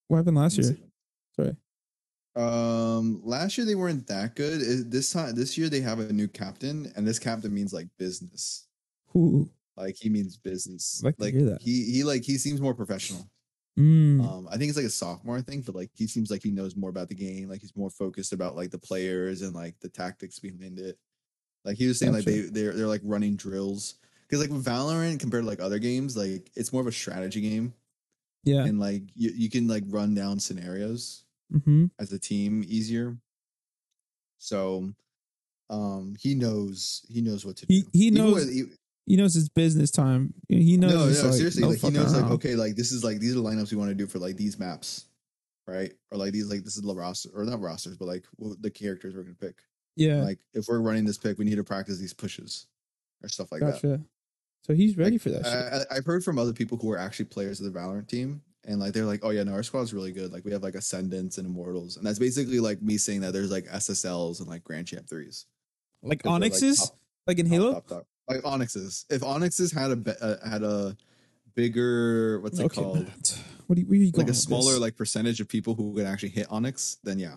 what 0.07 0.17
happened 0.17 0.37
last 0.37 0.57
year? 0.57 0.77
Sorry. 1.35 1.55
Um, 2.35 3.21
last 3.23 3.57
year 3.57 3.65
they 3.65 3.75
weren't 3.75 4.07
that 4.07 4.35
good. 4.35 4.89
This 4.91 5.11
time, 5.11 5.35
this 5.35 5.57
year 5.57 5.67
they 5.69 5.81
have 5.81 5.99
a 5.99 6.11
new 6.13 6.27
captain, 6.27 6.91
and 6.95 7.07
this 7.07 7.19
captain 7.19 7.53
means 7.53 7.73
like 7.73 7.87
business. 7.97 8.67
Who? 9.09 9.49
Like 9.79 9.95
he 9.95 10.09
means 10.09 10.37
business. 10.37 11.01
Like 11.03 11.17
that. 11.17 11.59
he 11.61 11.85
he 11.91 12.03
like 12.03 12.23
he 12.23 12.37
seems 12.37 12.59
more 12.61 12.73
professional. 12.73 13.29
Mm. 13.77 14.19
Um, 14.27 14.47
I 14.51 14.57
think 14.57 14.67
it's 14.69 14.77
like 14.77 14.85
a 14.85 14.89
sophomore, 14.89 15.37
I 15.37 15.41
think, 15.41 15.65
but 15.65 15.73
like 15.73 15.89
he 15.95 16.05
seems 16.05 16.29
like 16.29 16.43
he 16.43 16.51
knows 16.51 16.75
more 16.75 16.89
about 16.89 17.07
the 17.07 17.15
game. 17.15 17.47
Like 17.49 17.61
he's 17.61 17.75
more 17.77 17.89
focused 17.89 18.33
about 18.33 18.55
like 18.57 18.71
the 18.71 18.77
players 18.77 19.41
and 19.41 19.55
like 19.55 19.79
the 19.79 19.87
tactics 19.89 20.37
behind 20.37 20.79
it. 20.79 20.97
Like 21.63 21.77
he 21.77 21.87
was 21.87 21.97
saying, 21.97 22.11
like 22.13 22.25
they 22.25 22.41
they're 22.41 22.73
they're 22.73 22.87
like 22.87 23.01
running 23.03 23.35
drills 23.37 23.95
because 24.27 24.41
like 24.41 24.51
with 24.51 24.65
Valorant 24.65 25.19
compared 25.19 25.43
to 25.43 25.49
like 25.49 25.61
other 25.61 25.79
games, 25.79 26.17
like 26.17 26.51
it's 26.55 26.73
more 26.73 26.81
of 26.81 26.87
a 26.87 26.91
strategy 26.91 27.39
game, 27.41 27.73
yeah. 28.43 28.65
and 28.65 28.79
like 28.79 29.03
you, 29.15 29.31
you 29.35 29.49
can 29.49 29.67
like 29.67 29.83
run 29.87 30.13
down 30.13 30.39
scenarios 30.39 31.23
hmm 31.63 31.85
as 31.99 32.11
a 32.13 32.19
team 32.19 32.63
easier. 32.67 33.17
So, 34.37 34.89
um, 35.69 36.15
he 36.19 36.35
knows 36.35 37.05
he 37.09 37.21
knows 37.21 37.45
what 37.45 37.57
to 37.57 37.65
do. 37.65 37.73
He- 37.73 37.85
he 37.93 38.05
Even 38.07 38.17
knows- 38.23 38.45
with- 38.45 38.53
e- 38.53 38.71
He 39.09 39.15
knows 39.17 39.35
it's 39.35 39.49
business 39.49 39.89
time. 39.91 40.33
He 40.47 40.77
knows. 40.77 40.93
no, 40.93 40.99
no, 40.99 41.05
like, 41.29 41.33
seriously, 41.33 41.63
no 41.63 41.69
like 41.69 41.79
he 41.79 41.89
knows, 41.89 42.15
like 42.15 42.31
okay, 42.31 42.55
like 42.55 42.75
this 42.75 42.91
is 42.91 43.03
like 43.03 43.19
these 43.19 43.35
are 43.35 43.39
lineups 43.39 43.71
we 43.71 43.77
want 43.77 43.89
to 43.89 43.95
do 43.95 44.05
for 44.05 44.19
like 44.19 44.37
these 44.37 44.57
maps, 44.59 45.07
right? 45.67 45.91
Or 46.11 46.17
like 46.19 46.31
these, 46.31 46.47
like 46.49 46.63
this 46.63 46.75
is 46.77 46.83
the 46.83 46.93
roster, 46.93 47.29
or 47.33 47.43
not 47.43 47.59
rosters, 47.59 47.97
but 47.97 48.05
like 48.05 48.23
what 48.37 48.61
the 48.61 48.69
characters 48.69 49.15
we're 49.15 49.23
gonna 49.23 49.33
pick. 49.35 49.57
Yeah, 49.95 50.21
Like 50.21 50.37
if 50.53 50.67
we're 50.69 50.79
running 50.79 51.05
this 51.05 51.17
pick, 51.17 51.39
we 51.39 51.43
need 51.45 51.55
to 51.55 51.63
practice 51.63 51.97
these 51.97 52.13
pushes 52.13 52.67
or 53.23 53.27
stuff 53.29 53.51
like 53.51 53.61
that. 53.61 54.01
So 54.67 54.73
he's 54.75 54.95
ready 54.95 55.13
Like, 55.13 55.21
for 55.21 55.29
that 55.31 55.43
shit. 55.45 55.53
I, 55.53 55.77
I- 55.95 55.97
I've 55.97 56.05
heard 56.05 56.23
from 56.23 56.37
other 56.37 56.53
people 56.53 56.77
who 56.77 56.91
are 56.91 56.97
actually 56.99 57.25
players 57.25 57.59
of 57.59 57.73
the 57.73 57.77
Valorant 57.79 58.07
team, 58.07 58.41
and 58.65 58.79
like 58.79 58.93
they're 58.93 59.05
like, 59.05 59.21
"Oh 59.23 59.31
yeah, 59.31 59.41
no, 59.43 59.53
our 59.53 59.63
squad's 59.63 59.91
really 59.91 60.11
good. 60.11 60.31
Like 60.31 60.45
we 60.45 60.51
have 60.51 60.61
like 60.61 60.75
Ascendants 60.75 61.39
and 61.39 61.47
Immortals, 61.47 61.97
and 61.97 62.05
that's 62.05 62.19
basically 62.19 62.59
like 62.59 62.79
me 62.81 62.97
saying 62.97 63.21
that 63.21 63.33
there's 63.33 63.49
like 63.49 63.65
SSLs 63.65 64.39
and 64.39 64.47
like 64.47 64.63
Grand 64.63 64.85
Champ 64.87 65.09
threes, 65.09 65.47
like 66.03 66.21
they're, 66.21 66.31
like, 66.31 66.43
Onyx's, 66.43 66.77
top- 66.89 66.99
like 67.25 67.39
in 67.39 67.47
top, 67.47 67.51
Halo. 67.53 67.73
top, 67.73 67.87
top. 67.87 68.07
Like 68.29 68.45
Onyxes. 68.45 69.05
If 69.09 69.23
Onyxes 69.23 69.71
had 69.71 69.91
a 69.91 69.95
be- 69.95 70.11
uh, 70.21 70.35
had 70.47 70.63
a 70.63 70.95
bigger 71.55 72.39
what's 72.41 72.59
it 72.59 72.65
okay, 72.65 72.81
called, 72.81 72.99
Matt. 73.03 73.39
What 73.67 73.77
are 73.77 73.81
you, 73.81 73.87
where 73.87 73.99
are 73.99 74.03
you 74.03 74.11
going 74.11 74.25
like 74.25 74.27
a 74.27 74.31
with 74.31 74.37
smaller 74.37 74.71
this? 74.73 74.81
like 74.81 74.95
percentage 74.95 75.41
of 75.41 75.47
people 75.47 75.75
who 75.75 75.93
could 75.95 76.05
actually 76.05 76.29
hit 76.29 76.47
Onyx, 76.49 76.97
then 77.03 77.19
yeah. 77.19 77.35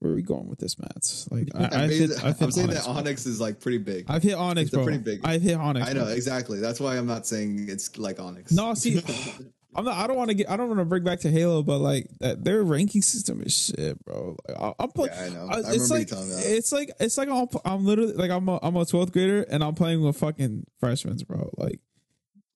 Where 0.00 0.12
are 0.12 0.16
we 0.16 0.22
going 0.22 0.48
with 0.48 0.58
this, 0.58 0.78
Matt? 0.78 1.26
Like 1.30 1.48
I, 1.54 1.64
I'm, 1.64 1.80
I've 1.84 1.90
hit, 1.90 2.10
I've 2.22 2.38
hit 2.38 2.42
I'm 2.42 2.50
saying 2.50 2.68
Onyx, 2.68 2.84
that 2.84 2.92
bro. 2.92 2.98
Onyx 2.98 3.26
is 3.26 3.40
like 3.40 3.60
pretty 3.60 3.78
big. 3.78 4.04
I've 4.08 4.22
hit 4.22 4.34
Onyx, 4.34 4.66
It's 4.66 4.74
a 4.74 4.76
bro. 4.76 4.84
pretty 4.84 4.98
big- 5.02 5.20
I've 5.24 5.40
hit 5.40 5.56
Onyx. 5.56 5.88
I 5.88 5.92
know 5.94 6.04
bro. 6.04 6.12
exactly. 6.12 6.60
That's 6.60 6.78
why 6.78 6.96
I'm 6.98 7.06
not 7.06 7.26
saying 7.26 7.66
it's 7.70 7.96
like 7.96 8.20
Onyx. 8.20 8.52
No, 8.52 8.74
see, 8.74 9.02
I'm 9.76 9.84
not. 9.84 9.96
I 9.96 10.06
don't 10.06 10.16
want 10.16 10.30
to 10.30 10.34
get. 10.34 10.50
I 10.50 10.56
don't 10.56 10.68
want 10.68 10.80
to 10.80 10.84
bring 10.84 11.02
back 11.04 11.20
to 11.20 11.30
Halo, 11.30 11.62
but 11.62 11.78
like 11.78 12.08
that, 12.20 12.44
their 12.44 12.62
ranking 12.62 13.02
system 13.02 13.42
is 13.42 13.56
shit, 13.56 14.02
bro. 14.04 14.36
Like, 14.48 14.58
I, 14.60 14.72
I'm 14.78 14.90
playing. 14.90 15.12
yeah, 15.14 15.24
I 15.24 15.28
know. 15.30 15.46
I- 15.48 15.54
I 15.54 15.58
it's 15.58 15.66
remember 15.68 15.86
like 15.94 16.00
you 16.00 16.06
telling 16.06 16.28
me 16.28 16.34
that. 16.36 16.46
it's 16.46 16.72
like 16.72 16.90
it's 17.00 17.18
like 17.18 17.28
I'm, 17.28 17.48
I'm 17.64 17.84
literally 17.84 18.12
like 18.14 18.30
I'm 18.30 18.48
a 18.48 18.58
I'm 18.62 18.76
a 18.76 18.84
12th 18.84 19.12
grader 19.12 19.42
and 19.42 19.64
I'm 19.64 19.74
playing 19.74 20.02
with 20.02 20.16
fucking 20.16 20.64
freshmen, 20.80 21.16
bro. 21.26 21.50
Like, 21.56 21.80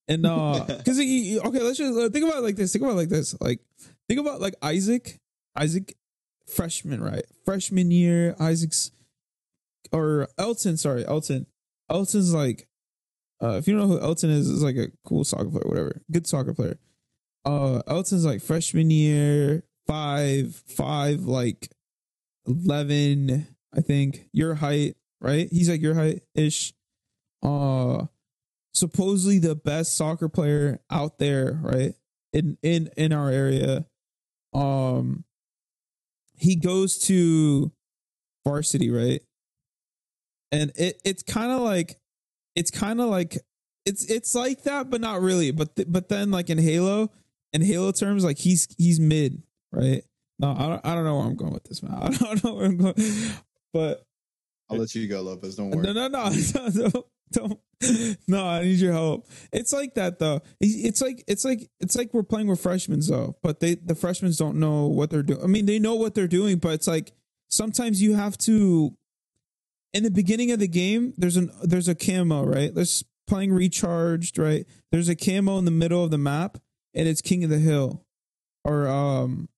and 0.06 0.24
uh, 0.26 0.64
because 0.66 0.98
okay, 0.98 1.38
let's 1.42 1.78
just 1.78 1.98
uh, 1.98 2.08
think 2.10 2.24
about 2.24 2.38
it 2.38 2.42
like 2.44 2.56
this. 2.56 2.72
Think 2.72 2.84
about 2.84 2.92
it 2.92 2.98
like 2.98 3.08
this. 3.08 3.34
Like, 3.40 3.60
think 4.06 4.20
about 4.20 4.40
like 4.40 4.54
Isaac, 4.62 5.18
Isaac, 5.56 5.96
freshman, 6.46 7.02
right? 7.02 7.24
Freshman 7.44 7.90
year, 7.90 8.36
Isaac's 8.38 8.90
or 9.92 10.28
Elton. 10.38 10.76
Sorry, 10.76 11.04
Elton. 11.06 11.46
Elton's 11.90 12.34
like, 12.34 12.68
uh, 13.42 13.52
if 13.52 13.66
you 13.66 13.76
don't 13.76 13.88
know 13.88 13.96
who 13.96 14.00
Elton 14.02 14.30
is, 14.30 14.48
is 14.48 14.62
like 14.62 14.76
a 14.76 14.88
cool 15.06 15.24
soccer 15.24 15.48
player, 15.50 15.64
whatever, 15.66 16.02
good 16.10 16.26
soccer 16.26 16.52
player. 16.54 16.78
Uh, 17.48 17.80
Elton's 17.86 18.26
like 18.26 18.42
freshman 18.42 18.90
year, 18.90 19.62
five, 19.86 20.54
five, 20.54 21.22
like 21.22 21.70
eleven, 22.46 23.46
I 23.74 23.80
think. 23.80 24.28
Your 24.34 24.54
height, 24.54 24.96
right? 25.22 25.48
He's 25.50 25.70
like 25.70 25.80
your 25.80 25.94
height 25.94 26.24
ish. 26.34 26.74
Uh, 27.42 28.04
supposedly 28.74 29.38
the 29.38 29.54
best 29.54 29.96
soccer 29.96 30.28
player 30.28 30.80
out 30.90 31.18
there, 31.18 31.58
right? 31.62 31.94
In 32.34 32.58
in 32.62 32.90
in 32.98 33.14
our 33.14 33.30
area. 33.30 33.86
Um, 34.52 35.24
he 36.36 36.54
goes 36.54 36.98
to 37.06 37.72
varsity, 38.44 38.90
right? 38.90 39.22
And 40.52 40.70
it 40.76 41.00
it's 41.02 41.22
kind 41.22 41.50
of 41.50 41.62
like 41.62 41.96
it's 42.54 42.70
kind 42.70 43.00
of 43.00 43.08
like 43.08 43.38
it's 43.86 44.04
it's 44.04 44.34
like 44.34 44.64
that, 44.64 44.90
but 44.90 45.00
not 45.00 45.22
really. 45.22 45.50
But 45.50 45.76
th- 45.76 45.88
but 45.90 46.10
then 46.10 46.30
like 46.30 46.50
in 46.50 46.58
Halo, 46.58 47.10
in 47.52 47.62
Halo 47.62 47.92
terms, 47.92 48.24
like 48.24 48.38
he's 48.38 48.68
he's 48.76 49.00
mid, 49.00 49.42
right? 49.72 50.02
No, 50.38 50.54
I 50.56 50.68
don't 50.68 50.86
I 50.86 50.94
don't 50.94 51.04
know 51.04 51.16
where 51.16 51.26
I'm 51.26 51.36
going 51.36 51.52
with 51.52 51.64
this, 51.64 51.82
man. 51.82 51.94
I 52.02 52.08
don't 52.10 52.44
know 52.44 52.54
where 52.54 52.66
I'm 52.66 52.76
going, 52.76 52.94
but 53.72 54.04
I'll 54.70 54.78
let 54.78 54.94
you 54.94 55.08
go, 55.08 55.22
Lopez. 55.22 55.56
Don't 55.56 55.70
worry. 55.70 55.82
no, 55.82 55.92
no, 55.92 56.08
no, 56.08 56.30
don't, 56.52 57.06
don't. 57.32 57.60
No, 58.26 58.44
I 58.44 58.62
need 58.62 58.80
your 58.80 58.92
help. 58.92 59.28
It's 59.52 59.72
like 59.72 59.94
that 59.94 60.18
though. 60.18 60.40
It's 60.60 61.00
like 61.00 61.24
it's 61.26 61.44
like 61.44 61.70
it's 61.80 61.96
like 61.96 62.12
we're 62.12 62.22
playing 62.22 62.48
with 62.48 62.60
freshmen 62.60 63.00
though, 63.08 63.36
but 63.42 63.60
they 63.60 63.76
the 63.76 63.94
freshmen 63.94 64.32
don't 64.36 64.56
know 64.56 64.86
what 64.86 65.10
they're 65.10 65.22
doing. 65.22 65.42
I 65.42 65.46
mean, 65.46 65.66
they 65.66 65.78
know 65.78 65.94
what 65.94 66.14
they're 66.14 66.28
doing, 66.28 66.58
but 66.58 66.72
it's 66.72 66.88
like 66.88 67.12
sometimes 67.48 68.02
you 68.02 68.14
have 68.14 68.36
to. 68.38 68.94
In 69.94 70.02
the 70.02 70.10
beginning 70.10 70.50
of 70.50 70.58
the 70.58 70.68
game, 70.68 71.14
there's 71.16 71.38
an 71.38 71.50
there's 71.62 71.88
a 71.88 71.94
camo 71.94 72.44
right. 72.44 72.74
There's 72.74 73.04
playing 73.26 73.52
recharged 73.52 74.38
right. 74.38 74.66
There's 74.92 75.08
a 75.08 75.16
camo 75.16 75.58
in 75.58 75.64
the 75.64 75.70
middle 75.70 76.04
of 76.04 76.10
the 76.10 76.18
map, 76.18 76.58
and 76.98 77.08
it's 77.08 77.22
King 77.22 77.44
of 77.44 77.50
the 77.50 77.58
Hill, 77.58 78.04
or 78.64 78.86
um, 78.88 79.48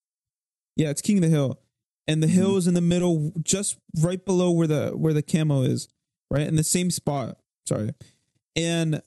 yeah, 0.77 0.91
it's 0.91 1.03
King 1.03 1.17
of 1.17 1.23
the 1.23 1.29
Hill, 1.29 1.59
and 2.07 2.23
the 2.23 2.29
Mhm. 2.29 2.31
hill 2.31 2.57
is 2.57 2.67
in 2.69 2.75
the 2.75 2.81
middle, 2.81 3.33
just 3.43 3.77
right 3.99 4.25
below 4.25 4.53
where 4.53 4.69
the 4.69 4.91
where 4.91 5.13
the 5.13 5.23
camo 5.23 5.63
is, 5.63 5.89
right? 6.31 6.47
In 6.47 6.55
the 6.57 6.63
same 6.63 6.91
spot. 6.91 7.39
Sorry, 7.67 7.93
and 8.55 9.03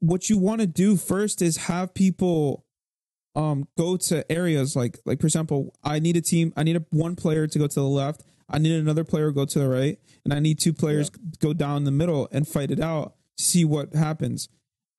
what 0.00 0.30
you 0.30 0.38
want 0.38 0.60
to 0.60 0.66
do 0.66 0.96
first 0.96 1.42
is 1.42 1.56
have 1.56 1.92
people 1.94 2.64
um 3.34 3.66
go 3.76 3.96
to 3.96 4.30
areas 4.30 4.76
like 4.76 5.00
like 5.06 5.20
for 5.20 5.26
example 5.26 5.74
i 5.82 5.98
need 5.98 6.16
a 6.16 6.20
team 6.20 6.52
i 6.56 6.62
need 6.62 6.76
a 6.76 6.84
one 6.90 7.16
player 7.16 7.46
to 7.48 7.58
go 7.58 7.66
to 7.66 7.74
the 7.80 7.82
left. 7.82 8.22
I 8.48 8.58
need 8.58 8.72
another 8.72 9.02
player 9.04 9.28
to 9.28 9.32
go 9.32 9.44
to 9.46 9.58
the 9.58 9.68
right. 9.68 9.98
And 10.24 10.32
i 10.34 10.38
need 10.38 10.60
two 10.60 10.72
players 10.72 11.10
go 11.40 11.52
down 11.54 11.82
the 11.84 11.90
middle 11.90 12.28
and 12.30 12.46
fight 12.46 12.70
it 12.70 12.78
out 12.80 13.16
see 13.36 13.64
what 13.64 13.94
happens 13.94 14.48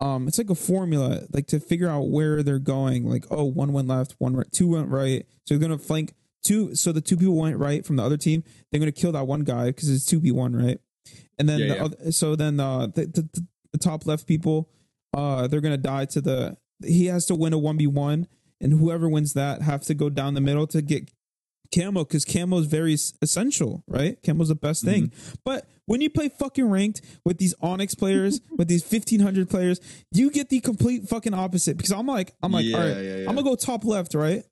um 0.05 0.27
it's 0.27 0.37
like 0.37 0.49
a 0.49 0.55
formula 0.55 1.23
like 1.33 1.47
to 1.47 1.59
figure 1.59 1.89
out 1.89 2.09
where 2.09 2.43
they're 2.43 2.59
going. 2.59 3.09
Like 3.09 3.25
oh 3.31 3.45
one 3.45 3.73
went 3.73 3.87
left 3.87 4.15
one 4.19 4.35
right 4.35 4.51
two 4.51 4.69
went 4.69 4.89
right. 4.89 5.25
So 5.45 5.55
they're 5.55 5.67
gonna 5.67 5.79
flank 5.79 6.13
two 6.43 6.75
so 6.75 6.91
the 6.91 7.01
two 7.01 7.17
people 7.17 7.35
went 7.35 7.57
right 7.57 7.85
from 7.85 7.95
the 7.95 8.03
other 8.03 8.17
team 8.17 8.43
they're 8.71 8.79
gonna 8.79 8.91
kill 8.91 9.11
that 9.13 9.25
one 9.25 9.41
guy 9.41 9.67
because 9.67 9.89
it's 9.89 10.11
2v1 10.11 10.63
right? 10.63 10.79
And 11.39 11.49
then 11.49 11.61
Yeah, 11.61 11.67
the 11.67 11.75
yeah. 11.75 11.83
Other, 11.83 12.11
so 12.11 12.35
then 12.35 12.59
uh 12.59 12.87
the, 12.87 13.05
the, 13.07 13.43
the 13.71 13.77
top 13.79 14.05
left 14.05 14.27
people 14.27 14.69
uh 15.13 15.47
they're 15.47 15.61
gonna 15.61 15.77
die 15.77 16.05
to 16.05 16.21
the 16.21 16.57
he 16.83 17.07
has 17.07 17.25
to 17.27 17.35
win 17.35 17.53
a 17.53 17.57
1v1 17.57 18.27
and 18.61 18.73
whoever 18.73 19.09
wins 19.09 19.33
that 19.33 19.61
have 19.63 19.81
to 19.83 19.93
go 19.93 20.09
down 20.09 20.33
the 20.33 20.41
middle 20.41 20.67
to 20.67 20.81
get 20.81 21.09
camo 21.73 22.03
because 22.03 22.25
camo 22.25 22.57
is 22.59 22.65
very 22.65 22.93
essential 23.21 23.83
right? 23.87 24.21
Camo's 24.23 24.49
the 24.49 24.55
best 24.55 24.83
thing. 24.83 25.07
Mm-hmm. 25.07 25.33
But 25.43 25.67
when 25.85 26.01
you 26.01 26.09
play 26.09 26.29
fucking 26.29 26.69
ranked 26.69 27.01
with 27.23 27.37
these 27.37 27.53
onyx 27.61 27.95
players 27.95 28.41
with 28.57 28.67
these 28.67 28.83
1500 28.83 29.49
players 29.49 29.79
you 30.11 30.31
get 30.31 30.49
the 30.49 30.59
complete 30.59 31.07
fucking 31.07 31.33
opposite. 31.33 31.77
Because 31.77 31.91
i'm 31.91 32.07
like 32.07 32.33
i'm 32.43 32.51
like 32.51 32.65
Yeah, 32.65 32.77
all 32.77 32.83
right 32.83 32.97
yeah, 32.97 33.15
yeah. 33.17 33.29
i'm 33.29 33.35
gonna 33.35 33.43
go 33.43 33.55
top 33.55 33.85
left 33.85 34.13
right? 34.15 34.43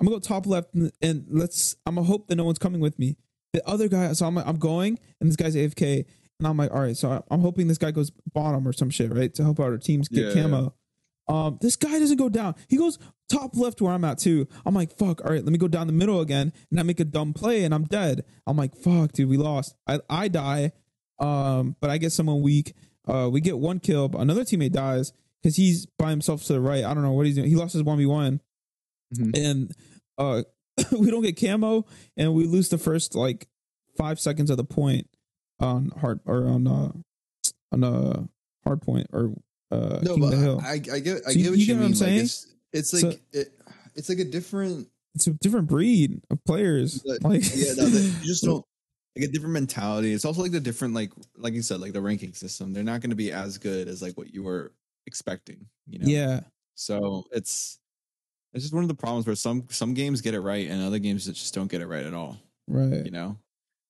I'm 0.00 0.06
gonna 0.06 0.16
go 0.16 0.20
top 0.20 0.46
left 0.46 0.74
and, 0.74 0.92
and 1.00 1.24
let's 1.30 1.76
i'm 1.86 1.94
gonna 1.96 2.06
hope 2.06 2.28
that 2.28 2.36
no 2.36 2.44
one's 2.44 2.58
coming 2.58 2.80
with 2.80 2.98
me. 2.98 3.16
The 3.52 3.66
other 3.68 3.88
guy 3.88 4.12
so 4.12 4.26
i'm, 4.26 4.38
I'm 4.38 4.58
going 4.58 4.98
and 5.20 5.28
this 5.28 5.36
guy's 5.36 5.56
afk 5.56 6.04
and 6.38 6.48
i'm 6.48 6.56
like 6.56 6.70
all 6.72 6.80
right 6.80 6.96
so 6.96 7.24
i'm 7.30 7.40
hoping 7.40 7.68
this 7.68 7.78
guy 7.78 7.90
goes 7.90 8.10
bottom 8.32 8.66
or 8.66 8.72
some 8.72 8.90
shit 8.90 9.12
right 9.12 9.32
to 9.34 9.42
help 9.42 9.60
out 9.60 9.64
our 9.64 9.78
teams 9.78 10.08
get 10.08 10.34
camo 10.34 10.74
um, 11.32 11.58
this 11.60 11.76
guy 11.76 11.98
doesn't 11.98 12.16
go 12.18 12.28
down. 12.28 12.54
He 12.68 12.76
goes 12.76 12.98
top 13.28 13.56
left 13.56 13.80
where 13.80 13.92
I'm 13.92 14.04
at 14.04 14.18
too. 14.18 14.46
I'm 14.66 14.74
like, 14.74 14.96
fuck. 14.98 15.24
All 15.24 15.30
right, 15.32 15.42
let 15.42 15.50
me 15.52 15.58
go 15.58 15.68
down 15.68 15.86
the 15.86 15.92
middle 15.92 16.20
again, 16.20 16.52
and 16.70 16.78
I 16.78 16.82
make 16.82 17.00
a 17.00 17.04
dumb 17.04 17.32
play, 17.32 17.64
and 17.64 17.74
I'm 17.74 17.84
dead. 17.84 18.24
I'm 18.46 18.56
like, 18.56 18.76
fuck, 18.76 19.12
dude, 19.12 19.28
we 19.28 19.36
lost. 19.36 19.74
I 19.86 20.00
I 20.10 20.28
die, 20.28 20.72
um, 21.18 21.76
but 21.80 21.90
I 21.90 21.98
get 21.98 22.12
someone 22.12 22.42
weak. 22.42 22.74
Uh, 23.06 23.28
we 23.32 23.40
get 23.40 23.58
one 23.58 23.80
kill, 23.80 24.08
but 24.08 24.20
another 24.20 24.44
teammate 24.44 24.72
dies 24.72 25.12
because 25.42 25.56
he's 25.56 25.86
by 25.98 26.10
himself 26.10 26.44
to 26.44 26.52
the 26.52 26.60
right. 26.60 26.84
I 26.84 26.92
don't 26.94 27.02
know 27.02 27.12
what 27.12 27.26
he's 27.26 27.34
doing. 27.36 27.48
He 27.48 27.56
lost 27.56 27.72
his 27.72 27.82
one 27.82 27.98
v 27.98 28.06
one, 28.06 28.40
Mhm. 29.14 29.36
and 29.36 29.72
uh, 30.18 30.42
we 30.98 31.10
don't 31.10 31.22
get 31.22 31.40
camo, 31.40 31.86
and 32.16 32.34
we 32.34 32.46
lose 32.46 32.68
the 32.68 32.78
first 32.78 33.14
like 33.14 33.48
five 33.96 34.20
seconds 34.20 34.50
of 34.50 34.56
the 34.56 34.64
point 34.64 35.08
on 35.60 35.90
hard 36.00 36.20
or 36.26 36.46
on 36.48 36.66
uh 36.66 36.90
on 37.72 37.84
uh 37.84 38.22
hard 38.64 38.82
point 38.82 39.06
or 39.12 39.32
uh 39.72 40.00
No, 40.02 40.16
but. 40.18 40.34
I, 40.64 40.72
I 40.74 40.78
get, 40.78 41.22
I 41.26 41.32
So 41.32 41.34
get 41.34 41.34
what 41.34 41.36
you 41.36 41.50
you, 41.52 41.66
get 41.66 41.72
what 41.76 41.82
I'm 41.82 41.86
mean. 41.86 41.94
saying? 41.94 42.16
Like 42.16 42.24
it's, 42.24 42.46
it's 42.72 42.90
So- 43.00 43.08
like 43.08 43.20
it, 43.32 43.48
it's 43.94 44.08
like 44.08 44.18
a 44.18 44.24
different. 44.24 44.88
it's 45.14 45.26
a 45.26 45.32
different 45.32 45.68
breed 45.68 46.20
of 46.30 46.42
players. 46.44 47.02
Like, 47.04 47.20
Like, 47.24 47.42
yeah, 47.54 47.72
no, 47.76 47.86
they, 47.86 48.00
you 48.00 48.26
just 48.26 48.44
don't 48.48 48.64
like 49.16 49.26
a 49.28 49.32
different 49.32 49.52
mentality. 49.52 50.12
It's 50.12 50.24
also 50.24 50.40
like 50.42 50.52
the 50.52 50.60
different, 50.60 50.94
like, 50.94 51.10
like 51.36 51.52
you 51.52 51.60
said, 51.62 51.80
like 51.80 51.92
the 51.92 52.00
ranking 52.00 52.32
system. 52.32 52.72
They're 52.72 52.82
not 52.82 53.00
going 53.02 53.10
to 53.10 53.16
be 53.16 53.30
as 53.32 53.58
good 53.58 53.88
as 53.88 54.00
like 54.00 54.16
what 54.16 54.32
you 54.32 54.42
were 54.42 54.72
expecting. 55.06 55.66
You 55.86 55.98
know. 55.98 56.06
yeah, 56.08 56.40
So 56.76 57.24
it's 57.32 57.78
it's 58.54 58.64
just 58.64 58.72
one 58.74 58.84
of 58.84 58.88
the 58.88 58.94
problems 58.94 59.26
where 59.26 59.36
some 59.36 59.66
some 59.70 59.92
games 59.94 60.20
get 60.22 60.34
it 60.34 60.40
right 60.40 60.68
and 60.68 60.82
other 60.82 60.98
games 60.98 61.26
that 61.26 61.32
just 61.34 61.52
don't 61.54 61.70
get 61.70 61.80
it 61.82 61.86
right 61.86 62.06
at 62.06 62.14
all. 62.14 62.38
right. 62.68 63.04
You 63.04 63.10
know. 63.10 63.36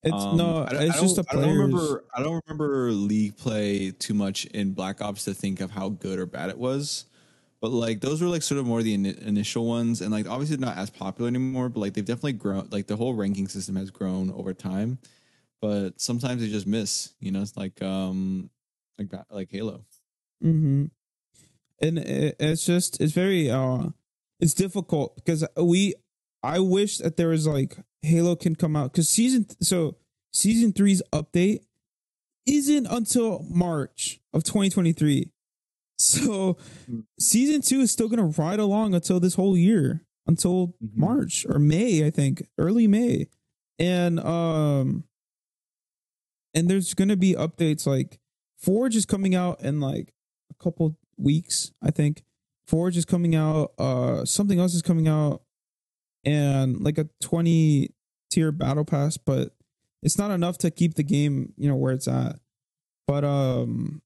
It's 0.05 0.15
Um, 0.15 0.37
no, 0.37 0.67
it's 0.69 1.01
just 1.01 1.19
a 1.19 1.23
don't- 1.23 1.39
I 1.39 1.47
don't 1.47 1.57
remember. 1.57 2.05
I 2.15 2.23
don't 2.23 2.43
remember 2.47 2.91
league 2.91 3.37
play 3.37 3.93
too 3.93 4.15
much 4.15 4.47
in 4.47 4.73
Black 4.73 5.01
Ops 5.01 5.25
to 5.25 5.35
think 5.35 5.61
of 5.61 5.71
how 5.71 5.91
good 5.91 6.19
or 6.19 6.27
bad 6.27 6.51
it 6.51 6.59
was, 6.59 7.05
but 7.61 7.71
like 7.71 8.01
those 8.01 8.21
were 8.21 8.27
like 8.29 8.43
sort 8.43 8.59
of 8.59 8.67
more 8.67 8.83
the 8.83 8.97
ini 8.97 9.17
initial 9.23 9.65
ones, 9.67 10.01
and 10.01 10.11
like 10.11 10.29
obviously 10.29 10.57
not 10.57 10.77
as 10.77 10.91
popular 10.91 11.29
anymore. 11.29 11.69
But 11.69 11.81
like 11.81 11.95
they've 11.95 12.05
definitely 12.05 12.33
grown. 12.33 12.69
Like 12.73 12.89
the 12.89 12.97
whole 12.97 13.15
ranking 13.15 13.47
system 13.47 13.77
has 13.77 13.91
grown 13.91 14.33
over 14.33 14.53
time, 14.53 14.99
but 15.61 16.01
sometimes 16.01 16.43
they 16.43 16.49
just 16.49 16.67
miss. 16.67 17.13
You 17.21 17.31
know, 17.31 17.43
it's 17.43 17.57
like 17.57 17.81
um 17.81 18.51
like 18.99 19.13
like 19.31 19.51
Halo. 19.53 19.85
Mm-hmm. 20.43 20.87
And 21.81 21.99
it, 21.99 22.37
it's 22.41 22.67
just 22.67 23.01
it's 23.01 23.13
very 23.13 23.51
uh 23.51 23.91
it's 24.41 24.55
difficult 24.55 25.15
because 25.15 25.47
we 25.57 25.95
I 26.43 26.59
wish 26.59 26.99
that 26.99 27.17
there 27.17 27.29
was 27.29 27.47
like 27.47 27.77
Halo 28.03 28.37
can 28.37 28.55
come 28.57 28.75
out 28.77 28.93
because 28.93 29.09
season 29.09 29.47
so 29.63 29.97
season 30.33 30.73
three's 30.73 31.03
update 31.13 31.61
isn't 32.47 32.87
until 32.87 33.45
March 33.49 34.21
of 34.33 34.45
2023. 34.45 35.31
So 35.99 36.57
Mm. 36.91 37.05
season 37.21 37.63
two 37.63 37.81
is 37.81 37.93
still 37.93 38.09
gonna 38.09 38.27
ride 38.27 38.59
along 38.59 38.93
until 38.95 39.21
this 39.21 39.35
whole 39.35 39.57
year, 39.57 40.05
until 40.27 40.75
Mhm. 40.83 40.97
March 40.97 41.47
or 41.49 41.61
May, 41.61 42.05
I 42.05 42.11
think, 42.11 42.43
early 42.59 42.89
May. 42.89 43.29
And 43.79 44.19
um 44.19 45.05
and 46.55 46.69
there's 46.69 46.95
gonna 46.95 47.17
be 47.17 47.35
updates 47.35 47.87
like 47.87 48.19
Forge 48.59 48.97
is 48.97 49.07
coming 49.07 49.35
out 49.37 49.61
in 49.63 49.81
like 49.81 50.13
a 50.51 50.55
couple 50.63 50.97
weeks, 51.17 51.71
I 51.81 51.91
think. 51.93 52.25
Forge 52.67 52.97
is 52.97 53.05
coming 53.05 53.37
out, 53.37 53.73
uh 53.79 54.25
something 54.25 54.59
else 54.59 54.75
is 54.75 54.83
coming 54.83 55.07
out 55.07 55.42
and 56.25 56.81
like 56.81 56.99
a 56.99 57.09
20 57.21 57.91
tier 58.31 58.53
battle 58.53 58.85
pass, 58.85 59.17
but 59.17 59.55
it's 60.03 60.19
not 60.19 60.31
enough 60.31 60.59
to 60.59 60.71
keep 60.71 60.95
the 60.95 61.03
game, 61.03 61.53
you 61.57 61.69
know, 61.69 61.77
where 61.77 61.93
it's 61.93 62.09
at. 62.09 62.37
But 63.07 63.25
um 63.25 64.03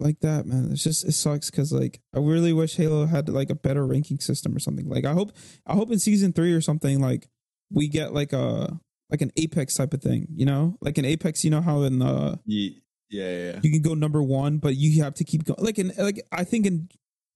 like 0.00 0.20
that, 0.20 0.46
man. 0.46 0.70
It's 0.70 0.82
just 0.82 1.04
it 1.04 1.12
sucks 1.12 1.50
because 1.50 1.72
like 1.72 2.00
I 2.14 2.18
really 2.18 2.52
wish 2.52 2.76
Halo 2.76 3.06
had 3.06 3.28
like 3.28 3.50
a 3.50 3.54
better 3.54 3.86
ranking 3.86 4.20
system 4.20 4.54
or 4.54 4.58
something. 4.58 4.88
Like 4.88 5.04
I 5.04 5.12
hope 5.12 5.32
I 5.66 5.74
hope 5.74 5.90
in 5.90 5.98
season 5.98 6.32
three 6.32 6.52
or 6.52 6.60
something 6.60 7.00
like 7.00 7.28
we 7.70 7.88
get 7.88 8.12
like 8.12 8.32
a 8.32 8.78
like 9.10 9.22
an 9.22 9.32
Apex 9.36 9.74
type 9.74 9.94
of 9.94 10.02
thing, 10.02 10.28
you 10.34 10.44
know? 10.44 10.76
Like 10.80 10.98
an 10.98 11.04
Apex, 11.04 11.44
you 11.44 11.50
know 11.50 11.60
how 11.60 11.82
in 11.82 12.02
uh 12.02 12.36
Yeah, 12.44 12.70
yeah, 13.10 13.52
yeah. 13.52 13.60
you 13.62 13.70
can 13.70 13.82
go 13.82 13.94
number 13.94 14.22
one, 14.22 14.58
but 14.58 14.76
you 14.76 15.02
have 15.02 15.14
to 15.14 15.24
keep 15.24 15.44
going. 15.44 15.62
Like 15.62 15.78
in 15.78 15.92
like 15.98 16.20
I 16.30 16.44
think 16.44 16.66
in 16.66 16.88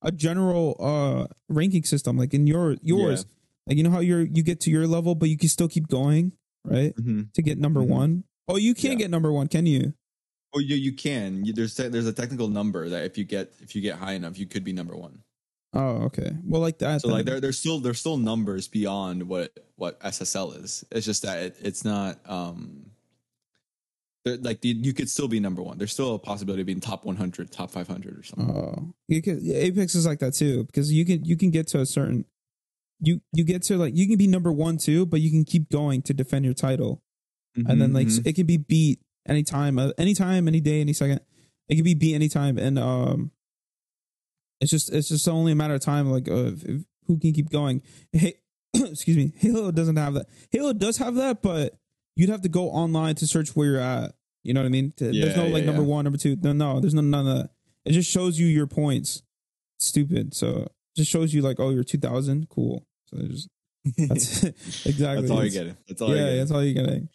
a 0.02 0.12
general 0.12 0.76
uh 0.78 1.26
ranking 1.48 1.84
system, 1.84 2.16
like 2.16 2.34
in 2.34 2.46
your 2.46 2.76
yours, 2.82 3.26
like 3.66 3.76
you 3.76 3.82
know 3.82 3.90
how 3.90 4.00
you're 4.00 4.22
you 4.22 4.42
get 4.42 4.60
to 4.60 4.70
your 4.70 4.86
level, 4.86 5.14
but 5.14 5.28
you 5.28 5.36
can 5.38 5.48
still 5.48 5.68
keep 5.68 5.88
going, 5.88 6.32
right? 6.64 6.94
Mhm. 6.96 7.32
To 7.34 7.42
get 7.42 7.58
number 7.58 7.80
Mhm. 7.80 7.88
one. 7.88 8.24
Oh, 8.48 8.56
you 8.56 8.74
can't 8.74 8.94
Yeah. 8.94 9.04
get 9.06 9.10
number 9.10 9.32
one, 9.32 9.48
can 9.48 9.66
you? 9.66 9.94
Oh, 10.54 10.58
you 10.58 10.76
you 10.76 10.92
can. 10.92 11.44
You, 11.44 11.52
there's 11.52 11.74
te- 11.74 11.88
there's 11.88 12.06
a 12.06 12.12
technical 12.12 12.48
number 12.48 12.88
that 12.88 13.04
if 13.04 13.16
you 13.16 13.24
get 13.24 13.52
if 13.60 13.74
you 13.74 13.80
get 13.82 13.96
high 13.96 14.12
enough, 14.14 14.38
you 14.38 14.46
could 14.46 14.64
be 14.64 14.72
number 14.72 14.96
one. 14.96 15.22
Oh, 15.74 16.02
okay. 16.12 16.36
Well, 16.44 16.60
like 16.60 16.78
that. 16.80 17.00
So 17.00 17.08
like 17.08 17.24
there 17.24 17.40
there's 17.40 17.58
still 17.58 17.78
there's 17.80 17.98
still 17.98 18.18
numbers 18.18 18.68
beyond 18.68 19.22
what 19.28 19.56
what 19.76 19.98
SSL 20.00 20.52
is. 20.62 20.84
It's 20.90 21.06
just 21.06 21.22
that 21.22 21.42
it, 21.42 21.56
it's 21.62 21.84
not 21.84 22.18
um 22.28 22.90
there- 24.24 24.36
like 24.36 24.60
the, 24.60 24.68
you 24.68 24.92
could 24.92 25.08
still 25.08 25.28
be 25.28 25.40
number 25.40 25.62
one. 25.62 25.78
There's 25.78 25.92
still 25.92 26.14
a 26.14 26.18
possibility 26.18 26.60
of 26.62 26.66
being 26.66 26.80
top 26.80 27.04
100, 27.04 27.50
top 27.50 27.70
500 27.70 28.18
or 28.18 28.22
something. 28.22 28.50
Oh, 28.54 28.94
you 29.08 29.22
can 29.22 29.40
Apex 29.50 29.94
is 29.94 30.04
like 30.06 30.18
that 30.20 30.34
too 30.34 30.64
because 30.64 30.92
you 30.92 31.04
can 31.06 31.24
you 31.24 31.36
can 31.36 31.50
get 31.50 31.66
to 31.68 31.80
a 31.80 31.86
certain 31.86 32.24
you 33.02 33.20
you 33.32 33.44
get 33.44 33.62
to 33.64 33.76
like 33.76 33.94
you 33.96 34.06
can 34.06 34.16
be 34.16 34.26
number 34.26 34.50
one 34.52 34.78
too, 34.78 35.04
but 35.04 35.20
you 35.20 35.30
can 35.30 35.44
keep 35.44 35.68
going 35.70 36.00
to 36.02 36.14
defend 36.14 36.44
your 36.44 36.54
title, 36.54 37.02
and 37.56 37.80
then 37.80 37.92
like 37.92 38.06
Mhm, 38.06 38.26
it 38.26 38.34
can 38.34 38.46
be 38.46 38.56
beat 38.56 39.00
anytime, 39.28 39.78
uh, 39.78 39.90
anytime, 39.98 40.48
any 40.48 40.60
day, 40.60 40.80
any 40.80 40.92
second. 40.94 41.20
It 41.68 41.74
can 41.74 41.84
be 41.84 41.94
beat 41.94 42.14
anytime, 42.14 42.58
and 42.58 42.78
um, 42.78 43.30
it's 44.60 44.70
just 44.70 44.92
it's 44.92 45.08
just 45.08 45.28
only 45.28 45.52
a 45.52 45.54
matter 45.56 45.74
of 45.74 45.80
time, 45.80 46.10
like 46.10 46.28
of 46.28 46.64
if, 46.64 46.82
who 47.06 47.18
can 47.18 47.32
keep 47.32 47.50
going. 47.50 47.82
Hey, 48.12 48.34
excuse 48.74 49.16
me, 49.16 49.32
Halo 49.36 49.70
doesn't 49.72 49.96
have 49.96 50.14
that. 50.14 50.26
Halo 50.50 50.72
does 50.72 50.98
have 50.98 51.16
that, 51.16 51.42
but 51.42 51.76
you'd 52.16 52.30
have 52.30 52.42
to 52.42 52.48
go 52.48 52.68
online 52.70 53.14
to 53.16 53.26
search 53.26 53.56
where 53.56 53.66
you're 53.66 53.80
at. 53.80 54.14
You 54.44 54.54
know 54.54 54.60
what 54.60 54.66
I 54.66 54.70
mean? 54.70 54.92
There's 54.96 55.16
Yeah, 55.16 55.34
no 55.36 55.46
like 55.48 55.60
yeah, 55.62 55.66
number 55.66 55.82
yeah. 55.82 55.88
one, 55.88 56.04
number 56.04 56.18
two. 56.18 56.36
No, 56.40 56.52
no, 56.52 56.80
there's 56.80 56.94
no, 56.94 57.00
none 57.00 57.26
of 57.26 57.36
that. 57.38 57.50
It 57.84 57.92
just 57.92 58.10
shows 58.10 58.38
you 58.38 58.46
your 58.46 58.66
points. 58.66 59.22
Stupid. 59.78 60.34
So 60.34 60.68
just 60.96 61.10
shows 61.10 61.32
you 61.34 61.42
like, 61.42 61.58
oh, 61.58 61.70
you're 61.70 61.84
2000. 61.84 62.48
Cool. 62.48 62.84
So 63.12 63.22
just 63.26 63.48
that's 64.08 64.42
exactly. 64.86 65.22
That's 65.22 65.30
all 65.30 65.42
you're 65.42 65.50
getting. 65.50 65.76
That's 65.88 66.00
all 66.02 66.08
Yeah, 66.10 66.22
getting. 66.24 66.38
that's 66.38 66.50
all 66.50 66.64
you're 66.64 66.74
getting. 66.84 67.08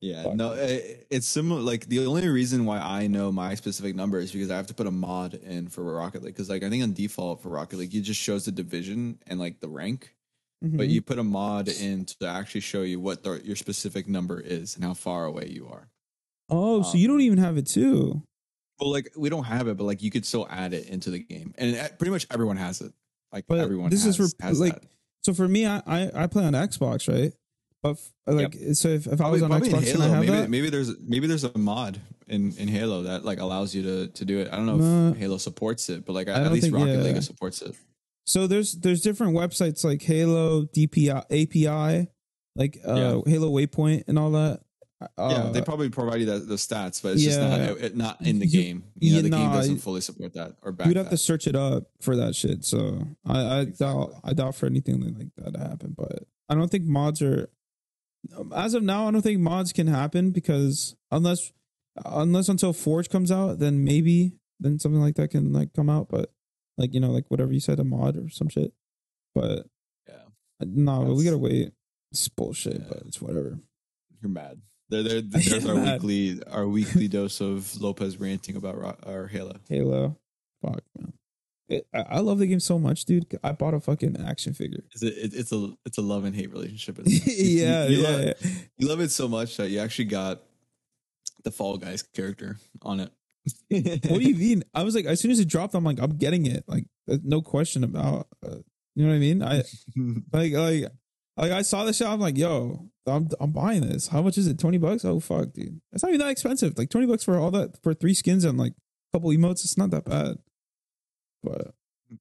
Yeah, 0.00 0.22
Fuck. 0.24 0.34
no, 0.34 0.52
it, 0.52 1.06
it's 1.10 1.26
similar. 1.26 1.60
Like 1.60 1.86
the 1.86 2.06
only 2.06 2.28
reason 2.28 2.64
why 2.64 2.78
I 2.78 3.08
know 3.08 3.32
my 3.32 3.54
specific 3.56 3.96
number 3.96 4.20
is 4.20 4.30
because 4.30 4.50
I 4.50 4.56
have 4.56 4.68
to 4.68 4.74
put 4.74 4.86
a 4.86 4.92
mod 4.92 5.34
in 5.34 5.68
for 5.68 5.82
Rocket 5.82 6.22
League. 6.22 6.34
Because 6.34 6.48
like 6.48 6.62
I 6.62 6.70
think 6.70 6.82
on 6.84 6.92
default 6.92 7.42
for 7.42 7.48
Rocket 7.48 7.78
League, 7.78 7.94
it 7.94 8.02
just 8.02 8.20
shows 8.20 8.44
the 8.44 8.52
division 8.52 9.18
and 9.26 9.40
like 9.40 9.58
the 9.60 9.68
rank, 9.68 10.14
but 10.62 10.86
Mhm. 10.86 10.90
you 10.90 11.02
put 11.02 11.18
a 11.18 11.24
mod 11.24 11.68
in 11.68 12.04
to 12.04 12.26
actually 12.28 12.60
show 12.60 12.82
you 12.82 13.00
what 13.00 13.24
the, 13.24 13.40
your 13.44 13.56
specific 13.56 14.06
number 14.08 14.38
is 14.40 14.76
and 14.76 14.84
how 14.84 14.94
far 14.94 15.24
away 15.24 15.48
you 15.48 15.66
are. 15.66 15.88
oh, 16.48 16.82
so 16.82 16.90
um, 16.92 16.96
you 16.96 17.08
don't 17.08 17.20
even 17.22 17.38
have 17.38 17.56
it 17.56 17.66
too. 17.66 18.22
Well, 18.78 18.92
like 18.92 19.10
we 19.16 19.28
don't 19.30 19.44
have 19.44 19.66
it, 19.66 19.76
but 19.76 19.82
like 19.84 20.00
you 20.00 20.12
could 20.12 20.24
still 20.24 20.46
add 20.48 20.72
it 20.74 20.86
into 20.88 21.10
the 21.10 21.18
game, 21.18 21.54
and 21.58 21.76
uh, 21.76 21.88
pretty 21.98 22.12
much 22.12 22.24
everyone 22.30 22.56
has 22.56 22.80
it. 22.82 22.92
Like 23.32 23.46
But 23.48 23.58
everyone. 23.58 23.90
this 23.90 24.06
is 24.06 24.16
has, 24.16 24.30
for 24.36 24.42
has 24.44 24.60
like. 24.60 24.80
that. 24.80 24.88
So 25.28 25.34
for 25.34 25.46
me, 25.46 25.66
I, 25.66 25.82
I 25.86 26.10
I 26.14 26.26
play 26.26 26.42
on 26.46 26.54
Xbox, 26.54 27.06
right? 27.06 27.34
But 27.82 27.90
f- 27.90 28.12
like, 28.26 28.54
so 28.72 28.88
if, 28.88 29.06
if 29.06 29.20
I 29.20 29.28
was 29.28 29.42
on 29.42 29.50
Probably- 29.50 29.68
Xbox, 29.68 29.92
can 29.92 30.00
I 30.00 30.08
have 30.08 30.20
maybe, 30.20 30.32
that? 30.32 30.48
maybe 30.48 30.70
there's 30.70 30.98
maybe 31.00 31.26
there's 31.26 31.44
a 31.44 31.58
mod 31.58 32.00
in, 32.28 32.54
in 32.56 32.66
Halo 32.66 33.02
that 33.02 33.26
like 33.26 33.38
allows 33.38 33.74
you 33.74 33.82
to 33.82 34.08
to 34.08 34.24
do 34.24 34.38
it. 34.38 34.48
I 34.50 34.56
don't 34.56 34.64
know 34.64 34.76
No. 34.78 35.10
if 35.12 35.18
Halo 35.18 35.36
supports 35.36 35.90
it, 35.90 36.06
but 36.06 36.14
like 36.14 36.28
at 36.28 36.50
least 36.50 36.62
think- 36.64 36.74
Rocket 36.76 36.92
yeah. 36.96 37.02
League 37.02 37.22
supports 37.22 37.60
it. 37.60 37.76
So 38.24 38.46
there's 38.46 38.72
there's 38.72 39.02
different 39.02 39.34
websites 39.36 39.84
like 39.84 40.00
Halo 40.00 40.64
DPI 40.64 41.24
API, 41.30 42.08
like 42.56 42.78
uh, 42.88 42.94
Yeah. 42.94 43.20
Halo 43.30 43.50
Waypoint 43.50 44.04
and 44.08 44.18
all 44.18 44.30
that. 44.30 44.60
Uh, 45.00 45.28
yeah, 45.30 45.50
they 45.52 45.62
probably 45.62 45.88
provide 45.88 46.18
you 46.18 46.26
the, 46.26 46.40
the 46.40 46.56
stats, 46.56 47.00
but 47.00 47.12
it's 47.12 47.22
just 47.22 47.38
not 47.40 47.60
it, 47.60 47.96
not 47.96 48.20
in 48.20 48.40
the 48.40 48.46
game. 48.48 48.82
You 48.98 49.12
know, 49.12 49.16
yeah, 49.16 49.22
The 49.22 49.30
game 49.30 49.52
doesn't 49.52 49.78
fully 49.78 50.00
support 50.00 50.34
that 50.34 50.56
or 50.62 50.72
back 50.72 50.88
you'd 50.88 50.96
have 50.96 51.10
to 51.10 51.16
search 51.16 51.46
it 51.46 51.54
up 51.54 51.84
for 52.00 52.16
that 52.16 52.34
shit. 52.34 52.64
So 52.64 53.06
I, 53.24 53.60
I 53.60 53.64
doubt 53.66 54.14
I 54.24 54.32
doubt 54.32 54.56
for 54.56 54.66
anything 54.66 55.00
like 55.00 55.28
that 55.36 55.54
to 55.54 55.60
happen. 55.60 55.94
But 55.96 56.24
I 56.48 56.56
don't 56.56 56.68
think 56.68 56.84
mods 56.84 57.22
are 57.22 57.48
as 58.54 58.74
of 58.74 58.82
now. 58.82 59.06
I 59.06 59.12
don't 59.12 59.22
think 59.22 59.38
mods 59.40 59.72
can 59.72 59.86
happen 59.86 60.32
because 60.32 60.96
unless 61.12 61.52
unless 62.04 62.48
until 62.48 62.72
Forge 62.72 63.08
comes 63.08 63.30
out, 63.30 63.60
then 63.60 63.84
maybe 63.84 64.32
then 64.58 64.80
something 64.80 65.00
like 65.00 65.14
that 65.14 65.30
can 65.30 65.52
like 65.52 65.72
come 65.74 65.88
out. 65.88 66.08
But 66.08 66.32
like 66.76 66.92
you 66.92 66.98
know 66.98 67.12
like 67.12 67.26
whatever 67.28 67.52
you 67.52 67.60
said, 67.60 67.78
a 67.78 67.84
mod 67.84 68.16
or 68.16 68.28
some 68.30 68.48
shit. 68.48 68.72
But 69.32 69.66
Yeah, 70.08 70.14
no, 70.66 71.02
we 71.14 71.22
gotta 71.22 71.38
wait. 71.38 71.70
It's 72.10 72.26
bullshit, 72.28 72.80
Yeah. 72.80 72.86
but 72.88 73.02
it's 73.06 73.22
whatever. 73.22 73.60
you're 74.20 74.30
mad. 74.30 74.60
There, 74.90 75.02
there, 75.02 75.20
there's 75.24 75.66
our 75.66 75.74
weekly 75.76 76.40
our 76.50 76.66
weekly 76.66 77.08
dose 77.08 77.40
of 77.40 77.80
Lopez 77.80 78.18
ranting 78.18 78.56
about 78.56 78.78
Ro- 78.78 78.96
our 79.06 79.26
Halo. 79.26 79.56
Halo. 79.68 80.16
Fuck 80.62 80.82
man. 80.98 81.12
It, 81.68 81.86
I, 81.92 81.98
I 82.00 82.18
love 82.20 82.38
the 82.38 82.46
game 82.46 82.60
so 82.60 82.78
much, 82.78 83.04
dude. 83.04 83.26
I 83.44 83.52
bought 83.52 83.74
a 83.74 83.80
fucking 83.80 84.16
action 84.26 84.54
figure. 84.54 84.84
It's 84.92 85.02
a, 85.02 85.24
it, 85.24 85.34
it's 85.34 85.52
a 85.52 85.72
it's 85.84 85.98
a 85.98 86.02
love 86.02 86.24
and 86.24 86.34
hate 86.34 86.50
relationship. 86.50 86.98
it? 87.04 87.06
You- 87.08 87.62
yeah, 87.62 87.86
you, 87.86 87.98
yeah, 87.98 88.08
love, 88.08 88.20
yeah. 88.24 88.32
you 88.78 88.88
love 88.88 89.00
it 89.00 89.10
so 89.10 89.28
much 89.28 89.56
that 89.58 89.68
you 89.70 89.78
actually 89.80 90.06
got 90.06 90.42
the 91.44 91.50
Fall 91.50 91.76
Guys 91.76 92.02
character 92.02 92.56
on 92.82 93.00
it. 93.00 93.10
What 94.10 94.20
do 94.20 94.28
you 94.28 94.34
mean? 94.34 94.62
I 94.74 94.82
was 94.82 94.94
like, 94.94 95.06
as 95.06 95.20
soon 95.20 95.30
as 95.30 95.40
it 95.40 95.48
dropped, 95.48 95.74
I'm 95.74 95.84
like, 95.84 96.00
I'm 96.00 96.16
getting 96.18 96.44
it. 96.46 96.64
Like, 96.66 96.84
no 97.06 97.40
question 97.40 97.82
about. 97.84 98.26
Uh, 98.44 98.56
you 98.94 99.04
know 99.04 99.08
what 99.10 99.14
I 99.14 99.18
mean? 99.18 99.42
I 99.42 99.62
like, 100.32 100.52
like, 100.52 100.92
like 101.38 101.52
I 101.52 101.62
saw 101.62 101.84
the 101.84 101.92
shit. 101.92 102.06
I'm 102.06 102.20
like, 102.20 102.36
yo, 102.36 102.90
I'm, 103.06 103.28
I'm 103.40 103.52
buying 103.52 103.82
this. 103.82 104.08
How 104.08 104.22
much 104.22 104.38
is 104.38 104.46
it? 104.46 104.58
Twenty 104.58 104.78
bucks? 104.78 105.04
Oh 105.04 105.20
fuck, 105.20 105.52
dude. 105.52 105.80
It's 105.92 106.02
not 106.02 106.10
even 106.10 106.20
that 106.20 106.30
expensive. 106.30 106.76
Like 106.76 106.90
twenty 106.90 107.06
bucks 107.06 107.24
for 107.24 107.38
all 107.38 107.50
that 107.52 107.80
for 107.82 107.94
three 107.94 108.14
skins 108.14 108.44
and 108.44 108.58
like 108.58 108.72
a 108.72 109.16
couple 109.16 109.30
emotes. 109.30 109.64
It's 109.64 109.78
not 109.78 109.90
that 109.90 110.04
bad. 110.04 110.36
But 111.42 111.74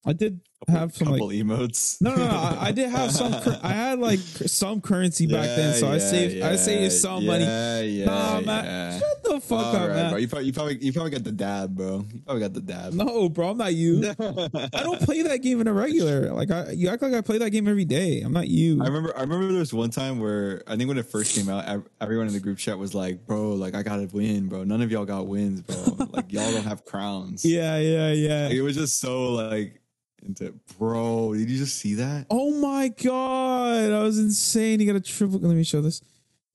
I 0.06 0.14
did 0.14 0.41
have 0.68 0.96
some 0.96 1.10
like 1.10 1.22
emotes. 1.22 2.02
No, 2.02 2.16
no, 2.16 2.26
no. 2.26 2.32
I, 2.32 2.58
I 2.68 2.72
did 2.72 2.90
have 2.90 3.12
some. 3.12 3.32
Cur- 3.42 3.60
I 3.62 3.70
had 3.74 4.00
like 4.00 4.20
some 4.20 4.82
currency 4.82 5.28
back 5.28 5.46
then, 5.56 5.76
so 5.76 5.88
I 5.88 5.98
saved. 6.00 6.42
I 6.44 6.56
saved 6.56 6.94
some 6.94 7.26
money. 7.26 7.44
Yeah, 7.46 7.82
yeah, 7.82 8.06
Nah, 8.06 8.42
man. 8.42 9.00
Shut 9.00 9.24
the 9.24 9.40
fuck 9.40 9.52
All 9.68 9.76
up, 9.76 9.88
right, 9.90 9.96
man. 9.96 10.10
bro. 10.12 10.18
You 10.20 10.28
probably, 10.28 10.46
you 10.48 10.54
probably, 10.54 10.78
you 10.84 10.94
probably 10.94 11.12
got 11.12 11.24
the 11.24 11.32
dab, 11.32 11.76
bro. 11.76 12.04
You 12.12 12.22
probably 12.22 12.42
got 12.42 12.54
the 12.54 12.62
dab. 12.62 12.94
No, 12.94 13.30
bro, 13.30 13.52
I'm 13.52 13.58
not 13.58 13.74
you. 13.76 14.04
I 14.20 14.84
don't 14.84 15.00
play 15.02 15.22
that 15.22 15.40
game 15.44 15.62
in 15.62 15.68
a 15.68 15.74
regular. 15.74 16.34
Like, 16.34 16.50
I 16.52 16.72
you 16.72 16.90
act 16.90 17.02
like 17.04 17.14
I 17.14 17.22
play 17.22 17.38
that 17.38 17.52
game 17.52 17.68
every 17.68 17.86
day. 17.86 18.22
I'm 18.22 18.34
not 18.34 18.48
you. 18.48 18.82
I 18.82 18.88
remember, 18.88 19.16
I 19.16 19.22
remember 19.22 19.48
there 19.48 19.60
was 19.60 19.74
one 19.74 19.92
time 19.92 20.20
where 20.20 20.64
I 20.68 20.76
think 20.76 20.88
when 20.88 20.98
it 20.98 21.06
first 21.06 21.36
came 21.36 21.50
out, 21.50 21.84
everyone 22.02 22.28
in 22.28 22.34
the 22.34 22.40
group 22.40 22.58
chat 22.58 22.78
was 22.80 22.96
like, 22.96 23.26
"Bro, 23.28 23.54
like 23.54 23.76
I 23.76 23.84
gotta 23.84 24.10
win, 24.12 24.48
bro. 24.48 24.64
None 24.64 24.82
of 24.82 24.92
y'all 24.92 25.06
got 25.06 25.28
wins, 25.28 25.62
bro. 25.62 26.08
like 26.12 26.34
y'all 26.34 26.52
don't 26.52 26.64
have 26.66 26.84
crowns." 26.84 27.46
Yeah, 27.58 27.78
yeah, 27.78 28.12
yeah. 28.12 28.44
Like, 28.48 28.54
it 28.54 28.62
was 28.62 28.76
just 28.76 29.00
so 29.00 29.30
like 29.34 29.80
into, 30.23 30.53
bro. 30.77 31.34
Did 31.34 31.49
you 31.49 31.57
just 31.57 31.77
see 31.77 31.95
that? 31.95 32.26
Oh 32.30 32.52
my 32.60 32.89
god, 32.89 33.89
that 33.91 34.02
was 34.02 34.19
insane. 34.19 34.80
You 34.80 34.88
got 34.88 34.95
a 34.95 35.02
triple. 35.02 35.39
Let 35.39 35.56
me 35.56 35.64
show 35.64 35.81
this. 35.81 36.02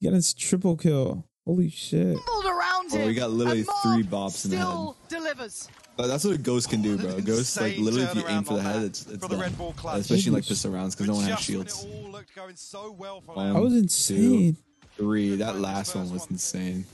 You 0.01 0.11
got 0.11 0.17
a 0.19 0.35
triple 0.35 0.77
kill. 0.77 1.25
Holy 1.47 1.71
shit. 1.71 2.17
stumbled 2.19 2.45
around 2.45 2.89
Bro, 2.91 3.01
him. 3.01 3.07
we 3.09 3.15
got 3.15 3.31
literally 3.31 3.63
three 3.83 4.05
bops 4.05 4.45
in 4.45 4.53
the 4.53 4.59
head. 4.59 4.65
still 4.67 4.97
delivers. 5.09 5.69
But 5.97 6.07
that's 6.07 6.25
what 6.25 6.35
a 6.35 6.39
ghost 6.39 6.71
can 6.71 6.83
do, 6.83 6.97
bro. 6.97 7.17
A 7.17 7.21
ghost, 7.21 7.61
like 7.61 7.77
literally, 7.79 8.05
if 8.05 8.15
you 8.15 8.25
aim 8.29 8.45
for 8.45 8.55
the 8.55 8.63
head, 8.63 8.83
it's, 8.83 9.03
it's 9.03 9.23
for 9.23 9.29
the 9.29 9.29
done. 9.29 9.41
Red 9.41 9.59
Bull 9.59 9.75
clutch. 9.77 10.01
Especially 10.01 10.29
in, 10.29 10.35
like 10.35 10.45
Jeez. 10.45 10.49
pistol 10.49 10.71
rounds 10.73 10.95
because 10.95 11.09
no 11.09 11.15
one 11.15 11.25
has 11.25 11.41
shields. 11.41 11.85
It 11.85 11.89
all 11.93 12.21
going 12.35 12.57
so 12.57 12.93
well 12.93 13.21
for 13.21 13.35
That 13.35 13.61
was 13.61 13.75
insane. 13.75 14.57
Three. 14.97 15.37
That 15.37 15.59
last 15.59 15.95
one 15.97 16.11
was 16.13 16.27
insane. 16.31 16.85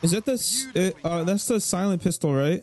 Is 0.00 0.12
that 0.12 0.24
the 0.24 0.32
s- 0.34 0.66
it, 0.74 0.96
uh, 1.02 1.24
that's 1.24 1.46
the 1.46 1.60
silent 1.60 2.02
pistol, 2.02 2.32
right? 2.32 2.62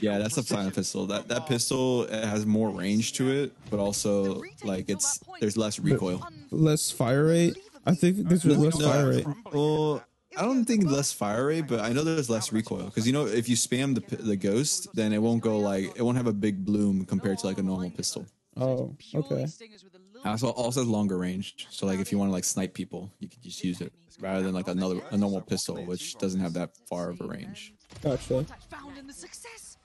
Yeah, 0.00 0.18
that's 0.18 0.34
the 0.34 0.42
silent 0.42 0.74
pistol. 0.74 1.06
That 1.06 1.28
that 1.28 1.46
pistol 1.46 2.08
has 2.08 2.44
more 2.44 2.70
range 2.70 3.12
to 3.14 3.30
it, 3.30 3.52
but 3.70 3.78
also 3.78 4.42
like 4.64 4.88
it's 4.88 5.20
there's 5.40 5.56
less 5.56 5.78
recoil. 5.78 6.26
Less 6.50 6.90
fire 6.90 7.26
rate. 7.26 7.56
I 7.86 7.94
think 7.94 8.28
this 8.28 8.44
was 8.44 8.58
less 8.58 8.78
No, 8.80 8.86
fire 8.88 9.08
rate. 9.10 9.26
Well, 9.52 10.02
I 10.36 10.42
don't 10.42 10.64
think 10.64 10.84
less 10.90 11.12
fire 11.12 11.46
rate, 11.46 11.66
but 11.68 11.80
I 11.80 11.92
know 11.92 12.02
there's 12.02 12.28
less 12.28 12.52
recoil 12.52 12.86
because 12.86 13.06
you 13.06 13.12
know 13.12 13.26
if 13.26 13.48
you 13.48 13.54
spam 13.54 13.94
the 13.94 14.16
the 14.16 14.36
ghost, 14.36 14.88
then 14.94 15.12
it 15.12 15.22
won't 15.22 15.42
go 15.42 15.58
like 15.58 15.96
it 15.96 16.02
won't 16.02 16.16
have 16.16 16.26
a 16.26 16.32
big 16.32 16.64
bloom 16.64 17.04
compared 17.06 17.38
to 17.38 17.46
like 17.46 17.58
a 17.58 17.62
normal 17.62 17.90
pistol. 17.90 18.26
Oh, 18.56 18.96
okay. 19.14 19.46
Also, 20.26 20.48
also 20.50 20.80
has 20.80 20.88
longer 20.88 21.16
range. 21.18 21.66
So 21.70 21.86
like 21.86 22.00
if 22.00 22.10
you 22.12 22.18
want 22.18 22.28
to 22.30 22.32
like 22.32 22.44
snipe 22.44 22.74
people, 22.74 23.12
you 23.20 23.28
can 23.28 23.40
just 23.42 23.62
use 23.64 23.80
it 23.80 23.92
rather 24.20 24.42
than 24.42 24.54
like 24.54 24.68
another 24.68 25.00
a 25.10 25.16
normal 25.16 25.40
pistol, 25.40 25.76
which 25.84 26.16
doesn't 26.18 26.40
have 26.40 26.54
that 26.54 26.76
far 26.88 27.10
of 27.10 27.20
a 27.20 27.26
range. 27.26 27.74
Gotcha. 28.02 28.44
Found 28.70 28.98
in 28.98 29.06
the 29.06 29.12
success. 29.12 29.76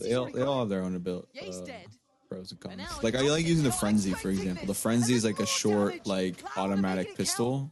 They 0.00 0.14
all 0.14 0.30
they 0.30 0.42
all 0.42 0.60
have 0.60 0.68
their 0.68 0.82
own 0.82 0.94
ability. 0.94 1.28
Uh, 1.34 1.40
yeah, 1.40 1.42
he's 1.46 1.60
dead. 1.60 1.86
pros 2.28 2.50
and 2.52 2.60
cons. 2.60 2.80
Like 3.02 3.14
I 3.14 3.20
like 3.20 3.46
using 3.46 3.64
the 3.64 3.72
frenzy, 3.72 4.12
for 4.12 4.30
example. 4.30 4.66
The 4.66 4.74
frenzy 4.74 5.14
is 5.14 5.24
like 5.24 5.40
a 5.40 5.46
short, 5.46 6.06
like 6.06 6.36
automatic 6.56 7.16
pistol 7.16 7.70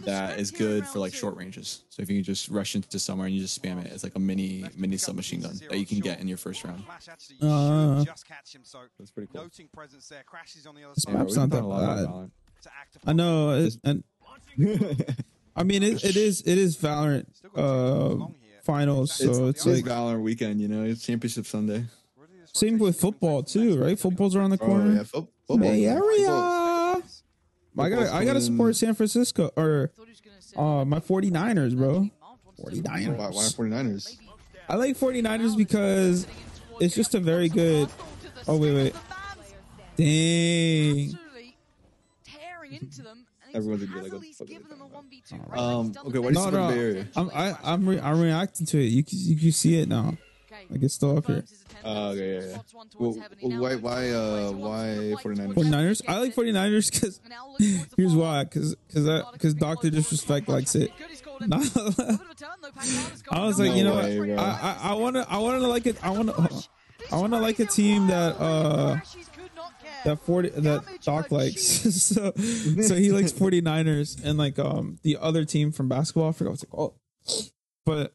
that 0.00 0.38
is 0.38 0.50
good 0.50 0.86
for 0.86 0.98
like 0.98 1.14
short 1.14 1.36
ranges. 1.36 1.84
So 1.88 2.02
if 2.02 2.10
you 2.10 2.16
can 2.16 2.24
just 2.24 2.48
rush 2.48 2.74
into 2.74 2.98
somewhere 2.98 3.26
and 3.26 3.34
you 3.34 3.40
just 3.42 3.60
spam 3.62 3.84
it, 3.84 3.92
it's 3.92 4.02
like 4.04 4.14
a 4.16 4.18
mini 4.18 4.64
mini 4.76 4.96
submachine 4.96 5.40
gun 5.40 5.58
that 5.70 5.78
you 5.78 5.86
can 5.86 6.00
get 6.00 6.20
in 6.20 6.28
your 6.28 6.36
first 6.38 6.64
round. 6.64 6.84
Flash 6.84 7.08
Uh. 7.40 8.04
just 8.04 8.26
catch 8.26 8.54
him, 8.54 8.62
so 8.64 8.80
That's 8.98 9.10
pretty 9.10 9.30
cool. 9.32 9.42
noting 9.42 9.68
presence 9.72 10.08
there. 10.08 10.22
Crashes 10.26 10.66
on 10.66 10.74
the 10.74 10.84
other 10.84 10.94
side. 10.96 11.14
map's 11.14 11.36
not 11.36 11.50
that 11.50 11.62
bad. 11.62 12.30
I 13.06 13.12
know, 13.12 13.50
it, 13.50 13.76
and 13.84 14.02
I 15.56 15.62
mean 15.64 15.82
it, 15.82 16.02
it 16.04 16.16
is 16.16 16.40
it 16.42 16.58
is 16.58 16.76
Valorant 16.76 17.26
uh 17.56 18.26
finals, 18.62 19.12
so 19.12 19.48
it's, 19.48 19.66
It's 19.66 19.66
like 19.66 19.84
Valorant 19.84 20.22
weekend, 20.22 20.60
you 20.60 20.68
know. 20.68 20.84
It's 20.84 21.04
Championship 21.04 21.46
Sunday. 21.46 21.84
same 22.46 22.78
with 22.78 22.98
football 22.98 23.42
too, 23.42 23.76
right? 23.82 23.98
Football's 23.98 24.34
around 24.36 24.50
the 24.50 24.58
Oh 24.62 24.66
corner. 24.66 24.92
yeah, 24.94 25.02
fo- 25.02 25.28
football. 25.46 25.58
Bay 25.58 25.84
Football. 25.86 26.10
Area. 26.10 26.53
I 27.78 27.88
got 27.90 28.08
I 28.08 28.24
got 28.24 28.34
to 28.34 28.40
support 28.40 28.76
San 28.76 28.94
Francisco 28.94 29.50
or 29.56 29.90
uh 30.56 30.84
my 30.84 31.00
49ers, 31.00 31.76
bro. 31.76 32.08
49ers. 32.60 33.16
Why, 33.16 33.26
why 33.30 33.42
49ers? 33.42 34.16
I 34.68 34.76
like 34.76 34.96
49ers 34.96 35.56
because 35.56 36.26
it's 36.80 36.94
just 36.94 37.14
a 37.14 37.20
very 37.20 37.48
good. 37.48 37.88
Oh 38.46 38.58
wait, 38.58 38.74
wait. 38.74 38.94
Dang. 39.96 41.18
Tearing 42.24 42.72
into 42.74 43.02
them. 43.02 43.26
Everyone's 43.52 43.84
gonna 43.84 44.02
be 44.02 44.02
like, 44.10 44.12
at 44.12 44.18
what 44.18 44.34
fuck 44.34 44.46
are 44.46 44.50
given 44.50 44.68
they 44.68 44.74
them 44.74 44.82
a 44.82 44.88
talking 44.88 45.40
1v2 45.40 45.46
about? 45.46 45.58
Um, 45.58 45.94
okay, 46.06 46.18
why 46.18 46.28
do 46.28 46.28
you 46.28 46.30
No, 46.32 46.44
support 46.44 46.52
no. 46.54 46.68
Bay 46.68 46.78
Area? 46.78 47.08
I'm 47.16 47.30
I, 47.34 47.56
I'm 47.62 47.88
re- 47.88 48.00
I'm 48.00 48.20
reacting 48.20 48.66
to 48.66 48.78
it. 48.78 48.86
You 48.86 49.04
can 49.04 49.18
you 49.20 49.36
can 49.36 49.52
see 49.52 49.78
it 49.80 49.88
now. 49.88 50.16
Okay. 50.64 50.74
Like 50.74 50.82
it's 50.82 50.94
still 50.94 51.18
up 51.18 51.26
here. 51.26 51.36
Confirms 51.42 51.50
his 51.50 51.60
attendance. 51.62 51.84
Oh, 51.84 52.08
okay, 52.10 52.34
yeah, 52.34 52.40
yeah. 52.40 52.56
Well, 52.74 52.86
towards 52.90 53.18
heaven. 53.18 53.38
He 53.38 53.48
well, 53.48 53.60
why 53.60 53.74
why 53.76 54.10
uh 54.10 54.50
why 54.52 54.94
towards 55.22 55.38
the 55.38 55.44
49ers? 55.46 55.54
49ers. 55.54 56.02
I 56.08 56.18
like 56.18 56.34
gets 56.34 56.38
it. 56.38 56.54
49ers 56.54 56.92
because 56.92 57.20
And 57.24 57.30
now 57.30 57.48
looking 57.50 57.66
towards 57.76 57.88
the 57.90 57.94
here's 58.02 58.14
why. 58.14 58.36
right. 58.38 58.50
Because 58.50 58.74
because 58.88 59.22
because 59.32 59.54
Doctor 59.54 59.90
Disrespect 59.90 60.48
likes 60.48 60.74
it. 60.74 60.90
Good, 60.98 61.10
he 61.10 61.16
scored 61.16 61.42
it. 61.42 61.48
Nah. 61.48 61.56
A 61.56 61.60
bit 61.60 61.76
of 61.76 61.78
a 61.78 61.94
turn, 62.34 62.48
though. 62.62 62.70
Pangala's 62.70 63.22
got 63.22 63.38
I 63.38 63.44
was 63.44 63.60
it. 63.60 63.64
like, 63.64 63.76
you 63.76 63.84
know 63.84 64.00
No 64.00 64.18
what? 64.18 64.26
bro. 64.28 64.36
I 64.36 64.50
I, 64.82 64.90
I 64.90 64.94
wanna 64.94 65.26
I 65.28 65.38
wanna 65.38 65.58
like 65.68 65.86
it. 65.86 65.96
I 66.04 66.10
wanna 66.10 66.32
I 67.12 67.16
wanna 67.18 67.40
like 67.40 67.58
a 67.58 67.66
team 67.66 68.06
that 68.08 68.40
uh 68.40 68.98
that 70.04 70.18
40 70.20 70.48
that 70.50 70.84
Doc 71.02 71.30
likes. 71.30 71.60
so 72.02 72.32
so 72.36 72.94
he 72.94 73.10
likes 73.12 73.32
49ers 73.32 74.22
and 74.24 74.38
like 74.38 74.58
um 74.58 74.98
the 75.02 75.16
other 75.20 75.44
team 75.44 75.72
from 75.72 75.88
basketball. 75.88 76.28
I 76.28 76.32
forgot 76.32 76.50
what's 76.50 76.62
it 76.62 76.70
called. 76.70 76.94
But 77.86 77.96
What 77.96 78.12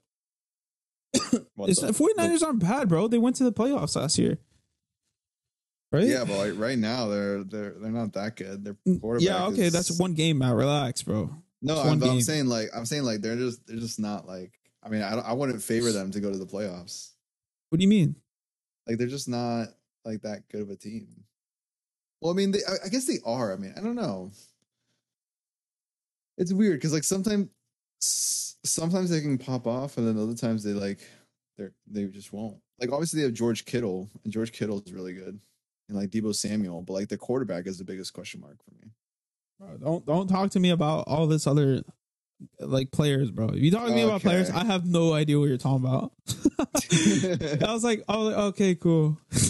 it's, 1.14 1.82
the- 1.82 1.92
49ers 1.92 2.44
aren't 2.44 2.60
bad, 2.60 2.90
bro. 2.90 3.08
They 3.08 3.18
went 3.18 3.36
to 3.38 3.44
the 3.44 3.54
playoffs 3.54 3.96
last 3.96 4.18
year. 4.18 4.38
Right? 5.92 6.04
Yeah, 6.04 6.24
but 6.24 6.38
like 6.38 6.54
right 6.56 6.78
now 6.78 7.08
they're 7.08 7.44
they're 7.44 7.74
they're 7.80 7.92
not 7.92 8.14
that 8.14 8.36
good. 8.36 8.64
Their 8.64 8.76
mm, 8.88 9.02
quarterback. 9.02 9.28
Yeah, 9.28 9.46
okay, 9.48 9.64
is- 9.64 9.74
that's 9.74 10.00
one 10.00 10.14
game, 10.14 10.38
Matt. 10.38 10.54
Relax, 10.56 11.02
bro. 11.02 11.34
No, 11.62 11.82
I'm, 11.82 12.02
I'm 12.04 12.22
saying 12.22 12.46
like 12.46 12.70
I'm 12.76 12.86
saying 12.86 13.04
like 13.04 13.22
they're 13.22 13.36
just 13.36 13.66
they're 13.66 13.80
just 13.80 14.00
not 14.00 14.28
like. 14.28 14.54
I 14.84 14.90
mean, 14.90 15.02
I 15.02 15.14
I 15.16 15.34
wouldn't 15.34 15.62
favor 15.62 15.92
them 15.92 16.12
to 16.12 16.20
go 16.20 16.32
to 16.32 16.38
the 16.38 16.46
playoffs. 16.46 17.12
What 17.70 17.80
do 17.80 17.84
you 17.84 17.90
mean? 17.90 18.16
Like 18.88 18.98
they're 18.98 19.08
just 19.08 19.28
not 19.28 19.70
like 20.06 20.22
that 20.22 20.48
good 20.50 20.62
of 20.62 20.70
a 20.70 20.76
team. 20.76 21.08
Well, 22.22 22.32
I 22.34 22.36
mean, 22.36 22.52
they, 22.52 22.60
I, 22.60 22.86
I 22.86 22.90
guess 22.90 23.06
they 23.06 23.20
are. 23.26 23.52
I 23.52 23.58
mean, 23.58 23.74
I 23.76 23.82
don't 23.82 23.96
know. 23.96 24.32
It's 26.38 26.54
weird 26.54 26.78
because 26.78 26.94
like 26.94 27.04
sometimes 27.04 27.50
sometimes 28.00 29.10
they 29.10 29.22
can 29.22 29.38
pop 29.38 29.68
off, 29.68 29.98
and 29.98 30.08
then 30.08 30.22
other 30.22 30.36
times 30.36 30.64
they 30.64 30.74
like 30.74 31.00
they're 31.58 31.74
they 31.88 32.06
just 32.06 32.34
won't. 32.34 32.58
Like 32.80 32.92
obviously 32.92 33.20
they 33.20 33.26
have 33.26 33.34
George 33.34 33.66
Kittle, 33.66 34.10
and 34.24 34.34
George 34.34 34.52
Kittle 34.52 34.82
is 34.86 34.94
really 34.94 35.14
good, 35.14 35.40
and 35.88 35.98
like 35.98 36.10
Deebo 36.10 36.36
Samuel, 36.36 36.82
but 36.82 36.94
like 36.94 37.10
the 37.10 37.18
quarterback 37.18 37.68
is 37.68 37.78
the 37.78 37.84
biggest 37.84 38.14
question 38.14 38.42
mark 38.42 38.58
for 38.64 38.72
me. 38.76 38.92
Bro, 39.60 39.78
don't 39.78 40.06
don't 40.06 40.28
talk 40.28 40.52
to 40.52 40.60
me 40.60 40.70
about 40.70 41.06
all 41.08 41.28
this 41.28 41.46
other 41.48 41.84
like 42.60 42.92
players, 42.92 43.32
bro. 43.32 43.50
If 43.50 43.62
you 43.62 43.72
talk 43.72 43.88
to 43.88 43.94
me 43.94 44.02
about 44.02 44.22
players, 44.22 44.50
I 44.50 44.64
have 44.64 44.86
no 44.86 45.14
idea 45.14 45.40
what 45.40 45.50
you're 45.50 45.58
talking 45.58 45.86
about. 45.86 46.14
I 47.68 47.74
was 47.74 47.84
like, 47.84 48.04
oh, 48.08 48.48
okay, 48.48 48.76
cool. 48.76 49.18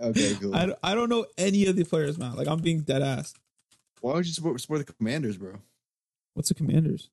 Okay, 0.00 0.34
cool. 0.40 0.54
I, 0.54 0.74
I 0.82 0.94
don't 0.94 1.08
know 1.08 1.26
any 1.38 1.66
of 1.66 1.76
the 1.76 1.84
players, 1.84 2.18
man. 2.18 2.34
Like 2.36 2.48
I'm 2.48 2.60
being 2.60 2.82
dead 2.82 3.02
ass. 3.02 3.34
Why 4.00 4.14
would 4.14 4.26
you 4.26 4.32
support, 4.32 4.60
support 4.60 4.86
the 4.86 4.92
Commanders, 4.92 5.36
bro? 5.36 5.54
What's 6.34 6.48
the 6.48 6.54
Commanders? 6.54 7.10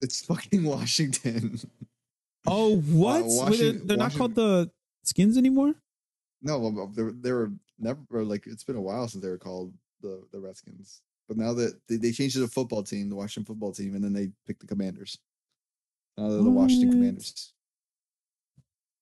It's 0.00 0.24
fucking 0.24 0.64
Washington. 0.74 1.58
Oh, 2.46 2.74
uh, 2.74 2.76
what? 2.76 3.24
Wait, 3.24 3.58
they're, 3.58 3.72
they're 3.72 3.96
not 3.96 4.12
Washington- 4.12 4.18
called 4.18 4.34
the 4.34 4.70
Skins 5.04 5.36
anymore. 5.36 5.74
No, 6.42 6.90
they 6.94 7.02
were, 7.02 7.12
they 7.12 7.32
were 7.32 7.52
never 7.78 8.00
or 8.10 8.22
like 8.22 8.46
it's 8.46 8.64
been 8.64 8.76
a 8.76 8.80
while 8.80 9.08
since 9.08 9.22
they 9.24 9.30
were 9.30 9.38
called 9.38 9.72
the 10.02 10.22
the 10.30 10.38
Redskins. 10.38 11.00
But 11.26 11.38
now 11.38 11.54
that 11.54 11.80
they, 11.88 11.96
they 11.96 12.12
changed 12.12 12.34
to 12.34 12.40
the 12.40 12.48
football 12.48 12.82
team, 12.82 13.08
the 13.08 13.16
Washington 13.16 13.46
football 13.46 13.72
team, 13.72 13.94
and 13.94 14.04
then 14.04 14.12
they 14.12 14.30
picked 14.46 14.60
the 14.60 14.66
Commanders. 14.66 15.16
Now 16.18 16.28
they're 16.28 16.42
the 16.42 16.50
Washington 16.50 16.90
Commanders. 16.90 17.54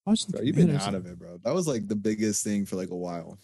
Washington 0.06 0.32
Bro, 0.39 0.43
you've 0.47 0.56
been 0.56 0.77
out 0.77 0.94
of 0.94 1.06
it, 1.06 1.19
bro. 1.19 1.39
That 1.44 1.55
was 1.55 1.66
like 1.66 1.89
the 1.89 1.97
biggest 1.97 2.44
thing 2.44 2.64
for 2.66 2.77
like 2.77 2.90
a 2.90 2.97
while. 2.97 3.39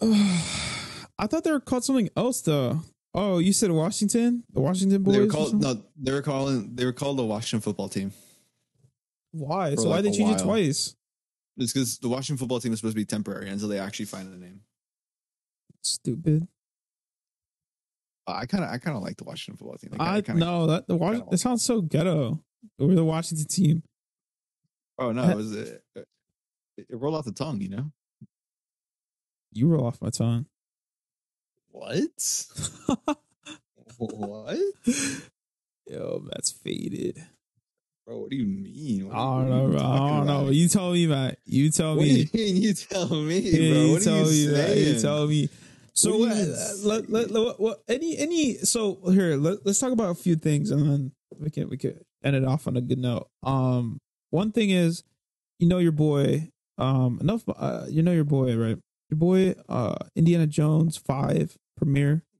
I 0.02 1.26
thought 1.28 1.44
they 1.44 1.52
were 1.52 1.60
called 1.60 1.84
something 1.84 2.10
else 2.16 2.40
though. 2.40 2.80
Oh, 3.16 3.38
you 3.38 3.52
said 3.52 3.70
Washington, 3.70 4.42
the 4.52 4.60
Washington 4.60 5.02
boys. 5.02 5.14
They 5.14 5.20
were 5.20 5.26
called 5.28 5.60
no, 5.60 5.82
they 5.96 6.12
were 6.12 6.22
calling 6.22 6.74
they 6.74 6.84
were 6.84 6.92
called 6.92 7.16
the 7.16 7.24
Washington 7.24 7.60
football 7.60 7.88
team. 7.88 8.12
Why? 9.30 9.74
So 9.76 9.88
why 9.88 9.96
like 9.96 10.04
they 10.04 10.10
a 10.10 10.12
change 10.12 10.40
it 10.40 10.44
twice? 10.44 10.96
It's 11.56 11.72
because 11.72 11.98
the 11.98 12.08
Washington 12.08 12.38
football 12.38 12.58
team 12.58 12.72
is 12.72 12.80
supposed 12.80 12.96
to 12.96 13.00
be 13.00 13.04
temporary 13.04 13.48
until 13.48 13.68
they 13.68 13.78
actually 13.78 14.06
find 14.06 14.32
a 14.32 14.36
name. 14.36 14.60
Stupid. 15.82 16.48
I 18.26 18.46
kind 18.46 18.64
of 18.64 18.70
I 18.70 18.78
kind 18.78 18.96
of 18.96 19.02
like 19.02 19.16
the 19.16 19.24
Washington 19.24 19.58
football 19.58 19.76
team. 19.76 19.90
Like, 19.92 20.00
I 20.00 20.20
kinda, 20.20 20.40
no 20.40 20.66
that 20.66 20.88
the 20.88 20.96
Wash, 20.96 21.16
kinda 21.16 21.26
that 21.30 21.38
sounds 21.38 21.62
so 21.62 21.82
ghetto. 21.82 22.42
We're 22.78 22.94
the 22.94 23.04
Washington 23.04 23.46
team. 23.46 23.82
Oh 24.98 25.12
no, 25.12 25.28
it 25.28 25.36
was 25.36 25.52
it, 25.52 25.84
it 25.94 26.06
rolled 26.90 27.14
off 27.14 27.26
the 27.26 27.32
tongue, 27.32 27.60
you 27.60 27.68
know. 27.68 27.92
You 29.52 29.68
roll 29.68 29.86
off 29.86 30.00
my 30.00 30.10
tongue. 30.10 30.46
What? 31.74 32.46
what? 33.98 34.58
Yo, 35.88 36.22
that's 36.30 36.52
faded. 36.52 37.22
Bro, 38.06 38.18
what 38.20 38.30
do 38.30 38.36
you 38.36 38.46
mean? 38.46 39.08
What 39.08 39.16
I 39.16 39.18
don't 39.18 39.44
you- 39.44 39.50
know, 39.50 39.66
you 39.66 39.72
bro. 39.72 39.80
I 39.80 39.98
don't 39.98 40.26
know. 40.26 40.40
about? 40.42 40.54
You 40.54 40.68
told 40.68 40.94
me, 40.94 41.06
Matt. 41.08 41.38
You 41.46 41.70
told 41.72 41.98
What 41.98 42.04
me. 42.06 42.10
you 42.12 42.28
mean? 42.34 42.56
You 42.62 42.74
tell 42.74 43.08
me, 43.08 43.38
Yeah, 43.40 43.72
bro. 43.72 43.80
you 43.86 43.92
What 43.92 44.02
tell 44.02 44.22
are 44.22 44.24
me, 44.24 44.30
you. 44.30 44.92
You 44.92 45.00
tell 45.00 45.26
me. 45.26 45.48
So 45.94 46.18
What 46.18 46.36
you 46.36 46.42
uh, 46.54 46.72
let, 46.84 47.10
let, 47.10 47.30
let- 47.32 47.60
what, 47.60 47.82
any 47.88 48.16
any 48.18 48.54
so 48.58 49.00
here 49.10 49.36
let, 49.36 49.64
let's 49.66 49.78
talk 49.80 49.92
about 49.92 50.10
a 50.10 50.14
few 50.14 50.36
things 50.36 50.70
and 50.70 50.88
then 50.90 51.12
we 51.38 51.50
can 51.50 51.68
we 51.68 51.76
can 51.76 51.98
end 52.22 52.36
it 52.36 52.44
off 52.44 52.66
on 52.68 52.76
a 52.76 52.80
good 52.80 52.98
note. 52.98 53.28
Um, 53.42 53.98
one 54.30 54.52
thing 54.52 54.70
is, 54.70 55.02
you 55.58 55.66
know 55.68 55.78
your 55.78 55.92
boy. 55.92 56.50
Um, 56.78 57.18
enough. 57.20 57.42
Uh, 57.48 57.86
you 57.88 58.02
know 58.02 58.12
your 58.12 58.24
boy, 58.24 58.56
right? 58.56 58.78
Your 59.10 59.18
boy, 59.18 59.54
uh, 59.68 59.96
Indiana 60.16 60.46
Jones 60.46 60.96
five 60.96 61.56
premiere. 61.76 62.22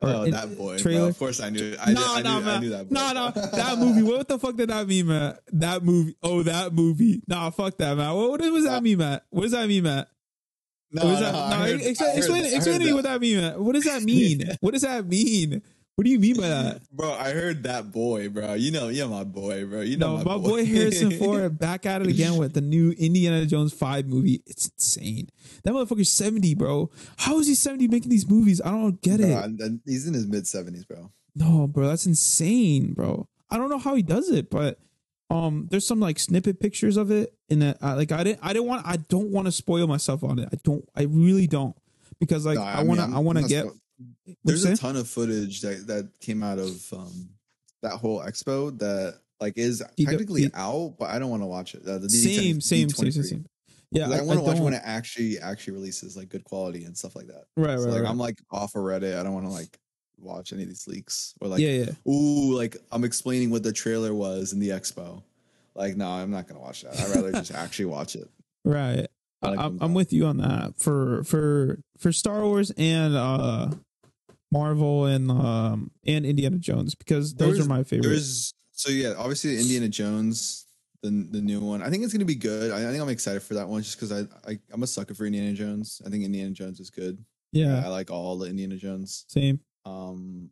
Oh, 0.00 0.22
in- 0.22 0.30
that 0.30 0.56
boy. 0.56 0.78
trailer? 0.78 1.00
Bro, 1.00 1.08
of 1.08 1.18
course, 1.18 1.38
I 1.40 1.50
knew. 1.50 1.76
I, 1.78 1.92
no, 1.92 2.00
did, 2.00 2.08
I, 2.08 2.22
no, 2.22 2.38
knew, 2.38 2.44
man. 2.46 2.56
I 2.56 2.60
knew 2.60 2.70
that. 2.70 2.88
Boy. 2.88 2.94
No, 2.94 3.12
no, 3.12 3.30
that 3.30 3.78
movie. 3.78 4.02
What 4.02 4.26
the 4.26 4.38
fuck 4.38 4.56
did 4.56 4.70
that 4.70 4.86
mean, 4.86 5.08
Matt? 5.08 5.40
That 5.52 5.84
movie. 5.84 6.16
Oh, 6.22 6.42
that 6.42 6.72
movie. 6.72 7.22
Nah, 7.28 7.50
fuck 7.50 7.76
that, 7.76 7.94
man. 7.94 8.14
What, 8.14 8.30
what 8.30 8.40
does 8.40 8.64
that 8.64 8.78
uh, 8.78 8.80
mean, 8.80 8.96
Matt? 8.96 9.24
What 9.28 9.42
does 9.42 9.52
that 9.52 9.68
mean, 9.68 9.82
Matt? 9.82 10.08
No, 10.92 11.02
no, 11.02 11.20
that, 11.20 11.34
I 11.34 11.50
no, 11.50 11.56
heard- 11.56 11.82
explain, 11.82 12.16
explain, 12.16 12.44
explain 12.46 12.80
to 12.80 12.86
me 12.86 12.92
what 12.94 13.04
that 13.04 13.20
mean, 13.20 13.36
Matt. 13.38 13.60
What 13.60 13.74
does 13.74 13.84
that 13.84 14.02
mean? 14.02 14.48
what 14.60 14.72
does 14.72 14.82
that 14.82 15.06
mean? 15.06 15.60
What 16.00 16.06
do 16.06 16.12
you 16.12 16.18
mean 16.18 16.36
by 16.36 16.48
that? 16.48 16.80
Bro, 16.92 17.12
I 17.12 17.32
heard 17.32 17.62
that 17.64 17.92
boy, 17.92 18.30
bro. 18.30 18.54
You 18.54 18.70
know, 18.70 18.88
you're 18.88 19.06
my 19.06 19.22
boy, 19.22 19.66
bro. 19.66 19.82
You 19.82 19.98
know 19.98 20.16
No, 20.16 20.24
my 20.24 20.38
boy 20.38 20.64
Harrison 20.64 21.10
Ford 21.18 21.58
back 21.58 21.84
at 21.84 22.00
it 22.00 22.06
again 22.08 22.38
with 22.38 22.54
the 22.54 22.62
new 22.62 22.92
Indiana 22.92 23.44
Jones 23.44 23.74
5 23.74 24.06
movie. 24.06 24.42
It's 24.46 24.68
insane. 24.68 25.28
That 25.62 25.74
motherfucker's 25.74 26.10
70, 26.10 26.54
bro. 26.54 26.88
How 27.18 27.38
is 27.38 27.48
he 27.48 27.54
70 27.54 27.88
making 27.88 28.08
these 28.10 28.26
movies? 28.26 28.62
I 28.64 28.70
don't 28.70 28.98
get 29.02 29.20
Bro, 29.20 29.28
it. 29.28 29.60
and 29.60 29.80
he's 29.84 30.06
in 30.06 30.14
his 30.14 30.26
mid 30.26 30.46
seventies, 30.46 30.86
bro. 30.86 31.10
No, 31.34 31.66
bro, 31.66 31.88
that's 31.88 32.06
insane, 32.06 32.94
bro. 32.94 33.28
I 33.50 33.58
don't 33.58 33.68
know 33.68 33.76
how 33.78 33.94
he 33.94 34.02
does 34.02 34.30
it, 34.30 34.48
but 34.48 34.78
um, 35.28 35.68
there's 35.70 35.86
some 35.86 36.00
like 36.00 36.18
snippet 36.18 36.60
pictures 36.60 36.96
of 36.96 37.10
it, 37.10 37.34
and 37.50 37.62
uh, 37.62 37.74
like 37.82 38.10
I 38.10 38.24
didn't, 38.24 38.40
I 38.42 38.54
didn't 38.54 38.68
want, 38.68 38.86
I 38.86 38.96
don't 38.96 39.28
want 39.32 39.48
to 39.48 39.52
spoil 39.52 39.86
myself 39.86 40.24
on 40.24 40.38
it. 40.38 40.48
I 40.50 40.56
don't, 40.64 40.82
I 40.96 41.02
really 41.02 41.46
don't, 41.46 41.76
because 42.18 42.46
like 42.46 42.56
No, 42.56 42.62
I 42.64 42.84
want 42.84 43.00
to, 43.00 43.04
I'm- 43.04 43.14
I 43.16 43.18
want 43.18 43.36
to 43.36 43.44
get. 43.46 43.66
spo- 43.66 43.76
There's 44.44 44.64
a 44.64 44.76
ton 44.76 44.96
of 44.96 45.08
footage 45.08 45.60
that 45.62 45.86
that 45.86 46.10
came 46.20 46.42
out 46.42 46.58
of 46.58 46.92
um 46.92 47.30
that 47.82 47.92
whole 47.92 48.20
expo 48.20 48.76
that 48.78 49.20
like 49.40 49.54
is 49.56 49.82
D- 49.96 50.04
technically 50.04 50.46
D- 50.46 50.50
out, 50.54 50.96
but 50.98 51.10
I 51.10 51.18
don't 51.18 51.30
want 51.30 51.42
to 51.42 51.46
watch 51.46 51.74
it. 51.74 51.82
Uh, 51.86 51.98
the 51.98 52.10
same, 52.10 52.58
DD10 52.58 52.62
same, 52.62 52.90
same, 52.90 53.10
same, 53.12 53.22
same. 53.22 53.46
Yeah, 53.92 54.08
I, 54.08 54.18
I, 54.18 54.22
want 54.22 54.38
to 54.38 54.44
watch 54.44 54.60
when 54.60 54.74
it 54.74 54.82
actually 54.84 55.40
actually 55.40 55.72
releases 55.72 56.16
like 56.16 56.28
good 56.28 56.44
quality 56.44 56.84
and 56.84 56.96
stuff 56.96 57.16
like 57.16 57.26
that. 57.26 57.44
Right, 57.56 57.76
So, 57.76 57.86
right, 57.86 57.94
like 57.94 58.02
right. 58.02 58.10
I'm 58.10 58.18
like 58.18 58.38
off 58.50 58.76
of 58.76 58.82
Reddit. 58.82 59.18
I 59.18 59.22
don't 59.24 59.34
want 59.34 59.46
to 59.46 59.52
like 59.52 59.78
watch 60.16 60.52
any 60.52 60.62
of 60.62 60.68
these 60.68 60.86
leaks 60.86 61.34
or 61.40 61.48
like 61.48 61.60
yeah, 61.60 61.84
yeah. 61.84 62.12
ooh 62.12 62.54
like 62.54 62.76
I'm 62.92 63.04
explaining 63.04 63.50
what 63.50 63.62
the 63.62 63.72
trailer 63.72 64.14
was 64.14 64.52
in 64.52 64.60
the 64.60 64.68
expo. 64.68 65.22
Like 65.74 65.96
no, 65.96 66.08
I'm 66.08 66.30
not 66.30 66.46
gonna 66.46 66.60
watch 66.60 66.82
that. 66.82 66.98
I'd 67.00 67.16
rather 67.16 67.32
just 67.32 67.52
actually 67.54 67.86
watch 67.86 68.14
it. 68.14 68.28
Right. 68.64 69.06
I 69.42 69.46
I, 69.46 69.50
like 69.50 69.58
I'm, 69.58 69.78
I'm 69.80 69.94
with 69.94 70.12
you 70.12 70.26
on 70.26 70.36
that 70.36 70.74
for 70.78 71.24
for 71.24 71.80
for 71.98 72.12
Star 72.12 72.44
Wars 72.44 72.70
and 72.76 73.16
uh 73.16 73.70
Marvel 74.52 75.06
and 75.06 75.30
um 75.30 75.90
and 76.06 76.26
Indiana 76.26 76.58
Jones 76.58 76.94
because 76.94 77.34
those 77.34 77.54
There's- 77.54 77.66
are 77.66 77.68
my 77.68 77.82
favorites. 77.84 78.52
So 78.72 78.90
yeah, 78.90 79.12
obviously 79.18 79.58
Indiana 79.58 79.88
Jones, 79.88 80.66
the 81.02 81.10
the 81.10 81.40
new 81.40 81.60
one. 81.60 81.82
I 81.82 81.90
think 81.90 82.02
it's 82.02 82.12
gonna 82.12 82.24
be 82.24 82.34
good. 82.34 82.70
I, 82.72 82.78
I 82.88 82.90
think 82.90 83.02
I'm 83.02 83.08
excited 83.10 83.42
for 83.42 83.54
that 83.54 83.68
one 83.68 83.82
just 83.82 83.98
because 83.98 84.10
I, 84.12 84.50
I 84.50 84.58
I'm 84.72 84.82
a 84.82 84.86
sucker 84.86 85.14
for 85.14 85.26
Indiana 85.26 85.52
Jones. 85.52 86.00
I 86.06 86.08
think 86.10 86.24
Indiana 86.24 86.50
Jones 86.52 86.80
is 86.80 86.90
good. 86.90 87.22
Yeah, 87.52 87.82
I 87.84 87.88
like 87.88 88.10
all 88.10 88.38
the 88.38 88.46
Indiana 88.48 88.76
Jones. 88.76 89.24
same. 89.28 89.60
Um, 89.84 90.50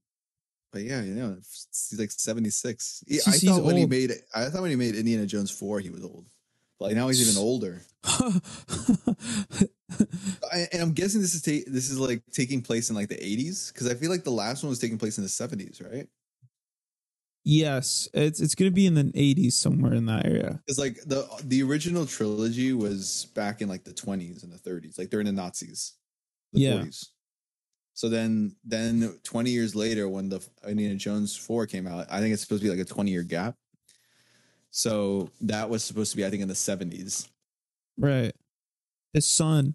but 0.73 0.83
yeah, 0.83 1.01
you 1.03 1.15
know, 1.15 1.37
he's 1.37 1.95
like 1.99 2.11
76. 2.11 3.05
He- 3.07 3.21
I 3.27 3.33
thought 3.39 3.63
when 3.65 3.77
he 3.77 3.87
made 3.87 4.13
I 4.35 4.47
thought 4.51 4.61
when 4.63 4.71
he 4.71 4.77
made 4.77 4.95
Indiana 4.95 5.25
Jones 5.27 5.51
four, 5.51 5.81
he 5.81 5.91
was 5.91 6.05
old. 6.05 6.27
Like 6.81 6.95
now 6.95 7.09
he's 7.09 7.21
even 7.29 7.43
older. 7.43 7.83
I, 10.53 10.69
and 10.73 10.81
I'm 10.83 10.93
guessing 10.93 11.21
this 11.21 11.35
is 11.35 11.43
ta- 11.43 11.69
this 11.71 11.91
is 11.91 11.99
like 11.99 12.23
taking 12.33 12.63
place 12.63 12.91
in 12.91 12.97
like 12.97 13.09
the 13.09 13.17
80s 13.17 13.73
because 13.73 13.89
I 13.91 13.95
feel 13.95 14.11
like 14.11 14.25
the 14.25 14.31
last 14.31 14.63
one 14.63 14.71
was 14.71 14.79
taking 14.79 14.99
place 14.99 15.19
in 15.19 15.25
the 15.25 15.31
70s, 15.31 15.83
right? 15.91 16.07
yes, 17.45 18.09
it's 18.13 18.41
it's 18.41 18.55
gonna 18.55 18.71
be 18.71 18.87
in 18.87 18.95
the 18.95 19.05
80s 19.05 19.53
somewhere 19.53 19.95
in 19.95 20.07
that 20.07 20.27
area. 20.27 20.61
It's 20.67 20.79
like 20.79 20.97
the 21.07 21.27
the 21.45 21.63
original 21.63 22.07
trilogy 22.07 22.73
was 22.75 23.27
back 23.35 23.63
in 23.63 23.69
like 23.69 23.85
the 23.85 23.93
20s 23.95 24.43
and 24.43 24.53
the 24.53 24.59
30s, 24.59 24.99
like 24.99 25.09
during 25.11 25.27
the 25.27 25.33
Nazis, 25.33 25.95
the 26.53 26.61
Yeah. 26.61 26.75
40s. 26.75 27.07
So 27.95 28.09
then 28.09 28.55
then 28.65 29.19
20 29.25 29.51
years 29.51 29.75
later, 29.75 30.09
when 30.09 30.29
the 30.29 30.47
Indiana 30.67 30.95
Jones 30.97 31.35
4 31.35 31.67
came 31.67 31.87
out, 31.89 32.07
I 32.11 32.21
think 32.21 32.33
it's 32.33 32.43
supposed 32.43 32.63
to 32.63 32.69
be 32.69 32.77
like 32.77 32.85
a 32.87 32.89
20 32.89 33.11
year 33.11 33.23
gap. 33.25 33.57
So 34.71 35.31
that 35.41 35.69
was 35.71 35.83
supposed 35.83 36.11
to 36.13 36.17
be, 36.17 36.25
I 36.27 36.31
think, 36.31 36.43
in 36.43 36.49
the 36.49 36.55
70s. 36.55 37.29
Right. 37.97 38.33
His 39.13 39.27
son. 39.27 39.75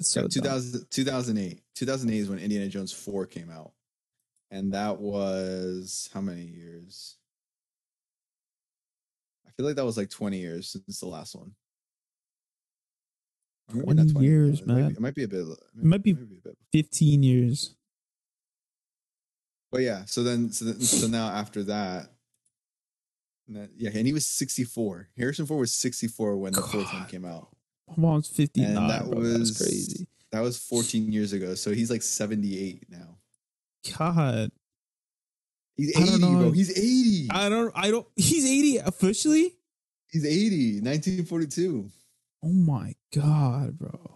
So 0.00 0.22
yeah, 0.22 0.28
2000, 0.28 0.86
2008. 0.90 1.60
2008 1.74 2.18
is 2.18 2.28
when 2.28 2.38
Indiana 2.38 2.68
Jones 2.68 2.92
4 2.92 3.26
came 3.26 3.50
out. 3.50 3.72
And 4.50 4.72
that 4.72 5.00
was 5.00 6.08
how 6.14 6.20
many 6.20 6.42
years? 6.42 7.16
I 9.46 9.50
feel 9.52 9.66
like 9.66 9.76
that 9.76 9.84
was 9.84 9.96
like 9.96 10.10
20 10.10 10.38
years 10.38 10.68
since 10.68 11.00
the 11.00 11.06
last 11.06 11.34
one. 11.34 11.52
Or 13.72 13.76
maybe 13.76 13.94
not 13.94 14.08
20 14.12 14.26
years, 14.26 14.60
it 14.60 14.66
might 14.66 14.74
be- 14.74 14.80
man. 14.82 14.90
It 14.92 15.00
might 15.00 15.14
be 15.14 15.24
a 15.24 15.28
bit. 15.28 15.46
It 15.46 15.84
might 15.84 16.02
be- 16.02 16.10
a 16.12 16.14
bit. 16.14 16.56
15 16.72 17.22
years. 17.22 17.76
But 19.70 19.82
yeah, 19.82 20.04
so 20.06 20.22
then, 20.24 20.50
so, 20.52 20.64
then, 20.64 20.80
so 20.80 21.06
now 21.06 21.28
after 21.28 21.62
that- 21.64 22.12
yeah, 23.76 23.90
and 23.94 24.06
he 24.06 24.12
was 24.12 24.26
64. 24.26 25.08
Harrison 25.16 25.46
Ford 25.46 25.60
was 25.60 25.72
64 25.72 26.36
when 26.36 26.52
the 26.52 26.62
fourth 26.62 26.92
one 26.92 27.06
came 27.06 27.24
out. 27.24 27.48
My 27.88 27.94
mom's 27.96 28.28
59. 28.28 28.76
And 28.76 28.90
that 28.90 29.10
bro. 29.10 29.18
was 29.18 29.56
That's 29.56 29.58
crazy. 29.58 30.06
That 30.32 30.40
was 30.40 30.58
14 30.58 31.10
years 31.10 31.32
ago. 31.32 31.54
So 31.54 31.72
he's 31.72 31.90
like 31.90 32.02
78 32.02 32.86
now. 32.88 33.16
God. 33.98 34.50
He's 35.76 35.96
80, 35.96 36.18
bro. 36.18 36.50
He's 36.52 36.78
80. 36.78 37.28
I 37.30 37.48
don't 37.48 37.72
I 37.74 37.90
don't 37.90 38.06
he's 38.14 38.44
80 38.44 38.78
officially? 38.78 39.54
He's 40.10 40.26
80, 40.26 40.80
1942. 40.82 41.90
Oh 42.42 42.48
my 42.48 42.94
god, 43.14 43.78
bro. 43.78 44.09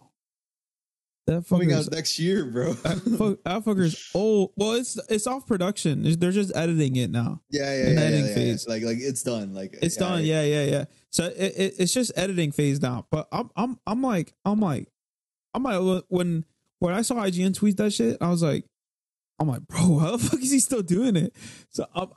That 1.26 1.48
Coming 1.48 1.72
out 1.72 1.90
next 1.90 2.18
year, 2.18 2.44
bro. 2.44 2.72
that, 2.84 2.98
fuck, 3.18 3.38
that 3.44 3.64
fucker's 3.64 4.10
old. 4.14 4.52
Well, 4.56 4.72
it's 4.72 4.98
it's 5.08 5.26
off 5.26 5.46
production. 5.46 6.02
They're 6.18 6.32
just 6.32 6.54
editing 6.54 6.96
it 6.96 7.10
now. 7.10 7.40
yeah, 7.48 7.62
yeah, 7.62 7.90
yeah, 7.90 8.00
editing 8.00 8.26
yeah, 8.26 8.52
yeah. 8.52 8.56
Like, 8.68 8.82
like 8.82 8.98
it's 9.00 9.22
done. 9.22 9.54
Like 9.54 9.74
It's 9.80 9.96
done. 9.96 10.22
Yeah, 10.22 10.42
yeah, 10.42 10.64
yeah. 10.64 10.84
So 11.10 11.24
it, 11.24 11.54
it, 11.56 11.74
it's 11.78 11.94
just 11.94 12.12
editing 12.16 12.52
phase 12.52 12.82
now. 12.82 13.06
But 13.10 13.28
I'm 13.32 13.50
I'm 13.56 13.78
I'm 13.86 14.02
like 14.02 14.34
I'm 14.44 14.60
like 14.60 14.88
I'm 15.54 15.62
like 15.62 16.04
when 16.08 16.44
when 16.80 16.94
I 16.94 17.00
saw 17.00 17.14
IGN 17.14 17.54
tweet 17.54 17.78
that 17.78 17.92
shit, 17.92 18.18
I 18.20 18.28
was 18.28 18.42
like, 18.42 18.66
I'm 19.38 19.48
like, 19.48 19.66
bro, 19.66 19.98
how 19.98 20.10
the 20.12 20.18
fuck 20.28 20.40
is 20.40 20.50
he 20.50 20.60
still 20.60 20.82
doing 20.82 21.16
it? 21.16 21.34
So 21.70 21.86
I'm, 21.94 22.10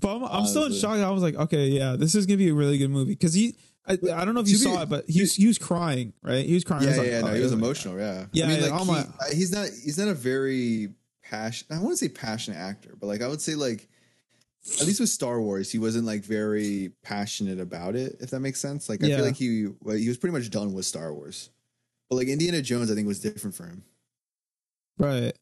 but 0.00 0.16
I'm, 0.16 0.24
I'm 0.24 0.46
still 0.46 0.64
in 0.64 0.72
shock. 0.72 0.98
I 0.98 1.10
was 1.10 1.22
like, 1.22 1.34
okay, 1.34 1.66
yeah, 1.66 1.96
this 1.96 2.14
is 2.14 2.24
gonna 2.24 2.38
be 2.38 2.48
a 2.48 2.54
really 2.54 2.78
good 2.78 2.90
movie 2.90 3.12
because 3.12 3.34
he. 3.34 3.56
I, 3.88 3.92
I 4.20 4.24
don't 4.24 4.34
know 4.34 4.40
if 4.40 4.48
you 4.48 4.54
be- 4.54 4.62
saw 4.62 4.82
it, 4.82 4.88
but 4.88 5.08
he 5.08 5.20
was, 5.20 5.34
he 5.34 5.46
was 5.46 5.58
crying, 5.58 6.12
right? 6.22 6.44
He 6.44 6.54
was 6.54 6.64
crying. 6.64 6.82
Yeah, 6.84 6.88
was 6.90 6.98
like, 6.98 7.06
yeah, 7.08 7.20
no, 7.22 7.28
oh, 7.28 7.34
he 7.34 7.40
was 7.42 7.52
like- 7.52 7.58
emotional. 7.62 7.98
Yeah, 7.98 8.26
Yeah, 8.32 8.44
I 8.44 8.48
mean, 8.48 8.60
yeah, 8.60 8.66
like 8.70 8.82
he- 8.82 8.88
like- 8.90 9.06
uh, 9.06 9.24
he's 9.34 9.52
not 9.52 9.68
he's 9.68 9.98
not 9.98 10.08
a 10.08 10.14
very 10.14 10.90
passionate. 11.22 11.76
I 11.76 11.80
wouldn't 11.80 11.98
say 11.98 12.08
passionate 12.08 12.58
actor, 12.58 12.94
but 13.00 13.06
like 13.06 13.22
I 13.22 13.28
would 13.28 13.40
say 13.40 13.54
like 13.54 13.88
at 14.80 14.86
least 14.86 15.00
with 15.00 15.08
Star 15.08 15.40
Wars, 15.40 15.70
he 15.72 15.78
wasn't 15.78 16.04
like 16.04 16.22
very 16.24 16.92
passionate 17.02 17.58
about 17.60 17.94
it. 17.96 18.16
If 18.20 18.30
that 18.30 18.40
makes 18.40 18.60
sense. 18.60 18.88
Like 18.88 19.02
I 19.02 19.06
Yeah. 19.06 19.16
feel 19.16 19.24
like 19.24 19.36
he 19.36 19.68
well, 19.80 19.96
he 19.96 20.08
was 20.08 20.18
pretty 20.18 20.36
much 20.36 20.50
done 20.50 20.74
with 20.74 20.84
Star 20.84 21.14
Wars, 21.14 21.48
but 22.10 22.16
like 22.16 22.28
Indiana 22.28 22.60
Jones, 22.60 22.90
I 22.90 22.94
think 22.94 23.06
was 23.06 23.20
different 23.20 23.54
for 23.56 23.64
him. 23.66 23.84
Right. 24.98 25.32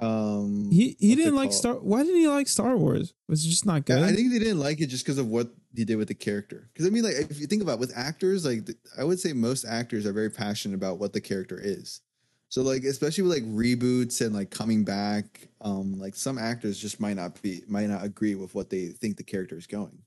Um, 0.00 0.70
He 0.72 0.96
he 0.98 1.14
didn't 1.14 1.36
like 1.36 1.50
called? 1.50 1.54
Star. 1.54 1.74
Why 1.76 2.02
didn't 2.02 2.16
he 2.20 2.26
like 2.28 2.48
Star 2.48 2.76
Wars? 2.76 3.14
Was 3.28 3.46
it 3.46 3.48
just 3.48 3.64
not 3.64 3.84
good? 3.86 4.02
I 4.02 4.12
think 4.12 4.32
they 4.32 4.40
didn't 4.40 4.58
like 4.58 4.80
it 4.80 4.86
just 4.88 5.04
because 5.04 5.18
of 5.18 5.28
what 5.28 5.54
he 5.74 5.84
did 5.84 5.96
with 5.96 6.08
the 6.08 6.14
character. 6.14 6.68
Because 6.72 6.86
I 6.86 6.90
mean, 6.90 7.02
like 7.02 7.14
if 7.14 7.40
you 7.40 7.46
think 7.46 7.62
about 7.62 7.74
it, 7.74 7.80
with 7.80 7.96
actors, 7.96 8.44
like 8.44 8.68
I 8.98 9.04
would 9.04 9.20
say 9.20 9.32
most 9.32 9.64
actors 9.64 10.06
are 10.06 10.12
very 10.12 10.30
passionate 10.30 10.74
about 10.74 10.98
what 10.98 11.12
the 11.12 11.20
character 11.20 11.58
is. 11.60 12.00
So 12.48 12.62
like 12.62 12.84
especially 12.84 13.24
with 13.24 13.32
like 13.32 13.44
reboots 13.44 14.24
and 14.24 14.34
like 14.34 14.50
coming 14.50 14.84
back, 14.84 15.48
um, 15.62 15.98
like 15.98 16.14
some 16.14 16.38
actors 16.38 16.78
just 16.78 17.00
might 17.00 17.16
not 17.16 17.40
be 17.40 17.62
might 17.66 17.88
not 17.88 18.04
agree 18.04 18.34
with 18.34 18.54
what 18.54 18.68
they 18.68 18.88
think 18.88 19.16
the 19.16 19.22
character 19.22 19.56
is 19.56 19.66
going. 19.66 20.02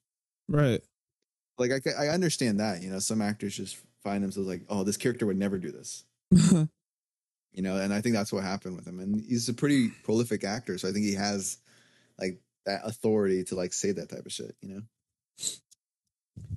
right. 0.48 0.82
Like 1.58 1.72
I 1.72 2.06
I 2.06 2.08
understand 2.10 2.60
that 2.60 2.84
you 2.84 2.92
know 2.92 3.00
some 3.00 3.22
actors 3.22 3.58
just 3.58 3.78
find 4.04 4.24
themselves 4.24 4.48
like 4.48 4.62
oh 4.70 4.84
this 4.84 4.98
character 4.98 5.26
would 5.26 5.38
never 5.38 5.58
do 5.58 5.72
this 5.72 6.04
you 6.32 7.62
know 7.64 7.78
and 7.78 7.92
I 7.92 8.00
think 8.00 8.14
that's 8.14 8.32
what 8.32 8.44
happened 8.44 8.76
with 8.76 8.86
him 8.86 9.00
and 9.00 9.20
he's 9.20 9.50
a 9.50 9.54
pretty 9.54 9.90
prolific 10.04 10.44
actor 10.44 10.78
so 10.78 10.88
I 10.88 10.92
think 10.92 11.06
he 11.06 11.16
has 11.16 11.58
like 12.20 12.40
that 12.68 12.82
authority 12.84 13.44
to 13.46 13.56
like 13.56 13.74
say 13.74 13.92
that 13.94 14.10
type 14.10 14.26
of 14.26 14.32
shit 14.32 14.56
you 14.62 14.76
know. 14.76 14.82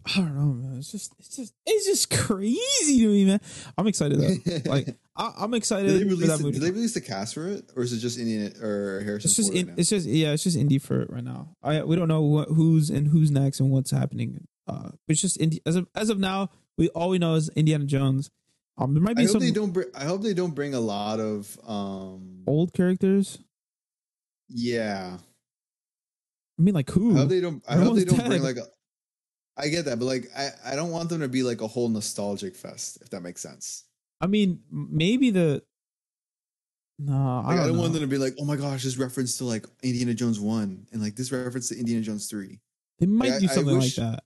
I 0.06 0.20
don't 0.20 0.34
know, 0.36 0.52
man. 0.54 0.78
It's 0.78 0.90
just, 0.90 1.12
it's 1.18 1.36
just, 1.36 1.52
it's 1.66 1.84
just 1.86 2.10
crazy 2.10 3.00
to 3.00 3.08
me, 3.08 3.24
man. 3.26 3.40
I'm 3.76 3.86
excited 3.86 4.18
though. 4.18 4.60
like, 4.70 4.96
I, 5.16 5.32
I'm 5.38 5.52
excited 5.54 5.88
Did 5.88 6.00
they 6.00 6.04
release? 6.04 6.28
that 6.28 6.38
The, 6.38 6.44
movie. 6.44 6.58
did 6.58 6.62
they 6.66 6.70
release 6.70 6.94
the 6.94 7.00
cast 7.02 7.34
for 7.34 7.46
it, 7.48 7.70
or 7.76 7.82
is 7.82 7.92
it 7.92 7.98
just 7.98 8.18
Indian 8.18 8.54
or 8.62 9.00
Harrison? 9.00 9.28
it's 9.28 9.36
just, 9.36 9.52
in, 9.52 9.68
right 9.68 9.78
it's 9.78 9.90
just, 9.90 10.06
yeah, 10.06 10.30
it's 10.32 10.44
just 10.44 10.56
indie 10.56 10.80
for 10.80 11.02
it 11.02 11.10
right 11.10 11.24
now. 11.24 11.56
I 11.62 11.82
we 11.82 11.96
don't 11.96 12.08
know 12.08 12.22
what, 12.22 12.48
who's 12.48 12.88
and 12.88 13.08
who's 13.08 13.30
next 13.30 13.60
and 13.60 13.70
what's 13.70 13.90
happening. 13.90 14.46
Uh, 14.66 14.90
it's 15.08 15.20
just 15.20 15.38
indie 15.38 15.58
as 15.66 15.76
of 15.76 15.88
as 15.94 16.08
of 16.10 16.18
now. 16.18 16.50
We 16.78 16.88
all 16.90 17.10
we 17.10 17.18
know 17.18 17.34
is 17.34 17.48
Indiana 17.50 17.84
Jones. 17.84 18.30
Um, 18.78 18.94
there 18.94 19.02
might 19.02 19.10
I 19.10 19.14
be 19.14 19.22
hope 19.24 19.32
some 19.32 19.40
they 19.40 19.50
don't. 19.50 19.72
Br- 19.72 19.90
I 19.94 20.04
hope 20.04 20.22
they 20.22 20.34
don't 20.34 20.54
bring 20.54 20.72
a 20.72 20.80
lot 20.80 21.20
of. 21.20 21.58
um 21.66 22.44
old 22.46 22.72
characters. 22.72 23.38
Yeah, 24.48 25.18
I 26.58 26.62
mean, 26.62 26.74
like 26.74 26.90
who? 26.90 27.14
I 27.16 27.20
hope 27.20 27.28
they 27.28 27.40
don't. 27.40 27.62
I 27.68 27.76
hope 27.76 27.96
they 27.96 28.04
don't 28.04 28.26
bring 28.26 28.42
like. 28.42 28.56
a 28.56 28.66
I 29.56 29.68
get 29.68 29.86
that, 29.86 29.98
but 29.98 30.04
like 30.06 30.28
I, 30.36 30.50
I 30.72 30.76
don't 30.76 30.90
want 30.90 31.08
them 31.08 31.20
to 31.20 31.28
be 31.28 31.42
like 31.42 31.60
a 31.60 31.66
whole 31.66 31.88
nostalgic 31.88 32.54
fest, 32.56 32.98
if 33.02 33.10
that 33.10 33.22
makes 33.22 33.40
sense. 33.40 33.84
I 34.20 34.26
mean, 34.26 34.60
maybe 34.70 35.30
the. 35.30 35.62
No, 37.00 37.12
Like, 37.12 37.46
I 37.46 37.52
I 37.52 37.56
don't, 37.58 37.66
don't, 37.68 37.76
know. 37.76 37.80
want 37.82 37.92
them 37.92 38.02
to 38.02 38.08
be 38.08 38.18
like, 38.18 38.34
oh 38.40 38.44
my 38.44 38.56
gosh, 38.56 38.82
this 38.82 38.96
reference 38.96 39.38
to 39.38 39.44
like 39.44 39.66
Indiana 39.84 40.14
Jones 40.14 40.40
one, 40.40 40.86
and 40.92 41.00
like 41.00 41.14
this 41.14 41.30
reference 41.30 41.68
to 41.68 41.78
Indiana 41.78 42.02
Jones 42.02 42.26
three. 42.28 42.60
They 42.98 43.06
might 43.06 43.30
Like, 43.30 43.40
do 43.40 43.46
I- 43.46 43.50
I 43.50 43.54
something 43.54 43.76
wish- 43.78 43.98
like 43.98 44.12
that. 44.12 44.24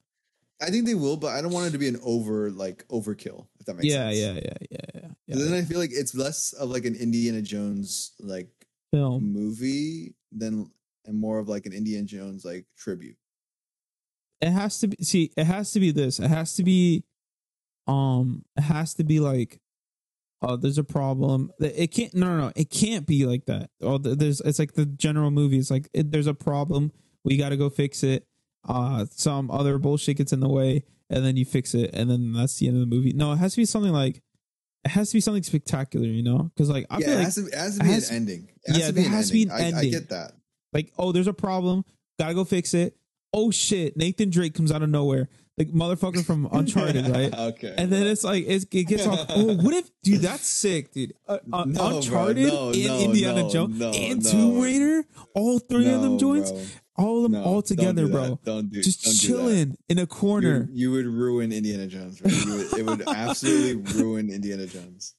I 0.61 0.71
think 0.71 0.87
they 0.87 0.95
will, 0.95 1.17
but 1.17 1.29
I 1.35 1.43
don't 1.43 1.51
want 1.53 1.67
it 1.67 1.71
to 1.73 1.79
be 1.79 1.89
an 1.89 1.99
over 2.05 2.49
like 2.51 2.87
overkill, 2.87 3.47
if 3.59 3.67
that 3.67 3.75
makes 3.75 3.87
Yeah, 3.93 4.11
sense. 4.11 4.17
yeah, 4.19 4.33
yeah, 4.35 4.57
yeah, 4.71 4.79
yeah, 4.95 5.09
yeah. 5.27 5.35
then 5.37 5.55
I 5.55 5.63
feel 5.63 5.81
like 5.81 5.91
it's 5.93 6.15
less 6.15 6.53
of 6.53 6.71
like 6.71 6.85
an 6.85 6.95
Indiana 6.95 7.43
Jones 7.43 8.13
like 8.21 8.49
Film. 8.93 9.33
movie 9.33 10.15
than 10.31 10.71
and 11.07 11.19
more 11.19 11.39
of 11.39 11.49
like 11.49 11.67
an 11.67 11.73
Indiana 11.73 12.05
Jones 12.05 12.45
like 12.45 12.67
tribute. 12.79 13.17
it 14.41 14.51
has 14.51 14.79
to 14.81 14.89
be 14.89 14.97
see 15.03 15.33
it 15.37 15.45
has 15.45 15.73
to 15.73 15.81
be 15.81 15.91
this 15.91 16.19
it 16.19 16.29
has 16.29 16.55
to 16.57 16.65
be 16.65 17.05
um 17.87 18.45
it 18.57 18.63
has 18.63 18.95
to 18.95 19.05
be 19.05 19.21
like 19.21 19.61
oh 20.43 20.57
there's 20.57 20.79
a 20.79 20.85
problem 20.85 21.51
it 21.61 21.89
can't 21.89 22.15
no 22.15 22.27
no 22.27 22.39
no 22.47 22.53
it 22.57 22.71
can't 22.71 23.07
be 23.07 23.25
like 23.27 23.45
that 23.47 23.71
oh 23.81 23.99
there's 23.99 24.41
it's 24.41 24.59
like 24.59 24.73
the 24.75 24.87
general 24.87 25.31
movie 25.31 25.59
it's 25.59 25.71
like 25.71 25.89
it, 25.93 26.11
there's 26.11 26.27
a 26.27 26.35
problem 26.35 26.93
we 27.25 27.37
got 27.37 27.51
to 27.51 27.57
go 27.57 27.69
fix 27.71 28.03
it 28.03 28.27
uh 28.69 29.05
some 29.11 29.51
other 29.51 29.79
bullshit 29.79 30.17
gets 30.17 30.33
in 30.33 30.41
the 30.41 30.49
way 30.49 30.85
and 31.11 31.25
then 31.25 31.37
you 31.37 31.45
fix 31.45 31.75
it 31.75 31.91
and 31.93 32.11
then 32.11 32.33
that's 32.33 32.57
the 32.59 32.67
end 32.69 32.77
of 32.77 32.81
the 32.81 32.87
movie 32.97 33.13
no 33.13 33.33
it 33.33 33.37
has 33.37 33.53
to 33.53 33.61
be 33.61 33.65
something 33.65 33.93
like 33.93 34.23
it 34.85 34.91
has 34.91 35.11
to 35.11 35.15
be 35.15 35.21
something 35.21 35.43
spectacular 35.43 36.07
you 36.07 36.23
know 36.23 36.51
because 36.55 36.69
like 36.71 36.87
i 36.91 36.99
yeah, 36.99 37.07
feel 37.07 37.15
it 37.15 37.17
like 37.17 37.25
has 37.25 37.35
to, 37.37 37.47
it 37.47 37.55
has 37.55 37.79
to 37.79 37.85
be 37.85 37.91
has- 37.91 38.11
an 38.11 38.17
ending. 38.17 38.49
It 38.65 38.73
has 38.73 38.79
yeah, 38.79 38.87
to 38.89 38.93
be 38.93 39.03
there 39.03 39.11
has 39.11 39.27
to 39.29 39.33
be 39.33 39.43
an 39.45 39.51
I, 39.51 39.79
I 39.79 39.85
get 39.87 40.09
that. 40.11 40.33
Like 40.73 40.93
oh 40.99 41.13
there's 41.13 41.27
a 41.27 41.33
problem 41.33 41.85
gotta 42.19 42.35
go 42.35 42.45
fix 42.45 42.75
it 42.75 42.97
oh 43.33 43.51
shit 43.51 43.97
nathan 43.97 44.31
drake 44.31 44.55
comes 44.55 44.73
out 44.73 44.83
of 44.83 44.89
nowhere 44.89 45.29
like 45.59 45.69
motherfucker 45.69 46.25
from 46.25 46.49
uncharted 46.53 47.07
right 47.09 47.33
okay. 47.35 47.75
and 47.77 47.91
then 47.93 48.07
it's 48.07 48.25
like 48.25 48.45
it's, 48.47 48.65
it 48.71 48.85
gets 48.85 49.07
off. 49.07 49.27
Oh, 49.35 49.55
what 49.57 49.75
if, 49.75 49.91
dude? 50.03 50.21
That's 50.21 50.47
sick, 50.47 50.93
dude. 50.93 51.15
Uh, 51.27 51.39
uh, 51.53 51.65
No, 51.65 51.75
bro, 51.75 51.97
Uncharted 51.97 52.49
no, 52.49 52.71
and 52.71 52.87
no, 52.87 53.01
Indiana 53.01 53.49
Jones 53.49 53.81
and. 53.81 54.25
Tomb 54.25 54.61
Raider, 54.61 55.05
all 55.35 55.59
three 55.59 55.91
of 55.91 56.03
them 56.03 56.19
joints, 56.19 56.51
bro. 56.51 56.63
all 56.97 57.25
of 57.25 57.33
them 57.33 57.43
all 57.43 57.63
together, 57.63 58.07
do 58.07 58.13
bro. 58.13 58.41
Don't 58.45 58.71
do 58.71 58.83
Just 58.83 59.05
don't 59.05 59.13
do 59.13 59.19
chilling 59.19 59.77
in 59.89 59.99
a 59.99 60.07
corner. 60.07 60.69
You, 60.73 60.91
you 60.91 60.93
would 60.93 61.07
ruin 61.07 61.53
Indiana 61.53 61.87
Jones. 61.87 62.21
Bro. 62.21 62.31
You 62.31 62.57
would, 62.57 62.79
it 62.79 62.87
would 62.87 63.09
absolutely 63.09 64.03
ruin 64.03 64.31
Indiana 64.31 64.67
Jones. 64.67 65.15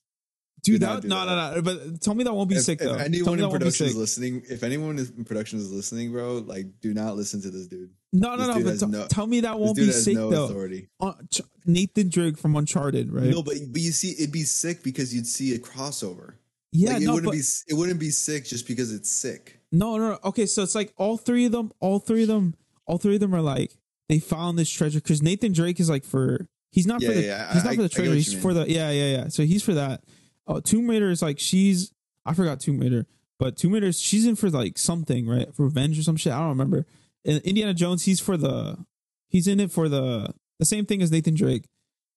Dude, 0.64 0.80
do 0.80 0.86
not 0.88 0.96
that 0.96 1.02
do 1.02 1.08
no, 1.10 1.26
no, 1.26 1.56
no. 1.56 1.62
But 1.62 2.02
tell 2.02 2.16
me 2.16 2.24
that 2.24 2.34
won't 2.34 2.48
be 2.50 2.56
If, 2.56 2.62
sick 2.64 2.80
if 2.82 2.88
though. 2.88 2.96
anyone 2.96 3.38
in 3.40 3.50
production 3.50 3.86
is 3.88 3.96
listening, 3.98 4.44
if 4.50 4.64
anyone 4.64 4.98
in 4.98 5.26
production 5.26 5.60
is 5.60 5.72
listening, 5.72 6.12
bro, 6.14 6.36
like 6.38 6.80
do 6.82 6.94
not 6.94 7.16
listen 7.18 7.42
to 7.42 7.50
this 7.50 7.68
dude. 7.68 7.90
No, 8.14 8.36
no, 8.36 8.38
this 8.38 8.48
no. 8.48 8.54
dude 8.56 8.66
But 8.80 8.86
t- 8.86 8.92
no- 8.92 9.08
tell 9.08 9.28
me 9.28 9.42
that 9.42 9.60
won't 9.60 9.76
be 9.76 9.92
sick 9.92 10.16
no 10.16 10.30
though. 10.30 10.46
authority. 10.46 10.88
Uh, 11.02 11.14
Ch- 11.30 11.42
Nathan 11.66 12.08
Drake 12.10 12.38
from 12.38 12.56
Uncharted, 12.56 13.12
right? 13.12 13.26
No, 13.26 13.44
but 13.44 13.56
but 13.72 13.82
you 13.82 13.92
see, 13.92 14.12
it'd 14.12 14.32
be 14.32 14.44
sick 14.44 14.84
because 14.84 15.14
you'd 15.14 15.28
see 15.28 15.54
a 15.54 15.60
crossover. 15.60 16.36
yeah, 16.72 16.94
like, 16.94 17.02
it 17.02 17.06
no, 17.06 17.14
wouldn't 17.16 17.26
but 17.32 17.32
be 17.34 17.42
it 17.68 17.74
wouldn't 17.74 18.00
be 18.00 18.10
sick 18.12 18.46
just 18.46 18.66
because 18.68 18.94
it's 18.94 19.10
sick. 19.10 19.60
No, 19.72 19.98
no, 19.98 20.12
no. 20.12 20.20
Okay, 20.26 20.46
so 20.46 20.64
it's 20.64 20.76
like 20.76 20.94
all 20.98 21.18
three 21.18 21.46
of 21.46 21.52
them, 21.52 21.74
all 21.82 22.00
three 22.00 22.22
of 22.22 22.28
them, 22.30 22.56
all 22.86 22.98
three 22.98 23.16
of 23.16 23.20
them 23.20 23.36
are 23.36 23.42
like 23.42 23.76
they 24.08 24.20
found 24.20 24.58
this 24.58 24.70
treasure 24.70 25.00
because 25.00 25.22
Nathan 25.22 25.52
Drake 25.52 25.80
is 25.82 25.90
like 25.90 26.06
for 26.06 26.48
he's 26.72 26.86
not 26.88 27.02
Yeah, 27.02 27.10
for 27.10 27.16
the 27.16 27.22
yeah, 27.24 27.48
I- 27.50 27.54
he's 27.56 27.64
not 27.66 27.74
I- 27.74 27.76
for 27.76 27.82
the 27.82 27.90
treasure. 27.90 28.14
He's 28.14 28.34
for 28.34 28.54
the 28.54 28.70
yeah, 28.72 28.92
yeah, 28.92 29.18
yeah. 29.18 29.28
So 29.28 29.44
he's 29.44 29.62
for 29.64 29.74
that. 29.74 30.04
Uh, 30.48 30.62
Tomb 30.62 30.90
Raider 30.90 31.10
is 31.10 31.22
like 31.22 31.40
she's 31.40 31.94
I 32.26 32.34
forgot 32.34 32.60
Tomb 32.60 32.80
Raider, 32.80 33.06
but 33.40 33.58
Tomb 33.58 33.74
Raider 33.74 33.92
she's 33.92 34.26
in 34.26 34.36
for 34.36 34.50
like 34.50 34.78
something 34.78 35.28
right 35.28 35.54
for 35.54 35.64
revenge 35.64 35.98
or 36.00 36.04
some 36.04 36.18
shit. 36.18 36.34
I 36.34 36.40
don't 36.40 36.50
remember. 36.50 36.86
And 37.26 37.42
Indiana 37.44 37.74
Jones 37.74 38.06
he's 38.06 38.20
for 38.20 38.38
the 38.38 38.86
he's 39.30 39.48
in 39.48 39.60
it 39.60 39.72
for 39.72 39.90
the 39.90 40.34
the 40.60 40.66
same 40.66 40.86
thing 40.86 41.02
as 41.02 41.12
Nathan 41.12 41.36
Drake. 41.36 41.66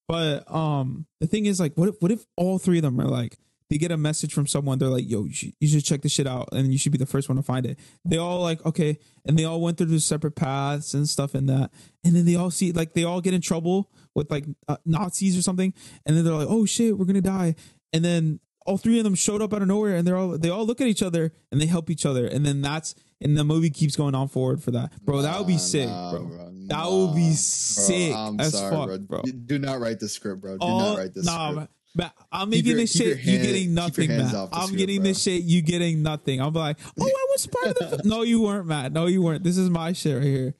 But 0.07 0.49
um 0.53 1.05
the 1.19 1.27
thing 1.27 1.45
is 1.45 1.59
like 1.59 1.73
what 1.75 1.89
if 1.89 1.95
what 1.99 2.11
if 2.11 2.25
all 2.35 2.59
three 2.59 2.77
of 2.77 2.83
them 2.83 2.99
are 2.99 3.07
like 3.07 3.37
they 3.69 3.77
get 3.77 3.91
a 3.91 3.97
message 3.97 4.33
from 4.33 4.47
someone 4.47 4.77
they're 4.77 4.87
like 4.89 5.09
yo 5.09 5.25
you 5.25 5.67
should, 5.67 5.83
check 5.83 6.01
this 6.01 6.11
shit 6.11 6.27
out 6.27 6.49
and 6.51 6.71
you 6.71 6.77
should 6.77 6.91
be 6.91 6.97
the 6.97 7.05
first 7.05 7.29
one 7.29 7.35
to 7.35 7.41
find 7.41 7.65
it 7.65 7.77
they 8.05 8.17
all 8.17 8.41
like 8.41 8.65
okay 8.65 8.97
and 9.25 9.37
they 9.37 9.43
all 9.43 9.61
went 9.61 9.77
through 9.77 9.87
the 9.87 9.99
separate 9.99 10.35
paths 10.35 10.93
and 10.93 11.07
stuff 11.07 11.35
and 11.35 11.49
that 11.49 11.71
and 12.03 12.15
then 12.15 12.25
they 12.25 12.35
all 12.35 12.51
see 12.51 12.71
like 12.71 12.93
they 12.93 13.03
all 13.03 13.21
get 13.21 13.33
in 13.33 13.41
trouble 13.41 13.89
with 14.15 14.29
like 14.31 14.45
uh, 14.67 14.77
nazis 14.85 15.37
or 15.37 15.41
something 15.41 15.73
and 16.05 16.15
then 16.15 16.23
they're 16.23 16.33
like 16.33 16.47
oh 16.49 16.65
shit 16.65 16.97
we're 16.97 17.05
gonna 17.05 17.21
die 17.21 17.55
and 17.93 18.03
then 18.05 18.39
all 18.65 18.77
three 18.77 18.97
of 18.97 19.03
them 19.03 19.15
showed 19.15 19.41
up 19.41 19.53
out 19.53 19.61
of 19.61 19.67
nowhere 19.67 19.95
and 19.95 20.05
they're 20.07 20.17
all 20.17 20.37
they 20.37 20.49
all 20.49 20.65
look 20.65 20.81
at 20.81 20.87
each 20.87 21.01
other 21.03 21.31
and 21.51 21.61
they 21.61 21.65
help 21.65 21.89
each 21.89 22.05
other 22.05 22.25
and 22.27 22.45
then 22.45 22.61
that's 22.61 22.95
and 23.21 23.37
the 23.37 23.43
movie 23.43 23.69
keeps 23.69 23.95
going 23.95 24.13
on 24.13 24.27
forward 24.27 24.61
for 24.61 24.71
that 24.71 24.91
bro 25.05 25.21
that 25.21 25.37
would 25.37 25.47
be 25.47 25.57
sick 25.57 25.87
nah, 25.87 26.11
bro. 26.11 26.25
bro, 26.25 26.51
that 26.67 26.85
would 26.91 27.15
be 27.15 27.31
sick 27.31 28.11
Bro, 28.11 28.19
I'm 28.19 28.39
as 28.41 28.51
sorry, 28.51 28.75
fuck 28.75 28.87
bro. 29.07 29.21
bro, 29.21 29.21
Do 29.45 29.57
not 29.59 29.79
write 29.79 29.99
the 30.01 30.09
script, 30.09 30.41
bro. 30.41 30.53
Do 30.57 30.65
Oh, 30.65 30.77
not 30.79 30.97
write 30.97 31.13
this 31.13 31.25
nah, 31.25 31.51
script. 31.51 31.71
But 31.95 32.13
I'm 32.31 32.51
Keep 32.51 32.65
making 32.65 32.65
your- 32.71 32.77
this 32.81 32.91
shit. 32.95 33.07
you 33.23 33.31
hand- 33.37 33.43
getting 33.43 33.73
nothing, 33.73 34.09
Matt. 34.09 34.35
I'm 34.35 34.49
script, 34.65 34.77
getting 34.77 34.97
bro. 34.97 35.03
this 35.05 35.21
shit. 35.23 35.41
You 35.43 35.63
getting 35.63 36.03
nothing. 36.03 36.39
I'm 36.41 36.53
like, 36.53 36.77
oh, 36.99 37.07
I 37.07 37.25
was 37.31 37.47
part 37.51 37.67
of 37.67 38.03
the. 38.03 38.07
no, 38.07 38.21
you 38.21 38.41
weren't, 38.41 38.67
Matt. 38.67 38.91
No, 38.91 39.07
you 39.07 39.23
weren't. 39.23 39.43
This 39.43 39.57
is 39.57 39.69
my 39.71 39.93
shit 39.93 40.15
right 40.17 40.23
here. 40.23 40.53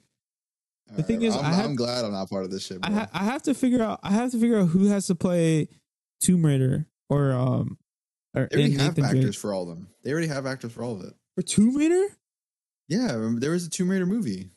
All 0.97 1.03
thing 1.03 1.19
right, 1.19 1.27
is, 1.27 1.35
I'm, 1.35 1.45
I 1.45 1.49
have- 1.53 1.65
I'm 1.65 1.75
glad 1.75 2.05
I'm 2.05 2.11
not 2.13 2.29
part 2.29 2.45
of 2.45 2.49
this 2.49 2.65
shit, 2.65 2.79
I 2.81 2.89
bro. 2.89 2.99
ha- 2.99 3.09
I 3.13 3.23
have 3.25 3.43
to 3.43 3.53
figure 3.53 3.83
out. 3.83 3.99
I 4.01 4.11
have 4.13 4.31
to 4.31 4.39
figure 4.39 4.57
out 4.59 4.69
who 4.69 4.85
has 4.87 5.05
to 5.07 5.15
play 5.15 5.67
Tomb 6.21 6.43
Raider 6.43 6.87
or 7.09 7.31
um 7.31 7.77
or 8.35 8.47
they 8.51 8.57
already 8.59 8.71
have 8.73 8.97
Nathan 8.97 9.05
actors 9.05 9.21
Drake. 9.23 9.35
for 9.35 9.53
all 9.53 9.63
of 9.63 9.69
them. 9.69 9.87
They 10.03 10.11
already 10.11 10.27
have 10.27 10.45
actors 10.45 10.71
for 10.71 10.83
all 10.83 10.95
of 10.95 11.01
it. 11.03 11.13
for 11.35 11.41
Tomb 11.41 11.75
Raider. 11.75 12.05
Yeah, 12.87 13.29
there 13.37 13.51
was 13.51 13.65
a 13.65 13.69
Tomb 13.69 13.89
Raider 13.89 14.05
movie. 14.05 14.49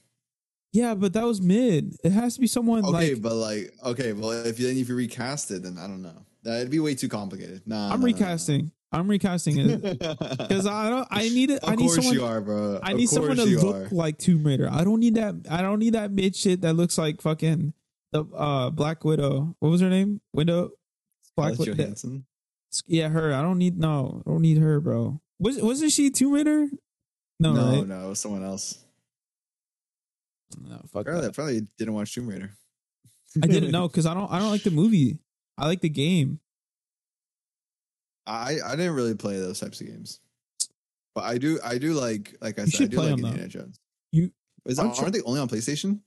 Yeah, 0.73 0.95
but 0.95 1.13
that 1.15 1.25
was 1.25 1.41
mid. 1.41 1.97
It 2.05 2.13
has 2.13 2.35
to 2.35 2.41
be 2.41 2.47
someone 2.47 2.85
Okay, 2.85 3.15
like 3.15 3.23
but 3.23 3.35
like, 3.35 3.73
okay, 3.85 4.13
well, 4.13 4.31
if 4.31 4.61
you 4.61 4.67
then 4.69 4.77
if 4.77 4.89
you 4.89 4.95
recast 4.95 5.51
it, 5.51 5.63
then 5.65 5.77
I 5.79 5.87
don't 5.89 6.03
know. 6.03 6.25
That'd 6.45 6.71
be 6.71 6.79
way 6.79 6.95
too 6.95 7.09
complicated. 7.09 7.63
Nah, 7.67 7.87
I'm 7.93 8.01
no, 8.01 8.07
no, 8.07 8.13
no. 8.13 8.19
recasting. 8.19 8.71
I'm 8.93 9.09
recasting 9.09 9.59
it 9.59 9.83
because 9.99 10.67
I 10.67 10.91
don't. 10.91 11.07
I 11.11 11.23
need 11.29 11.51
it. 11.51 11.63
Of 11.63 11.69
I 11.71 11.75
need 11.75 11.85
course 11.87 11.97
someone. 11.97 12.15
you 12.15 12.25
are, 12.25 12.41
bro. 12.41 12.81
I 12.83 12.93
need 12.93 13.09
someone 13.09 13.37
to 13.37 13.45
look 13.45 13.93
are. 13.93 13.95
like 13.95 14.19
Tomb 14.19 14.45
Raider. 14.45 14.69
I 14.71 14.85
don't 14.85 15.01
need 15.01 15.15
that. 15.17 15.35
I 15.51 15.63
don't 15.63 15.79
need 15.81 15.95
that 15.95 16.11
mid 16.13 16.35
shit 16.37 16.61
that 16.63 16.75
looks 16.75 16.97
like 16.99 17.21
fucking 17.21 17.73
the 18.13 18.25
uh 18.37 18.71
Black 18.71 19.05
Widow. 19.05 19.55
What 19.59 19.69
was 19.71 19.81
her 19.81 19.91
name? 19.91 20.21
Window. 20.33 20.71
Black 21.37 21.59
Widow. 21.59 21.75
Johansson. 21.75 22.27
Yeah, 22.87 23.09
her. 23.09 23.33
I 23.35 23.43
don't 23.43 23.59
need. 23.59 23.79
No, 23.79 24.23
I 24.27 24.31
don't 24.31 24.43
need 24.43 24.59
her, 24.59 24.81
bro. 24.81 25.21
Was 25.39 25.61
wasn't 25.61 25.93
she 25.93 26.11
Tomb 26.11 26.33
Raider? 26.33 26.69
No, 27.39 27.53
No, 27.55 27.79
right? 27.79 27.87
no, 27.87 28.07
it 28.07 28.09
was 28.11 28.21
someone 28.21 28.45
else. 28.45 28.79
No, 30.61 30.77
fuck 30.93 31.05
Probably, 31.07 31.21
that. 31.23 31.35
probably 31.35 31.67
didn't 31.79 31.95
watch 31.95 32.15
Tomb 32.15 32.29
Raider. 32.29 32.51
I 33.43 33.47
didn't 33.47 33.71
know 33.71 33.89
because 33.89 34.07
I 34.07 34.15
don't. 34.15 34.31
I 34.31 34.39
don't 34.39 34.51
like 34.51 34.63
the 34.63 34.71
movie. 34.71 35.19
I 35.57 35.67
like 35.67 35.81
the 35.81 35.89
game. 35.89 36.41
I 38.27 38.59
I 38.65 38.77
didn't 38.77 38.95
really 38.95 39.15
play 39.15 39.39
those 39.39 39.59
types 39.61 39.81
of 39.81 39.87
games, 39.87 40.21
but 41.15 41.25
I 41.25 41.39
do 41.39 41.59
I 41.65 41.79
do 41.79 41.95
like 41.95 42.37
like 42.41 42.59
I 42.59 42.63
You 42.63 42.71
said 42.71 42.85
I 42.85 42.89
do 42.89 42.97
play 42.97 43.07
like 43.07 43.11
them, 43.15 43.23
though. 43.23 43.29
Indiana 43.29 43.49
Jones. 43.49 43.81
You 44.13 44.31
Is 44.67 44.77
that, 44.77 44.87
Unchar- 44.87 45.01
aren't 45.03 45.15
they 45.15 45.23
only 45.23 45.41
on 45.41 45.49
PlayStation? 45.49 46.01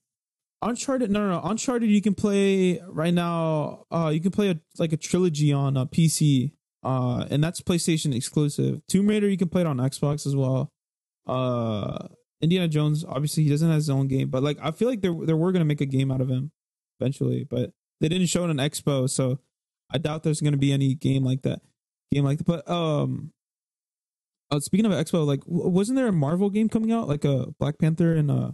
Uncharted. 0.63 1.11
No, 1.11 1.27
no, 1.27 1.41
no. 1.41 1.41
Uncharted. 1.49 1.89
You 1.89 2.01
can 2.01 2.15
play 2.15 2.81
right 2.87 3.13
now. 3.13 3.85
Uh, 3.91 4.11
you 4.13 4.21
can 4.21 4.31
play 4.31 4.49
a, 4.49 4.59
like 4.79 4.93
a 4.93 4.97
trilogy 4.97 5.51
on 5.51 5.77
a 5.77 5.85
PC. 5.85 6.53
Uh, 6.83 7.25
and 7.29 7.43
that's 7.43 7.61
PlayStation 7.61 8.15
exclusive. 8.15 8.81
Tomb 8.87 9.07
Raider. 9.07 9.29
You 9.29 9.37
can 9.37 9.49
play 9.49 9.61
it 9.61 9.67
on 9.67 9.77
Xbox 9.77 10.25
as 10.25 10.35
well. 10.35 10.71
Uh, 11.27 12.07
Indiana 12.41 12.67
Jones. 12.67 13.05
Obviously, 13.05 13.43
he 13.43 13.49
doesn't 13.49 13.67
have 13.67 13.75
his 13.75 13.89
own 13.89 14.07
game, 14.07 14.29
but 14.29 14.43
like 14.43 14.57
I 14.61 14.71
feel 14.71 14.89
like 14.89 15.01
they 15.01 15.09
they 15.09 15.33
were 15.33 15.51
gonna 15.51 15.65
make 15.65 15.81
a 15.81 15.85
game 15.85 16.11
out 16.11 16.21
of 16.21 16.29
him 16.29 16.51
eventually, 16.99 17.45
but 17.49 17.71
they 18.01 18.09
didn't 18.09 18.27
show 18.27 18.45
it 18.45 18.49
in 18.49 18.57
Expo, 18.57 19.09
so 19.09 19.39
I 19.91 19.97
doubt 19.97 20.23
there's 20.23 20.41
gonna 20.41 20.57
be 20.57 20.73
any 20.73 20.95
game 20.95 21.23
like 21.23 21.43
that. 21.43 21.61
Game 22.11 22.25
like 22.25 22.39
that. 22.39 22.45
But 22.45 22.69
um. 22.69 23.31
Uh, 24.51 24.59
speaking 24.59 24.85
of 24.85 24.91
Expo, 24.91 25.25
like, 25.25 25.39
wasn't 25.47 25.95
there 25.95 26.05
a 26.05 26.11
Marvel 26.11 26.51
game 26.51 26.69
coming 26.69 26.91
out, 26.91 27.07
like 27.07 27.25
a 27.25 27.47
Black 27.59 27.79
Panther 27.79 28.13
and 28.13 28.29
uh, 28.29 28.51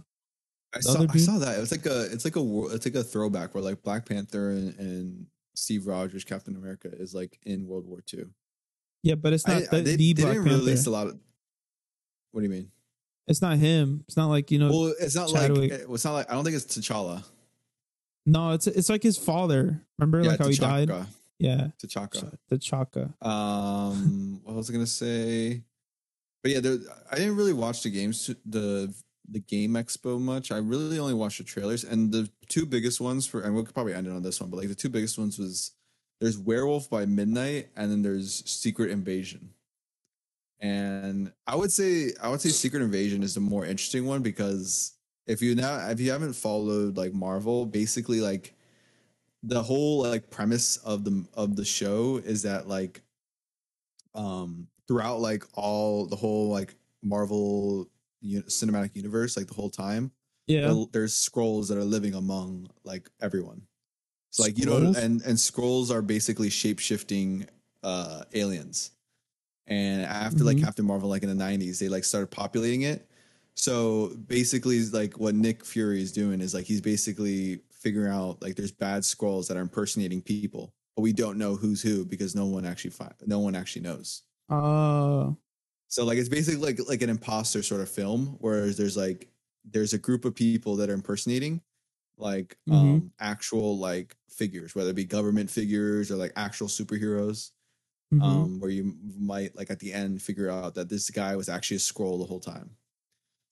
I 0.74 0.80
saw 0.80 1.04
I 1.08 1.16
saw 1.16 1.38
that. 1.38 1.56
It 1.56 1.60
was 1.60 1.72
like 1.72 1.86
a 1.86 2.04
it's 2.12 2.24
like 2.24 2.36
a 2.36 2.66
it's 2.74 2.84
like 2.86 2.94
a 2.94 3.02
throwback 3.04 3.54
where 3.54 3.62
like 3.64 3.82
Black 3.82 4.06
Panther 4.08 4.50
and, 4.50 4.78
and 4.78 5.26
Steve 5.54 5.86
Rogers 5.86 6.24
Captain 6.24 6.54
America 6.56 6.88
is 6.92 7.14
like 7.14 7.38
in 7.44 7.66
World 7.66 7.86
War 7.86 8.00
II. 8.12 8.24
yeah, 9.02 9.16
but 9.16 9.32
it's 9.32 9.46
not 9.46 9.56
I- 9.56 9.60
the, 9.66 9.80
they, 9.82 9.96
the 9.96 10.12
they 10.12 10.22
Black 10.22 10.34
didn't 10.34 10.46
Panther. 10.48 10.64
release 10.64 10.86
a 10.86 10.90
lot 10.90 11.06
of. 11.08 11.18
What 12.32 12.42
do 12.42 12.44
you 12.44 12.50
mean? 12.52 12.70
It's 13.26 13.42
not 13.42 13.58
him. 13.58 14.04
It's 14.06 14.16
not 14.16 14.26
like 14.28 14.50
you 14.50 14.58
know. 14.60 14.70
Well, 14.70 14.94
it's 15.00 15.14
not 15.16 15.28
Chadwick. 15.30 15.70
like 15.72 15.80
it's 15.88 16.04
not 16.04 16.12
like 16.14 16.30
I 16.30 16.34
don't 16.34 16.44
think 16.44 16.56
it's 16.56 16.66
T'Challa. 16.66 17.24
no, 18.26 18.52
it's 18.52 18.66
it's 18.68 18.88
like 18.88 19.02
his 19.02 19.16
father. 19.18 19.80
Remember, 19.98 20.22
like 20.24 20.38
how 20.38 20.48
he 20.48 20.56
died. 20.56 20.90
Yeah, 21.38 21.68
T'Chaka. 21.82 22.36
the 22.48 22.58
Chaka. 22.58 23.12
Um, 23.22 24.40
what 24.44 24.54
was 24.56 24.68
I 24.70 24.72
gonna 24.74 24.86
say? 24.86 25.62
But 26.42 26.52
yeah, 26.52 26.60
there, 26.60 26.78
I 27.10 27.16
didn't 27.16 27.36
really 27.36 27.52
watch 27.52 27.82
the 27.82 27.90
games, 27.90 28.30
the 28.46 28.92
the 29.28 29.40
game 29.40 29.74
expo 29.74 30.20
much. 30.20 30.50
I 30.50 30.58
really 30.58 30.98
only 30.98 31.14
watched 31.14 31.38
the 31.38 31.44
trailers, 31.44 31.84
and 31.84 32.12
the 32.12 32.28
two 32.48 32.66
biggest 32.66 33.00
ones 33.00 33.26
for, 33.26 33.42
and 33.42 33.54
we'll 33.54 33.64
probably 33.64 33.94
end 33.94 34.06
it 34.06 34.12
on 34.12 34.22
this 34.22 34.40
one. 34.40 34.50
But 34.50 34.58
like 34.58 34.68
the 34.68 34.74
two 34.74 34.88
biggest 34.88 35.18
ones 35.18 35.38
was 35.38 35.72
there's 36.20 36.38
Werewolf 36.38 36.90
by 36.90 37.06
Midnight, 37.06 37.68
and 37.76 37.90
then 37.90 38.02
there's 38.02 38.42
Secret 38.44 38.90
Invasion. 38.90 39.50
And 40.60 41.32
I 41.46 41.56
would 41.56 41.72
say 41.72 42.12
I 42.22 42.28
would 42.28 42.40
say 42.40 42.50
Secret 42.50 42.82
Invasion 42.82 43.22
is 43.22 43.34
the 43.34 43.40
more 43.40 43.64
interesting 43.64 44.04
one 44.04 44.22
because 44.22 44.92
if 45.26 45.40
you 45.40 45.54
now 45.54 45.88
if 45.88 46.00
you 46.00 46.10
haven't 46.10 46.34
followed 46.34 46.96
like 46.96 47.14
Marvel, 47.14 47.64
basically 47.64 48.20
like 48.20 48.54
the 49.42 49.62
whole 49.62 50.02
like 50.02 50.30
premise 50.30 50.76
of 50.78 51.04
the 51.04 51.24
of 51.34 51.56
the 51.56 51.64
show 51.64 52.18
is 52.18 52.42
that 52.42 52.68
like 52.68 53.00
um 54.14 54.66
throughout 54.86 55.20
like 55.20 55.44
all 55.54 56.04
the 56.06 56.16
whole 56.16 56.48
like 56.50 56.74
Marvel 57.02 57.88
cinematic 58.22 58.94
universe 58.96 59.36
like 59.36 59.46
the 59.46 59.54
whole 59.54 59.70
time 59.70 60.10
Yeah, 60.46 60.68
there- 60.72 60.86
there's 60.92 61.14
Skrulls 61.14 61.68
that 61.68 61.78
are 61.78 61.84
living 61.84 62.14
among 62.14 62.68
like 62.84 63.08
everyone. 63.20 63.62
So 64.30 64.42
like 64.44 64.58
you 64.58 64.66
know 64.66 64.76
and 64.96 65.20
and 65.22 65.36
Skrulls 65.38 65.90
are 65.90 66.02
basically 66.02 66.50
shape-shifting 66.50 67.46
uh 67.82 68.24
aliens. 68.34 68.90
And 69.66 70.02
after 70.02 70.44
like 70.44 70.56
Mhm. 70.58 70.64
Captain 70.64 70.84
Marvel 70.84 71.08
like 71.08 71.22
in 71.22 71.28
the 71.28 71.34
90s 71.44 71.78
they 71.78 71.88
like 71.88 72.04
started 72.04 72.28
populating 72.30 72.82
it. 72.82 73.08
So 73.56 74.08
basically, 74.28 74.84
like 74.86 75.18
what 75.18 75.34
Nick 75.34 75.64
Fury 75.64 76.00
is 76.02 76.12
doing 76.12 76.40
is 76.40 76.54
like 76.54 76.64
he's 76.66 76.80
basically 76.80 77.60
figuring 77.72 78.12
out 78.12 78.40
like 78.42 78.56
there's 78.56 78.72
bad 78.72 79.02
Skrulls 79.02 79.48
that 79.48 79.56
are 79.56 79.60
impersonating 79.60 80.22
people, 80.22 80.72
but 80.96 81.02
we 81.02 81.12
don't 81.12 81.36
know 81.38 81.56
who's 81.56 81.82
who 81.82 82.04
because 82.04 82.34
no 82.34 82.46
one 82.46 82.64
actually 82.64 82.90
fi- 82.90 83.12
no 83.26 83.38
one 83.40 83.54
actually 83.54 83.82
knows. 83.82 84.22
Uh, 84.48 85.32
So 85.90 86.04
like 86.06 86.18
it's 86.18 86.30
basically 86.30 86.60
like 86.62 86.80
like 86.88 87.02
an 87.02 87.10
imposter 87.10 87.62
sort 87.62 87.82
of 87.82 87.90
film, 87.90 88.38
whereas 88.40 88.78
there's 88.78 88.96
like 88.96 89.30
there's 89.64 89.94
a 89.94 89.98
group 89.98 90.24
of 90.24 90.34
people 90.36 90.76
that 90.76 90.90
are 90.90 90.94
impersonating 90.94 91.62
like 92.18 92.58
Mhm. 92.66 93.00
um 93.02 93.12
actual 93.20 93.78
like 93.78 94.16
figures, 94.30 94.74
whether 94.74 94.90
it 94.90 94.96
be 94.96 95.04
government 95.06 95.50
figures 95.50 96.10
or 96.12 96.16
like 96.16 96.32
actual 96.36 96.68
superheroes. 96.68 97.52
mhm. 98.10 98.50
Um, 98.50 98.60
where 98.60 98.70
you 98.70 98.96
might 99.02 99.56
like 99.56 99.70
at 99.70 99.80
the 99.80 99.92
end 99.94 100.22
figure 100.22 100.50
out 100.50 100.74
that 100.74 100.90
this 100.90 101.10
guy 101.10 101.36
was 101.36 101.48
actually 101.48 101.78
a 101.78 101.80
Skrull 101.80 102.18
the 102.18 102.26
whole 102.26 102.40
time. 102.40 102.76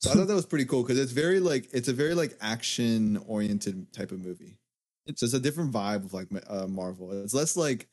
So 0.00 0.12
I 0.12 0.14
thought 0.14 0.28
that 0.28 0.34
was 0.34 0.46
pretty 0.46 0.64
cool 0.66 0.82
because 0.82 0.98
it's 0.98 1.12
very 1.12 1.40
like 1.40 1.68
it's 1.72 1.88
a 1.88 1.92
very 1.92 2.14
like 2.14 2.36
action 2.40 3.16
oriented 3.18 3.92
type 3.92 4.12
of 4.12 4.20
movie. 4.20 4.58
So 5.06 5.10
It's 5.12 5.20
just 5.20 5.34
a 5.34 5.40
different 5.40 5.72
vibe 5.72 6.04
of 6.04 6.14
like 6.14 6.28
uh, 6.48 6.68
Marvel. 6.68 7.12
It's 7.12 7.34
less 7.34 7.56
like 7.56 7.88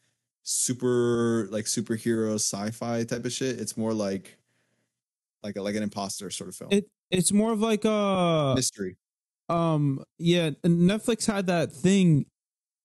super 0.46 1.48
like 1.52 1.66
superhero 1.66 2.36
sci-fi 2.36 3.04
type 3.04 3.26
of 3.26 3.32
shit. 3.34 3.60
It's 3.60 3.76
more 3.76 3.94
like 3.94 4.38
like 5.44 5.56
a, 5.58 5.62
like 5.62 5.76
an 5.76 5.84
imposter 5.84 6.30
sort 6.30 6.50
of 6.50 6.56
film. 6.56 6.72
it 6.72 6.88
it's 7.12 7.32
more 7.32 7.52
of 7.52 7.60
like 7.60 7.84
a 7.84 8.54
Mystery. 8.56 8.96
um 9.50 10.04
yeah. 10.18 10.52
Netflix 10.64 11.26
had 11.26 11.48
that 11.48 11.72
thing 11.72 12.28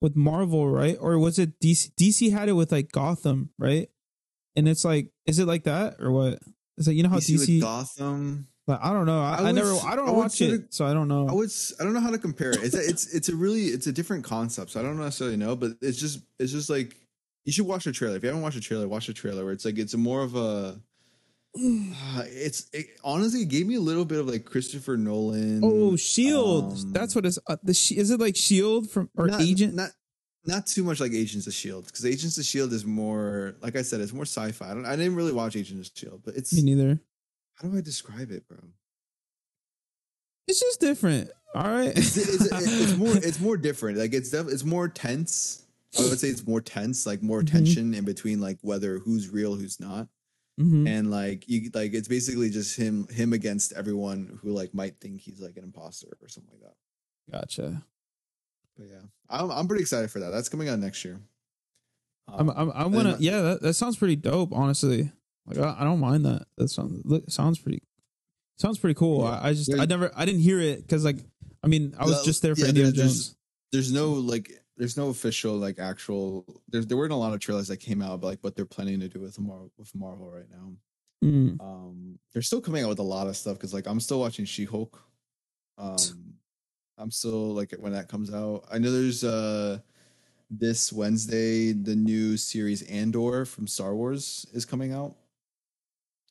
with 0.00 0.16
Marvel, 0.16 0.68
right? 0.68 0.96
Or 0.98 1.18
was 1.18 1.38
it 1.38 1.60
DC? 1.60 1.90
DC 1.94 2.32
had 2.32 2.48
it 2.48 2.54
with 2.54 2.72
like 2.72 2.90
Gotham, 2.90 3.50
right? 3.58 3.88
And 4.56 4.66
it's 4.66 4.84
like, 4.84 5.10
is 5.26 5.38
it 5.38 5.46
like 5.46 5.64
that 5.64 5.96
or 6.00 6.10
what? 6.10 6.38
It's 6.78 6.86
like 6.86 6.96
you 6.96 7.02
know 7.02 7.10
how 7.10 7.18
DC, 7.18 7.34
DC. 7.34 7.48
with 7.56 7.60
Gotham. 7.62 8.48
like, 8.66 8.80
I 8.82 8.92
don't 8.94 9.04
know. 9.04 9.20
I, 9.20 9.34
I 9.36 9.48
I, 9.48 9.52
never. 9.52 9.74
I 9.84 9.94
don't 9.96 10.08
I 10.08 10.12
watch 10.12 10.40
it, 10.40 10.52
of- 10.54 10.64
so 10.70 10.86
I 10.86 10.94
don't 10.94 11.08
know. 11.08 11.28
I 11.28 11.32
would 11.32 11.50
I 11.78 11.84
don't 11.84 11.92
know 11.92 12.00
how 12.00 12.10
to 12.10 12.18
compare 12.18 12.50
it. 12.52 12.62
It's 12.62 12.74
a, 12.74 12.80
it's 12.88 13.14
it's 13.14 13.28
a 13.28 13.36
really 13.36 13.66
it's 13.66 13.86
a 13.86 13.92
different 13.92 14.24
concept. 14.24 14.70
So 14.70 14.80
I 14.80 14.82
don't 14.82 14.98
necessarily 14.98 15.36
know, 15.36 15.56
but 15.56 15.72
it's 15.82 15.98
just 15.98 16.20
it's 16.38 16.52
just 16.52 16.70
like 16.70 16.96
you 17.44 17.52
should 17.52 17.66
watch 17.66 17.84
the 17.84 17.92
trailer. 17.92 18.16
If 18.16 18.22
you 18.22 18.28
haven't 18.28 18.42
watched 18.42 18.56
the 18.56 18.62
trailer, 18.62 18.86
watch 18.88 19.06
the 19.06 19.12
trailer. 19.14 19.44
Where 19.44 19.52
it's 19.52 19.64
like 19.64 19.78
it's 19.78 19.94
more 19.94 20.22
of 20.22 20.34
a 20.36 20.80
uh, 21.58 22.22
it's 22.26 22.68
it, 22.72 22.86
honestly 23.02 23.42
it 23.42 23.48
gave 23.48 23.66
me 23.66 23.74
a 23.74 23.80
little 23.80 24.04
bit 24.04 24.20
of 24.20 24.28
like 24.28 24.44
Christopher 24.44 24.96
Nolan. 24.96 25.60
oh, 25.64 25.96
Shield. 25.96 26.72
um, 26.78 26.92
That's 26.92 27.14
what 27.14 27.26
it's. 27.26 27.38
Uh, 27.46 27.56
the 27.62 27.72
is 27.72 28.10
it 28.10 28.20
like 28.20 28.36
Shield 28.36 28.88
from 28.90 29.10
or 29.16 29.26
not, 29.28 29.40
Agent? 29.40 29.74
Not 29.74 29.90
not 30.46 30.66
too 30.66 30.84
much 30.84 31.00
like 31.00 31.12
Agents 31.12 31.46
of 31.46 31.52
Shield 31.52 31.86
because 31.86 32.06
Agents 32.06 32.38
of 32.38 32.44
Shield 32.44 32.72
is 32.72 32.84
more 32.84 33.56
like 33.62 33.74
I 33.76 33.82
said, 33.82 34.00
it's 34.00 34.12
more 34.12 34.24
sci-fi. 34.26 34.70
I 34.70 34.74
don't 34.74 34.86
I 34.86 34.94
didn't 34.96 35.16
really 35.16 35.32
watch 35.32 35.56
Agents 35.56 35.88
of 35.90 35.96
Shield, 35.98 36.22
but 36.24 36.36
it's 36.36 36.52
Me 36.52 36.62
neither. 36.62 37.00
how 37.56 37.68
do 37.68 37.76
I 37.76 37.80
describe 37.80 38.30
it, 38.30 38.46
bro? 38.48 38.58
It's 40.46 40.60
just 40.60 40.80
different. 40.80 41.30
All 41.54 41.62
right. 41.64 41.92
it's, 41.96 42.16
it's, 42.16 42.46
it's 42.52 42.96
more 42.96 43.16
it's 43.16 43.40
more 43.40 43.56
different. 43.56 43.98
Like 43.98 44.12
it's 44.14 44.30
def- 44.30 44.48
it's 44.48 44.64
more 44.64 44.88
tense. 44.88 45.64
I 45.98 46.02
would 46.02 46.18
say 46.20 46.28
it's 46.28 46.46
more 46.46 46.60
tense, 46.60 47.04
like 47.06 47.22
more 47.22 47.42
Mhm. 47.42 47.50
tension 47.50 47.94
in 47.94 48.04
between 48.04 48.40
like 48.40 48.58
whether 48.62 48.98
who's 48.98 49.28
real, 49.28 49.56
who's 49.56 49.80
not. 49.80 50.08
Mhm. 50.60 50.86
And 50.88 51.10
like 51.10 51.48
you 51.48 51.70
like 51.74 51.94
it's 51.94 52.08
basically 52.08 52.50
just 52.50 52.76
him 52.76 53.06
him 53.08 53.32
against 53.32 53.72
everyone 53.72 54.38
who 54.42 54.52
like 54.52 54.72
might 54.74 55.00
think 55.00 55.20
he's 55.20 55.40
like 55.40 55.56
an 55.56 55.64
imposter 55.64 56.16
or 56.20 56.28
something 56.28 56.52
like 56.52 56.62
that. 56.62 56.76
Gotcha. 57.32 57.84
But 58.76 58.88
yeah. 58.88 59.02
I'm 59.28 59.50
I'm 59.50 59.66
pretty 59.68 59.82
excited 59.82 60.10
for 60.10 60.20
that. 60.20 60.30
That's 60.30 60.48
coming 60.48 60.68
out 60.68 60.78
next 60.78 61.04
year. 61.04 61.20
I'm. 62.28 62.48
Um, 62.50 62.54
I'm. 62.56 62.70
I 62.72 62.84
and 62.84 62.94
want 62.94 63.06
to. 63.06 63.12
then- 63.14 63.22
Yeah, 63.22 63.40
that, 63.42 63.62
that 63.62 63.74
sounds 63.74 63.96
pretty 63.96 64.16
dope. 64.16 64.52
Honestly, 64.52 65.10
like 65.46 65.58
I, 65.58 65.76
I 65.80 65.84
don't 65.84 65.98
mind 66.00 66.24
that. 66.26 66.46
That 66.58 66.68
sounds 66.68 67.02
look, 67.04 67.28
sounds 67.30 67.58
pretty. 67.58 67.82
Sounds 68.58 68.78
pretty 68.78 68.94
cool. 68.94 69.22
Yeah. 69.24 69.30
I, 69.40 69.48
I 69.48 69.52
just. 69.54 69.72
I 69.74 69.86
never. 69.86 70.12
I 70.14 70.24
didn't 70.26 70.42
hear 70.42 70.60
it 70.60 70.82
because 70.82 71.04
like. 71.04 71.18
I 71.62 71.66
mean, 71.66 71.94
I 71.98 72.04
was 72.04 72.24
just 72.24 72.42
there 72.42 72.54
for 72.54 72.62
yeah, 72.62 72.68
Indiana 72.68 72.92
there's- 72.92 73.12
Jones. 73.12 73.36
there's 73.72 73.92
no 73.92 74.12
like 74.12 74.59
there's 74.80 74.96
no 74.96 75.10
official 75.10 75.54
like 75.56 75.78
actual 75.78 76.46
there's 76.70 76.86
there 76.86 76.96
weren't 76.96 77.12
a 77.12 77.16
lot 77.16 77.34
of 77.34 77.38
trailers 77.38 77.68
that 77.68 77.76
came 77.76 78.00
out 78.00 78.22
but 78.22 78.28
like 78.28 78.38
what 78.40 78.56
they're 78.56 78.64
planning 78.64 78.98
to 78.98 79.08
do 79.08 79.20
with 79.20 79.38
Marvel 79.38 79.70
with 79.76 79.94
Marvel 79.94 80.30
right 80.30 80.48
now. 80.50 80.72
Mm. 81.22 81.60
Um, 81.60 82.18
they're 82.32 82.40
still 82.40 82.62
coming 82.62 82.82
out 82.82 82.88
with 82.88 82.98
a 82.98 83.02
lot 83.02 83.26
of 83.26 83.36
stuff 83.36 83.58
because 83.58 83.74
like 83.74 83.86
I'm 83.86 84.00
still 84.00 84.18
watching 84.18 84.46
She 84.46 84.64
Hulk. 84.64 84.98
Um, 85.76 85.98
I'm 86.96 87.10
still 87.10 87.52
like 87.52 87.74
when 87.78 87.92
that 87.92 88.08
comes 88.08 88.32
out. 88.32 88.64
I 88.72 88.78
know 88.78 88.90
there's 88.90 89.22
uh 89.22 89.80
this 90.50 90.90
Wednesday 90.94 91.72
the 91.72 91.94
new 91.94 92.38
series 92.38 92.80
Andor 92.88 93.44
from 93.44 93.66
Star 93.66 93.94
Wars 93.94 94.46
is 94.54 94.64
coming 94.64 94.94
out. 94.94 95.14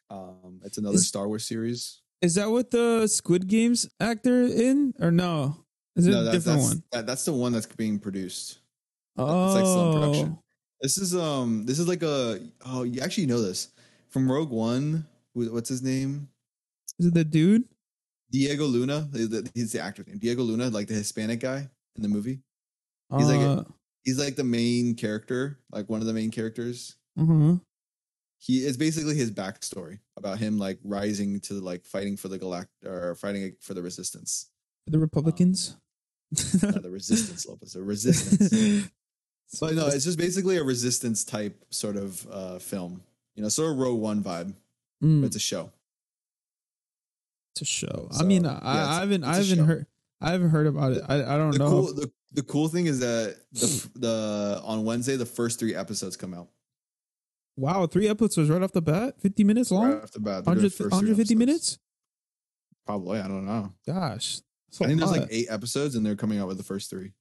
Um, 0.09 0.59
it's 0.65 0.80
another 0.80 0.95
Is- 0.95 1.07
Star 1.07 1.27
Wars 1.27 1.47
series. 1.47 2.01
Is 2.23 2.34
that 2.35 2.49
what 2.49 2.71
the 2.71 3.07
Squid 3.07 3.47
Games 3.47 3.88
actor 3.99 4.41
in 4.43 4.93
or 4.99 5.11
no? 5.11 5.65
Is 5.99 6.07
it 6.07 6.11
No, 6.11 6.21
a 6.21 6.23
that's, 6.23 6.38
different 6.38 6.59
that's, 6.61 6.69
one? 6.73 6.84
That, 6.91 7.05
that's 7.05 7.26
the 7.26 7.34
one 7.34 7.51
that's 7.51 7.65
being 7.67 7.99
produced. 7.99 8.59
Oh, 9.17 9.45
it's 9.47 9.55
like 9.55 9.65
still 9.65 9.91
in 9.93 9.99
production. 9.99 10.38
This 10.81 10.97
is 10.97 11.15
um 11.15 11.65
this 11.65 11.77
is 11.80 11.88
like 11.88 12.03
a 12.03 12.39
oh 12.65 12.84
you 12.84 13.01
actually 13.01 13.26
know 13.27 13.41
this 13.41 13.69
from 14.09 14.31
Rogue 14.31 14.49
One. 14.49 15.05
What's 15.34 15.69
his 15.69 15.81
name? 15.81 16.30
is 16.97 17.05
it 17.07 17.13
the 17.13 17.23
dude? 17.23 17.63
Diego 18.31 18.65
Luna. 18.65 19.07
He's 19.13 19.71
the- 19.73 19.81
actor's 19.81 20.07
name. 20.07 20.17
Diego 20.19 20.41
Luna, 20.43 20.69
like 20.69 20.88
the 20.88 20.93
Hispanic 20.93 21.39
guy 21.39 21.67
in 21.95 22.01
the 22.03 22.07
movie. 22.09 22.39
He's 23.17 23.27
like 23.27 23.39
uh, 23.41 23.63
He's 24.03 24.19
like 24.19 24.35
the 24.35 24.43
main 24.43 24.95
character, 24.95 25.59
like 25.71 25.89
one 25.89 25.99
of 26.01 26.07
the 26.07 26.13
main 26.13 26.31
characters. 26.31 26.95
uh-huh. 27.19 27.55
He 28.41 28.65
is 28.65 28.77
basically 28.77 29.15
his 29.15 29.31
backstory 29.31 29.99
about 30.15 30.38
him 30.39 30.57
like 30.57 30.80
rising 30.85 31.41
to 31.41 31.55
like 31.55 31.84
fighting 31.85 32.15
for 32.15 32.30
the 32.30 32.39
galact 32.39 32.67
or 32.85 33.15
fighting 33.15 33.53
for 33.59 33.73
the 33.73 33.81
resistance. 33.81 34.49
the 34.88 34.97
Republicans. 34.99 35.76
Not 36.61 36.81
the 36.84 36.89
resistance, 36.91 37.47
Lopez. 37.47 37.76
a 37.76 37.81
resistance. 37.81 38.89
But 39.60 39.73
no, 39.73 39.88
it's 39.88 40.06
just 40.06 40.19
basically 40.19 40.57
a 40.57 40.64
resistance 40.64 41.23
type 41.23 41.65
sort 41.72 41.95
of 41.97 42.27
uh 42.31 42.60
film. 42.60 43.01
You 43.35 43.41
know, 43.41 43.49
sort 43.49 43.72
of 43.72 43.77
Rogue 43.80 43.99
One 43.99 44.22
vibe. 44.23 44.53
Mm, 45.03 45.23
it's 45.26 45.35
a 45.35 45.39
show. 45.39 45.72
it's 47.53 47.61
a 47.61 47.65
show. 47.65 48.10
I 48.19 48.23
mean, 48.23 48.45
I, 48.45 48.51
yeah, 48.51 48.88
I 48.89 48.99
haven't. 48.99 49.23
I 49.23 49.31
a 49.31 49.35
haven't 49.38 49.57
show. 49.57 49.64
heard. 49.64 49.85
I 50.22 50.31
haven't 50.34 50.49
heard 50.51 50.68
about 50.68 50.91
it. 50.91 51.03
I, 51.10 51.15
I 51.34 51.38
don't 51.38 51.51
The 51.51 51.57
know. 51.60 51.69
cool 51.69 51.93
the, 51.95 52.11
the 52.34 52.43
cool 52.43 52.68
thing 52.68 52.85
is 52.85 52.99
that 52.99 53.38
the 53.51 53.89
the 53.95 54.61
on 54.64 54.85
Wednesday 54.85 55.15
the 55.15 55.26
first 55.26 55.57
three 55.60 55.73
episodes 55.73 56.15
come 56.15 56.35
out. 56.35 56.49
Wow, 57.57 57.88
three 57.88 58.07
episodes 58.07 58.51
right 58.51 58.61
off 58.61 58.72
the 58.72 58.84
bat, 58.84 59.19
fifty 59.19 59.43
minutes 59.43 59.72
long, 59.72 59.93
Right 59.93 60.03
off 60.03 60.11
the 60.11 60.19
bat. 60.19 60.45
100, 60.45 60.61
the 60.61 60.69
first 60.69 60.77
three 60.77 60.85
150 61.10 61.22
episodes. 61.22 61.39
minutes. 61.39 61.80
Probably. 62.85 63.19
I 63.19 63.27
don't 63.27 63.47
know. 63.47 63.73
Gosh, 63.88 64.41
a 64.79 64.83
I 64.83 64.87
think 64.87 64.99
there's 64.99 65.11
like 65.11 65.27
eight 65.31 65.47
episodes 65.49 65.95
and 65.95 66.05
they're 66.05 66.15
coming 66.15 66.39
out 66.39 66.47
with 66.47 66.57
the 66.57 66.63
first 66.63 66.89
three. 66.89 67.13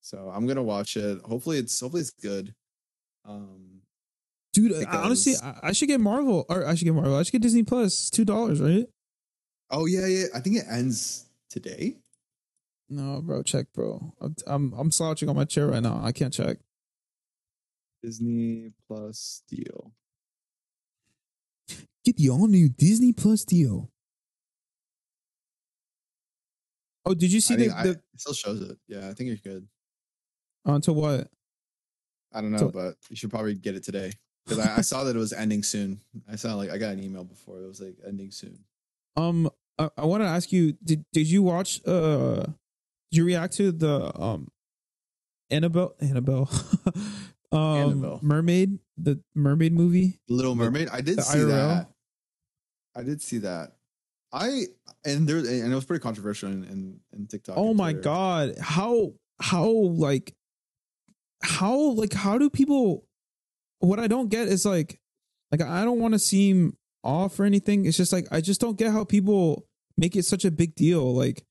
So 0.00 0.30
I'm 0.34 0.46
gonna 0.46 0.62
watch 0.62 0.96
it. 0.96 1.20
Hopefully 1.24 1.58
it's 1.58 1.78
hopefully 1.80 2.00
it's 2.02 2.10
good. 2.10 2.54
Um 3.24 3.82
dude. 4.52 4.72
because- 4.78 4.86
honestly, 5.04 5.34
I, 5.42 5.68
I 5.68 5.72
should 5.72 5.88
get 5.88 6.00
Marvel, 6.00 6.46
or 6.48 6.66
I 6.66 6.74
should 6.74 6.84
get 6.86 6.94
Marvel. 6.94 7.16
I 7.16 7.22
should 7.22 7.32
get 7.32 7.42
Disney 7.42 7.62
Plus. 7.62 8.10
Two 8.10 8.24
dollars, 8.24 8.60
right? 8.60 8.86
oh 9.70 9.86
yeah, 9.86 10.06
yeah. 10.06 10.24
I 10.34 10.40
think 10.40 10.56
it 10.56 10.64
ends 10.68 11.26
today. 11.48 11.96
No, 12.88 13.20
bro, 13.22 13.42
check, 13.44 13.66
bro. 13.72 14.12
I'm, 14.20 14.34
I'm 14.46 14.72
I'm 14.76 14.90
slouching 14.90 15.28
on 15.28 15.36
my 15.36 15.44
chair 15.44 15.68
right 15.68 15.82
now. 15.82 16.00
I 16.02 16.10
can't 16.12 16.32
check. 16.32 16.58
Disney 18.02 18.72
Plus 18.88 19.42
deal. 19.48 19.92
Get 22.04 22.16
the 22.16 22.30
all 22.30 22.48
new 22.48 22.68
Disney 22.68 23.12
Plus 23.12 23.44
deal. 23.44 23.90
Oh, 27.10 27.14
did 27.14 27.32
you 27.32 27.40
see 27.40 27.54
I 27.54 27.56
the, 27.56 27.68
the 27.68 27.90
it 27.90 28.00
still 28.16 28.34
shows 28.34 28.60
it. 28.62 28.78
Yeah, 28.86 29.08
I 29.08 29.14
think 29.14 29.28
you're 29.28 29.36
good. 29.54 29.66
onto 30.64 30.92
what? 30.92 31.28
I 32.32 32.40
don't 32.40 32.52
know, 32.52 32.58
So- 32.58 32.70
but 32.70 32.94
you 33.08 33.16
should 33.16 33.30
probably 33.30 33.54
get 33.54 33.74
it 33.74 33.82
today. 33.82 34.12
Because 34.46 34.64
I, 34.66 34.78
I 34.78 34.80
saw 34.80 35.04
that 35.04 35.14
it 35.14 35.18
was 35.18 35.32
ending 35.32 35.62
soon. 35.62 36.00
I 36.30 36.36
saw 36.36 36.54
like 36.54 36.70
I 36.70 36.78
got 36.78 36.92
an 36.94 37.02
email 37.02 37.24
before 37.24 37.60
it 37.62 37.66
was 37.68 37.80
like 37.80 37.96
ending 38.06 38.30
soon. 38.30 38.58
Um, 39.16 39.50
I, 39.78 39.90
I 39.98 40.04
want 40.06 40.22
to 40.22 40.28
ask 40.28 40.50
you 40.50 40.72
did 40.82 41.04
did 41.12 41.28
you 41.28 41.42
watch? 41.42 41.80
Uh, 41.86 42.44
did 43.10 43.18
you 43.18 43.24
react 43.24 43.54
to 43.58 43.70
the 43.70 44.10
um, 44.20 44.48
Annabelle 45.50 45.94
Annabelle, 46.00 46.48
um, 47.52 47.58
Annabelle. 47.60 48.18
mermaid 48.22 48.78
the 48.96 49.20
mermaid 49.34 49.72
movie? 49.72 50.20
Little 50.28 50.54
Mermaid. 50.54 50.88
I 50.90 51.00
did 51.00 51.18
the 51.18 51.22
see 51.22 51.38
IRL? 51.38 51.48
that. 51.48 51.88
I 52.96 53.02
did 53.02 53.20
see 53.22 53.38
that. 53.38 53.72
I 54.32 54.64
and 55.04 55.26
there 55.28 55.38
and 55.38 55.72
it 55.72 55.74
was 55.74 55.84
pretty 55.84 56.02
controversial 56.02 56.50
in 56.50 56.64
in, 56.64 57.00
in 57.12 57.26
TikTok. 57.26 57.56
Oh 57.58 57.74
my 57.74 57.92
Twitter. 57.92 58.04
god, 58.04 58.54
how 58.60 59.12
how 59.40 59.68
like 59.70 60.34
how 61.42 61.76
like 61.78 62.12
how 62.12 62.38
do 62.38 62.50
people? 62.50 63.04
What 63.80 63.98
I 63.98 64.06
don't 64.08 64.28
get 64.28 64.48
is 64.48 64.64
like 64.66 65.00
like 65.50 65.62
I 65.62 65.84
don't 65.84 66.00
want 66.00 66.12
to 66.14 66.18
seem 66.18 66.76
off 67.02 67.40
or 67.40 67.44
anything. 67.44 67.86
It's 67.86 67.96
just 67.96 68.12
like 68.12 68.26
I 68.30 68.40
just 68.40 68.60
don't 68.60 68.76
get 68.78 68.92
how 68.92 69.04
people 69.04 69.66
make 69.96 70.16
it 70.16 70.24
such 70.24 70.44
a 70.44 70.50
big 70.50 70.74
deal. 70.74 71.14
Like 71.14 71.42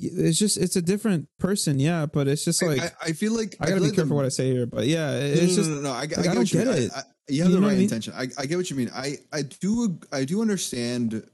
it's 0.00 0.36
just 0.38 0.56
it's 0.58 0.74
a 0.74 0.82
different 0.82 1.28
person, 1.38 1.78
yeah, 1.78 2.06
but 2.06 2.26
it's 2.26 2.44
just 2.44 2.60
like. 2.62 2.80
I, 2.82 2.90
I 3.00 3.12
feel 3.12 3.32
like 3.32 3.54
I 3.60 3.66
gotta 3.66 3.74
feel 3.76 3.80
be 3.82 3.86
like 3.90 3.94
careful 3.94 4.08
the- 4.08 4.14
what 4.16 4.24
I 4.26 4.30
say 4.30 4.52
here, 4.52 4.66
but 4.66 4.86
yeah, 4.86 5.12
it's 5.12 5.40
no, 5.42 5.46
just 5.62 5.70
no, 5.70 5.76
no, 5.76 5.82
no. 5.82 5.90
I, 5.90 5.92
I, 5.92 6.00
like, 6.00 6.08
get 6.10 6.18
I 6.18 6.28
what 6.28 6.34
don't 6.34 6.54
mean. 6.54 6.64
get 6.64 6.78
it. 6.78 6.90
I- 6.94 7.02
you 7.26 7.42
have 7.42 7.52
You 7.52 7.58
the 7.58 7.66
right 7.66 7.78
I 7.78 7.80
intention. 7.80 8.12
I, 8.14 8.26
I 8.36 8.44
get 8.44 8.58
what 8.58 8.68
you 8.68 8.76
mean. 8.76 8.90
I, 8.94 9.16
I 9.32 9.40
do 9.42 9.98
I 10.12 10.24
do 10.26 10.42
understand. 10.42 11.24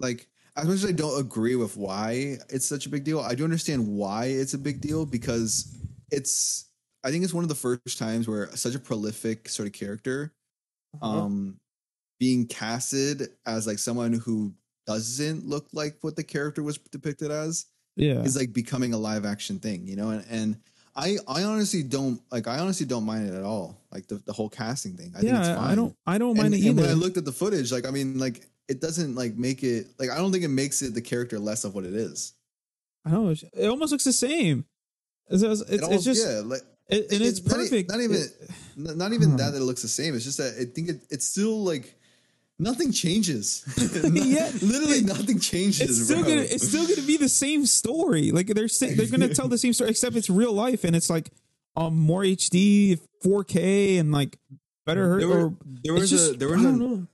Like 0.00 0.26
as 0.56 0.66
much 0.66 0.76
as 0.76 0.86
I 0.86 0.92
don't 0.92 1.20
agree 1.20 1.56
with 1.56 1.76
why 1.76 2.38
it's 2.48 2.66
such 2.66 2.86
a 2.86 2.88
big 2.88 3.04
deal, 3.04 3.20
I 3.20 3.34
do 3.34 3.44
understand 3.44 3.86
why 3.86 4.26
it's 4.26 4.54
a 4.54 4.58
big 4.58 4.80
deal 4.80 5.06
because 5.06 5.76
it's. 6.10 6.64
I 7.04 7.10
think 7.12 7.22
it's 7.22 7.34
one 7.34 7.44
of 7.44 7.48
the 7.48 7.54
first 7.54 7.98
times 7.98 8.26
where 8.26 8.48
such 8.56 8.74
a 8.74 8.80
prolific 8.80 9.48
sort 9.48 9.68
of 9.68 9.72
character, 9.72 10.32
Uh-huh. 11.00 11.06
um, 11.06 11.60
being 12.18 12.46
casted 12.46 13.28
as 13.44 13.66
like 13.66 13.78
someone 13.78 14.12
who 14.12 14.54
doesn't 14.86 15.46
look 15.46 15.68
like 15.72 15.98
what 16.00 16.16
the 16.16 16.24
character 16.24 16.62
was 16.62 16.78
depicted 16.78 17.30
as 17.30 17.66
yeah. 17.96 18.22
is 18.22 18.36
like 18.36 18.52
becoming 18.52 18.92
a 18.92 18.98
live 18.98 19.24
action 19.24 19.58
thing, 19.58 19.86
you 19.86 19.94
know. 19.94 20.10
And, 20.10 20.24
and 20.30 20.56
I, 20.96 21.18
I 21.28 21.44
honestly 21.44 21.82
don't 21.82 22.20
like. 22.30 22.48
I 22.48 22.58
honestly 22.58 22.86
don't 22.86 23.04
mind 23.04 23.28
it 23.28 23.34
at 23.34 23.44
all. 23.44 23.78
Like 23.92 24.06
the, 24.08 24.16
the 24.16 24.32
whole 24.32 24.48
casting 24.48 24.96
thing. 24.96 25.12
I 25.14 25.20
think 25.20 25.32
it's 25.32 25.48
yeah, 25.48 25.56
fine. 25.56 25.70
I 25.70 25.74
don't. 25.74 25.96
I 26.06 26.18
don't 26.18 26.30
and, 26.30 26.38
mind 26.38 26.54
it 26.54 26.66
and 26.66 26.76
when 26.76 26.84
either. 26.86 26.92
I 26.92 26.94
looked 26.94 27.18
at 27.18 27.24
the 27.24 27.32
footage, 27.32 27.70
like 27.70 27.86
I 27.86 27.90
mean, 27.90 28.18
like 28.18 28.46
it 28.68 28.80
doesn't 28.80 29.14
like 29.14 29.36
make 29.36 29.62
it 29.62 29.86
like 29.98 30.10
I 30.10 30.16
don't 30.18 30.32
think 30.32 30.44
it 30.44 30.48
makes 30.48 30.82
it 30.82 30.94
the 30.94 31.02
character 31.02 31.38
less 31.38 31.64
of 31.64 31.74
what 31.74 31.84
it 31.84 31.94
is. 31.94 32.32
I 33.04 33.10
know 33.10 33.30
it's- 33.30 33.44
it 33.52 33.66
almost 33.68 33.92
looks 33.92 34.04
the 34.04 34.12
same. 34.12 34.64
It's, 35.28 35.42
it's, 35.42 35.60
It 35.62 35.80
it's, 35.82 36.04
just 36.04 36.24
yeah, 36.26 36.42
like 36.44 36.62
it, 36.88 37.10
and 37.12 37.20
it's, 37.22 37.44
not 37.44 37.52
e- 37.56 37.58
perfect. 37.62 37.90
Not, 37.90 38.00
even 38.00 38.16
It- 38.16 38.96
not 38.96 39.12
even 39.12 39.30
Huh. 39.32 39.36
that 39.38 39.50
that 39.52 39.58
it 39.58 39.64
looks 39.64 39.82
the 39.82 39.88
same. 39.88 40.14
It's 40.14 40.24
just 40.24 40.38
that 40.38 40.54
I 40.60 40.64
think 40.66 40.88
it, 40.88 41.00
it's 41.10 41.26
still 41.26 41.62
like 41.64 41.94
nothing 42.58 42.92
changes. 42.92 43.64
Yeah, 44.14 44.50
literally 44.62 44.98
it- 44.98 45.04
nothing 45.06 45.38
changes. 45.40 45.80
it's 45.80 46.04
still 46.04 46.22
gonna 46.22 46.42
it's 46.42 46.66
still 46.68 46.86
gonna 46.86 47.06
be 47.06 47.16
the 47.16 47.28
same 47.28 47.66
story. 47.66 48.30
Like 48.32 48.46
they're 48.48 48.68
they're 48.80 49.06
gonna 49.08 49.34
tell 49.34 49.48
the 49.48 49.58
same 49.58 49.72
story 49.72 49.90
except 49.90 50.16
it's 50.16 50.30
real 50.30 50.52
life 50.52 50.84
and 50.84 50.94
it's 50.96 51.10
like 51.10 51.30
um 51.76 51.96
more 51.96 52.22
HD, 52.22 52.98
4K, 53.24 53.98
and 54.00 54.10
like 54.12 54.38
better. 54.86 55.08
Her- 55.14 55.18
There, 55.18 55.28
were, 55.28 55.46
or, 55.46 55.54
there 55.84 55.94
was 55.94 56.08
just, 56.10 56.34
a 56.34 56.36
there 56.36 56.48
was 56.48 56.64
a. 56.64 57.06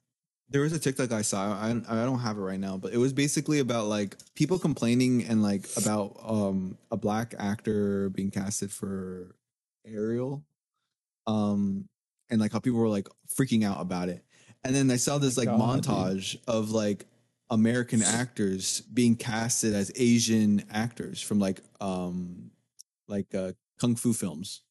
there 0.52 0.60
was 0.60 0.72
a 0.72 0.78
TikTok 0.78 1.10
I 1.12 1.22
saw. 1.22 1.54
I 1.54 1.70
I 1.70 2.04
don't 2.04 2.20
have 2.20 2.36
it 2.36 2.42
right 2.42 2.60
now, 2.60 2.76
but 2.76 2.92
it 2.92 2.98
was 2.98 3.12
basically 3.12 3.58
about 3.58 3.86
like 3.86 4.16
people 4.34 4.58
complaining 4.58 5.24
and 5.24 5.42
like 5.42 5.68
about 5.76 6.18
um 6.24 6.76
a 6.90 6.96
black 6.96 7.34
actor 7.38 8.10
being 8.10 8.30
casted 8.30 8.70
for 8.70 9.34
Ariel, 9.86 10.44
um, 11.26 11.88
and 12.30 12.40
like 12.40 12.52
how 12.52 12.60
people 12.60 12.78
were 12.78 12.88
like 12.88 13.08
freaking 13.34 13.64
out 13.64 13.80
about 13.80 14.08
it. 14.08 14.24
And 14.62 14.74
then 14.74 14.90
I 14.90 14.96
saw 14.96 15.18
this 15.18 15.36
like 15.36 15.48
God, 15.48 15.82
dude. 15.82 15.84
montage 15.84 16.36
of 16.46 16.70
like 16.70 17.06
American 17.50 18.02
actors 18.02 18.80
being 18.82 19.16
casted 19.16 19.74
as 19.74 19.90
Asian 19.96 20.64
actors 20.70 21.20
from 21.20 21.38
like 21.38 21.60
um 21.80 22.50
like 23.08 23.34
uh 23.34 23.52
kung 23.80 23.96
fu 23.96 24.12
films. 24.12 24.62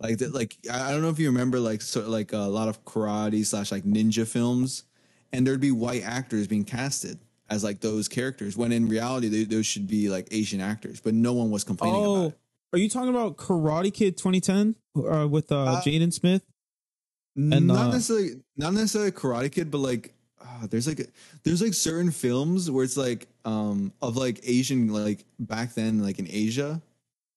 Like 0.00 0.18
that, 0.18 0.32
like 0.34 0.56
I 0.72 0.90
don't 0.92 1.02
know 1.02 1.10
if 1.10 1.18
you 1.18 1.26
remember 1.28 1.60
like 1.60 1.82
so 1.82 2.08
like 2.08 2.32
a 2.32 2.38
lot 2.38 2.68
of 2.68 2.84
karate 2.84 3.44
slash 3.44 3.70
like 3.70 3.84
ninja 3.84 4.26
films, 4.26 4.84
and 5.32 5.46
there'd 5.46 5.60
be 5.60 5.70
white 5.72 6.02
actors 6.02 6.46
being 6.46 6.64
casted 6.64 7.18
as 7.50 7.62
like 7.62 7.80
those 7.80 8.08
characters 8.08 8.56
when 8.56 8.72
in 8.72 8.88
reality 8.88 9.28
they, 9.28 9.44
those 9.44 9.66
should 9.66 9.86
be 9.86 10.08
like 10.08 10.28
Asian 10.30 10.60
actors, 10.60 11.00
but 11.00 11.12
no 11.14 11.32
one 11.34 11.50
was 11.50 11.64
complaining 11.64 12.04
about 12.04 12.16
Oh, 12.16 12.26
it. 12.28 12.38
are 12.72 12.78
you 12.78 12.88
talking 12.88 13.10
about 13.10 13.36
Karate 13.36 13.92
Kid 13.92 14.16
2010 14.16 14.76
uh, 14.96 15.26
with 15.28 15.52
uh, 15.52 15.56
Uh, 15.64 15.80
Jaden 15.82 16.12
Smith? 16.12 16.42
and, 17.36 17.66
not 17.66 17.88
uh, 17.88 17.92
necessarily 17.92 18.40
not 18.56 18.72
necessarily 18.74 19.10
Karate 19.12 19.52
Kid, 19.52 19.70
but 19.70 19.78
like 19.78 20.14
uh, 20.40 20.66
there's 20.68 20.86
like 20.86 21.10
there's 21.42 21.60
like 21.62 21.74
certain 21.74 22.10
films 22.10 22.70
where 22.70 22.84
it's 22.84 22.96
like 22.96 23.28
um 23.44 23.92
of 24.00 24.16
like 24.16 24.40
Asian 24.44 24.88
like 24.88 25.24
back 25.38 25.74
then 25.74 26.02
like 26.02 26.18
in 26.18 26.26
Asia, 26.30 26.80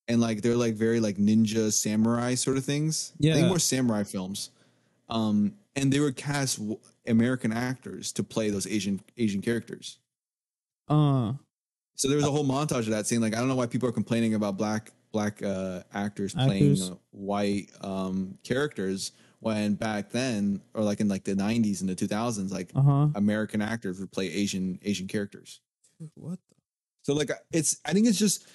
and 0.08 0.20
like 0.22 0.42
they're 0.42 0.58
like 0.58 0.76
very 0.76 1.00
like 1.00 1.18
ninja 1.18 1.72
samurai 1.72 2.36
sort 2.36 2.58
of 2.58 2.66
things. 2.66 3.14
I 3.16 3.28
Yeah. 3.28 3.34
think 3.36 3.48
more 3.48 3.60
samurai 3.60 4.04
films. 4.04 4.50
Um, 5.10 5.56
and 5.76 5.92
they 5.92 6.00
would 6.00 6.16
cast 6.16 6.58
w- 6.60 6.80
American 7.08 7.52
actors 7.54 8.12
to 8.14 8.24
play 8.24 8.50
those 8.50 8.68
Asian 8.68 9.02
Asian 9.18 9.42
characters. 9.42 9.98
Uh, 10.88 11.34
So 11.96 12.08
there 12.08 12.18
was 12.18 12.26
a 12.26 12.32
whole 12.32 12.46
montage 12.46 12.80
of 12.80 12.88
that 12.88 13.08
saying 13.08 13.22
like 13.22 13.34
I 13.36 13.40
don't 13.40 13.48
know 13.48 13.56
why 13.56 13.68
people 13.68 13.88
are 13.88 13.94
complaining 13.94 14.34
about 14.34 14.58
black 14.58 14.92
black 15.12 15.42
uh, 15.44 15.84
actors 15.94 16.34
playing 16.34 16.72
Actors. 16.72 16.90
uh, 16.92 16.96
white 17.12 17.70
um, 17.82 18.38
characters 18.44 19.12
when 19.42 19.76
back 19.76 20.10
then 20.10 20.60
or 20.74 20.84
like 20.84 21.00
in 21.02 21.08
like 21.08 21.24
the 21.24 21.36
90s 21.36 21.82
and 21.82 21.90
the 21.90 21.96
2000s 21.96 22.52
like 22.52 22.72
uh 22.76 22.82
huh. 22.82 23.08
American 23.16 23.62
actors 23.62 24.00
would 24.00 24.12
play 24.12 24.28
Asian 24.32 24.80
Asian 24.84 25.08
characters. 25.08 25.62
What? 26.16 26.40
The- 26.50 26.56
So 27.04 27.14
like 27.14 27.30
it's 27.52 27.80
I 27.86 27.94
think 27.94 28.08
it's 28.08 28.18
just 28.18 28.48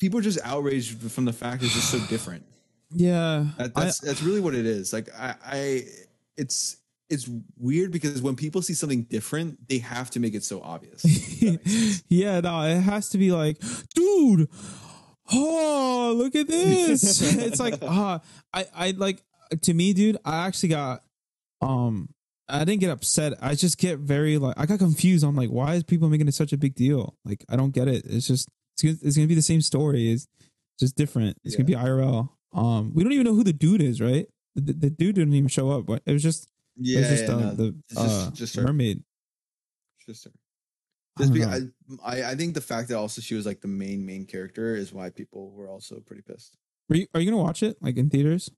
people 0.00 0.18
are 0.18 0.22
just 0.22 0.40
outraged 0.44 0.98
from 1.12 1.24
the 1.26 1.32
fact 1.32 1.62
it's 1.62 1.72
just 1.74 1.90
so 1.90 1.98
different. 2.08 2.44
yeah, 2.90 3.46
That, 3.58 3.72
I- 3.76 3.84
that's 3.84 4.00
that's 4.00 4.22
really 4.22 4.40
what 4.40 4.54
it 4.54 4.66
is. 4.66 4.92
Like 4.92 5.08
I, 5.16 5.34
I 5.44 5.84
it's 6.36 6.76
it's 7.08 7.28
weird 7.58 7.90
because 7.92 8.22
when 8.22 8.34
people 8.36 8.62
see 8.62 8.74
something 8.74 9.02
different, 9.02 9.68
they 9.68 9.78
have 9.78 10.10
to 10.10 10.20
make 10.20 10.32
it 10.34 10.44
so 10.44 10.60
obvious. 10.62 11.04
If 11.04 11.40
that 11.40 11.50
makes 11.64 11.70
sense. 11.80 12.02
yeah, 12.08 12.40
no, 12.40 12.62
it 12.62 12.80
has 12.80 13.08
to 13.10 13.18
be 13.18 13.32
like, 13.32 13.58
dude, 13.94 14.48
oh, 15.32 16.14
look 16.16 16.34
at 16.36 16.46
this. 16.46 17.20
it's 17.36 17.60
like, 17.60 17.74
ah, 17.82 18.20
I, 18.52 18.66
I 18.74 18.90
like, 18.92 19.22
to 19.62 19.74
me, 19.74 19.92
dude, 19.92 20.18
I 20.24 20.46
actually 20.46 20.68
got, 20.70 21.02
um, 21.60 22.10
I 22.48 22.64
didn't 22.64 22.80
get 22.80 22.90
upset. 22.90 23.34
I 23.42 23.56
just 23.56 23.78
get 23.78 23.98
very 23.98 24.38
like, 24.38 24.54
I 24.56 24.66
got 24.66 24.78
confused. 24.78 25.24
I'm 25.24 25.34
like, 25.36 25.50
why 25.50 25.74
is 25.74 25.82
people 25.84 26.08
making 26.08 26.28
it 26.28 26.34
such 26.34 26.52
a 26.52 26.56
big 26.56 26.74
deal? 26.76 27.16
Like, 27.24 27.44
I 27.48 27.56
don't 27.56 27.72
get 27.72 27.88
it. 27.88 28.04
It's 28.06 28.26
just, 28.26 28.48
it's 28.82 29.00
gonna, 29.00 29.08
it's 29.08 29.16
gonna 29.16 29.28
be 29.28 29.34
the 29.34 29.42
same 29.42 29.60
story. 29.60 30.10
It's 30.10 30.26
just 30.78 30.96
different. 30.96 31.36
It's 31.44 31.56
gonna 31.56 31.66
be 31.66 31.74
IRL. 31.74 32.30
Um, 32.52 32.92
we 32.94 33.02
don't 33.02 33.12
even 33.12 33.24
know 33.24 33.34
who 33.34 33.44
the 33.44 33.52
dude 33.52 33.82
is, 33.82 34.00
right? 34.00 34.26
The, 34.56 34.72
the, 34.72 34.90
dude 34.90 35.14
didn't 35.14 35.34
even 35.34 35.48
show 35.48 35.70
up. 35.70 35.86
But 35.86 36.02
it 36.06 36.12
was 36.12 36.22
just, 36.22 36.44
it 36.76 36.86
Yeah, 36.86 37.00
was 37.00 37.08
just 37.08 37.24
yeah, 37.24 37.34
uh, 37.34 37.38
no, 37.38 37.54
the 37.54 37.74
uh, 37.96 38.02
just, 38.02 38.34
just 38.34 38.58
mermaid. 38.58 39.02
Just 40.06 40.24
her. 40.24 40.30
I 41.16 41.22
Just 41.22 41.32
because. 41.32 41.64
I, 42.02 42.20
I, 42.20 42.30
I 42.30 42.34
think 42.34 42.54
the 42.54 42.60
fact 42.60 42.88
that 42.88 42.96
also 42.96 43.20
she 43.20 43.34
was 43.34 43.46
like 43.46 43.60
the 43.60 43.68
main 43.68 44.04
main 44.04 44.24
character 44.24 44.74
is 44.74 44.92
why 44.92 45.10
people 45.10 45.50
were 45.50 45.68
also 45.68 46.00
pretty 46.00 46.22
pissed. 46.22 46.56
Are 46.90 46.96
you, 46.96 47.06
are 47.14 47.20
you 47.20 47.30
gonna 47.30 47.42
watch 47.42 47.62
it 47.62 47.76
like 47.80 47.96
in 47.96 48.10
theaters? 48.10 48.50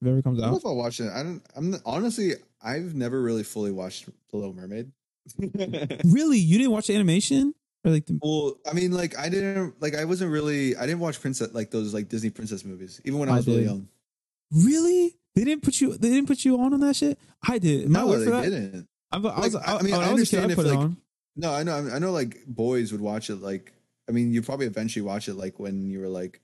If 0.00 0.08
it 0.08 0.10
ever 0.10 0.22
comes 0.22 0.38
I 0.38 0.42
don't 0.42 0.50
know 0.50 0.56
out. 0.56 0.60
if 0.60 0.66
I'll 0.66 0.76
watch 0.76 1.00
it. 1.00 1.10
I 1.10 1.22
don't. 1.22 1.42
I'm 1.56 1.76
honestly. 1.86 2.34
I've 2.62 2.94
never 2.94 3.22
really 3.22 3.42
fully 3.42 3.70
watched 3.70 4.06
The 4.30 4.36
Little 4.36 4.54
Mermaid. 4.54 4.92
Really? 6.04 6.38
You 6.38 6.58
didn't 6.58 6.72
watch 6.72 6.88
the 6.88 6.94
animation? 6.94 7.54
Or 7.84 7.90
like 7.90 8.06
the 8.06 8.18
well, 8.22 8.58
I 8.70 8.74
mean, 8.74 8.92
like 8.92 9.18
I 9.18 9.28
didn't 9.28 9.80
like 9.80 9.94
I 9.94 10.04
wasn't 10.04 10.30
really. 10.32 10.76
I 10.76 10.84
didn't 10.86 11.00
watch 11.00 11.20
princess 11.20 11.52
like 11.54 11.70
those 11.70 11.94
like 11.94 12.08
Disney 12.08 12.30
princess 12.30 12.64
movies 12.64 13.00
even 13.04 13.18
when 13.18 13.28
I 13.28 13.32
I 13.32 13.36
was 13.36 13.46
really 13.46 13.64
young. 13.64 13.88
Really? 14.52 15.16
They 15.34 15.44
didn't 15.44 15.62
put 15.62 15.80
you 15.80 15.96
they 15.96 16.10
didn't 16.10 16.26
put 16.26 16.44
you 16.44 16.60
on 16.60 16.74
on 16.74 16.80
that 16.80 16.96
shit? 16.96 17.18
I 17.46 17.58
did. 17.58 17.84
I 17.84 17.88
No, 17.88 18.18
they 18.18 18.30
that? 18.30 18.42
didn't. 18.44 18.88
I, 19.12 19.16
I 19.16 19.18
was 19.18 19.54
Like, 19.54 19.68
I, 19.68 19.76
I 19.76 19.82
mean, 19.82 19.94
oh, 19.94 20.00
I 20.00 20.08
I 20.08 20.12
was 20.12 20.28
kid, 20.28 20.40
understand 20.40 20.52
if, 20.52 20.58
like, 20.58 20.78
on. 20.78 20.96
No, 21.36 21.52
I 21.52 21.62
know. 21.62 21.88
I 21.92 21.98
know. 21.98 22.10
Like 22.12 22.44
boys 22.46 22.92
would 22.92 23.00
watch 23.00 23.30
it. 23.30 23.36
Like 23.36 23.72
I 24.08 24.12
mean, 24.12 24.32
you 24.32 24.42
probably 24.42 24.66
eventually 24.66 25.02
watch 25.02 25.28
it. 25.28 25.34
Like 25.34 25.58
when 25.58 25.88
you 25.90 26.00
were 26.00 26.08
like, 26.08 26.40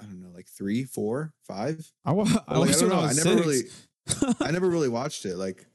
I 0.00 0.04
don't 0.04 0.20
know, 0.20 0.30
like 0.34 0.46
three, 0.46 0.84
four, 0.84 1.32
five. 1.46 1.84
I, 2.04 2.12
wa- 2.12 2.24
I 2.48 2.58
like, 2.58 2.70
I 2.70 2.80
don't 2.80 2.88
know. 2.88 3.00
I 3.00 3.08
I 3.08 3.12
never 3.12 3.42
six. 3.42 3.46
really. 3.46 4.34
I 4.40 4.50
never 4.52 4.68
really 4.68 4.88
watched 4.88 5.26
it. 5.26 5.36
Like 5.36 5.66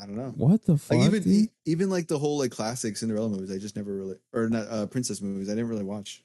I 0.00 0.06
don't 0.06 0.16
know. 0.16 0.32
what 0.36 0.64
the 0.64 0.76
fuck? 0.78 0.98
Like 0.98 1.06
even 1.06 1.22
dude? 1.22 1.48
even 1.66 1.90
like 1.90 2.06
the 2.08 2.18
whole 2.18 2.38
like 2.38 2.50
classic 2.50 2.96
Cinderella 2.96 3.28
movies, 3.28 3.50
I 3.52 3.58
just 3.58 3.76
never 3.76 3.92
really 3.94 4.16
or 4.32 4.48
not 4.48 4.66
uh, 4.70 4.86
princess 4.86 5.20
movies. 5.20 5.48
I 5.48 5.52
didn't 5.52 5.68
really 5.68 5.84
watch. 5.84 6.22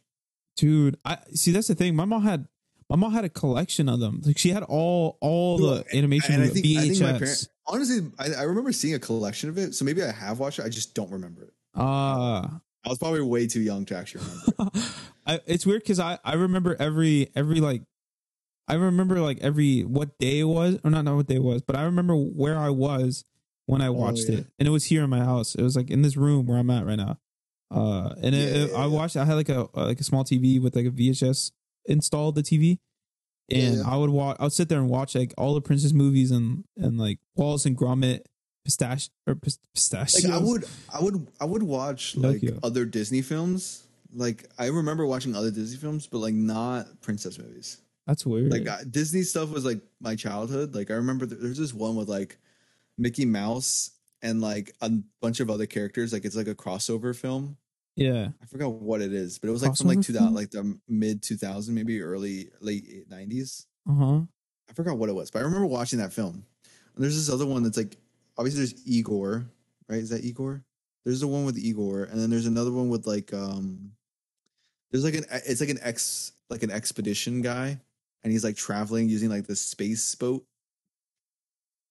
dude, 0.57 0.97
I 1.05 1.17
see 1.33 1.51
that's 1.51 1.67
the 1.67 1.75
thing. 1.75 1.95
My 1.95 2.05
mom 2.05 2.23
had 2.23 2.47
my 2.89 2.95
mom 2.95 3.11
had 3.13 3.25
a 3.25 3.29
collection 3.29 3.89
of 3.89 3.99
them. 3.99 4.21
Like 4.25 4.37
she 4.37 4.49
had 4.49 4.63
all 4.63 5.17
all 5.21 5.57
the 5.57 5.85
animation 5.93 6.35
And 6.35 6.43
I 6.43 6.45
with 6.47 6.53
think, 6.53 6.77
I 6.77 6.81
think 6.81 6.99
my 7.01 7.05
VHS. 7.13 7.17
parents. 7.19 7.49
Honestly, 7.65 8.11
I, 8.19 8.33
I 8.33 8.43
remember 8.43 8.71
seeing 8.73 8.93
a 8.93 8.99
collection 8.99 9.49
of 9.49 9.57
it, 9.57 9.73
so 9.73 9.85
maybe 9.85 10.03
I 10.03 10.11
have 10.11 10.39
watched 10.39 10.59
it. 10.59 10.65
I 10.65 10.69
just 10.69 10.93
don't 10.93 11.09
remember 11.11 11.43
it. 11.43 11.53
Ah. 11.75 12.59
I 12.85 12.89
was 12.89 12.97
probably 12.97 13.21
way 13.21 13.47
too 13.47 13.61
young 13.61 13.85
to 13.85 13.95
actually 13.95 14.25
remember. 14.25 14.71
it. 14.75 14.83
I, 15.25 15.39
it's 15.47 15.65
weird 15.65 15.81
because 15.83 15.99
I, 16.01 16.19
I 16.25 16.33
remember 16.33 16.75
every 16.77 17.29
every 17.33 17.61
like 17.61 17.81
I 18.67 18.73
remember 18.75 19.21
like 19.21 19.39
every 19.39 19.81
what 19.83 20.17
day 20.19 20.39
it 20.39 20.43
was 20.43 20.77
or 20.83 20.91
not 20.91 21.05
not 21.05 21.15
what 21.15 21.27
day 21.27 21.35
it 21.35 21.43
was 21.43 21.61
but 21.61 21.77
I 21.77 21.83
remember 21.83 22.13
where 22.15 22.57
I 22.57 22.69
was 22.69 23.23
when 23.65 23.81
I 23.81 23.89
watched 23.89 24.25
Oh, 24.29 24.33
yeah. 24.33 24.39
it 24.39 24.47
and 24.59 24.67
it 24.67 24.71
was 24.71 24.85
here 24.85 25.03
in 25.03 25.09
my 25.09 25.19
house 25.19 25.55
it 25.55 25.61
was 25.61 25.75
like 25.75 25.89
in 25.89 26.01
this 26.01 26.17
room 26.17 26.45
where 26.45 26.57
I'm 26.57 26.69
at 26.69 26.85
right 26.85 26.97
now 26.97 27.17
uh 27.71 28.13
and 28.21 28.35
it, 28.35 28.37
Yeah, 28.55 28.63
it- 28.65 28.71
yeah, 28.71 28.77
I 28.77 28.87
watched 28.87 29.15
I 29.17 29.25
had 29.25 29.35
like 29.35 29.49
a 29.49 29.61
uh, 29.75 29.85
like 29.87 29.99
a 29.99 30.03
small 30.03 30.23
TV 30.23 30.61
with 30.61 30.75
like 30.75 30.85
a 30.85 30.91
VHS 30.91 31.51
installed 31.85 32.35
the 32.35 32.43
TV 32.43 32.77
and. 33.49 33.83
I 33.83 33.97
would 33.97 34.09
watch 34.09 34.37
I 34.39 34.43
would 34.43 34.53
sit 34.53 34.69
there 34.69 34.79
and 34.79 34.89
watch 34.89 35.15
like 35.15 35.33
all 35.37 35.53
the 35.53 35.61
princess 35.61 35.93
movies 35.93 36.31
and 36.31 36.63
and 36.77 36.97
like 36.97 37.19
Wallace 37.35 37.65
and 37.65 37.77
Gromit 37.77 38.21
pistache 38.65 39.09
or 39.27 39.35
pist- 39.35 39.59
pistachios 39.73 40.23
like 40.23 40.33
I 40.33 40.37
would, 40.37 40.65
I 40.93 41.01
would, 41.03 41.27
I 41.41 41.45
would 41.45 41.63
watch 41.63 42.15
like 42.15 42.41
other 42.63 42.85
Disney 42.85 43.21
films. 43.21 43.83
Like 44.15 44.45
I 44.57 44.67
remember 44.67 45.05
watching 45.05 45.35
other 45.35 45.51
Disney 45.51 45.77
films, 45.77 46.07
but 46.07 46.19
like 46.19 46.33
not 46.33 47.01
princess 47.01 47.37
movies. 47.37 47.81
that's 48.07 48.25
weird 48.25 48.51
Like 48.51 48.67
I, 48.69 48.83
Disney 48.89 49.23
stuff 49.23 49.49
was 49.49 49.65
like 49.65 49.81
my 49.99 50.15
childhood. 50.15 50.73
Like 50.75 50.91
I 50.91 50.93
remember 50.95 51.25
th- 51.25 51.41
there's 51.41 51.57
this 51.57 51.73
one 51.73 51.95
with 51.97 52.07
like 52.07 52.37
Mickey 52.97 53.25
Mouse 53.25 53.91
and 54.21 54.41
like 54.41 54.73
a 54.81 54.91
bunch 55.21 55.39
of 55.39 55.49
other 55.49 55.65
characters. 55.65 56.13
Like 56.13 56.25
it's 56.25 56.35
like 56.35 56.47
a 56.47 56.55
crossover 56.55 57.15
film. 57.15 57.57
yeah 57.95 58.29
I 58.41 58.45
forgot 58.45 58.73
what 58.73 59.01
it 59.01 59.13
is, 59.13 59.39
but 59.39 59.49
it 59.49 59.51
was 59.51 59.63
like 59.63 59.75
from 59.75 59.87
like 59.87 59.99
Crossover 59.99 60.07
2000, 60.07 60.33
like 60.33 60.51
the 60.51 60.79
mid 60.87 61.21
2000, 61.21 61.73
maybe 61.75 62.01
early 62.01 62.49
late 62.61 63.09
90s. 63.09 63.65
uh 63.89 63.93
huh 63.93 64.21
I 64.69 64.73
forgot 64.73 64.97
what 64.97 65.09
it 65.09 65.13
was, 65.13 65.29
but 65.29 65.39
I 65.39 65.41
remember 65.43 65.67
watching 65.67 65.99
that 65.99 66.13
film. 66.13 66.45
And 66.95 67.03
there's 67.03 67.15
this 67.15 67.33
other 67.33 67.45
one 67.45 67.63
that's 67.63 67.77
like 67.77 67.97
obviously 68.37 68.59
there's 68.61 68.87
Igor, 68.87 69.45
right? 69.89 69.99
Is 69.99 70.09
that 70.09 70.23
Igor? 70.23 70.63
There's 71.05 71.19
the 71.19 71.27
one 71.27 71.43
with 71.45 71.57
Igor, 71.57 72.05
and 72.05 72.19
then 72.19 72.29
there's 72.29 72.45
another 72.45 72.71
one 72.71 72.87
with 72.87 73.05
like 73.05 73.33
um, 73.33 73.91
there's 74.91 75.03
like 75.03 75.15
an 75.15 75.25
it's 75.45 75.59
like 75.59 75.69
an 75.69 75.79
ex 75.81 76.31
like 76.49 76.63
an 76.63 76.71
expedition 76.71 77.41
guy, 77.41 77.77
and 78.23 78.31
he's 78.31 78.43
like 78.43 78.55
traveling 78.55 79.09
using 79.09 79.29
like 79.29 79.45
the 79.45 79.55
space 79.55 80.15
boat, 80.15 80.45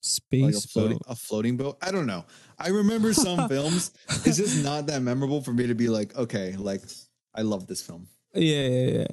like 0.02 0.50
a 0.50 0.52
Space 0.54 0.66
floating 0.72 0.96
boat. 0.98 1.02
a 1.08 1.14
floating 1.16 1.56
boat. 1.56 1.78
I 1.82 1.90
don't 1.92 2.06
know. 2.06 2.24
I 2.58 2.68
remember 2.68 3.12
some 3.14 3.48
films. 3.48 3.92
It's 4.24 4.36
just 4.36 4.62
not 4.64 4.86
that 4.86 5.02
memorable 5.02 5.42
for 5.42 5.52
me 5.52 5.66
to 5.68 5.74
be 5.74 5.88
like, 5.88 6.16
okay, 6.16 6.56
like 6.56 6.82
I 7.34 7.42
love 7.42 7.66
this 7.66 7.82
film. 7.82 8.08
Yeah, 8.34 8.66
yeah, 8.66 8.90
yeah. 8.98 9.06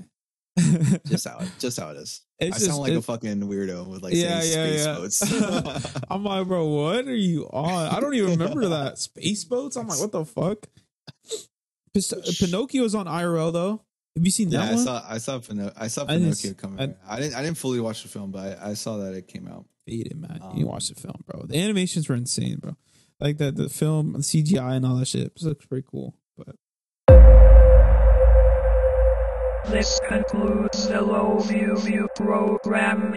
Just 1.07 1.27
how 1.27 1.39
it, 1.39 1.49
just 1.59 1.79
how 1.79 1.89
it 1.91 1.97
is. 1.97 2.21
It's 2.39 2.55
I 2.55 2.59
just- 2.59 2.65
sound 2.71 2.79
like 2.79 2.93
a 2.93 3.01
fucking 3.01 3.41
weirdo 3.41 3.85
with 3.87 4.01
like 4.01 4.13
yeah, 4.13 4.41
yeah, 4.41 4.41
space 4.41 4.85
yeah. 4.85 4.95
boats. 4.95 6.03
I'm 6.09 6.23
like, 6.23 6.47
bro, 6.47 6.65
what 6.67 7.05
are 7.05 7.13
you 7.15 7.43
on? 7.51 7.87
I 7.93 7.99
don't 7.99 8.13
even 8.15 8.31
remember 8.39 8.69
that 8.69 8.97
space 8.97 9.43
boats. 9.43 9.75
I'm 9.75 9.87
like, 9.89 9.99
what 9.99 10.13
the 10.13 10.23
fuck? 10.23 10.67
Pis- 11.93 12.13
Pinocchio's 12.39 12.95
on 12.95 13.07
IRL 13.07 13.51
though. 13.51 13.81
Have 14.15 14.25
you 14.25 14.31
seen 14.31 14.49
yeah, 14.49 14.65
that 14.65 14.73
I 14.73 14.75
saw 14.77 15.03
I 15.09 15.17
saw 15.17 15.39
Pino- 15.39 15.71
I 15.77 15.87
saw 15.87 16.03
I 16.03 16.17
Pinocchio 16.17 16.51
s- 16.51 16.55
coming. 16.57 16.95
I- 17.07 17.15
I, 17.15 17.19
didn't 17.19 17.35
I 17.35 17.41
didn't 17.43 17.57
fully 17.57 17.79
watch 17.81 18.03
the 18.03 18.09
film, 18.09 18.31
but 18.31 18.57
I, 18.61 18.69
I 18.69 18.73
saw 18.73 18.97
that 18.97 19.13
it 19.13 19.27
came 19.27 19.47
out. 19.47 19.65
Faded, 19.89 20.21
man. 20.21 20.39
Um, 20.43 20.55
you 20.55 20.67
watch 20.67 20.89
the 20.89 20.95
film, 20.95 21.23
bro. 21.25 21.45
The 21.47 21.57
animations 21.57 22.07
were 22.07 22.15
insane, 22.15 22.57
bro. 22.59 22.75
Like 23.19 23.37
the 23.37 23.51
the 23.51 23.69
film, 23.69 24.13
the 24.13 24.19
CGI, 24.19 24.75
and 24.75 24.85
all 24.85 24.95
that 24.97 25.07
shit. 25.07 25.27
It 25.35 25.41
looks 25.41 25.65
pretty 25.65 25.87
cool. 25.89 26.15
But 26.37 26.55
This 29.65 29.99
concludes 30.07 30.87
the 30.87 31.01
Low 31.01 31.39
View 31.39 31.75
View 31.77 32.07
program. 32.15 33.15